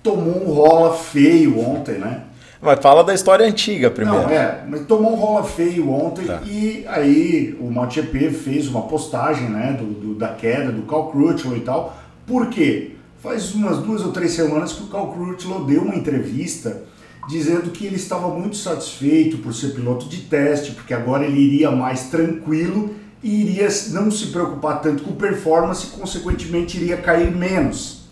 tomou 0.02 0.48
um 0.48 0.52
rola 0.52 0.94
feio 0.94 1.58
ontem, 1.58 1.98
né? 1.98 2.22
Mas 2.60 2.80
fala 2.80 3.04
da 3.04 3.14
história 3.14 3.46
antiga 3.46 3.90
primeiro. 3.90 4.22
Não, 4.22 4.30
é, 4.30 4.64
mas 4.68 4.84
tomou 4.86 5.12
um 5.12 5.16
rola 5.16 5.44
feio 5.44 5.90
ontem 5.90 6.26
tá. 6.26 6.42
e 6.44 6.84
aí 6.88 7.56
o 7.60 7.70
MotoGP 7.70 8.30
fez 8.30 8.66
uma 8.66 8.82
postagem, 8.82 9.48
né, 9.48 9.76
do, 9.78 9.84
do 9.84 10.14
da 10.14 10.28
queda 10.28 10.72
do 10.72 10.82
Cal 10.82 11.10
Crutchlow 11.10 11.56
e 11.56 11.60
tal. 11.60 11.96
Por 12.26 12.48
quê? 12.48 12.96
Faz 13.22 13.54
umas 13.54 13.78
duas 13.78 14.04
ou 14.04 14.12
três 14.12 14.32
semanas 14.32 14.72
que 14.72 14.82
o 14.82 14.86
Cal 14.86 15.12
Crutchlow 15.12 15.64
deu 15.64 15.82
uma 15.82 15.94
entrevista 15.94 16.82
dizendo 17.28 17.70
que 17.70 17.86
ele 17.86 17.96
estava 17.96 18.28
muito 18.28 18.56
satisfeito 18.56 19.38
por 19.38 19.54
ser 19.54 19.74
piloto 19.74 20.08
de 20.08 20.22
teste, 20.22 20.72
porque 20.72 20.94
agora 20.94 21.26
ele 21.26 21.38
iria 21.38 21.70
mais 21.70 22.04
tranquilo 22.04 22.94
e 23.22 23.42
iria 23.42 23.68
não 23.90 24.10
se 24.10 24.28
preocupar 24.28 24.80
tanto 24.80 25.02
com 25.02 25.12
performance, 25.12 25.86
e 25.86 25.90
consequentemente 25.90 26.78
iria 26.78 26.96
cair 26.96 27.30
menos. 27.30 28.08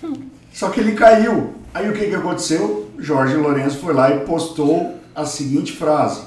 Só 0.58 0.70
que 0.70 0.80
ele 0.80 0.90
caiu. 0.90 1.54
Aí 1.72 1.88
o 1.88 1.92
que, 1.92 2.06
que 2.06 2.14
aconteceu? 2.16 2.90
Jorge 2.98 3.36
Lourenço 3.36 3.78
foi 3.78 3.94
lá 3.94 4.10
e 4.10 4.18
postou 4.24 4.96
a 5.14 5.24
seguinte 5.24 5.70
frase: 5.70 6.22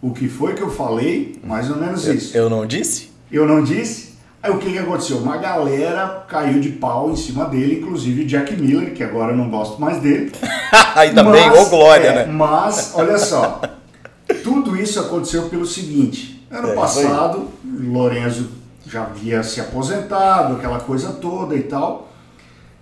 O 0.00 0.12
que 0.12 0.30
foi 0.30 0.54
que 0.54 0.62
eu 0.62 0.70
falei? 0.70 1.38
Mais 1.44 1.70
ou 1.70 1.76
menos 1.76 2.06
isso. 2.06 2.34
Eu 2.34 2.48
não 2.48 2.64
disse? 2.64 3.10
Eu 3.30 3.46
não 3.46 3.62
disse? 3.62 4.14
Aí 4.42 4.50
o 4.50 4.56
que, 4.56 4.72
que 4.72 4.78
aconteceu? 4.78 5.18
Uma 5.18 5.36
galera 5.36 6.24
caiu 6.26 6.58
de 6.58 6.70
pau 6.70 7.10
em 7.10 7.16
cima 7.16 7.44
dele, 7.44 7.80
inclusive 7.80 8.22
o 8.22 8.26
Jack 8.26 8.56
Miller, 8.56 8.94
que 8.94 9.04
agora 9.04 9.32
eu 9.32 9.36
não 9.36 9.50
gosto 9.50 9.78
mais 9.78 10.00
dele. 10.00 10.32
Ainda 10.96 11.22
mas, 11.22 11.32
bem, 11.34 11.50
ô 11.50 11.66
glória, 11.66 12.06
é, 12.06 12.14
né? 12.14 12.32
Mas, 12.32 12.92
olha 12.94 13.18
só, 13.18 13.60
tudo 14.42 14.74
isso 14.74 14.98
aconteceu 15.00 15.50
pelo 15.50 15.66
seguinte: 15.66 16.48
ano 16.50 16.70
é, 16.70 16.74
passado, 16.74 17.50
Lorenzo 17.62 18.48
já 18.86 19.02
havia 19.02 19.42
se 19.42 19.60
aposentado, 19.60 20.54
aquela 20.54 20.80
coisa 20.80 21.12
toda 21.12 21.54
e 21.54 21.64
tal. 21.64 22.05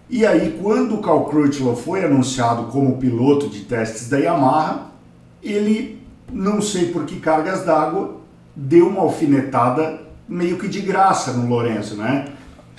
E 0.08 0.26
aí, 0.26 0.58
quando 0.62 0.96
o 0.96 1.02
Cal 1.02 1.24
Crutchlow 1.24 1.74
foi 1.74 2.04
anunciado 2.04 2.64
como 2.64 2.98
piloto 2.98 3.48
de 3.48 3.60
testes 3.60 4.08
da 4.08 4.18
Yamaha, 4.18 4.90
ele, 5.42 6.00
não 6.30 6.60
sei 6.60 6.88
por 6.88 7.04
que 7.04 7.16
cargas 7.16 7.64
d'água, 7.64 8.16
deu 8.54 8.88
uma 8.88 9.00
alfinetada 9.00 10.00
meio 10.28 10.58
que 10.58 10.68
de 10.68 10.80
graça 10.80 11.32
no 11.32 11.48
Lourenço, 11.48 11.96
né? 11.96 12.26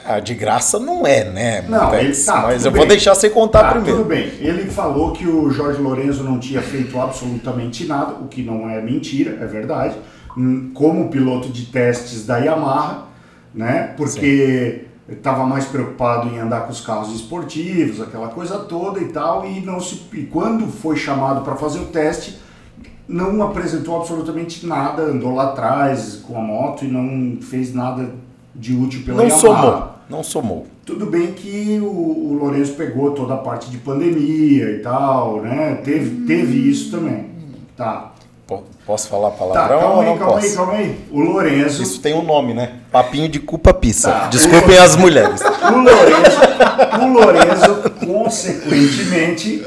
Ah, 0.03 0.19
de 0.19 0.35
graça 0.35 0.77
não 0.77 1.06
é, 1.06 1.23
né? 1.23 1.61
Não, 1.68 1.93
ele, 1.95 2.15
tá, 2.15 2.43
mas 2.43 2.64
eu 2.64 2.72
bem. 2.72 2.80
vou 2.80 2.88
deixar 2.88 3.15
você 3.15 3.30
contar 3.30 3.64
tá, 3.64 3.72
primeiro. 3.72 3.97
Tudo 3.97 4.07
bem. 4.07 4.31
Ele 4.39 4.69
falou 4.69 5.11
que 5.11 5.27
o 5.27 5.49
Jorge 5.49 5.81
Lourenço 5.81 6.23
não 6.23 6.38
tinha 6.38 6.61
feito 6.61 6.99
absolutamente 6.99 7.85
nada, 7.85 8.14
o 8.22 8.27
que 8.27 8.43
não 8.43 8.69
é 8.69 8.80
mentira, 8.81 9.39
é 9.41 9.47
verdade. 9.47 9.95
Hum, 10.38 10.72
como 10.76 11.10
piloto 11.10 11.49
de 11.49 11.65
testes 11.65 12.26
da 12.26 12.38
Yamaha, 12.38 13.06
né? 13.53 13.93
Porque 13.97 14.85
estava 15.07 15.45
mais 15.45 15.65
preocupado 15.65 16.30
em 16.30 16.40
andar 16.40 16.61
com 16.61 16.72
os 16.72 16.82
carros 16.82 17.14
esportivos, 17.14 18.02
aquela 18.02 18.30
coisa 18.30 18.60
toda 18.60 18.99
e 18.99 19.10
tal, 19.10 19.45
e 19.45 19.61
não 19.61 19.80
se 19.80 20.02
e 20.14 20.23
quando 20.23 20.68
foi 20.68 20.95
chamado 20.95 21.44
para 21.44 21.56
fazer 21.56 21.80
o 21.80 21.86
teste, 21.86 22.40
não 23.07 23.44
apresentou 23.44 23.98
absolutamente 23.98 24.65
nada, 24.65 25.03
andou 25.03 25.36
lá 25.36 25.52
atrás 25.52 26.23
com 26.27 26.38
a 26.38 26.41
moto 26.41 26.86
e 26.86 26.88
não 26.88 27.40
fez 27.41 27.73
nada 27.73 28.10
de 28.53 28.73
útil 28.73 29.03
pela 29.03 29.18
não 29.18 29.26
Yamaha. 29.26 29.41
somou, 29.41 29.90
não 30.10 30.23
somou. 30.23 30.68
Tudo 30.86 31.06
bem 31.06 31.34
que 31.34 31.80
o, 31.80 31.86
o 31.86 32.34
Lourenço 32.40 32.73
pegou 32.73 33.11
toda 33.11 33.36
a 33.36 33.38
parte 33.38 33.69
de 33.69 33.77
pandemia 33.77 34.72
e 34.72 34.80
tal, 34.80 35.41
né? 35.41 35.76
Teve, 35.84 36.26
teve 36.26 36.69
isso 36.69 36.91
também. 36.91 37.30
Tá. 37.76 38.15
Posso 38.86 39.10
falar 39.10 39.32
palavrão 39.32 39.80
tá, 39.80 39.84
calma 39.84 40.02
aí, 40.03 40.07
ou 40.07 40.14
não 40.14 40.18
calma 40.20 40.34
posso? 40.34 40.45
aí, 40.45 40.56
calma 40.56 40.74
aí. 40.74 41.06
O 41.12 41.20
Lourenço... 41.20 41.82
Isso 41.82 41.99
tem 41.99 42.14
um 42.14 42.22
nome, 42.22 42.53
né? 42.53 42.74
Papinho 42.91 43.28
de 43.28 43.40
culpa 43.40 43.74
pizza. 43.74 44.12
Tá. 44.12 44.28
Desculpem 44.28 44.78
as 44.78 44.95
mulheres. 44.95 45.41
O 45.41 45.78
Lourenço, 45.78 47.02
o 47.02 47.07
Lourenço 47.14 48.06
consequentemente, 48.06 49.64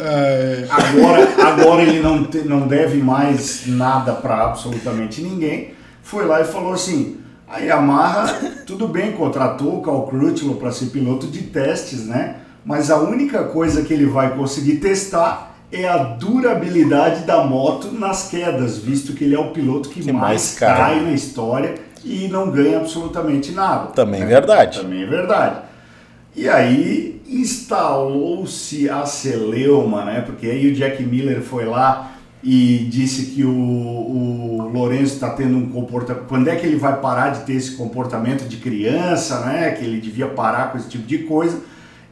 agora, 0.71 1.29
agora 1.51 1.83
ele 1.83 2.01
não, 2.01 2.23
te, 2.25 2.39
não 2.39 2.69
deve 2.69 2.99
mais 2.99 3.67
nada 3.67 4.13
para 4.13 4.45
absolutamente 4.45 5.21
ninguém, 5.21 5.75
foi 6.01 6.25
lá 6.25 6.41
e 6.41 6.45
falou 6.45 6.73
assim, 6.73 7.17
a 7.49 7.59
Yamaha, 7.59 8.35
tudo 8.67 8.87
bem, 8.87 9.13
contratou 9.13 9.79
o 9.79 9.83
Cal 9.83 10.07
Crutchlow 10.07 10.55
para 10.55 10.71
ser 10.71 10.87
piloto 10.87 11.27
de 11.27 11.43
testes, 11.43 12.07
né? 12.07 12.37
Mas 12.65 12.89
a 12.91 12.99
única 12.99 13.45
coisa 13.45 13.83
que 13.83 13.93
ele 13.93 14.07
vai 14.07 14.37
conseguir 14.37 14.77
testar 14.77 15.48
é 15.71 15.87
a 15.87 15.99
durabilidade 15.99 17.25
da 17.25 17.45
moto 17.45 17.93
nas 17.93 18.29
quedas, 18.29 18.79
visto 18.79 19.13
que 19.13 19.25
ele 19.25 19.35
é 19.35 19.39
o 19.39 19.51
piloto 19.51 19.89
que, 19.89 20.01
que 20.01 20.13
mais, 20.13 20.55
cai 20.59 21.01
na 21.01 21.13
história 21.13 21.75
e 22.05 22.29
não 22.29 22.51
ganha 22.51 22.79
absolutamente 22.79 23.53
nada. 23.53 23.89
Também 23.89 24.23
é 24.23 24.27
verdade. 24.27 24.81
Também 24.81 25.03
é 25.03 25.07
verdade. 25.07 25.61
E 26.35 26.49
aí 26.49 27.21
instalou-se 27.29 28.89
a 28.89 29.05
celeuma, 29.05 30.05
né? 30.05 30.23
Porque 30.23 30.47
aí 30.47 30.71
o 30.71 30.75
Jack 30.75 31.03
Miller 31.03 31.43
foi 31.43 31.65
lá 31.65 32.13
e 32.43 32.87
disse 32.91 33.27
que 33.27 33.45
o, 33.45 33.51
o 33.51 34.71
Lourenço 34.73 35.15
está 35.15 35.31
tendo 35.31 35.57
um 35.59 35.69
comportamento. 35.69 36.27
Quando 36.27 36.49
é 36.49 36.57
que 36.57 36.67
ele 36.67 36.77
vai 36.77 36.99
parar 37.01 37.31
de 37.31 37.41
ter 37.41 37.55
esse 37.55 37.73
comportamento 37.73 38.49
de 38.49 38.57
criança, 38.59 39.41
né? 39.41 39.73
Que 39.73 39.85
ele 39.85 40.01
devia 40.01 40.29
parar 40.29 40.71
com 40.71 40.79
esse 40.79 40.89
tipo 40.89 41.07
de 41.07 41.19
coisa. 41.19 41.61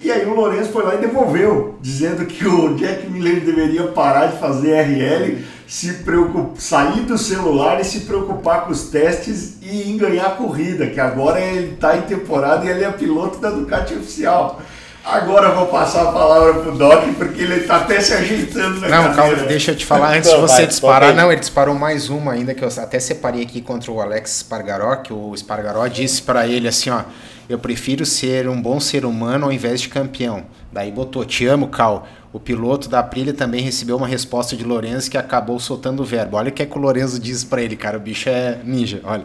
E 0.00 0.12
aí 0.12 0.26
o 0.26 0.34
Lourenço 0.34 0.70
foi 0.70 0.84
lá 0.84 0.94
e 0.94 0.98
devolveu, 0.98 1.78
dizendo 1.80 2.26
que 2.26 2.46
o 2.46 2.74
Jack 2.74 3.08
Miller 3.08 3.40
deveria 3.40 3.84
parar 3.88 4.26
de 4.26 4.38
fazer 4.38 4.74
RL, 4.82 5.38
se 5.66 5.94
preocupar, 5.94 6.60
sair 6.60 7.00
do 7.00 7.16
celular 7.16 7.80
e 7.80 7.84
se 7.84 8.00
preocupar 8.00 8.66
com 8.66 8.72
os 8.72 8.84
testes 8.84 9.56
e 9.62 9.90
em 9.90 9.96
ganhar 9.96 10.26
a 10.26 10.30
corrida, 10.30 10.86
que 10.86 11.00
agora 11.00 11.40
ele 11.40 11.74
está 11.74 11.96
em 11.96 12.02
temporada 12.02 12.64
e 12.66 12.68
ele 12.68 12.84
é 12.84 12.90
piloto 12.92 13.38
da 13.38 13.50
Ducati 13.50 13.94
oficial. 13.94 14.60
Agora 15.02 15.50
eu 15.50 15.54
vou 15.54 15.66
passar 15.66 16.02
a 16.02 16.12
palavra 16.12 16.54
pro 16.54 16.72
Doc, 16.72 17.04
porque 17.16 17.40
ele 17.40 17.60
está 17.60 17.76
até 17.76 18.00
se 18.00 18.12
ajeitando 18.12 18.80
na 18.80 18.88
Não, 18.88 19.04
cadeira. 19.04 19.36
calma, 19.36 19.48
deixa 19.48 19.70
eu 19.70 19.76
te 19.76 19.86
falar 19.86 20.16
antes 20.16 20.28
de 20.28 20.36
você 20.36 20.56
vai, 20.56 20.66
disparar. 20.66 21.14
Não, 21.14 21.30
ele 21.30 21.40
disparou 21.40 21.76
mais 21.76 22.08
uma 22.10 22.32
ainda, 22.32 22.52
que 22.54 22.64
eu 22.64 22.68
até 22.76 22.98
separei 22.98 23.42
aqui 23.42 23.60
contra 23.60 23.92
o 23.92 24.00
Alex 24.00 24.40
Spargaró, 24.40 24.96
que 24.96 25.12
o 25.12 25.32
Spargaró 25.36 25.86
disse 25.86 26.22
pra 26.22 26.48
ele 26.48 26.66
assim, 26.66 26.90
ó, 26.90 27.02
eu 27.48 27.58
prefiro 27.58 28.04
ser 28.04 28.48
um 28.48 28.60
bom 28.60 28.80
ser 28.80 29.04
humano 29.04 29.46
ao 29.46 29.52
invés 29.52 29.80
de 29.80 29.88
campeão. 29.88 30.44
Daí 30.72 30.90
botou, 30.90 31.24
te 31.24 31.46
amo, 31.46 31.68
Cal. 31.68 32.06
O 32.32 32.40
piloto 32.40 32.88
da 32.88 32.98
Aprilia 32.98 33.32
também 33.32 33.62
recebeu 33.62 33.96
uma 33.96 34.06
resposta 34.06 34.56
de 34.56 34.64
Lorenzo 34.64 35.10
que 35.10 35.16
acabou 35.16 35.58
soltando 35.58 36.00
o 36.00 36.04
verbo. 36.04 36.36
Olha 36.36 36.50
o 36.50 36.52
que 36.52 36.62
é 36.62 36.66
que 36.66 36.76
o 36.76 36.80
Lorenzo 36.80 37.18
diz 37.20 37.44
pra 37.44 37.62
ele, 37.62 37.76
cara, 37.76 37.96
o 37.96 38.00
bicho 38.00 38.28
é 38.28 38.58
ninja, 38.64 39.00
olha. 39.04 39.24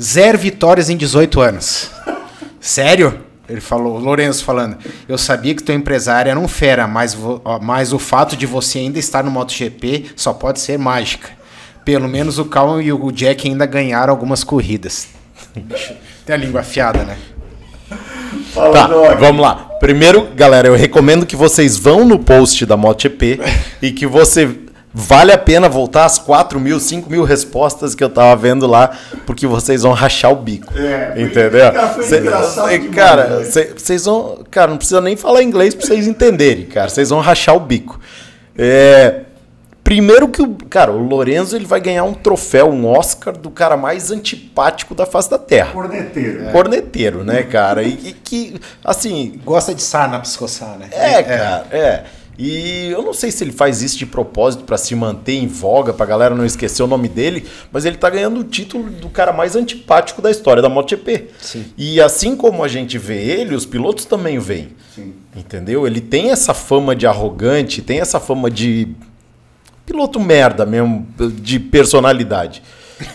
Zero 0.00 0.38
vitórias 0.38 0.88
em 0.88 0.96
18 0.96 1.40
anos. 1.40 1.90
Sério? 2.60 3.20
Ele 3.48 3.60
falou, 3.60 3.96
o 3.96 3.98
Lourenço 3.98 4.44
falando, 4.44 4.78
eu 5.08 5.18
sabia 5.18 5.54
que 5.54 5.62
teu 5.62 5.74
empresário 5.74 6.30
era 6.30 6.38
um 6.38 6.46
fera, 6.46 6.86
mas, 6.86 7.16
mas 7.60 7.92
o 7.92 7.98
fato 7.98 8.36
de 8.36 8.46
você 8.46 8.78
ainda 8.78 8.98
estar 8.98 9.24
no 9.24 9.30
MotoGP 9.30 10.12
só 10.14 10.32
pode 10.32 10.60
ser 10.60 10.78
mágica. 10.78 11.30
Pelo 11.84 12.08
menos 12.08 12.38
o 12.38 12.44
Cal 12.44 12.80
e 12.80 12.92
o 12.92 13.10
Jack 13.10 13.48
ainda 13.48 13.66
ganharam 13.66 14.12
algumas 14.12 14.44
corridas. 14.44 15.08
Tem 16.24 16.34
a 16.34 16.38
língua 16.38 16.60
afiada, 16.60 17.04
né? 17.04 17.16
Fala, 18.54 18.72
Tá, 18.72 18.86
Doc. 18.86 19.18
vamos 19.18 19.42
lá. 19.42 19.54
Primeiro, 19.80 20.28
galera, 20.34 20.68
eu 20.68 20.76
recomendo 20.76 21.26
que 21.26 21.34
vocês 21.36 21.76
vão 21.76 22.04
no 22.04 22.18
post 22.18 22.64
da 22.64 22.76
MotoGP 22.76 23.40
e 23.82 23.90
que 23.90 24.06
você 24.06 24.48
vale 24.94 25.32
a 25.32 25.38
pena 25.38 25.68
voltar 25.68 26.04
às 26.04 26.18
4 26.18 26.60
mil, 26.60 26.78
5 26.78 27.10
mil 27.10 27.24
respostas 27.24 27.94
que 27.94 28.04
eu 28.04 28.08
tava 28.10 28.36
vendo 28.36 28.66
lá, 28.66 28.90
porque 29.26 29.46
vocês 29.46 29.82
vão 29.82 29.92
rachar 29.92 30.30
o 30.30 30.36
bico. 30.36 30.72
É, 30.78 31.14
entendeu? 31.16 31.72
cara, 31.72 31.88
foi 31.88 32.04
Cê- 32.04 32.18
engraçado 32.18 32.68
cê- 32.68 32.78
demais, 32.78 32.94
cara, 32.94 33.44
cê- 33.44 33.72
vocês 33.76 34.04
vão. 34.04 34.44
Cara, 34.50 34.70
não 34.70 34.76
precisa 34.76 35.00
nem 35.00 35.16
falar 35.16 35.42
inglês 35.42 35.74
pra 35.74 35.86
vocês 35.86 36.06
entenderem, 36.06 36.66
cara. 36.66 36.88
Vocês 36.88 37.10
vão 37.10 37.20
rachar 37.20 37.56
o 37.56 37.60
bico. 37.60 37.98
É. 38.56 39.22
Primeiro 39.84 40.28
que 40.28 40.40
o. 40.40 40.54
Cara, 40.70 40.92
o 40.92 41.06
Lorenzo 41.06 41.56
ele 41.56 41.66
vai 41.66 41.80
ganhar 41.80 42.04
um 42.04 42.14
troféu, 42.14 42.70
um 42.70 42.86
Oscar 42.86 43.36
do 43.36 43.50
cara 43.50 43.76
mais 43.76 44.10
antipático 44.10 44.94
da 44.94 45.04
face 45.04 45.28
da 45.28 45.38
Terra. 45.38 45.72
Corneteiro. 45.72 46.44
Corneteiro, 46.52 47.24
né, 47.24 47.42
cara? 47.42 47.82
E, 47.82 47.98
e 48.08 48.12
que, 48.12 48.54
assim, 48.84 49.40
Gosta 49.44 49.74
de 49.74 49.82
sarna 49.82 50.22
coçar, 50.38 50.78
né? 50.78 50.88
é, 50.92 51.22
cara, 51.22 51.66
é. 51.70 52.04
E 52.38 52.88
eu 52.90 53.02
não 53.02 53.12
sei 53.12 53.30
se 53.30 53.44
ele 53.44 53.52
faz 53.52 53.82
isso 53.82 53.98
de 53.98 54.06
propósito 54.06 54.64
pra 54.64 54.78
se 54.78 54.94
manter 54.94 55.34
em 55.34 55.46
voga, 55.46 55.92
pra 55.92 56.06
galera 56.06 56.34
não 56.34 56.46
esquecer 56.46 56.82
o 56.82 56.86
nome 56.86 57.08
dele, 57.08 57.46
mas 57.70 57.84
ele 57.84 57.96
tá 57.96 58.08
ganhando 58.08 58.40
o 58.40 58.44
título 58.44 58.90
do 58.90 59.08
cara 59.10 59.32
mais 59.32 59.54
antipático 59.54 60.22
da 60.22 60.30
história 60.30 60.62
da 60.62 60.68
MotoGP. 60.68 61.28
Sim. 61.38 61.66
E 61.76 62.00
assim 62.00 62.34
como 62.34 62.64
a 62.64 62.68
gente 62.68 62.96
vê 62.96 63.22
ele, 63.22 63.54
os 63.54 63.66
pilotos 63.66 64.06
também 64.06 64.38
o 64.38 64.40
veem. 64.40 64.70
Sim. 64.94 65.12
Entendeu? 65.36 65.86
Ele 65.86 66.00
tem 66.00 66.30
essa 66.30 66.54
fama 66.54 66.96
de 66.96 67.06
arrogante, 67.06 67.82
tem 67.82 68.00
essa 68.00 68.18
fama 68.18 68.50
de 68.50 68.88
piloto 69.86 70.18
merda 70.20 70.64
mesmo, 70.66 71.06
de 71.18 71.58
personalidade. 71.58 72.62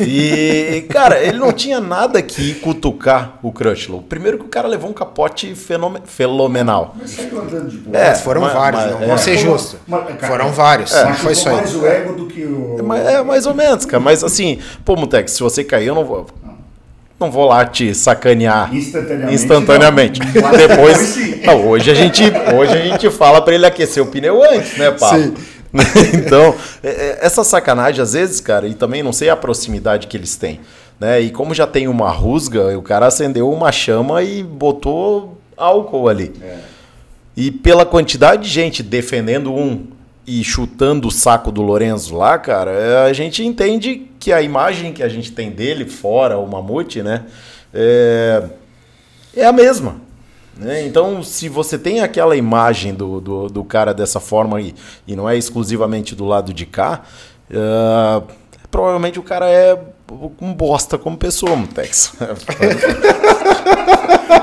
E, 0.02 0.86
cara, 0.92 1.18
ele 1.24 1.38
não 1.38 1.54
tinha 1.54 1.80
nada 1.80 2.22
que 2.22 2.56
cutucar 2.56 3.38
o 3.42 3.52
Crutchlow. 3.54 4.02
Primeiro 4.02 4.38
que 4.38 4.44
o 4.46 4.50
cara 4.50 4.68
levou 4.68 4.90
um 4.90 4.94
capote 4.94 5.56
fenome- 5.56 6.02
fenomenal. 6.06 6.96
Mas 7.00 7.12
saiu 7.12 7.40
andando 7.42 7.70
de 7.70 7.78
boa. 7.78 7.98
É, 7.98 8.10
Mas 8.10 8.22
foram 8.22 8.42
mas- 8.42 8.54
vários, 8.54 8.82
mas- 8.82 8.92
não 8.92 9.02
é. 9.02 9.06
vamos 9.06 9.22
ser 9.22 9.38
justos. 9.38 9.80
Foram 10.28 10.52
vários, 10.52 10.94
É. 10.94 11.06
não 11.06 11.14
foi 11.14 11.36
só 11.36 11.54
mais 11.54 11.70
isso. 11.70 11.80
o 11.80 11.88
ego 11.88 12.14
do 12.14 12.26
que 12.28 12.44
o... 12.44 12.76
É, 12.80 12.82
mais- 12.82 13.06
é 13.08 13.24
mais 13.24 13.46
ou 13.46 13.54
menos, 13.54 13.86
cara. 13.86 14.02
Mas 14.04 14.24
assim, 14.24 14.60
pô, 14.84 14.96
Mutex, 14.98 15.32
se 15.32 15.40
você 15.42 15.64
cair, 15.64 15.88
eu 15.88 15.96
não 15.96 16.04
vou. 16.04 16.26
Não 17.20 17.32
vou 17.32 17.48
lá 17.48 17.66
te 17.66 17.96
sacanear 17.96 18.72
Instantaneamente, 18.76 19.34
instantaneamente. 19.34 20.20
Depois. 20.20 21.18
Não, 21.44 21.68
hoje, 21.68 21.90
a 21.90 21.94
gente, 21.96 22.22
hoje 22.56 22.74
a 22.74 22.82
gente 22.86 23.10
fala 23.10 23.42
pra 23.42 23.56
ele 23.56 23.66
aquecer 23.66 24.04
o 24.04 24.06
pneu 24.06 24.44
antes, 24.44 24.78
né, 24.78 24.92
Paulo? 24.92 25.24
Sim. 25.24 25.34
então, 26.14 26.56
é- 26.84 26.90
é- 26.90 27.20
essa 27.22 27.44
sacanagem, 27.44 28.02
às 28.02 28.14
vezes, 28.14 28.40
cara, 28.40 28.68
e 28.68 28.74
também 28.74 29.04
não 29.04 29.14
sei 29.14 29.30
a 29.30 29.36
proximidade 29.36 30.08
que 30.08 30.18
eles 30.18 30.36
têm. 30.36 30.60
Né? 31.00 31.22
E 31.22 31.30
como 31.32 31.54
já 31.54 31.68
tem 31.68 31.88
uma 31.88 32.10
rusga, 32.10 32.78
o 32.78 32.82
cara 32.82 33.08
acendeu 33.08 33.52
uma 33.52 33.72
chama 33.72 34.24
e 34.24 34.44
botou 34.44 35.38
álcool 35.56 36.10
ali. 36.10 36.34
E 37.36 37.52
pela 37.52 37.86
quantidade 37.86 38.44
de 38.44 38.50
gente 38.50 38.82
defendendo 38.82 39.54
um 39.54 39.86
e 40.26 40.44
chutando 40.44 41.08
o 41.08 41.12
saco 41.12 41.52
do 41.52 41.62
Lorenzo 41.62 42.16
lá, 42.16 42.38
cara, 42.38 42.72
é, 42.72 43.10
a 43.10 43.14
gente 43.14 43.46
entende 43.46 44.08
que 44.20 44.34
a 44.34 44.42
imagem 44.42 44.92
que 44.92 45.02
a 45.02 45.08
gente 45.08 45.32
tem 45.32 45.50
dele, 45.50 45.86
fora 45.86 46.38
o 46.38 46.46
Mamute, 46.46 47.02
né, 47.02 47.24
é, 47.74 48.44
é 49.36 49.46
a 49.46 49.54
mesma. 49.54 50.07
Né? 50.60 50.86
Então, 50.86 51.22
se 51.24 51.48
você 51.50 51.78
tem 51.78 52.02
aquela 52.02 52.36
imagem 52.36 52.94
do, 52.94 53.20
do, 53.22 53.48
do 53.50 53.64
cara 53.64 53.94
dessa 53.94 54.20
forma 54.20 54.58
aí, 54.58 54.74
e 55.08 55.16
não 55.16 55.30
é 55.30 55.38
exclusivamente 55.38 56.16
do 56.16 56.26
lado 56.26 56.54
de 56.54 56.66
cá, 56.66 57.04
é, 57.50 58.22
provavelmente 58.70 59.20
o 59.20 59.24
cara 59.24 59.50
é 59.50 59.78
um 60.42 60.54
bosta 60.54 60.98
como 60.98 61.18
pessoa, 61.18 61.56
Mutex. 61.56 62.14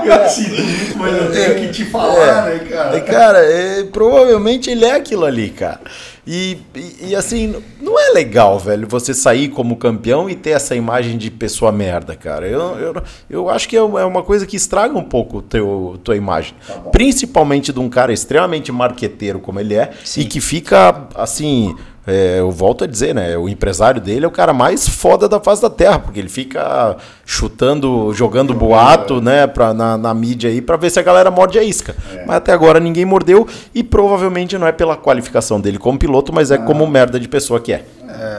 Eu 0.04 0.28
sinto 0.28 0.62
muito, 0.62 0.98
mas 0.98 1.14
eu 1.14 1.32
tenho 1.32 1.54
que 1.60 1.68
te 1.72 1.84
falar, 1.86 2.44
né, 2.44 2.56
É, 2.56 2.58
cara? 2.58 3.00
cara, 3.00 3.38
é, 3.38 3.84
provavelmente 3.84 4.70
ele 4.70 4.84
é 4.84 4.92
aquilo 4.92 5.24
ali, 5.24 5.48
cara. 5.48 5.80
E, 6.26 6.58
e, 6.74 7.08
e, 7.08 7.16
assim, 7.16 7.54
não 7.80 8.00
é 8.00 8.12
legal, 8.12 8.58
velho, 8.58 8.88
você 8.88 9.12
sair 9.12 9.48
como 9.48 9.76
campeão 9.76 10.28
e 10.28 10.34
ter 10.34 10.50
essa 10.50 10.74
imagem 10.74 11.18
de 11.18 11.30
pessoa 11.30 11.70
merda, 11.70 12.16
cara. 12.16 12.46
Eu, 12.48 12.60
eu, 12.78 13.02
eu 13.28 13.50
acho 13.50 13.68
que 13.68 13.76
é 13.76 13.82
uma 13.82 14.00
é 14.00 14.04
uma 14.04 14.22
coisa 14.22 14.46
que 14.46 14.56
estraga 14.56 14.96
um 14.96 15.04
pouco 15.04 15.42
teu, 15.42 16.00
tua 16.02 16.16
imagem. 16.16 16.54
Principalmente 16.90 17.72
de 17.72 17.78
um 17.78 17.88
cara 17.88 18.12
extremamente 18.12 18.72
marqueteiro 18.72 19.38
como 19.38 19.60
ele 19.60 19.74
é 19.74 19.92
e 20.16 20.24
que 20.24 20.40
fica, 20.40 21.08
assim, 21.14 21.76
é, 22.06 22.38
eu 22.40 22.50
volto 22.50 22.84
a 22.84 22.86
dizer, 22.86 23.14
né? 23.14 23.36
O 23.36 23.48
empresário 23.48 24.00
dele 24.00 24.24
é 24.24 24.28
o 24.28 24.30
cara 24.30 24.52
mais 24.52 24.88
foda 24.88 25.28
da 25.28 25.40
face 25.40 25.62
da 25.62 25.70
terra, 25.70 25.98
porque 25.98 26.18
ele 26.20 26.28
fica 26.28 26.96
chutando, 27.24 28.12
jogando 28.14 28.52
boato, 28.54 29.20
né, 29.20 29.46
pra, 29.46 29.72
na, 29.72 29.96
na 29.96 30.12
mídia 30.12 30.50
aí, 30.50 30.60
pra 30.60 30.76
ver 30.76 30.90
se 30.90 30.98
a 31.00 31.02
galera 31.02 31.30
morde 31.30 31.58
a 31.58 31.62
isca. 31.62 31.94
Mas 32.26 32.36
até 32.36 32.52
agora 32.52 32.78
ninguém 32.78 33.04
mordeu 33.04 33.46
e 33.74 33.82
provavelmente 33.82 34.58
não 34.58 34.66
é 34.66 34.72
pela 34.72 34.96
qualificação 34.96 35.60
dele 35.60 35.78
como 35.78 35.98
piloto, 35.98 36.32
mas 36.32 36.50
é 36.50 36.58
como 36.58 36.86
merda 36.86 37.18
de 37.18 37.26
pessoa 37.28 37.58
que 37.60 37.72
é. 37.72 37.84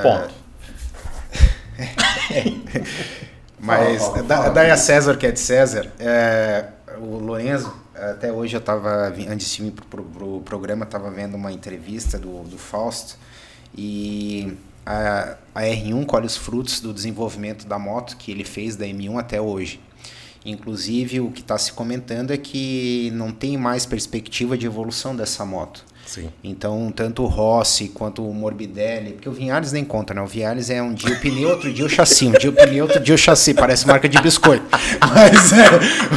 Ponto. 0.04 0.34
Mas 3.60 3.98
Fala, 4.04 4.12
fala, 4.14 4.24
da- 4.24 4.38
fala. 4.38 4.50
daí 4.52 4.70
a 4.72 4.78
César, 4.78 5.18
que 5.18 5.26
é 5.26 5.32
de 5.32 5.40
César, 5.40 5.88
é, 6.00 6.66
o 7.00 7.18
Lorenzo, 7.18 7.74
até 7.96 8.32
hoje 8.32 8.56
eu 8.56 8.60
estava, 8.60 9.08
antes 9.30 9.52
de 9.56 9.64
vir 9.64 9.72
pro, 9.72 9.86
pro, 9.86 10.04
pro 10.04 10.40
programa, 10.42 10.84
estava 10.86 11.10
vendo 11.10 11.36
uma 11.36 11.52
entrevista 11.52 12.20
do, 12.20 12.44
do 12.44 12.58
Fausto 12.58 13.16
e 13.78 14.54
a, 14.86 15.38
a 15.54 15.62
R1 15.62 16.06
colhe 16.06 16.26
os 16.26 16.38
frutos 16.38 16.80
do 16.80 16.94
desenvolvimento 16.94 17.66
da 17.66 17.80
moto 17.80 18.18
que 18.18 18.32
ele 18.32 18.44
fez 18.44 18.76
da 18.76 18.86
M1 18.86 19.20
até 19.20 19.42
hoje. 19.42 19.80
Inclusive, 20.46 21.22
o 21.22 21.32
que 21.32 21.42
está 21.42 21.58
se 21.58 21.74
comentando 21.74 22.32
é 22.32 22.38
que 22.38 23.12
não 23.14 23.32
tem 23.32 23.58
mais 23.58 23.86
perspectiva 23.86 24.56
de 24.56 24.68
evolução 24.68 25.16
dessa 25.16 25.44
moto. 25.44 25.84
Sim. 26.06 26.30
Então, 26.44 26.94
tanto 26.96 27.24
o 27.24 27.26
Rossi 27.26 27.90
quanto 27.90 28.28
o 28.28 28.34
Morbidelli, 28.34 29.14
porque 29.14 29.28
o 29.28 29.32
Vinhales 29.32 29.72
nem 29.72 29.84
conta, 29.84 30.14
né? 30.14 30.22
O 30.22 30.28
Vinhales 30.28 30.70
é 30.70 30.82
um 30.82 30.94
dia 30.94 31.16
o 31.16 31.20
pneu, 31.20 31.50
outro 31.50 31.74
dia 31.74 31.86
o 31.86 31.90
chassi, 31.90 32.28
um 32.28 32.32
dia 32.32 32.50
o 32.50 32.54
pneu, 32.54 32.86
outro 32.86 33.00
dia 33.00 33.16
o 33.16 33.18
chassi, 33.18 33.54
parece 33.54 33.88
marca 33.88 34.08
de 34.08 34.22
biscoito. 34.22 34.66
Mas, 35.16 35.54
é, 35.54 35.66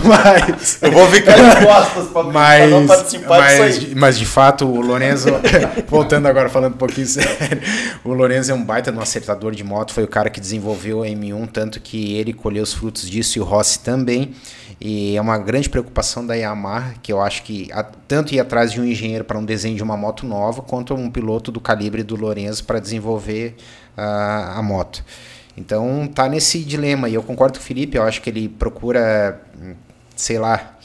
mas, 0.05 0.83
Eu 0.83 0.93
vou 0.93 1.07
ficar 1.09 1.35
de 1.35 1.65
costas 1.65 2.09
pra, 2.09 2.23
mas, 2.25 2.71
não 2.71 2.87
participar 2.87 3.39
mas, 3.39 3.75
disso 3.75 3.87
aí. 3.89 3.95
mas 3.95 4.19
de 4.19 4.27
fato, 4.27 4.67
o 4.67 4.81
Lorenzo, 4.81 5.29
voltando 5.89 6.27
agora 6.27 6.49
falando 6.49 6.75
um 6.75 6.79
pouquinho 6.79 7.07
sério, 7.07 7.61
o 8.05 8.13
Lorenzo 8.13 8.51
é 8.51 8.55
um 8.55 8.63
baita 8.63 8.91
de 8.91 8.99
um 8.99 9.01
acertador 9.01 9.55
de 9.55 9.63
moto, 9.63 9.93
foi 9.93 10.05
o 10.05 10.09
cara 10.09 10.31
que 10.31 10.41
desenvolveu 10.41 11.03
a 11.03 11.07
M1, 11.07 11.49
tanto 11.53 11.81
que 11.81 12.15
ele 12.15 12.33
colheu 12.33 12.63
os 12.63 12.73
frutos 12.73 13.09
disso 13.09 13.39
e 13.39 13.41
o 13.41 13.45
Rossi 13.45 13.81
também. 13.81 14.33
E 14.81 15.17
é 15.17 15.21
uma 15.21 15.37
grande 15.39 15.69
preocupação 15.69 16.25
da 16.25 16.35
Yamaha, 16.35 16.95
que 17.03 17.13
eu 17.13 17.21
acho 17.21 17.43
que 17.43 17.69
a- 17.73 17.83
tanto 17.83 18.33
ir 18.35 18.39
atrás 18.39 18.71
de 18.71 18.81
um 18.81 18.85
engenheiro 18.85 19.25
para 19.25 19.37
um 19.39 19.45
desenho 19.45 19.77
de 19.77 19.83
uma 19.83 19.97
moto 19.97 20.25
nova, 20.25 20.63
quanto 20.63 20.95
um 20.95 21.11
piloto 21.11 21.51
do 21.51 21.61
calibre 21.61 22.03
do 22.05 22.15
Lorenzo 22.15 22.65
para 22.65 22.79
desenvolver 22.79 23.57
ah, 23.97 24.55
a 24.57 24.63
moto. 24.63 25.05
Então 25.57 26.09
tá 26.15 26.29
nesse 26.29 26.61
dilema, 26.61 27.09
e 27.09 27.15
eu 27.15 27.23
concordo 27.25 27.59
com 27.59 27.65
o 27.65 27.67
Felipe, 27.67 27.97
eu 27.97 28.05
acho 28.05 28.23
que 28.23 28.31
ele 28.31 28.49
procura, 28.49 29.41
hum, 29.61 29.75
sei 30.15 30.39
lá, 30.39 30.77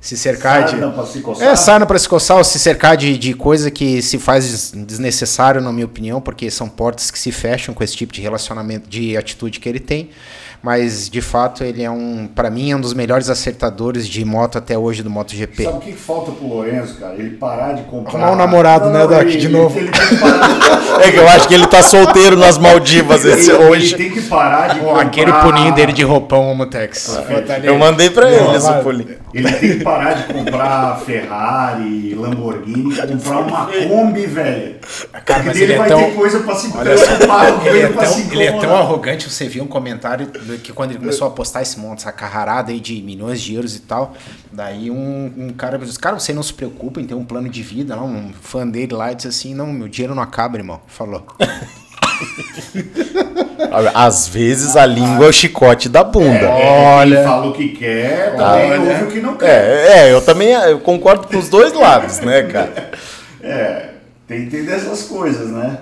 se 0.00 0.16
cercar 0.16 0.66
Sarna 0.68 0.88
de. 0.88 0.94
pra 0.94 1.06
se 1.06 1.20
coçar? 1.20 1.48
É, 1.48 1.54
sarna 1.54 1.86
para 1.86 1.98
se 1.98 2.08
coçar 2.08 2.36
ou 2.38 2.42
se 2.44 2.58
cercar 2.58 2.96
de, 2.96 3.16
de 3.18 3.34
coisa 3.34 3.70
que 3.70 4.00
se 4.00 4.18
faz 4.18 4.50
des- 4.72 4.84
desnecessário, 4.86 5.60
na 5.60 5.70
minha 5.70 5.84
opinião, 5.86 6.20
porque 6.20 6.50
são 6.50 6.68
portas 6.68 7.10
que 7.10 7.18
se 7.18 7.30
fecham 7.30 7.74
com 7.74 7.84
esse 7.84 7.94
tipo 7.94 8.12
de 8.12 8.20
relacionamento, 8.22 8.88
de 8.88 9.16
atitude 9.16 9.60
que 9.60 9.68
ele 9.68 9.78
tem. 9.78 10.10
Mas, 10.62 11.08
de 11.08 11.20
fato, 11.20 11.64
ele 11.64 11.82
é 11.82 11.90
um, 11.90 12.28
para 12.32 12.48
mim, 12.48 12.70
é 12.70 12.76
um 12.76 12.80
dos 12.80 12.94
melhores 12.94 13.28
acertadores 13.28 14.06
de 14.06 14.24
moto 14.24 14.58
até 14.58 14.78
hoje 14.78 15.02
do 15.02 15.10
MotoGP. 15.10 15.64
Sabe 15.64 15.76
o 15.76 15.80
que 15.80 15.92
falta 15.92 16.30
pro 16.30 16.46
Lourenço, 16.46 16.94
cara? 17.00 17.14
Ele 17.14 17.30
parar 17.30 17.72
de 17.72 17.82
comprar. 17.82 18.12
Arrumar 18.12 18.30
um 18.32 18.36
namorado, 18.36 18.88
né, 18.90 19.04
Doc, 19.06 19.26
de 19.26 19.48
novo. 19.48 19.76
Ele, 19.76 19.90
tem 19.90 20.00
que 20.08 20.16
parar, 20.18 20.52
É 21.02 21.10
que 21.10 21.16
eu 21.16 21.28
acho 21.28 21.48
que 21.48 21.54
ele 21.54 21.66
tá 21.66 21.82
solteiro 21.82 22.36
nas 22.36 22.58
Maldivas 22.58 23.24
esse 23.24 23.50
ele, 23.50 23.60
ele 23.62 23.70
hoje. 23.70 23.96
tem 23.96 24.10
que 24.10 24.20
parar 24.22 24.68
de 24.74 24.78
comprar. 24.80 25.00
aquele 25.02 25.32
pulinho 25.32 25.74
dele 25.74 25.92
de 25.92 26.02
roupão 26.04 26.48
Homotex. 26.50 27.18
Eu 27.64 27.76
mandei 27.78 28.10
pra 28.10 28.30
ele 28.30 28.42
Não, 28.44 28.54
esse 28.54 28.66
vai. 28.68 28.82
pulinho. 28.82 29.16
Ele 29.34 29.50
tem 29.50 29.78
que 29.78 29.82
parar 29.84 30.12
de 30.12 30.32
comprar 30.32 31.00
Ferrari, 31.04 32.14
Lamborghini, 32.14 32.94
comprar 32.94 33.38
uma 33.38 33.66
Kombi, 33.66 34.26
velho. 34.26 34.74
Cara, 35.12 35.22
Porque 35.24 35.42
mas 35.46 35.52
dele 35.54 35.64
ele 35.64 35.72
é 35.72 35.78
vai 35.78 35.88
tão- 35.88 35.98
ter 36.04 36.14
coisa 36.14 36.38
pra 36.40 36.54
se 36.54 36.70
Olha 36.76 36.98
só, 36.98 37.04
preocupar, 37.06 37.48
ele 37.66 37.68
é, 37.68 37.70
coisa 37.70 37.88
pra 37.94 38.02
tão, 38.04 38.12
se 38.12 38.20
ele 38.32 38.44
é 38.44 38.52
tão 38.60 38.76
arrogante, 38.76 39.30
você 39.30 39.48
viu 39.48 39.64
um 39.64 39.66
comentário 39.66 40.26
do- 40.26 40.51
que 40.58 40.72
quando 40.72 40.90
ele 40.90 40.98
começou 40.98 41.26
a 41.26 41.30
postar 41.30 41.62
esse 41.62 41.78
monte, 41.78 42.00
essa 42.00 42.12
carrarada 42.12 42.72
aí 42.72 42.80
de 42.80 43.00
milhões 43.02 43.40
de 43.40 43.54
euros 43.54 43.76
e 43.76 43.80
tal, 43.80 44.14
daí 44.50 44.90
um, 44.90 45.32
um 45.36 45.48
cara 45.50 45.78
disse, 45.78 45.98
cara, 45.98 46.18
você 46.18 46.32
não 46.32 46.42
se 46.42 46.52
preocupa 46.52 47.00
em 47.00 47.06
ter 47.06 47.14
um 47.14 47.24
plano 47.24 47.48
de 47.48 47.62
vida, 47.62 47.96
não? 47.96 48.06
um 48.06 48.32
fã 48.32 48.66
dele 48.66 48.94
lá 48.94 49.12
disse 49.12 49.28
assim, 49.28 49.54
não, 49.54 49.72
meu 49.72 49.88
dinheiro 49.88 50.14
não 50.14 50.22
acaba, 50.22 50.56
irmão, 50.58 50.80
falou. 50.86 51.26
Às 53.94 54.28
vezes 54.28 54.76
a 54.76 54.84
língua 54.84 55.26
é 55.26 55.28
o 55.28 55.32
chicote 55.32 55.88
da 55.88 56.04
bunda. 56.04 56.46
É, 56.46 56.96
Olha. 56.96 57.16
Quem 57.16 57.26
fala 57.26 57.46
o 57.46 57.52
que 57.52 57.68
quer, 57.70 58.36
também 58.36 58.70
Olha. 58.72 58.80
ouve 58.80 59.04
o 59.04 59.06
que 59.08 59.20
não 59.20 59.36
quer. 59.36 59.48
É, 59.48 59.98
é, 59.98 60.12
eu 60.12 60.20
também 60.20 60.52
eu 60.52 60.78
concordo 60.80 61.26
com 61.26 61.38
os 61.38 61.48
dois 61.48 61.72
lados, 61.72 62.20
né, 62.20 62.42
cara? 62.42 62.90
É, 63.44 63.94
tem 64.28 64.42
que 64.42 64.56
entender 64.56 64.70
essas 64.70 65.02
coisas, 65.02 65.50
né? 65.50 65.78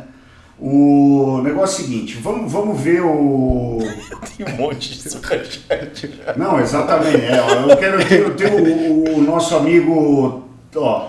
O 0.63 1.41
negócio 1.43 1.81
é 1.81 1.85
o 1.85 1.87
seguinte, 1.89 2.17
vamos, 2.19 2.53
vamos 2.53 2.79
ver 2.79 3.01
o. 3.03 3.79
Tem 4.37 4.47
um 4.47 4.57
monte 4.59 4.91
de 4.99 5.09
superchat. 5.11 6.21
Não, 6.37 6.61
exatamente. 6.61 7.17
É, 7.17 7.71
eu 7.71 7.77
quero 7.79 8.05
ter, 8.05 8.21
eu 8.21 8.35
tenho 8.37 8.59
o, 8.63 9.19
o 9.19 9.23
nosso 9.23 9.57
amigo. 9.57 10.43
Ó. 10.77 11.07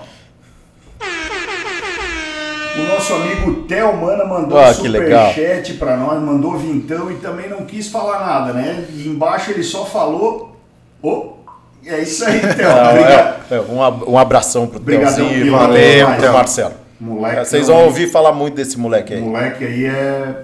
O 2.74 2.84
nosso 2.94 3.14
amigo 3.14 3.64
Theo 3.64 3.98
Mana 3.98 4.24
mandou 4.24 4.58
Ah, 4.58 4.70
um 4.70 4.74
superchat 4.74 5.74
pra 5.74 5.98
nós, 5.98 6.22
mandou 6.22 6.58
vintão 6.58 7.12
e 7.12 7.16
também 7.16 7.50
não 7.50 7.66
quis 7.66 7.90
falar 7.90 8.26
nada, 8.26 8.54
né? 8.54 8.86
E 8.94 9.08
embaixo 9.10 9.52
ele 9.52 9.64
só 9.64 9.86
falou. 9.86 10.56
Ô, 11.04 11.34
é 11.86 12.00
isso 12.00 12.24
aí, 12.24 12.40
Theo. 12.40 12.70
Não, 12.70 12.76
é, 12.78 13.36
é, 13.52 13.60
um, 13.70 13.84
ab- 13.84 14.04
um 14.08 14.18
abração 14.18 14.66
pro 14.68 14.80
Obrigadão, 14.80 15.28
e 15.30 15.42
Theo. 15.42 15.52
Valeu, 15.52 16.08
pro 16.08 16.22
Theo. 16.22 16.34
Marcelo. 16.34 16.74
Moleque. 17.02 17.38
É, 17.40 17.44
Vocês 17.44 17.68
vão 17.68 17.84
ouvir 17.86 18.08
falar 18.08 18.32
muito 18.32 18.54
desse 18.56 18.80
moleque 18.80 19.16
aí. 19.16 19.22
moleque 19.22 19.66
aí 19.66 19.86
é. 19.86 20.44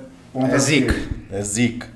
É 0.51 0.57
zica. 0.57 0.95
É 1.31 1.41
zica. 1.43 1.87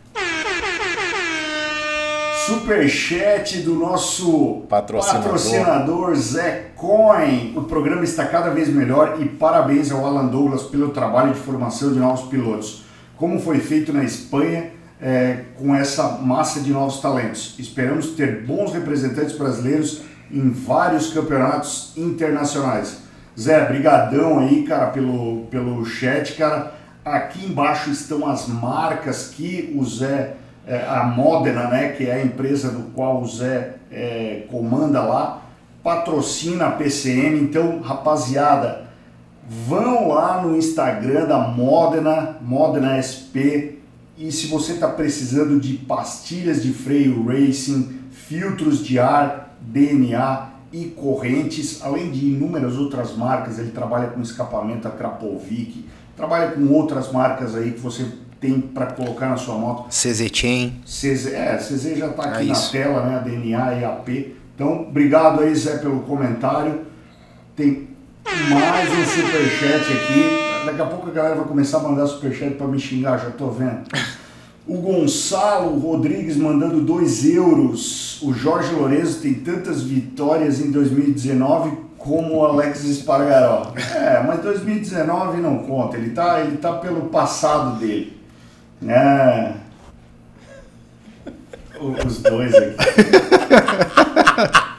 Superchat 2.46 3.60
do 3.62 3.74
nosso 3.76 4.64
Patrocinador. 4.70 5.24
patrocinador 5.24 6.16
Zé 6.16 6.66
Coin. 6.76 7.54
O 7.56 7.64
programa 7.64 8.04
está 8.04 8.26
cada 8.26 8.50
vez 8.52 8.68
melhor 8.70 9.18
e 9.20 9.26
parabéns 9.26 9.92
ao 9.92 10.06
Alan 10.06 10.26
Douglas 10.28 10.64
pelo 10.64 10.90
trabalho 10.90 11.34
de 11.34 11.40
formação 11.40 11.92
de 11.94 12.00
novos 12.00 12.30
pilotos. 12.30 12.84
Como 13.18 13.40
foi 13.40 13.60
feito 13.60 13.92
na 13.92 14.04
Espanha 14.04 14.72
é, 15.02 15.46
com 15.58 15.74
essa 15.76 16.18
massa 16.18 16.60
de 16.60 16.72
novos 16.72 17.00
talentos. 17.00 17.56
Esperamos 17.58 18.12
ter 18.12 18.44
bons 18.44 18.74
representantes 18.74 19.36
brasileiros 19.36 20.02
em 20.32 20.52
vários 20.52 21.12
campeonatos 21.14 21.94
internacionais. 21.98 23.02
Zé, 23.42 23.66
brigadão 23.66 24.38
aí, 24.38 24.62
cara, 24.64 24.88
pelo, 24.88 25.48
pelo 25.50 25.84
chat, 25.84 26.34
cara. 26.34 26.74
Aqui 27.04 27.44
embaixo 27.44 27.90
estão 27.90 28.28
as 28.28 28.48
marcas 28.48 29.30
que 29.30 29.74
o 29.76 29.84
Zé, 29.84 30.34
é, 30.68 30.86
a 30.88 31.04
Modena, 31.06 31.68
né, 31.68 31.90
que 31.90 32.06
é 32.06 32.14
a 32.14 32.24
empresa 32.24 32.70
do 32.70 32.92
qual 32.94 33.20
o 33.20 33.28
Zé 33.28 33.78
é, 33.92 34.44
comanda 34.52 35.02
lá, 35.02 35.42
patrocina 35.84 36.68
a 36.68 36.72
PCM. 36.72 37.40
Então, 37.40 37.82
rapaziada, 37.82 38.84
vão 39.50 40.10
lá 40.10 40.40
no 40.44 40.56
Instagram 40.56 41.26
da 41.26 41.40
Modena, 41.40 42.38
Modena 42.42 43.02
SP, 43.02 43.82
e 44.16 44.32
se 44.32 44.46
você 44.46 44.74
está 44.74 44.88
precisando 44.88 45.60
de 45.60 45.74
pastilhas 45.74 46.62
de 46.62 46.72
freio 46.72 47.26
racing, 47.26 48.02
filtros 48.12 48.86
de 48.86 49.00
ar, 49.00 49.58
DNA 49.60 50.51
e 50.72 50.86
correntes, 50.86 51.82
além 51.82 52.12
de 52.12 52.28
inúmeras 52.28 52.78
outras 52.78 53.16
marcas, 53.16 53.60
ele 53.60 53.72
trabalha 53.72 54.08
com 54.08 54.22
escapamento 54.22 54.88
a 54.88 54.92
Krapovic, 54.92 55.86
trabalha 56.16 56.52
com 56.52 56.68
outras 56.68 57.12
marcas 57.12 57.56
aí 57.56 57.72
que 57.72 57.80
você 57.80 58.06
tem 58.40 58.60
para 58.60 58.88
colocar 58.88 59.30
na 59.30 59.38
sua 59.38 59.56
moto. 59.56 59.90
CZ 59.90 60.30
Chain. 60.34 60.82
CZ, 60.86 61.34
é, 61.34 61.58
CZ 61.58 61.98
já 61.98 62.08
está 62.08 62.24
aqui 62.24 62.50
É 62.50 62.54
na 62.54 62.60
tela, 62.60 63.06
né? 63.06 63.16
A 63.18 63.20
DNA 63.20 63.74
e 63.76 63.86
AP. 63.86 64.10
Então, 64.56 64.88
obrigado 64.90 65.42
aí, 65.42 65.54
Zé, 65.54 65.78
pelo 65.78 66.00
comentário. 66.02 66.82
Tem 67.56 67.88
mais 68.50 68.90
um 68.90 69.06
superchat 69.06 69.94
aqui. 69.94 70.66
Daqui 70.66 70.82
a 70.82 70.86
pouco 70.86 71.10
a 71.10 71.12
galera 71.12 71.36
vai 71.36 71.46
começar 71.46 71.78
a 71.78 71.82
mandar 71.82 72.08
superchat 72.08 72.56
para 72.56 72.68
me 72.68 72.80
xingar, 72.80 73.18
já 73.18 73.30
tô 73.32 73.50
vendo. 73.50 73.84
O 74.68 74.78
Gonçalo 74.78 75.78
Rodrigues 75.80 76.38
mandando 76.38 76.82
2 76.82 77.26
euros. 77.26 78.22
O 78.22 78.34
Jorge 78.34 78.74
Lourenço 78.74 79.20
tem 79.22 79.34
tantas 79.34 79.82
vitórias 79.82 80.60
em 80.60 80.72
2019 80.72 81.72
como 81.98 82.38
o 82.38 82.46
Alex 82.46 82.84
Espargaró. 82.84 83.74
É, 83.96 84.24
mas 84.26 84.42
2019 84.42 85.42
não 85.42 85.60
conta. 85.60 85.98
Ele 85.98 86.12
tá, 86.12 86.42
ele 86.42 86.58
tá 86.58 86.74
pelo 86.74 87.10
passado 87.10 87.80
dele. 87.80 88.20
É. 88.88 89.54
Os 91.80 92.20
dois 92.20 92.54
aqui. 92.54 92.76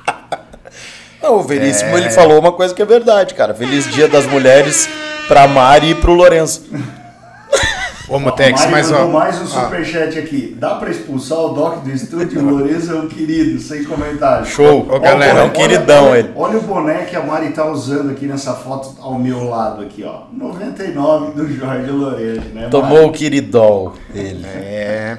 Não, 1.23 1.37
o 1.37 1.43
Veríssimo 1.43 1.97
ele 1.97 2.11
falou 2.11 2.41
uma 2.41 2.51
coisa 2.51 2.75
que 2.75 2.83
é 2.83 2.85
verdade, 2.85 3.35
cara. 3.35 3.55
Feliz 3.55 3.89
Dia 3.93 4.09
das 4.09 4.27
Mulheres 4.27 4.89
pra 5.29 5.47
Mari 5.47 5.91
e 5.91 5.95
pro 5.95 6.15
Lourenço. 6.15 6.69
Mari 8.09 8.71
mas 8.71 8.91
mandou 8.91 9.09
ó. 9.09 9.13
mais 9.13 9.39
um 9.39 9.45
ó, 9.45 9.47
superchat 9.47 10.19
aqui. 10.19 10.57
Dá 10.59 10.75
pra 10.75 10.91
expulsar 10.91 11.39
o 11.39 11.49
Doc 11.51 11.83
do 11.85 11.91
estúdio? 11.91 12.41
O 12.41 12.51
Lourenço 12.51 12.91
é 12.93 12.95
um 12.97 13.09
querido, 13.09 13.61
sem 13.61 13.85
comentário. 13.85 14.45
Show. 14.47 14.89
Ô, 14.91 14.99
galera, 14.99 15.41
é 15.41 15.43
um 15.45 15.51
queridão 15.51 16.11
olha, 16.11 16.19
ele. 16.19 16.31
Olha 16.35 16.59
o 16.59 16.63
boné 16.63 17.05
que 17.05 17.15
a 17.17 17.23
Mari 17.23 17.51
tá 17.51 17.65
usando 17.71 18.11
aqui 18.11 18.27
nessa 18.27 18.55
foto 18.55 18.97
ao 19.01 19.19
meu 19.19 19.45
lado 19.49 19.83
aqui, 19.83 20.03
ó. 20.05 20.23
99 20.33 21.33
do 21.33 21.53
Jorge 21.53 21.91
Lourenço, 21.91 22.49
né? 22.55 22.69
Tomou 22.71 22.99
Mari? 22.99 23.07
o 23.07 23.13
queridol 23.13 23.95
dele. 24.13 24.45
É. 24.47 25.17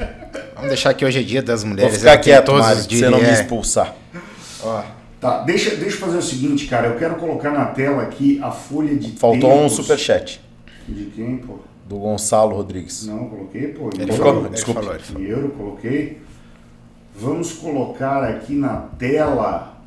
Vamos 0.56 0.70
deixar 0.70 0.94
que 0.94 1.06
hoje 1.06 1.20
é 1.20 1.24
dia 1.24 1.42
das 1.42 1.62
Vou 1.62 1.72
mulheres. 1.72 1.98
ficar 1.98 2.10
ela 2.12 2.18
tem 2.18 2.34
quieto, 2.34 2.46
todos 2.46 2.62
Mari, 2.66 2.82
você 2.82 3.10
não 3.10 3.20
me 3.20 3.26
é. 3.26 3.34
expulsar. 3.34 3.94
Ó, 4.64 4.82
Tá, 5.22 5.40
deixa, 5.44 5.74
deixa 5.78 5.96
eu 5.96 6.02
fazer 6.02 6.18
o 6.18 6.22
seguinte, 6.22 6.66
cara. 6.66 6.88
Eu 6.88 6.96
quero 6.98 7.16
colocar 7.16 7.50
na 7.52 7.68
tela 7.68 8.04
aqui 8.04 8.42
a 8.44 8.52
folha 8.52 8.94
de 8.94 9.14
Faltou 9.18 9.54
um 9.54 9.58
tempos. 9.60 9.74
superchat 9.78 10.42
De 10.86 11.06
quem, 11.06 11.38
pô? 11.38 11.60
Do 11.88 11.98
Gonçalo 11.98 12.56
Rodrigues. 12.56 13.06
Não, 13.08 13.28
coloquei, 13.30 13.68
pô. 13.70 13.90
Ele 13.94 14.12
Em 14.12 14.16
falou, 14.16 14.34
euro. 14.34 14.46
ele 14.48 14.54
desculpa. 14.56 14.80
falou, 14.82 14.96
ele 14.96 15.04
falou. 15.04 15.22
Em 15.22 15.26
euro, 15.28 15.50
coloquei. 15.50 16.22
Vamos 17.16 17.54
colocar 17.54 18.24
aqui 18.24 18.54
na 18.56 18.78
tela. 18.98 19.78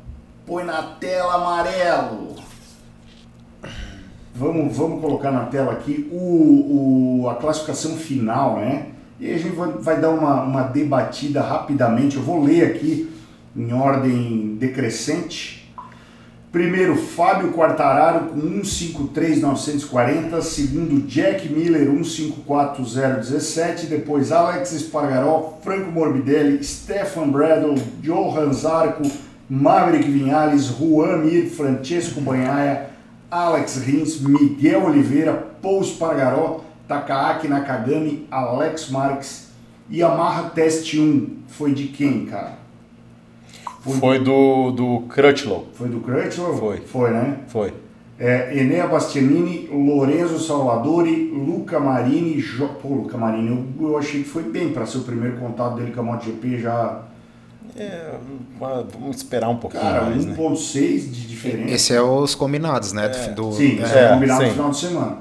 Põe 0.45 0.63
na 0.63 0.81
tela 0.83 1.33
amarelo. 1.35 2.35
Vamos, 4.35 4.77
vamos 4.77 5.01
colocar 5.01 5.31
na 5.31 5.45
tela 5.45 5.71
aqui 5.71 6.07
o, 6.11 7.21
o- 7.23 7.29
a 7.29 7.35
classificação 7.35 7.95
final, 7.97 8.57
né? 8.57 8.89
E 9.19 9.25
aí 9.25 9.33
a 9.33 9.37
gente 9.39 9.55
vai, 9.55 9.71
vai 9.71 9.99
dar 9.99 10.11
uma, 10.11 10.43
uma 10.43 10.61
debatida 10.61 11.41
rapidamente. 11.41 12.17
Eu 12.17 12.21
vou 12.21 12.43
ler 12.43 12.63
aqui 12.75 13.11
em 13.55 13.73
ordem 13.73 14.55
decrescente. 14.59 15.56
Primeiro, 16.51 16.95
Fábio 16.95 17.51
Quartararo 17.51 18.29
com 18.29 18.63
153,940. 18.63 20.41
Segundo, 20.41 21.05
Jack 21.05 21.49
Miller 21.49 21.87
154,017. 21.87 23.87
Depois, 23.87 24.31
Alex 24.31 24.71
Espargaró, 24.71 25.59
Franco 25.61 25.91
Morbidelli, 25.91 26.63
Stefan 26.63 27.29
Bradle, 27.29 27.75
Johan 28.01 28.53
Zarco, 28.53 29.03
Maverick 29.49 30.09
Vinhales, 30.09 30.69
Juan 30.69 31.25
Mir, 31.25 31.49
Francesco 31.49 32.21
Banhaia, 32.21 32.91
Alex 33.29 33.75
Rins, 33.77 34.21
Miguel 34.21 34.85
Oliveira, 34.85 35.33
Paul 35.61 35.81
Espargaró, 35.81 36.63
Takaaki 36.87 37.49
Nakagami, 37.49 38.25
Alex 38.31 38.89
Marques. 38.89 39.47
Yamaha 39.89 40.49
Test 40.49 40.93
1 40.93 41.43
foi 41.47 41.73
de 41.73 41.87
quem, 41.87 42.25
cara? 42.25 42.57
Foi 43.93 44.19
do, 44.19 44.71
do 44.71 44.99
Crutchlow. 45.09 45.67
Foi 45.73 45.87
do 45.89 45.99
Crutchlow? 45.99 46.57
Foi. 46.57 46.77
Foi, 46.81 47.11
né? 47.11 47.37
Foi. 47.47 47.73
É, 48.19 48.57
Enea 48.57 48.87
Bastianini, 48.87 49.67
Lorenzo 49.71 50.39
Salvadori, 50.39 51.31
Luca 51.31 51.79
Marini, 51.79 52.39
jo... 52.41 52.67
pô, 52.81 52.89
Luca 52.89 53.15
Marini, 53.17 53.49
eu, 53.79 53.89
eu 53.89 53.97
achei 53.97 54.23
que 54.23 54.29
foi 54.29 54.41
bem 54.43 54.69
para 54.69 54.85
ser 54.87 54.97
o 54.99 55.01
primeiro 55.01 55.37
contato 55.37 55.75
dele 55.75 55.91
com 55.91 55.99
a 55.99 56.03
MotoGP 56.03 56.59
já. 56.59 57.03
É, 57.75 58.15
vamos 58.59 59.17
esperar 59.17 59.49
um 59.49 59.57
pouquinho 59.57 59.83
Cara, 59.83 60.05
mais, 60.05 60.25
né? 60.25 60.35
1.6 60.35 61.11
de 61.11 61.27
diferença. 61.27 61.69
Esse 61.75 61.93
é 61.93 62.01
os 62.01 62.33
combinados, 62.33 62.91
né? 62.91 63.07
do- 63.35 63.51
Sim, 63.51 63.79
é, 63.83 64.05
é, 64.05 64.09
combinado 64.09 64.41
sim. 64.41 64.47
no 64.47 64.53
final 64.53 64.69
de 64.71 64.77
semana. 64.77 65.17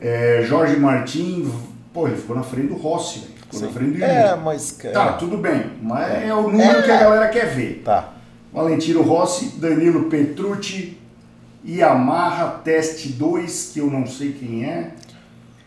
É, 0.00 0.44
Jorge 0.44 0.76
Martin, 0.76 1.48
pô, 1.92 2.08
ele 2.08 2.16
ficou 2.16 2.34
na 2.34 2.42
frente 2.42 2.68
do 2.68 2.74
Rossi, 2.74 3.20
velho. 3.20 3.35
Ficou 3.50 3.60
na 3.68 3.68
frente 3.74 3.98
do 3.98 4.04
É, 4.04 4.36
mas. 4.36 4.72
cara, 4.72 4.94
Tá, 4.94 5.12
tudo 5.14 5.38
bem, 5.38 5.64
mas 5.82 6.24
é, 6.24 6.34
o 6.34 6.42
número 6.42 6.82
que 6.82 6.90
a 6.90 7.00
galera 7.00 7.28
quer 7.28 7.46
ver. 7.46 7.82
Tá. 7.84 8.12
Valentino 8.52 9.02
Rossi, 9.02 9.58
Danilo 9.58 10.04
Petrucci, 10.04 10.96
Yamaha 11.66 12.60
Test 12.64 13.06
2, 13.08 13.70
que 13.74 13.80
eu 13.80 13.90
não 13.90 14.06
sei 14.06 14.32
quem 14.32 14.64
é. 14.64 14.92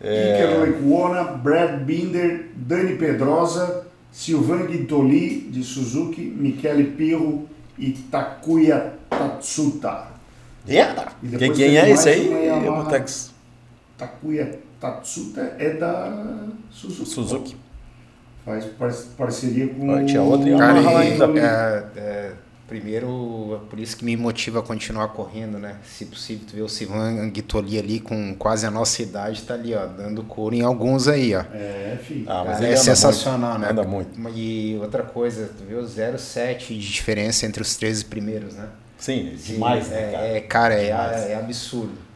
Iker 0.02 0.62
Lecuona, 0.62 1.24
Brad 1.24 1.82
Binder, 1.84 2.50
Dani 2.56 2.96
Pedrosa, 2.96 3.86
Silvan 4.12 4.66
Guintoli 4.66 5.42
de 5.52 5.62
Suzuki, 5.64 6.22
Michele 6.22 6.86
Pirro 6.86 7.48
e 7.78 7.92
Takuya 7.92 8.94
Tatsuta. 9.10 10.08
Yeah. 10.68 11.12
E 11.22 11.28
Que, 11.28 11.38
depois 11.38 11.58
quem 11.58 11.78
é 11.78 11.90
esse 11.90 12.10
aí, 12.10 12.46
Yamaha. 12.48 13.06
Takuya 13.98 14.60
Tatsuta 14.80 15.56
é 15.60 15.72
da 15.72 16.48
Suzuki. 16.72 17.10
Suzuki. 17.10 17.58
Faz 18.50 18.66
par- 18.66 18.94
parceria 19.16 19.68
com 19.68 20.06
tinha 20.06 20.24
outra 20.24 20.58
Cara, 20.58 20.82
lá 20.82 21.06
e, 21.06 21.12
ainda. 21.12 21.26
é, 21.40 22.00
é, 22.00 22.32
primeiro, 22.68 23.62
é 23.64 23.70
por 23.70 23.80
isso 23.80 23.96
que 23.96 24.04
me 24.04 24.18
motiva 24.18 24.60
a 24.60 24.64
continuar 24.64 25.10
correndo, 25.10 25.60
né? 25.60 25.76
Se 25.84 26.06
possível, 26.06 26.48
tu 26.48 26.56
vê 26.56 26.62
o 26.64 26.68
Sivan 26.68 27.30
Guitoli 27.30 27.78
ali 27.78 28.00
com 28.00 28.34
quase 28.34 28.66
a 28.66 28.72
nossa 28.72 29.04
idade, 29.04 29.44
tá 29.44 29.54
ali, 29.54 29.76
ó, 29.76 29.86
dando 29.86 30.24
couro 30.24 30.56
em 30.56 30.64
alguns 30.64 31.08
aí, 31.08 31.36
ó. 31.36 31.42
É, 31.54 31.98
filho. 32.04 32.26
Ah, 32.28 32.44
mas 32.44 32.56
Cara, 32.56 32.66
é 32.66 32.72
anda 32.72 32.78
sensacional, 32.78 33.50
muito, 33.52 33.62
né? 33.62 33.70
anda 33.72 33.84
muito. 33.84 34.30
E 34.36 34.78
outra 34.82 35.04
coisa, 35.04 35.50
tu 35.56 35.64
vê 35.64 35.76
o 35.76 35.84
0,7 35.84 36.70
de 36.80 36.80
diferença 36.92 37.46
entre 37.46 37.62
os 37.62 37.76
13 37.76 38.06
primeiros, 38.06 38.56
né? 38.56 38.68
Sim, 38.98 39.34
demais, 39.46 39.88
né, 39.90 40.12
cara? 40.12 40.26
É, 40.26 40.38
é, 40.38 40.42
cara, 40.42 40.74
é, 40.74 40.86
Demais. 40.88 41.22
é 41.30 41.36
absurdo. 41.36 42.09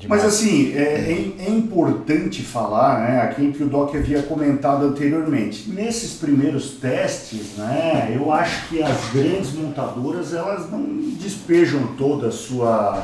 Demais. 0.00 0.22
Mas 0.22 0.34
assim, 0.34 0.72
é, 0.74 0.80
é- 0.82 1.44
é 1.46 1.50
importante 1.50 2.42
falar, 2.42 3.00
né, 3.00 3.20
aquilo 3.20 3.52
que 3.52 3.62
o 3.62 3.68
Doc 3.68 3.94
havia 3.94 4.22
comentado 4.22 4.86
anteriormente. 4.86 5.68
Nesses 5.70 6.14
primeiros 6.14 6.70
testes, 6.80 7.56
né, 7.58 8.12
eu 8.16 8.32
acho 8.32 8.68
que 8.68 8.82
as 8.82 9.10
grandes 9.12 9.52
montadoras 9.52 10.32
elas 10.32 10.70
não 10.70 10.82
despejam 11.20 11.88
toda 11.98 12.28
a 12.28 12.32
sua, 12.32 13.02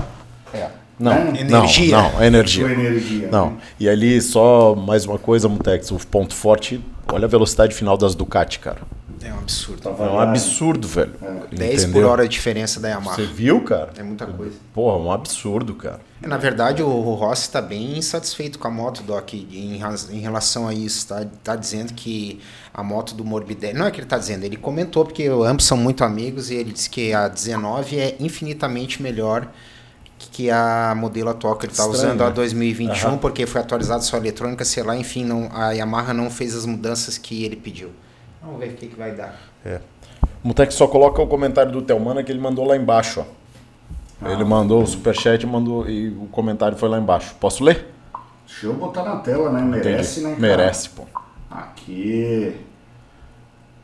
É. 0.54 0.68
Não, 0.98 1.12
É? 1.12 1.40
Energia. 1.42 1.96
não, 1.98 2.12
não, 2.14 2.24
energia. 2.24 2.64
sua 2.64 2.72
energia. 2.72 3.28
Não. 3.30 3.50
né? 3.50 3.56
E 3.78 3.86
ali, 3.86 4.18
só 4.22 4.74
mais 4.74 5.04
uma 5.04 5.18
coisa, 5.18 5.46
Mutex, 5.46 5.90
o 5.90 5.98
ponto 6.10 6.34
forte, 6.34 6.80
olha 7.12 7.26
a 7.26 7.28
velocidade 7.28 7.74
final 7.74 7.96
das 7.96 8.14
Ducati, 8.14 8.58
cara. 8.58 8.80
É 9.22 9.32
um 9.32 9.38
absurdo. 9.38 9.80
Tá 9.80 9.90
É 9.90 10.08
um 10.08 10.20
absurdo, 10.20 10.86
velho. 10.86 11.12
10 11.50 11.86
por 11.86 12.04
hora 12.04 12.24
a 12.24 12.26
diferença 12.26 12.78
da 12.78 12.88
Yamaha. 12.88 13.16
Você 13.16 13.24
viu, 13.24 13.60
cara? 13.62 13.90
É 13.96 14.02
muita 14.02 14.26
coisa. 14.26 14.56
Porra, 14.74 14.98
um 14.98 15.10
absurdo, 15.10 15.74
cara. 15.74 16.00
É, 16.22 16.26
Na 16.26 16.36
verdade, 16.36 16.82
o, 16.82 17.14
Rossi 17.14 17.42
está 17.42 17.62
bem 17.62 17.96
insatisfeito 17.96 18.58
com 18.58 18.68
a 18.68 18.70
moto, 18.70 19.02
Doc, 19.02 19.34
em, 19.34 19.80
em 20.10 20.20
relação 20.20 20.68
a 20.68 20.74
isso. 20.74 21.08
Tá, 21.08 21.24
tá 21.42 21.56
dizendo 21.56 21.94
que 21.94 22.40
a 22.72 22.82
moto 22.82 23.14
do 23.14 23.24
Morbidelli. 23.24 23.78
Não 23.78 23.86
é 23.86 23.90
que 23.90 23.98
ele 23.98 24.06
está 24.06 24.18
dizendo, 24.18 24.44
ele 24.44 24.56
comentou, 24.56 25.04
porque 25.04 25.26
ambos 25.26 25.64
são 25.64 25.76
muito 25.76 26.04
amigos, 26.04 26.50
e 26.50 26.54
ele 26.54 26.72
disse 26.72 26.90
que 26.90 27.12
a 27.12 27.26
19 27.26 27.98
é 27.98 28.16
infinitamente 28.20 29.02
melhor 29.02 29.48
que 30.18 30.50
a 30.50 30.94
modelo 30.96 31.30
atual 31.30 31.56
que 31.56 31.66
ele 31.66 31.72
está 31.72 31.84
Estranho, 31.84 32.08
usando, 32.08 32.22
a 32.22 32.28
né? 32.28 32.32
2021, 32.34 33.08
Aham. 33.08 33.18
porque 33.18 33.46
foi 33.46 33.60
atualizada 33.60 34.02
sua 34.02 34.18
eletrônica, 34.18 34.64
sei 34.64 34.82
lá, 34.82 34.96
enfim, 34.96 35.24
não, 35.24 35.48
a 35.52 35.72
Yamaha 35.72 36.12
não 36.12 36.30
fez 36.30 36.54
as 36.54 36.66
mudanças 36.66 37.18
que 37.18 37.44
ele 37.44 37.56
pediu. 37.56 37.90
Vamos 38.42 38.60
ver 38.60 38.70
o 38.70 38.74
que, 38.74 38.86
que 38.86 38.96
vai 38.96 39.12
dar. 39.14 39.38
O 40.44 40.48
Mutex 40.48 40.74
só 40.74 40.86
coloca 40.86 41.20
o 41.20 41.26
comentário 41.26 41.72
do 41.72 41.82
Telmana 41.82 42.22
que 42.22 42.30
ele 42.30 42.40
mandou 42.40 42.64
lá 42.64 42.76
embaixo, 42.76 43.20
ó. 43.20 43.46
Ele 44.30 44.44
mandou 44.44 44.82
o 44.82 44.86
superchat 44.86 45.44
mandou, 45.46 45.88
e 45.88 46.08
o 46.08 46.26
comentário 46.28 46.76
foi 46.78 46.88
lá 46.88 46.98
embaixo. 46.98 47.34
Posso 47.38 47.62
ler? 47.62 47.86
Deixa 48.46 48.66
eu 48.66 48.72
botar 48.72 49.02
na 49.02 49.16
tela, 49.16 49.50
né? 49.50 49.60
Merece, 49.60 50.20
Entendi. 50.20 50.40
né? 50.40 50.48
cara? 50.48 50.56
Merece, 50.56 50.88
pô. 50.90 51.02
Aqui. 51.50 52.56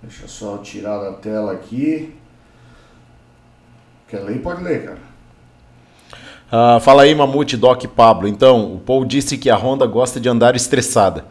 Deixa 0.03 0.25
eu 0.25 0.29
só 0.29 0.59
tirar 0.59 0.99
da 0.99 1.13
tela 1.15 1.53
aqui. 1.53 2.17
Quer 4.09 4.21
ler? 4.21 4.41
Pode 4.41 4.63
ler, 4.63 4.85
cara. 4.85 5.12
Ah, 6.55 6.79
fala 6.81 7.05
aí, 7.05 7.15
Mamute, 7.15 7.57
Doc 7.57 7.83
e 7.85 7.89
Pablo. 7.89 8.29
Então, 8.29 8.74
o 8.74 8.79
Paul 8.79 9.07
disse 9.07 9.39
que 9.39 9.49
a 9.49 9.57
Honda 9.57 9.87
gosta 9.87 10.20
de 10.20 10.29
andar 10.29 10.55
estressada. 10.55 11.24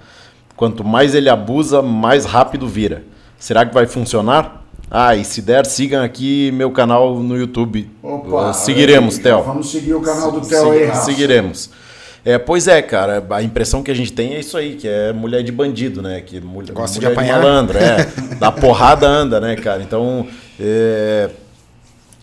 Quanto 0.55 0.83
mais 0.83 1.13
ele 1.13 1.29
abusa, 1.29 1.79
mais 1.83 2.25
rápido 2.25 2.67
vira. 2.67 3.03
Será 3.37 3.63
que 3.63 3.71
vai 3.71 3.85
funcionar? 3.85 4.63
Ah, 4.89 5.15
e 5.15 5.23
se 5.23 5.41
der, 5.41 5.65
sigam 5.67 6.03
aqui 6.03 6.51
meu 6.51 6.71
canal 6.71 7.15
no 7.19 7.37
YouTube. 7.37 7.87
Opa, 8.01 8.49
Ah, 8.49 8.53
seguiremos, 8.53 9.17
aí, 9.17 9.23
Theo. 9.23 9.43
Vamos 9.43 9.69
seguir 9.71 9.93
o 9.93 10.01
canal 10.01 10.31
do 10.31 10.41
Theo 10.41 10.71
aí, 10.71 10.85
Rafa. 10.85 11.01
Seguiremos. 11.01 11.69
É, 12.25 12.37
pois 12.37 12.67
é, 12.67 12.81
cara, 12.81 13.23
a 13.31 13.41
impressão 13.43 13.81
que 13.81 13.89
a 13.89 13.95
gente 13.95 14.11
tem 14.13 14.33
é 14.33 14.39
isso 14.39 14.57
aí, 14.57 14.75
que 14.75 14.87
é 14.87 15.13
mulher 15.13 15.43
de 15.43 15.51
bandido, 15.51 16.01
né? 16.01 16.21
Que 16.21 16.41
mulher, 16.41 16.73
Gosta 16.73 16.99
de 16.99 17.05
mulher 17.05 17.17
apanhar. 17.17 17.39
malandro, 17.39 17.77
é. 17.77 18.07
da 18.39 18.51
porrada 18.51 19.07
anda, 19.07 19.39
né, 19.39 19.55
cara? 19.55 19.81
Então, 19.81 20.27
é, 20.59 21.29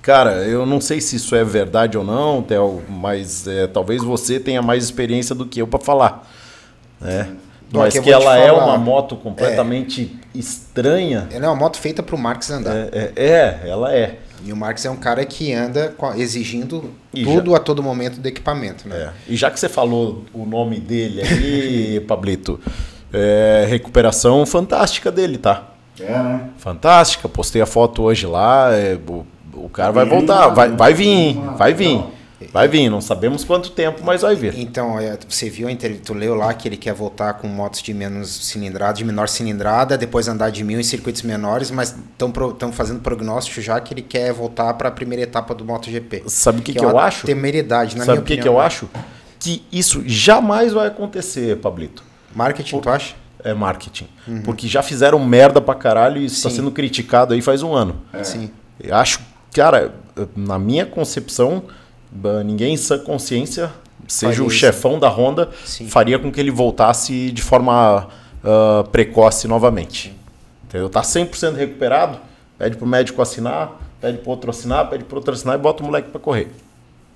cara, 0.02 0.44
eu 0.44 0.64
não 0.64 0.80
sei 0.80 1.00
se 1.00 1.16
isso 1.16 1.34
é 1.34 1.44
verdade 1.44 1.96
ou 1.96 2.04
não, 2.04 2.42
Theo, 2.42 2.82
mas 2.88 3.46
é, 3.46 3.66
talvez 3.66 4.02
você 4.02 4.38
tenha 4.40 4.62
mais 4.62 4.84
experiência 4.84 5.34
do 5.34 5.46
que 5.46 5.60
eu 5.60 5.66
para 5.66 5.80
falar, 5.80 6.30
né? 7.00 7.36
Doc, 7.70 7.82
Mas 7.82 7.94
eu 7.94 8.02
que 8.02 8.08
te 8.08 8.14
ela 8.14 8.36
é 8.38 8.50
uma 8.50 8.78
moto 8.78 9.14
completamente 9.14 10.16
estranha. 10.34 11.28
Ela 11.30 11.44
é 11.44 11.48
uma 11.48 11.56
moto 11.56 11.78
feita 11.78 12.02
para 12.02 12.16
o 12.16 12.18
Marques 12.18 12.50
andar. 12.50 12.74
É, 12.74 12.88
é, 12.92 13.12
é, 13.16 13.68
ela 13.68 13.94
é. 13.94 14.18
E 14.44 14.52
o 14.52 14.56
Marques 14.56 14.86
é 14.86 14.90
um 14.90 14.96
cara 14.96 15.24
que 15.26 15.52
anda 15.52 15.94
exigindo 16.16 16.94
E 17.12 17.24
tudo 17.24 17.54
a 17.54 17.58
todo 17.58 17.82
momento 17.82 18.20
do 18.20 18.26
equipamento, 18.26 18.88
né? 18.88 18.96
É. 18.96 19.32
E 19.32 19.36
já 19.36 19.50
que 19.50 19.60
você 19.60 19.68
falou 19.68 20.24
o 20.32 20.46
nome 20.46 20.78
dele 20.80 21.20
aí, 21.20 22.00
Pablito, 22.08 22.58
é, 23.12 23.66
recuperação 23.68 24.46
fantástica 24.46 25.10
dele, 25.10 25.36
tá? 25.36 25.74
É, 26.00 26.10
né? 26.10 26.50
Fantástica. 26.56 27.28
Postei 27.28 27.60
a 27.60 27.66
foto 27.66 28.02
hoje 28.02 28.26
lá. 28.26 28.72
é, 28.72 28.96
o, 29.58 29.66
o 29.66 29.68
cara 29.68 29.92
vai 29.92 30.04
voltar. 30.04 30.48
Vai, 30.48 30.68
né? 30.68 30.76
vai 30.76 30.94
vir, 30.94 31.34
vai 31.56 31.74
vir. 31.74 32.04
Vai 32.52 32.68
vir. 32.68 32.88
Não 32.88 33.00
sabemos 33.00 33.44
quanto 33.44 33.70
tempo, 33.70 34.02
mas 34.04 34.22
vai 34.22 34.34
vir. 34.34 34.58
Então, 34.58 34.98
é, 34.98 35.18
você 35.28 35.50
viu 35.50 35.68
tu 36.04 36.14
leu 36.14 36.34
lá 36.34 36.54
que 36.54 36.68
ele 36.68 36.76
quer 36.76 36.94
voltar 36.94 37.34
com 37.34 37.48
motos 37.48 37.82
de 37.82 37.92
menos 37.92 38.28
cilindrada, 38.28 38.94
de 38.94 39.04
menor 39.04 39.28
cilindrada, 39.28 39.98
depois 39.98 40.28
andar 40.28 40.50
de 40.50 40.62
mil 40.62 40.78
em 40.78 40.84
circuitos 40.84 41.22
menores, 41.22 41.70
mas 41.70 41.94
estão 42.12 42.72
fazendo 42.72 43.00
prognóstico 43.00 43.60
já 43.60 43.80
que 43.80 43.92
ele 43.92 44.02
quer 44.02 44.32
voltar 44.32 44.72
para 44.74 44.88
a 44.88 44.92
primeira 44.92 45.24
etapa 45.24 45.54
do 45.54 45.64
MotoGP. 45.64 46.24
Sabe 46.26 46.60
o 46.60 46.62
que, 46.62 46.72
que, 46.72 46.78
é 46.78 46.84
eu 46.84 46.98
acho? 46.98 47.26
Temeridade, 47.26 47.96
na 47.96 48.04
Sabe 48.04 48.18
minha 48.18 48.22
o 48.22 48.24
que, 48.24 48.34
que 48.34 48.40
opinião. 48.40 48.54
eu 48.54 48.60
acho? 48.60 48.88
Que 49.40 49.64
isso 49.72 50.02
jamais 50.06 50.72
vai 50.72 50.86
acontecer, 50.86 51.56
Pablito. 51.58 52.04
Marketing, 52.34 52.78
tu 52.80 52.90
acha? 52.90 53.14
É 53.42 53.54
marketing. 53.54 54.08
Porque 54.44 54.66
já 54.66 54.82
fizeram 54.82 55.18
merda 55.18 55.60
pra 55.60 55.74
caralho 55.74 56.20
e 56.20 56.26
está 56.26 56.50
sendo 56.50 56.70
criticado 56.70 57.34
aí 57.34 57.42
faz 57.42 57.62
um 57.62 57.72
ano. 57.72 57.96
Sim. 58.22 58.50
Eu 58.80 58.94
acho, 58.94 59.20
cara, 59.52 59.94
na 60.36 60.58
minha 60.58 60.84
concepção, 60.86 61.62
ninguém 62.44 62.74
em 62.74 62.76
sã 62.76 62.98
consciência, 62.98 63.70
seja 64.06 64.32
Faria 64.32 64.44
o 64.44 64.48
isso. 64.48 64.56
chefão 64.56 64.98
da 64.98 65.08
Honda, 65.08 65.50
Sim. 65.64 65.88
faria 65.88 66.18
com 66.18 66.30
que 66.32 66.40
ele 66.40 66.50
voltasse 66.50 67.30
de 67.30 67.42
forma 67.42 68.08
ah, 68.44 68.84
precoce 68.90 69.46
novamente. 69.48 70.14
Entendeu? 70.64 70.88
Tá 70.88 71.00
100% 71.02 71.54
recuperado, 71.54 72.18
pede 72.58 72.76
pro 72.76 72.86
médico 72.86 73.22
assinar, 73.22 73.80
pede 74.00 74.18
pro 74.18 74.30
outro 74.30 74.50
assinar, 74.50 74.88
pede 74.90 75.04
pro 75.04 75.16
outro 75.16 75.32
assinar 75.32 75.54
e 75.58 75.62
bota 75.62 75.82
o 75.82 75.86
moleque 75.86 76.10
pra 76.10 76.20
correr. 76.20 76.48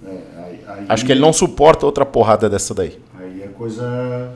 É, 0.04 0.10
aí, 0.10 0.60
aí- 0.66 0.86
Acho 0.88 1.04
que 1.06 1.12
ele 1.12 1.20
não 1.20 1.32
suporta 1.32 1.86
outra 1.86 2.04
porrada 2.04 2.48
dessa 2.50 2.74
daí. 2.74 2.98
Aí 3.18 3.44
a 3.44 3.48
coisa, 3.48 4.32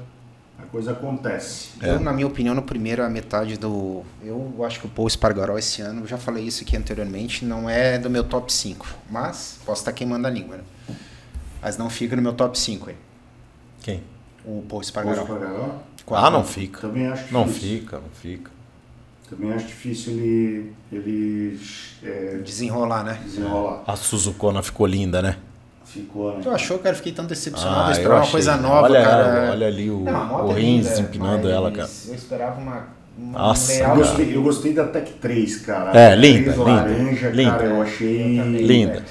a 0.67 0.71
coisa 0.71 0.93
acontece. 0.93 1.69
É. 1.81 1.91
Eu, 1.91 2.01
na 2.01 2.13
minha 2.13 2.27
opinião, 2.27 2.55
no 2.55 2.63
primeiro, 2.63 3.03
a 3.03 3.09
metade 3.09 3.57
do. 3.57 4.03
Eu 4.23 4.65
acho 4.65 4.81
que 4.81 4.87
o 4.87 4.89
Paul 4.89 5.09
Espargaró 5.09 5.57
esse 5.59 5.81
ano, 5.83 6.03
eu 6.03 6.07
já 6.07 6.19
falei 6.19 6.45
isso 6.45 6.63
aqui 6.63 6.77
anteriormente, 6.77 7.45
não 7.45 7.69
é 7.71 7.99
do 7.99 8.11
meu 8.11 8.25
top 8.25 8.53
5. 8.53 8.87
Mas 9.11 9.59
posso 9.65 9.83
estar 9.83 9.93
queimando 9.93 10.27
a 10.27 10.31
língua, 10.31 10.57
né? 10.59 10.65
Mas 11.63 11.77
não 11.77 11.89
fica 11.89 12.15
no 12.17 12.23
meu 12.23 12.33
top 12.33 12.59
5 12.59 12.91
aí. 12.91 12.97
Quem? 13.83 14.03
O 14.45 14.63
Paul 14.69 14.83
Espargaró. 14.83 15.25
pagar? 15.25 15.83
Ah, 16.09 16.31
não 16.31 16.45
fica. 16.45 16.81
Também 16.81 17.07
acho 17.09 17.33
Não 17.33 17.45
difícil. 17.47 17.81
fica, 17.81 17.97
não 17.99 18.09
fica. 18.11 18.51
Também 19.29 19.53
acho 19.53 19.67
difícil 19.67 20.13
ele, 20.13 20.73
ele 20.93 21.61
é, 22.03 22.39
Desenrolar, 22.45 23.03
né? 23.03 23.21
desenrolar. 23.25 23.83
A 23.85 23.97
Suzukona 23.97 24.63
ficou 24.63 24.87
linda, 24.87 25.21
né? 25.21 25.37
Ficou, 25.97 26.33
né? 26.35 26.41
Tu 26.43 26.51
achou, 26.51 26.79
cara? 26.79 26.91
Eu 26.95 26.97
fiquei 26.97 27.13
tão 27.13 27.25
decepcionado. 27.27 27.89
eu 27.89 27.93
esperava 27.93 28.15
uma 28.15 28.21
achei. 28.21 28.33
coisa 28.33 28.57
nova, 28.57 28.83
olha, 28.85 29.03
cara. 29.03 29.49
Olha 29.51 29.67
ali 29.67 29.91
o, 29.91 30.01
Não, 30.01 30.47
o 30.47 30.51
é 30.53 30.55
Rins 30.55 30.87
linda, 30.89 31.01
empinando 31.01 31.49
ela, 31.51 31.71
cara. 31.73 31.89
Eu 32.09 32.15
esperava 32.15 32.61
uma. 32.61 32.85
uma 33.19 33.39
Nossa, 33.39 33.73
Eu 33.73 33.95
gostei, 33.97 34.37
eu 34.37 34.43
gostei 34.43 34.73
da 34.75 34.85
Tech 34.85 35.13
3, 35.15 35.57
cara. 35.59 35.99
É, 35.99 36.15
linda, 36.15 36.53
3 36.53 36.57
linda, 36.57 36.71
laranja, 36.71 37.29
linda. 37.31 37.51
cara, 37.51 37.65
eu 37.65 37.71
Eu 37.77 37.83
achei... 37.83 38.37
também, 38.39 38.63
Linda. 38.63 39.05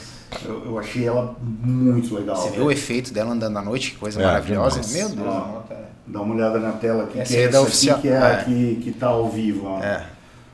Eu, 0.45 0.65
eu 0.65 0.79
achei 0.79 1.07
ela 1.07 1.35
muito 1.41 2.13
legal. 2.13 2.35
Você 2.35 2.49
viu 2.49 2.65
o 2.65 2.71
efeito 2.71 3.13
dela 3.13 3.31
andando 3.31 3.57
à 3.57 3.61
noite? 3.61 3.91
Que 3.91 3.97
coisa 3.97 4.21
É, 4.21 4.25
maravilhosa. 4.25 4.81
Meu 4.91 5.09
Deus, 5.09 5.27
Ah. 5.27 5.31
moto 5.47 5.71
é. 5.71 5.85
Dá 6.07 6.21
uma 6.21 6.35
olhada 6.35 6.59
na 6.59 6.73
tela 6.73 7.03
aqui, 7.05 7.19
Essa 7.19 7.33
que 7.33 7.39
é 7.39 7.43
da 7.47 7.57
essa 7.57 7.61
oficial- 7.61 7.97
aqui 7.97 8.07
que 8.09 8.13
é 8.13 8.17
a 8.17 8.29
é. 8.29 8.43
que, 8.43 8.75
que 8.83 8.91
tá 8.91 9.07
ao 9.07 9.29
vivo. 9.29 9.65
Ó. 9.67 9.79
É. 9.81 10.03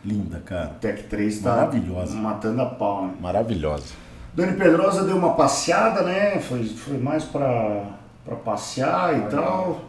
Linda, 0.06 0.42
cara. 0.46 0.68
Tech 0.80 1.04
3 1.04 1.40
tá 1.40 1.50
Maravilhosa. 1.58 2.16
matando 2.16 2.62
a 2.62 2.66
pau, 2.68 3.06
né? 3.08 3.14
Maravilhosa. 3.20 3.86
Dani 4.34 4.54
Pedrosa 4.54 5.04
deu 5.04 5.18
uma 5.18 5.34
passeada, 5.34 6.04
né? 6.04 6.40
Foi, 6.40 6.64
foi 6.66 6.98
mais 6.98 7.24
pra, 7.24 7.84
pra 8.26 8.36
passear 8.36 9.18
e 9.18 9.22
tal. 9.30 9.82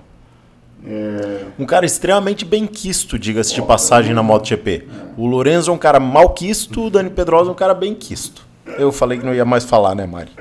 É, 0.84 1.44
Um 1.58 1.64
cara 1.64 1.86
extremamente 1.86 2.44
bem 2.44 2.66
quisto, 2.66 3.16
diga-se 3.18 3.54
de 3.54 3.62
passagem 3.62 4.12
na 4.14 4.22
MotoGP. 4.22 4.88
O 5.16 5.26
Lorenzo 5.26 5.70
é 5.70 5.74
um 5.74 5.78
cara 5.78 6.00
mal 6.00 6.30
quisto, 6.30 6.86
o 6.86 6.90
Dani 6.90 7.10
Pedrosa 7.10 7.50
é 7.50 7.52
um 7.52 7.56
cara 7.56 7.74
bem 7.74 7.94
quisto. 7.94 8.44
Eu 8.78 8.90
falei 8.90 9.18
que 9.18 9.24
não 9.24 9.34
ia 9.34 9.44
mais 9.44 9.64
falar, 9.64 9.94
né, 9.94 10.06
Mari? 10.06 10.32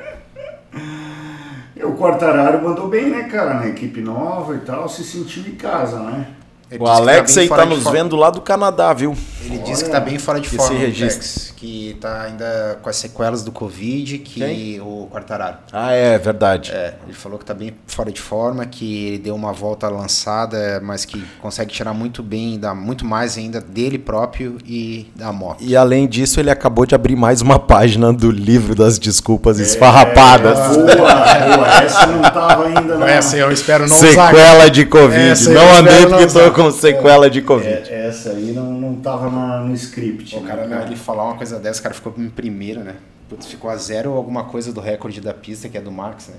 o 1.84 1.94
Quartararo 1.94 2.64
mandou 2.64 2.88
bem, 2.88 3.10
né, 3.10 3.24
cara? 3.24 3.56
Na 3.56 3.68
equipe 3.68 4.02
nova 4.02 4.56
e 4.56 4.60
tal, 4.60 4.88
se 4.88 5.04
sentiu 5.04 5.44
em 5.44 5.56
casa, 5.56 6.00
né? 6.00 6.28
Ele 6.72 6.82
O 6.82 6.88
Alex 6.88 7.36
bem 7.36 7.44
aí 7.44 7.50
tá 7.50 7.66
nos 7.66 7.84
forma. 7.84 7.92
vendo 8.00 8.16
lá 8.16 8.30
do 8.30 8.40
Canadá, 8.40 8.94
viu? 8.94 9.14
Ele 9.44 9.58
disse 9.58 9.84
que 9.84 9.90
tá 9.90 10.00
bem 10.00 10.18
fora 10.18 10.40
de 10.40 10.48
Esse 10.48 10.56
forma, 10.56 10.80
registro. 10.80 11.20
Tex, 11.20 11.54
que 11.58 11.98
tá 12.00 12.22
ainda 12.22 12.80
com 12.82 12.90
as 12.90 12.96
sequelas 12.96 13.44
do 13.44 13.52
Covid, 13.52 14.20
que 14.20 14.40
Quem? 14.40 14.80
o 14.80 15.08
Quartararo. 15.12 15.58
Ah, 15.74 15.92
é 15.92 16.18
verdade. 16.18 16.72
É, 16.72 16.94
ele 17.04 17.14
falou 17.14 17.38
que 17.38 17.44
tá 17.44 17.54
bem 17.54 17.74
fora 17.86 18.10
de 18.12 18.22
forma, 18.22 18.66
que 18.66 19.08
ele 19.08 19.18
deu 19.18 19.36
uma 19.36 19.52
volta 19.52 19.90
lançada, 19.90 20.80
mas 20.82 21.04
que 21.04 21.22
consegue 21.42 21.74
tirar 21.74 21.94
muito 21.94 22.24
bem, 22.24 22.58
dá 22.58 22.74
muito 22.74 23.04
mais 23.06 23.38
ainda 23.38 23.60
dele 23.60 23.98
próprio 24.00 24.58
e 24.66 25.12
da 25.16 25.34
moto. 25.34 25.62
E 25.62 25.76
além 25.76 26.08
disso, 26.08 26.40
ele 26.40 26.50
acabou 26.50 26.86
de 26.86 26.96
abrir 26.96 27.18
mais 27.18 27.42
uma 27.42 27.60
página 27.60 28.14
do 28.14 28.32
livro 28.32 28.74
das 28.76 28.98
desculpas 28.98 29.60
esfarrapadas. 29.60 30.58
Boa, 30.78 30.96
boa. 30.96 31.84
Essa 31.84 32.06
não 32.08 32.22
tava 32.22 32.66
ainda 32.68 32.98
na... 32.98 33.12
eu 33.38 33.52
espero 33.52 33.90
Sequela 33.90 34.70
de 34.70 34.86
Covid. 34.86 35.30
Essa 35.32 35.50
não 35.52 35.76
andei 35.76 36.02
não 36.02 36.10
porque 36.12 36.26
usar. 36.26 36.44
tô 36.46 36.52
com 36.54 36.61
sequela 36.70 37.30
de 37.30 37.42
Covid. 37.42 37.90
É, 37.90 38.08
essa 38.08 38.32
aí 38.32 38.52
não, 38.52 38.72
não 38.74 38.96
tava 38.98 39.30
na- 39.30 39.62
no 39.62 39.74
script. 39.74 40.36
O 40.36 40.42
né, 40.42 40.48
cara, 40.48 40.68
né, 40.68 40.84
ele 40.86 40.96
falar 40.98 41.24
uma 41.24 41.36
coisa 41.38 41.58
dessa, 41.60 41.80
o 41.80 41.84
cara 41.84 41.96
ficou 41.96 42.14
em 42.18 42.30
primeiro, 42.30 42.82
né? 42.84 42.96
Putz, 43.30 43.46
ficou 43.48 43.70
a 43.72 43.78
zero 43.78 44.12
alguma 44.12 44.44
coisa 44.44 44.74
do 44.74 44.82
recorde 44.82 45.22
da 45.22 45.34
pista, 45.34 45.70
que 45.70 45.78
é 45.78 45.82
do 45.82 45.92
Max, 45.92 46.28
né? 46.28 46.36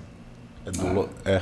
É 0.66 0.70
do 0.70 0.86
lo- 0.93 1.09
é. 1.24 1.40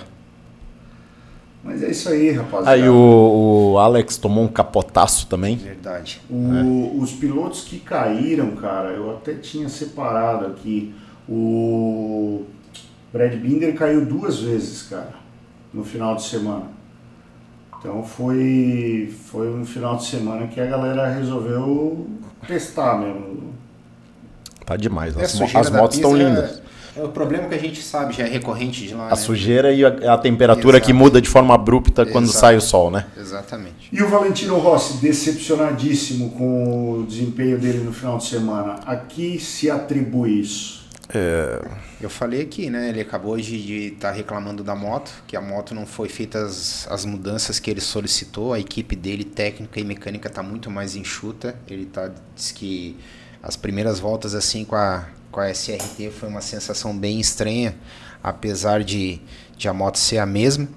Mas 1.62 1.82
é 1.82 1.90
isso 1.90 2.08
aí, 2.08 2.30
rapaziada. 2.30 2.70
Aí 2.70 2.88
o, 2.88 3.72
o 3.74 3.78
Alex 3.78 4.16
tomou 4.16 4.44
um 4.44 4.48
capotaço 4.48 5.26
também. 5.26 5.56
Verdade. 5.56 6.22
O- 6.30 6.98
Os 7.00 7.12
pilotos 7.12 7.62
que 7.64 7.78
caíram, 7.80 8.52
cara, 8.52 8.90
eu 8.90 9.10
até 9.10 9.34
tinha 9.34 9.68
separado 9.68 10.46
aqui. 10.46 10.94
O 11.28 12.44
Brad 13.12 13.34
Binder 13.34 13.74
caiu 13.74 14.06
duas 14.06 14.40
vezes, 14.40 14.82
cara, 14.84 15.12
no 15.74 15.84
final 15.84 16.16
de 16.16 16.22
semana. 16.22 16.64
Então 17.80 18.02
foi, 18.02 19.10
foi 19.30 19.50
um 19.50 19.64
final 19.64 19.96
de 19.96 20.04
semana 20.04 20.46
que 20.46 20.60
a 20.60 20.66
galera 20.66 21.08
resolveu 21.08 22.06
testar 22.46 22.98
mesmo. 22.98 23.54
Tá 24.66 24.76
demais. 24.76 25.16
É, 25.16 25.24
As, 25.24 25.40
as 25.40 25.70
motos 25.70 25.96
estão 25.96 26.14
é- 26.14 26.18
lindas. 26.18 26.62
É 26.96 27.02
o 27.04 27.08
problema 27.08 27.48
que 27.48 27.54
a 27.54 27.58
gente 27.58 27.80
sabe, 27.82 28.12
já 28.12 28.24
é 28.24 28.28
recorrente 28.28 28.84
de 28.86 28.94
lá, 28.94 29.06
A 29.06 29.10
né? 29.10 29.16
sujeira 29.16 29.72
e 29.72 29.84
a, 29.84 30.12
a 30.14 30.18
temperatura 30.18 30.76
Exato. 30.76 30.86
que 30.86 30.92
muda 30.92 31.20
de 31.20 31.28
forma 31.28 31.54
abrupta 31.54 32.04
quando 32.04 32.24
Exato. 32.24 32.38
sai 32.40 32.56
o 32.56 32.60
sol, 32.60 32.90
né? 32.90 33.06
Exatamente. 33.16 33.88
E 33.92 34.02
o 34.02 34.08
Valentino 34.08 34.58
Rossi, 34.58 34.98
decepcionadíssimo 34.98 36.30
com 36.32 36.98
o 37.00 37.06
desempenho 37.06 37.58
dele 37.58 37.78
no 37.78 37.92
final 37.92 38.18
de 38.18 38.24
semana. 38.26 38.80
A 38.84 38.96
que 38.96 39.38
se 39.38 39.70
atribui 39.70 40.40
isso? 40.40 40.79
Eu 42.00 42.08
falei 42.08 42.42
aqui, 42.42 42.70
né? 42.70 42.88
Ele 42.88 43.00
acabou 43.00 43.36
de 43.36 43.88
estar 43.88 44.12
reclamando 44.12 44.62
da 44.62 44.76
moto, 44.76 45.24
que 45.26 45.36
a 45.36 45.40
moto 45.40 45.74
não 45.74 45.84
foi 45.84 46.08
feita 46.08 46.40
as, 46.40 46.86
as 46.88 47.04
mudanças 47.04 47.58
que 47.58 47.70
ele 47.70 47.80
solicitou. 47.80 48.52
A 48.52 48.60
equipe 48.60 48.94
dele, 48.94 49.24
técnica 49.24 49.80
e 49.80 49.84
mecânica, 49.84 50.28
está 50.28 50.42
muito 50.42 50.70
mais 50.70 50.94
enxuta. 50.94 51.56
Ele 51.68 51.86
tá, 51.86 52.12
diz 52.34 52.52
que 52.52 52.96
as 53.42 53.56
primeiras 53.56 53.98
voltas 53.98 54.34
assim 54.34 54.64
com 54.64 54.76
a, 54.76 55.08
com 55.32 55.40
a 55.40 55.50
SRT 55.50 56.10
foi 56.10 56.28
uma 56.28 56.40
sensação 56.40 56.96
bem 56.96 57.18
estranha, 57.18 57.74
apesar 58.22 58.84
de, 58.84 59.20
de 59.56 59.68
a 59.68 59.74
moto 59.74 59.98
ser 59.98 60.18
a 60.18 60.26
mesma. 60.26 60.68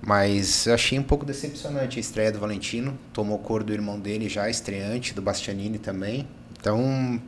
Mas 0.00 0.66
eu 0.66 0.74
achei 0.74 0.98
um 0.98 1.02
pouco 1.02 1.24
decepcionante 1.24 1.98
a 1.98 2.00
estreia 2.00 2.32
do 2.32 2.38
Valentino. 2.38 2.98
Tomou 3.12 3.38
cor 3.38 3.62
do 3.62 3.72
irmão 3.72 3.98
dele 3.98 4.28
já, 4.28 4.48
estreante, 4.48 5.14
do 5.14 5.22
Bastianini 5.22 5.78
também. 5.78 6.28
Então, 6.58 7.20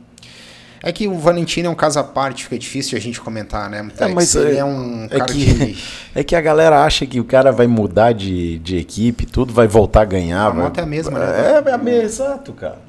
é 0.83 0.91
que 0.91 1.07
o 1.07 1.17
Valentino 1.17 1.67
é 1.67 1.69
um 1.71 1.75
caso 1.75 1.99
à 1.99 2.03
parte, 2.03 2.43
fica 2.43 2.57
difícil 2.57 2.97
a 2.97 3.01
gente 3.01 3.19
comentar, 3.19 3.69
né? 3.69 3.81
Mutex? 3.81 4.13
mas 4.13 4.35
ele 4.35 4.55
é- 4.55 4.59
é 4.59 4.65
um 4.65 5.05
É 5.05 5.17
cara 5.19 5.25
que, 5.25 5.53
que. 5.73 5.83
é 6.15 6.23
que 6.23 6.35
a 6.35 6.41
galera 6.41 6.83
acha 6.83 7.05
que 7.05 7.19
o 7.19 7.23
cara 7.23 7.51
vai 7.51 7.67
mudar 7.67 8.13
de, 8.13 8.59
de 8.59 8.77
equipe, 8.77 9.25
tudo 9.25 9.53
vai 9.53 9.67
voltar 9.67 10.01
a 10.01 10.05
ganhar. 10.05 10.45
A 10.45 10.49
vai- 10.49 10.63
moto 10.63 10.79
é 10.79 10.83
a 10.83 10.85
mesma, 10.85 11.19
né? 11.19 11.25
É, 11.65 11.69
é 11.69 11.73
a 11.73 11.77
mesma, 11.77 12.03
exato, 12.03 12.53
cara. 12.53 12.79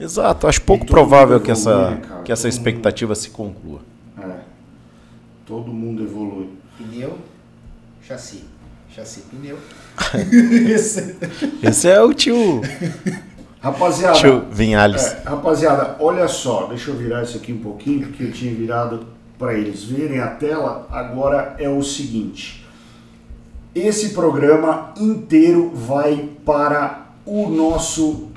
Exato, 0.00 0.46
acho 0.48 0.62
pouco 0.62 0.86
provável 0.86 1.36
mundo 1.36 1.44
que 1.44 1.50
essa, 1.50 1.70
evolui, 1.70 1.96
cara, 2.00 2.22
que 2.22 2.32
essa 2.32 2.42
todo 2.42 2.50
mundo. 2.52 2.58
expectativa 2.58 3.14
se 3.14 3.30
conclua. 3.30 3.80
É, 4.20 4.30
todo 5.46 5.70
mundo 5.72 6.02
evolui. 6.02 6.48
Pneu, 6.78 7.18
chassi. 8.06 8.44
Chassi, 8.94 9.20
pneu. 9.30 9.58
Esse 11.62 11.88
é 11.88 12.00
o 12.00 12.12
tio, 12.12 12.60
Rapaziada, 13.62 14.18
tio 14.18 14.44
Vinhales. 14.50 15.04
é, 15.04 15.22
rapaziada, 15.24 15.96
olha 16.00 16.26
só, 16.26 16.66
deixa 16.66 16.90
eu 16.90 16.96
virar 16.96 17.22
isso 17.22 17.36
aqui 17.36 17.52
um 17.52 17.58
pouquinho, 17.58 18.08
porque 18.08 18.24
eu 18.24 18.32
tinha 18.32 18.52
virado 18.52 19.06
para 19.38 19.54
eles 19.54 19.84
verem 19.84 20.18
a 20.18 20.26
tela. 20.26 20.88
Agora 20.90 21.54
é 21.60 21.68
o 21.68 21.80
seguinte: 21.80 22.66
esse 23.72 24.10
programa 24.10 24.92
inteiro 24.98 25.70
vai 25.72 26.28
para 26.44 27.06
o 27.24 27.48
nosso 27.48 28.30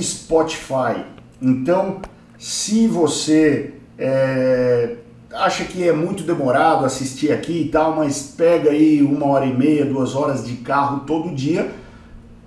Spotify. 0.00 1.06
Então, 1.40 2.00
se 2.38 2.86
você 2.86 3.74
é, 3.98 4.94
acha 5.32 5.64
que 5.64 5.88
é 5.88 5.92
muito 5.92 6.22
demorado 6.22 6.84
assistir 6.84 7.32
aqui 7.32 7.62
e 7.62 7.68
tal, 7.68 7.96
mas 7.96 8.32
pega 8.36 8.70
aí 8.70 9.02
uma 9.02 9.26
hora 9.26 9.44
e 9.44 9.52
meia, 9.52 9.84
duas 9.84 10.14
horas 10.14 10.46
de 10.46 10.54
carro 10.58 11.00
todo 11.00 11.34
dia, 11.34 11.81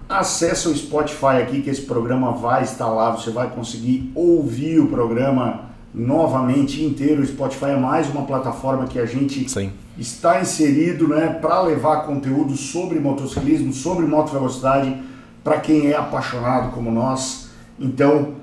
acessa 0.07 0.69
o 0.69 0.75
Spotify 0.75 1.41
aqui 1.41 1.61
que 1.61 1.69
esse 1.69 1.81
programa 1.81 2.31
vai 2.31 2.63
estar 2.63 2.87
lá, 2.87 3.11
você 3.11 3.31
vai 3.31 3.49
conseguir 3.49 4.11
ouvir 4.13 4.79
o 4.79 4.87
programa 4.87 5.65
novamente 5.93 6.83
inteiro. 6.83 7.21
O 7.21 7.25
Spotify 7.25 7.71
é 7.71 7.77
mais 7.77 8.09
uma 8.09 8.23
plataforma 8.25 8.85
que 8.85 8.99
a 8.99 9.05
gente 9.05 9.49
Sim. 9.49 9.71
está 9.97 10.41
inserido 10.41 11.07
né, 11.07 11.27
para 11.41 11.61
levar 11.61 12.05
conteúdo 12.05 12.55
sobre 12.55 12.99
motociclismo, 12.99 13.73
sobre 13.73 14.05
moto 14.05 14.31
velocidade 14.31 14.95
para 15.43 15.59
quem 15.59 15.87
é 15.87 15.95
apaixonado 15.95 16.71
como 16.71 16.91
nós. 16.91 17.49
Então, 17.79 18.33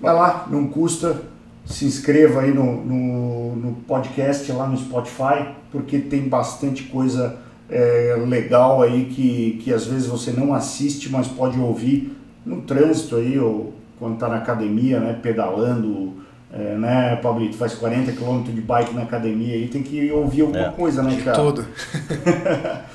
vai 0.00 0.14
lá, 0.14 0.46
não 0.50 0.66
custa, 0.66 1.22
se 1.64 1.84
inscreva 1.84 2.42
aí 2.42 2.52
no, 2.52 2.84
no, 2.84 3.56
no 3.56 3.72
podcast 3.88 4.50
lá 4.52 4.66
no 4.66 4.76
Spotify, 4.76 5.48
porque 5.72 5.98
tem 5.98 6.28
bastante 6.28 6.84
coisa 6.84 7.38
é, 7.70 8.16
legal 8.26 8.82
aí 8.82 9.06
que, 9.06 9.60
que 9.62 9.72
às 9.72 9.86
vezes 9.86 10.06
você 10.06 10.30
não 10.30 10.54
assiste, 10.54 11.10
mas 11.10 11.26
pode 11.26 11.58
ouvir 11.58 12.16
no 12.44 12.62
trânsito 12.62 13.16
aí, 13.16 13.38
ou 13.38 13.74
quando 13.98 14.14
está 14.14 14.28
na 14.28 14.36
academia, 14.36 15.00
né, 15.00 15.18
pedalando, 15.20 16.14
é, 16.52 16.74
né, 16.76 17.16
Pablito, 17.16 17.56
faz 17.56 17.74
40 17.74 18.12
km 18.12 18.42
de 18.42 18.60
bike 18.60 18.94
na 18.94 19.02
academia 19.02 19.54
aí, 19.54 19.68
tem 19.68 19.82
que 19.82 20.10
ouvir 20.12 20.42
alguma 20.42 20.66
É. 20.66 20.70
coisa, 20.70 21.02
né, 21.02 21.20
cara? 21.24 21.36
Tudo. 21.36 21.66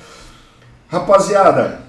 Rapaziada, 0.88 1.80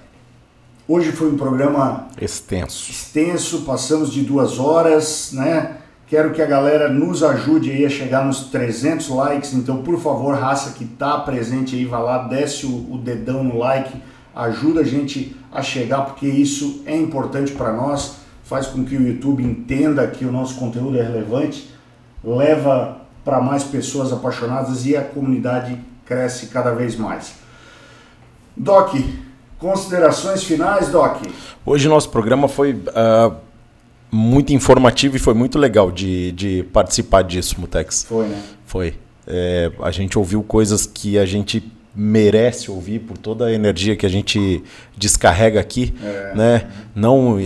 hoje 0.88 1.12
foi 1.12 1.30
um 1.32 1.38
programa 1.38 2.08
Extenso. 2.20 2.90
extenso, 2.90 3.62
passamos 3.62 4.12
de 4.12 4.22
duas 4.24 4.60
horas, 4.60 5.32
né? 5.34 5.78
Quero 6.14 6.32
que 6.32 6.44
a 6.44 6.46
galera 6.46 6.90
nos 6.90 7.24
ajude 7.24 7.72
aí 7.72 7.84
a 7.88 7.90
chegar 7.90 8.24
nos 8.24 8.42
300 8.42 9.10
likes, 9.10 9.52
então 9.52 9.82
por 9.82 10.00
favor, 10.00 10.36
raça 10.36 10.74
que 10.74 10.86
tá 10.86 11.18
presente 11.18 11.76
aí, 11.76 11.86
vai 11.86 12.04
lá, 12.04 12.28
desce 12.28 12.68
o, 12.68 12.94
o 12.94 13.00
dedão 13.00 13.44
no 13.44 13.58
like, 13.58 14.00
ajuda 14.36 14.82
a 14.82 14.84
gente 14.84 15.36
a 15.52 15.64
chegar, 15.64 16.02
porque 16.02 16.28
isso 16.28 16.84
é 16.86 16.96
importante 16.96 17.54
para 17.54 17.74
nós, 17.74 18.18
faz 18.44 18.68
com 18.68 18.86
que 18.86 18.96
o 18.96 19.02
YouTube 19.02 19.42
entenda 19.42 20.06
que 20.06 20.24
o 20.24 20.32
nosso 20.32 20.54
conteúdo 20.60 21.00
é 21.00 21.02
relevante, 21.02 21.68
leva 22.24 22.98
para 23.26 23.42
mais 23.42 23.64
pessoas 23.64 24.14
apaixonadas 24.14 24.86
e 24.86 24.96
a 24.96 25.02
comunidade 25.02 25.80
cresce 26.06 26.46
cada 26.46 26.76
vez 26.76 26.96
mais. 26.96 27.34
Doc, 28.56 28.94
considerações 29.58 30.44
finais, 30.44 30.90
Doc? 30.90 31.24
Hoje 31.66 31.90
nosso 31.90 32.12
programa 32.12 32.48
foi 32.48 32.80
ah, 32.94 33.32
muito 34.14 34.54
informativo 34.54 35.16
e 35.16 35.20
foi 35.20 35.34
muito 35.34 35.58
legal 35.58 35.92
de, 35.92 36.32
de 36.34 36.64
participar 36.72 37.24
disso, 37.24 37.60
Mutex. 37.60 38.06
Foi, 38.08 38.28
né? 38.28 38.44
Foi. 38.66 38.94
É, 39.26 39.72
a 39.82 39.90
gente 39.90 40.18
ouviu 40.20 40.44
coisas 40.44 40.86
que 40.86 41.18
a 41.18 41.26
gente 41.26 41.72
merece 41.96 42.70
ouvir 42.70 43.00
por 43.00 43.18
toda 43.18 43.46
a 43.46 43.54
energia 43.54 43.96
que 43.96 44.06
a 44.06 44.10
gente 44.10 44.64
descarrega 44.98 45.60
aqui, 45.60 45.94
né? 46.36 46.68
Não 46.96 47.40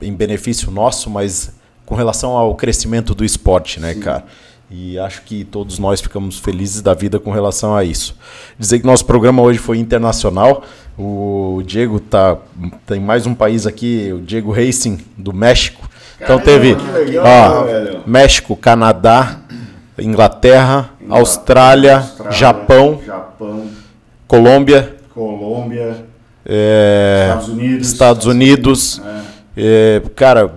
em 0.00 0.14
benefício 0.14 0.70
nosso, 0.70 1.10
mas 1.10 1.52
com 1.86 1.94
relação 1.94 2.32
ao 2.32 2.54
crescimento 2.54 3.14
do 3.14 3.24
esporte, 3.24 3.80
né, 3.80 3.94
cara? 3.94 4.24
E 4.70 4.98
acho 4.98 5.22
que 5.22 5.44
todos 5.44 5.78
nós 5.78 6.00
ficamos 6.00 6.38
felizes 6.38 6.80
da 6.80 6.94
vida 6.94 7.18
com 7.18 7.30
relação 7.30 7.76
a 7.76 7.84
isso. 7.84 8.16
Dizer 8.58 8.80
que 8.80 8.86
nosso 8.86 9.04
programa 9.04 9.42
hoje 9.42 9.58
foi 9.58 9.78
internacional. 9.78 10.64
O 10.98 11.62
Diego 11.66 12.00
tá 12.00 12.38
tem 12.86 13.00
mais 13.00 13.26
um 13.26 13.34
país 13.34 13.66
aqui, 13.66 14.10
o 14.12 14.20
Diego 14.20 14.52
Racing 14.52 14.98
do 15.16 15.32
México, 15.32 15.88
Então 16.24 16.38
teve 16.38 16.74
legal, 16.74 17.24
ó, 17.60 17.64
velho. 17.64 18.00
México, 18.06 18.56
Canadá, 18.56 19.38
Inglaterra, 19.98 20.90
Austrália, 21.08 21.98
Austrália, 21.98 22.32
Japão, 22.36 23.00
Japão, 23.04 23.66
Colômbia, 24.26 24.96
Colômbia, 25.14 26.04
é, 26.44 27.26
Estados 27.28 27.48
Unidos. 27.48 27.86
Estados 27.86 28.26
Unidos. 28.26 29.02
é, 29.56 30.02
cara, 30.16 30.50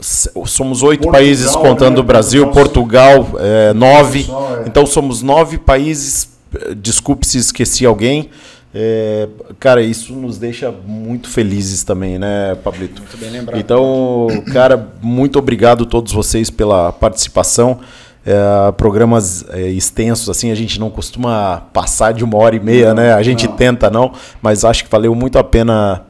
s- 0.00 0.30
somos 0.46 0.82
oito 0.82 1.02
Portugal, 1.02 1.12
países 1.20 1.54
contando 1.56 1.94
né? 1.96 2.00
o 2.00 2.04
Brasil, 2.04 2.46
Portugal- 2.48 3.24
Portugal, 3.24 3.40
é, 3.44 3.72
nove. 3.74 4.26
É. 4.64 4.68
Então 4.68 4.86
somos 4.86 5.22
nove 5.22 5.58
países. 5.58 6.36
Desculpe 6.76 7.26
se 7.26 7.36
esqueci 7.38 7.84
alguém. 7.84 8.30
É, 8.74 9.28
cara, 9.58 9.82
isso 9.82 10.12
nos 10.14 10.38
deixa 10.38 10.70
muito 10.70 11.28
felizes 11.28 11.82
também, 11.82 12.18
né, 12.18 12.54
Pablito? 12.56 13.00
Muito 13.00 13.16
bem 13.16 13.30
lembrado. 13.30 13.58
Então, 13.58 14.26
cara, 14.52 14.92
muito 15.00 15.38
obrigado 15.38 15.84
a 15.84 15.86
todos 15.86 16.12
vocês 16.12 16.50
pela 16.50 16.92
participação. 16.92 17.80
É, 18.26 18.72
programas 18.72 19.44
é, 19.50 19.68
extensos, 19.68 20.28
assim, 20.28 20.50
a 20.50 20.54
gente 20.54 20.78
não 20.78 20.90
costuma 20.90 21.62
passar 21.72 22.12
de 22.12 22.22
uma 22.22 22.36
hora 22.36 22.54
e 22.54 22.60
meia, 22.60 22.92
né? 22.92 23.14
A 23.14 23.22
gente 23.22 23.46
não. 23.46 23.56
tenta 23.56 23.88
não, 23.88 24.12
mas 24.42 24.64
acho 24.64 24.84
que 24.84 24.90
valeu 24.90 25.14
muito 25.14 25.38
a 25.38 25.44
pena 25.44 26.04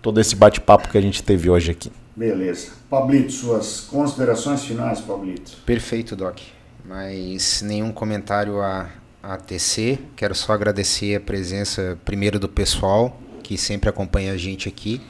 todo 0.00 0.18
esse 0.18 0.34
bate-papo 0.34 0.88
que 0.88 0.96
a 0.96 1.00
gente 1.00 1.22
teve 1.22 1.50
hoje 1.50 1.72
aqui. 1.72 1.92
Beleza. 2.16 2.68
Pablito, 2.88 3.32
suas 3.32 3.80
considerações 3.80 4.64
finais, 4.64 5.00
Pablito. 5.00 5.58
Perfeito, 5.66 6.16
Doc. 6.16 6.38
Mas 6.88 7.60
nenhum 7.60 7.92
comentário 7.92 8.62
a, 8.62 8.88
a 9.22 9.36
tecer. 9.36 9.98
Quero 10.16 10.34
só 10.34 10.52
agradecer 10.52 11.16
a 11.16 11.20
presença, 11.20 11.98
primeiro, 12.04 12.38
do 12.38 12.48
pessoal 12.48 13.20
que 13.42 13.56
sempre 13.56 13.88
acompanha 13.88 14.32
a 14.32 14.36
gente 14.36 14.68
aqui. 14.68 15.00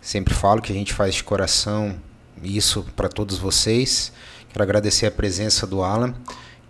Sempre 0.00 0.32
falo 0.34 0.62
que 0.62 0.72
a 0.72 0.74
gente 0.74 0.92
faz 0.92 1.16
de 1.16 1.24
coração 1.24 1.96
isso 2.42 2.86
para 2.94 3.08
todos 3.08 3.38
vocês. 3.38 4.12
Quero 4.48 4.62
agradecer 4.62 5.06
a 5.06 5.10
presença 5.10 5.66
do 5.66 5.82
Alan, 5.82 6.14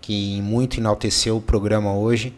que 0.01 0.41
muito 0.41 0.79
enalteceu 0.79 1.37
o 1.37 1.41
programa 1.41 1.93
hoje. 1.93 2.33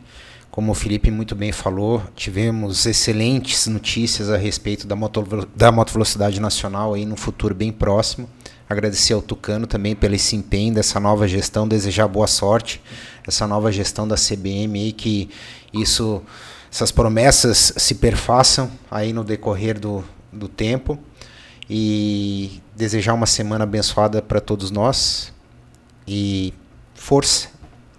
Como 0.51 0.71
o 0.71 0.75
Felipe 0.75 1.09
muito 1.09 1.35
bem 1.35 1.51
falou, 1.51 2.03
tivemos 2.15 2.85
excelentes 2.85 3.65
notícias 3.67 4.29
a 4.29 4.35
respeito 4.35 4.85
da, 4.85 4.95
moto, 4.95 5.47
da 5.55 5.71
motovelocidade 5.71 6.39
nacional 6.41 6.95
aí 6.95 7.05
no 7.05 7.15
futuro 7.15 7.55
bem 7.55 7.71
próximo. 7.71 8.29
Agradecer 8.69 9.13
ao 9.13 9.21
Tucano 9.21 9.65
também 9.65 9.95
pelo 9.95 10.13
esse 10.13 10.35
empenho 10.35 10.75
dessa 10.75 10.99
nova 10.99 11.27
gestão, 11.27 11.67
desejar 11.67 12.07
boa 12.07 12.27
sorte, 12.27 12.79
essa 13.27 13.47
nova 13.47 13.71
gestão 13.71 14.07
da 14.07 14.15
CBM 14.15 14.79
aí, 14.79 14.91
que 14.91 15.27
isso, 15.73 16.21
essas 16.71 16.91
promessas 16.91 17.73
se 17.75 17.95
perfaçam 17.95 18.69
aí 18.91 19.11
no 19.11 19.23
decorrer 19.23 19.79
do, 19.79 20.03
do 20.31 20.47
tempo. 20.47 20.99
E 21.67 22.61
desejar 22.75 23.13
uma 23.13 23.25
semana 23.25 23.63
abençoada 23.63 24.21
para 24.21 24.39
todos 24.39 24.69
nós. 24.69 25.33
E 26.07 26.53
força. 26.93 27.49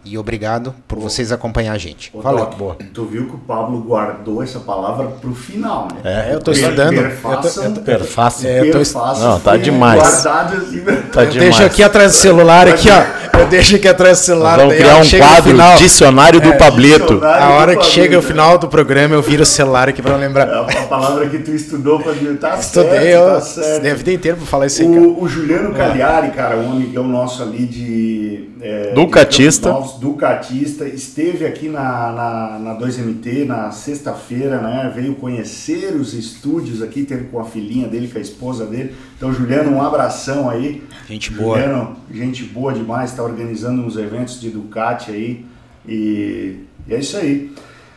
E 0.03 0.17
obrigado 0.17 0.75
por 0.89 0.99
vocês 0.99 1.31
acompanhar 1.31 1.75
a 1.75 1.79
gente. 1.79 2.11
Ô, 2.15 2.23
Valeu. 2.23 2.47
Doc, 2.59 2.81
Tu 2.95 3.05
viu 3.05 3.27
que 3.27 3.35
o 3.35 3.39
Pablo 3.39 3.83
guardou 3.83 4.43
essa 4.43 4.59
palavra 4.59 5.07
pro 5.21 5.35
final, 5.35 5.89
né? 6.03 6.29
É, 6.31 6.35
eu 6.35 6.41
tô 6.41 6.53
estudando. 6.53 6.95
Perfaçam, 6.97 7.65
Eu 7.65 7.75
tô- 7.75 7.81
Perfácil. 7.83 8.49
É, 8.49 8.61
eu 8.61 8.67
tô- 8.73 8.79
perfaçam 8.79 9.29
Não, 9.33 9.41
tá 9.41 9.57
demais. 9.59 10.01
Guardado 10.01 10.57
assim, 10.57 10.81
Tá 10.81 11.25
Eu 11.25 11.31
demais. 11.31 11.35
deixo 11.39 11.63
aqui 11.65 11.83
atrás 11.83 12.13
do 12.13 12.17
celular, 12.19 12.67
aqui, 12.67 12.89
ó. 12.91 13.21
Eu 13.41 13.47
deixo 13.47 13.77
aqui 13.77 13.89
atrás 13.89 14.19
do 14.21 14.25
celular. 14.25 14.59
Vamos 14.59 14.75
criar 14.75 14.97
um 14.97 15.09
quadro, 15.19 15.51
final, 15.51 15.77
dicionário 15.77 16.41
do 16.41 16.53
Pablito. 16.57 17.15
dicionário. 17.15 17.45
A 17.45 17.51
hora 17.51 17.71
que 17.73 17.77
Pablito. 17.79 17.95
chega 17.95 18.19
o 18.19 18.23
final 18.23 18.59
do 18.59 18.69
programa, 18.69 19.15
eu 19.15 19.23
viro 19.23 19.43
o 19.43 19.47
celular 19.47 19.89
aqui 19.89 20.01
pra 20.03 20.17
lembrar. 20.17 20.49
A, 20.49 20.61
a 20.63 20.83
palavra 20.87 21.27
que 21.29 21.39
tu 21.39 21.51
estudou 21.53 22.01
pra 22.01 22.13
mim, 22.15 22.37
tá 22.37 22.57
Estudei, 22.57 22.91
certo, 22.91 23.05
eu 23.07 23.35
tá 23.35 23.41
certo. 23.41 23.87
a 23.87 23.95
vida 23.95 24.13
inteira 24.13 24.37
pra 24.37 24.47
falar 24.47 24.67
isso 24.67 24.83
aí, 24.83 24.89
cara. 24.89 25.01
O, 25.01 25.23
o 25.25 25.29
Juliano 25.29 25.75
Cagliari, 25.75 26.31
cara, 26.33 26.57
um 26.57 26.73
amigão 26.73 27.05
nosso 27.07 27.43
ali 27.43 27.67
de. 27.67 28.51
É, 28.63 28.93
Ducatista. 28.95 29.73
de 29.73 29.90
Novos, 29.91 29.99
Ducatista, 29.99 30.87
esteve 30.87 31.47
aqui 31.47 31.69
na, 31.69 32.13
na, 32.13 32.59
na 32.59 32.79
2MT 32.79 33.47
na 33.47 33.71
sexta-feira, 33.71 34.61
né? 34.61 34.93
Veio 34.95 35.15
conhecer 35.15 35.95
os 35.95 36.15
estúdios 36.15 36.83
aqui, 36.83 37.05
teve 37.05 37.25
com 37.25 37.41
a 37.41 37.45
filhinha 37.45 37.89
dele, 37.89 38.09
com 38.09 38.19
a 38.19 38.21
esposa 38.21 38.67
dele. 38.67 38.95
Então, 39.17 39.33
Juliano, 39.33 39.71
um 39.73 39.83
abração 39.83 40.49
aí. 40.49 40.83
Gente 41.09 41.33
boa. 41.33 41.59
Juliano, 41.59 41.97
gente 42.13 42.45
boa 42.45 42.73
demais, 42.73 43.11
está 43.11 43.23
organizando 43.23 43.83
uns 43.83 43.97
eventos 43.97 44.41
de 44.41 44.51
Ducati 44.51 45.11
aí. 45.11 45.45
E, 45.87 46.57
e 46.87 46.95
é 46.95 46.99
isso 46.99 47.17
aí. 47.17 47.53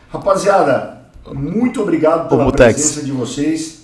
Rapaziada, 0.08 1.02
muito 1.32 1.82
obrigado 1.82 2.28
pela 2.28 2.44
Mutex. 2.44 2.74
presença 2.74 3.04
de 3.04 3.12
vocês. 3.12 3.83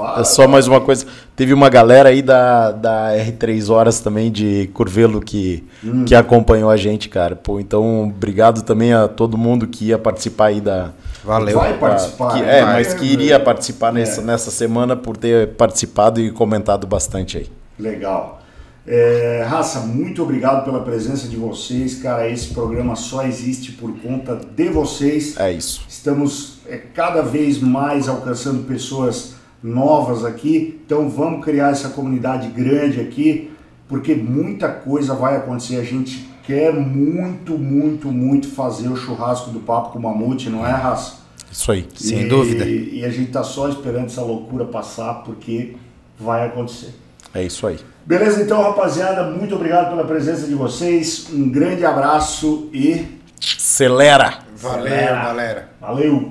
Fala, 0.00 0.20
É 0.20 0.24
só 0.24 0.48
mais 0.48 0.66
uma 0.66 0.80
coisa. 0.80 1.06
Teve 1.36 1.52
uma 1.52 1.68
galera 1.68 2.08
aí 2.08 2.22
da, 2.22 2.70
da 2.72 3.10
R3 3.16 3.68
Horas 3.70 4.00
também 4.00 4.30
de 4.30 4.68
Curvelo 4.74 5.20
que, 5.20 5.64
Hum. 5.84 6.04
que 6.04 6.14
acompanhou 6.14 6.70
a 6.70 6.76
gente, 6.76 7.08
cara. 7.08 7.34
Pô, 7.36 7.58
então, 7.60 8.04
obrigado 8.08 8.62
também 8.62 8.92
a 8.92 9.08
todo 9.08 9.36
mundo 9.38 9.66
que 9.66 9.86
ia 9.86 9.98
participar 9.98 10.46
aí 10.46 10.60
da. 10.60 10.90
Valeu. 11.24 11.58
Vai 11.58 11.76
participar. 11.78 12.34
que- 12.34 12.42
é, 12.42 12.62
Vai, 12.64 12.72
mas 12.74 12.94
que 12.94 13.04
iria 13.04 13.38
participar 13.38 13.92
nessa, 13.92 14.22
nessa 14.22 14.50
semana 14.50 14.96
por 14.96 15.16
ter 15.16 15.48
participado 15.54 16.20
e 16.20 16.30
comentado 16.30 16.86
bastante 16.86 17.36
aí. 17.38 17.46
Legal. 17.78 18.38
É, 18.86 19.44
Raça, 19.48 19.80
muito 19.80 20.22
obrigado 20.22 20.64
pela 20.64 20.80
presença 20.80 21.28
de 21.28 21.36
vocês, 21.36 21.96
cara. 22.02 22.28
Esse 22.28 22.48
programa 22.54 22.96
só 22.96 23.22
existe 23.24 23.72
por 23.72 23.92
conta 24.00 24.34
de 24.56 24.68
vocês. 24.70 25.38
É 25.38 25.52
isso. 25.52 25.82
Estamos 25.88 26.58
é, 26.66 26.78
cada 26.78 27.20
vez 27.22 27.60
mais 27.60 28.08
alcançando 28.08 28.64
pessoas 28.64 29.34
novas 29.62 30.24
aqui, 30.24 30.80
então 30.86 31.08
vamos 31.08 31.44
criar 31.44 31.70
essa 31.70 31.90
comunidade 31.90 32.48
grande 32.48 33.00
aqui, 33.00 33.50
porque 33.88 34.14
muita 34.14 34.68
coisa 34.68 35.14
vai 35.14 35.36
acontecer. 35.36 35.76
A 35.76 35.84
gente 35.84 36.28
quer 36.44 36.72
muito, 36.72 37.58
muito, 37.58 38.08
muito 38.10 38.48
fazer 38.48 38.88
o 38.88 38.96
churrasco 38.96 39.50
do 39.50 39.60
Papo 39.60 39.90
com 39.92 39.98
o 39.98 40.02
Mamute, 40.02 40.48
não 40.48 40.66
é, 40.66 40.70
Raça? 40.72 41.20
Isso 41.50 41.70
aí. 41.72 41.86
Sem 41.94 42.22
E- 42.22 42.28
dúvida. 42.28 42.64
E 42.64 43.04
a 43.04 43.10
gente 43.10 43.30
tá 43.32 43.42
só 43.42 43.68
esperando 43.68 44.06
essa 44.06 44.22
loucura 44.22 44.64
passar, 44.64 45.22
porque 45.24 45.74
vai 46.18 46.46
acontecer. 46.46 46.94
É 47.34 47.42
isso 47.44 47.66
aí. 47.66 47.78
Beleza, 48.06 48.42
então, 48.42 48.62
rapaziada, 48.62 49.24
muito 49.30 49.54
obrigado 49.54 49.90
pela 49.90 50.04
presença 50.04 50.46
de 50.46 50.54
vocês. 50.54 51.28
Um 51.32 51.48
grande 51.48 51.84
abraço 51.84 52.68
e 52.72 53.18
Acelera! 53.40 54.38
Valeu, 54.56 54.90
galera. 54.90 55.70
valeu! 55.80 56.28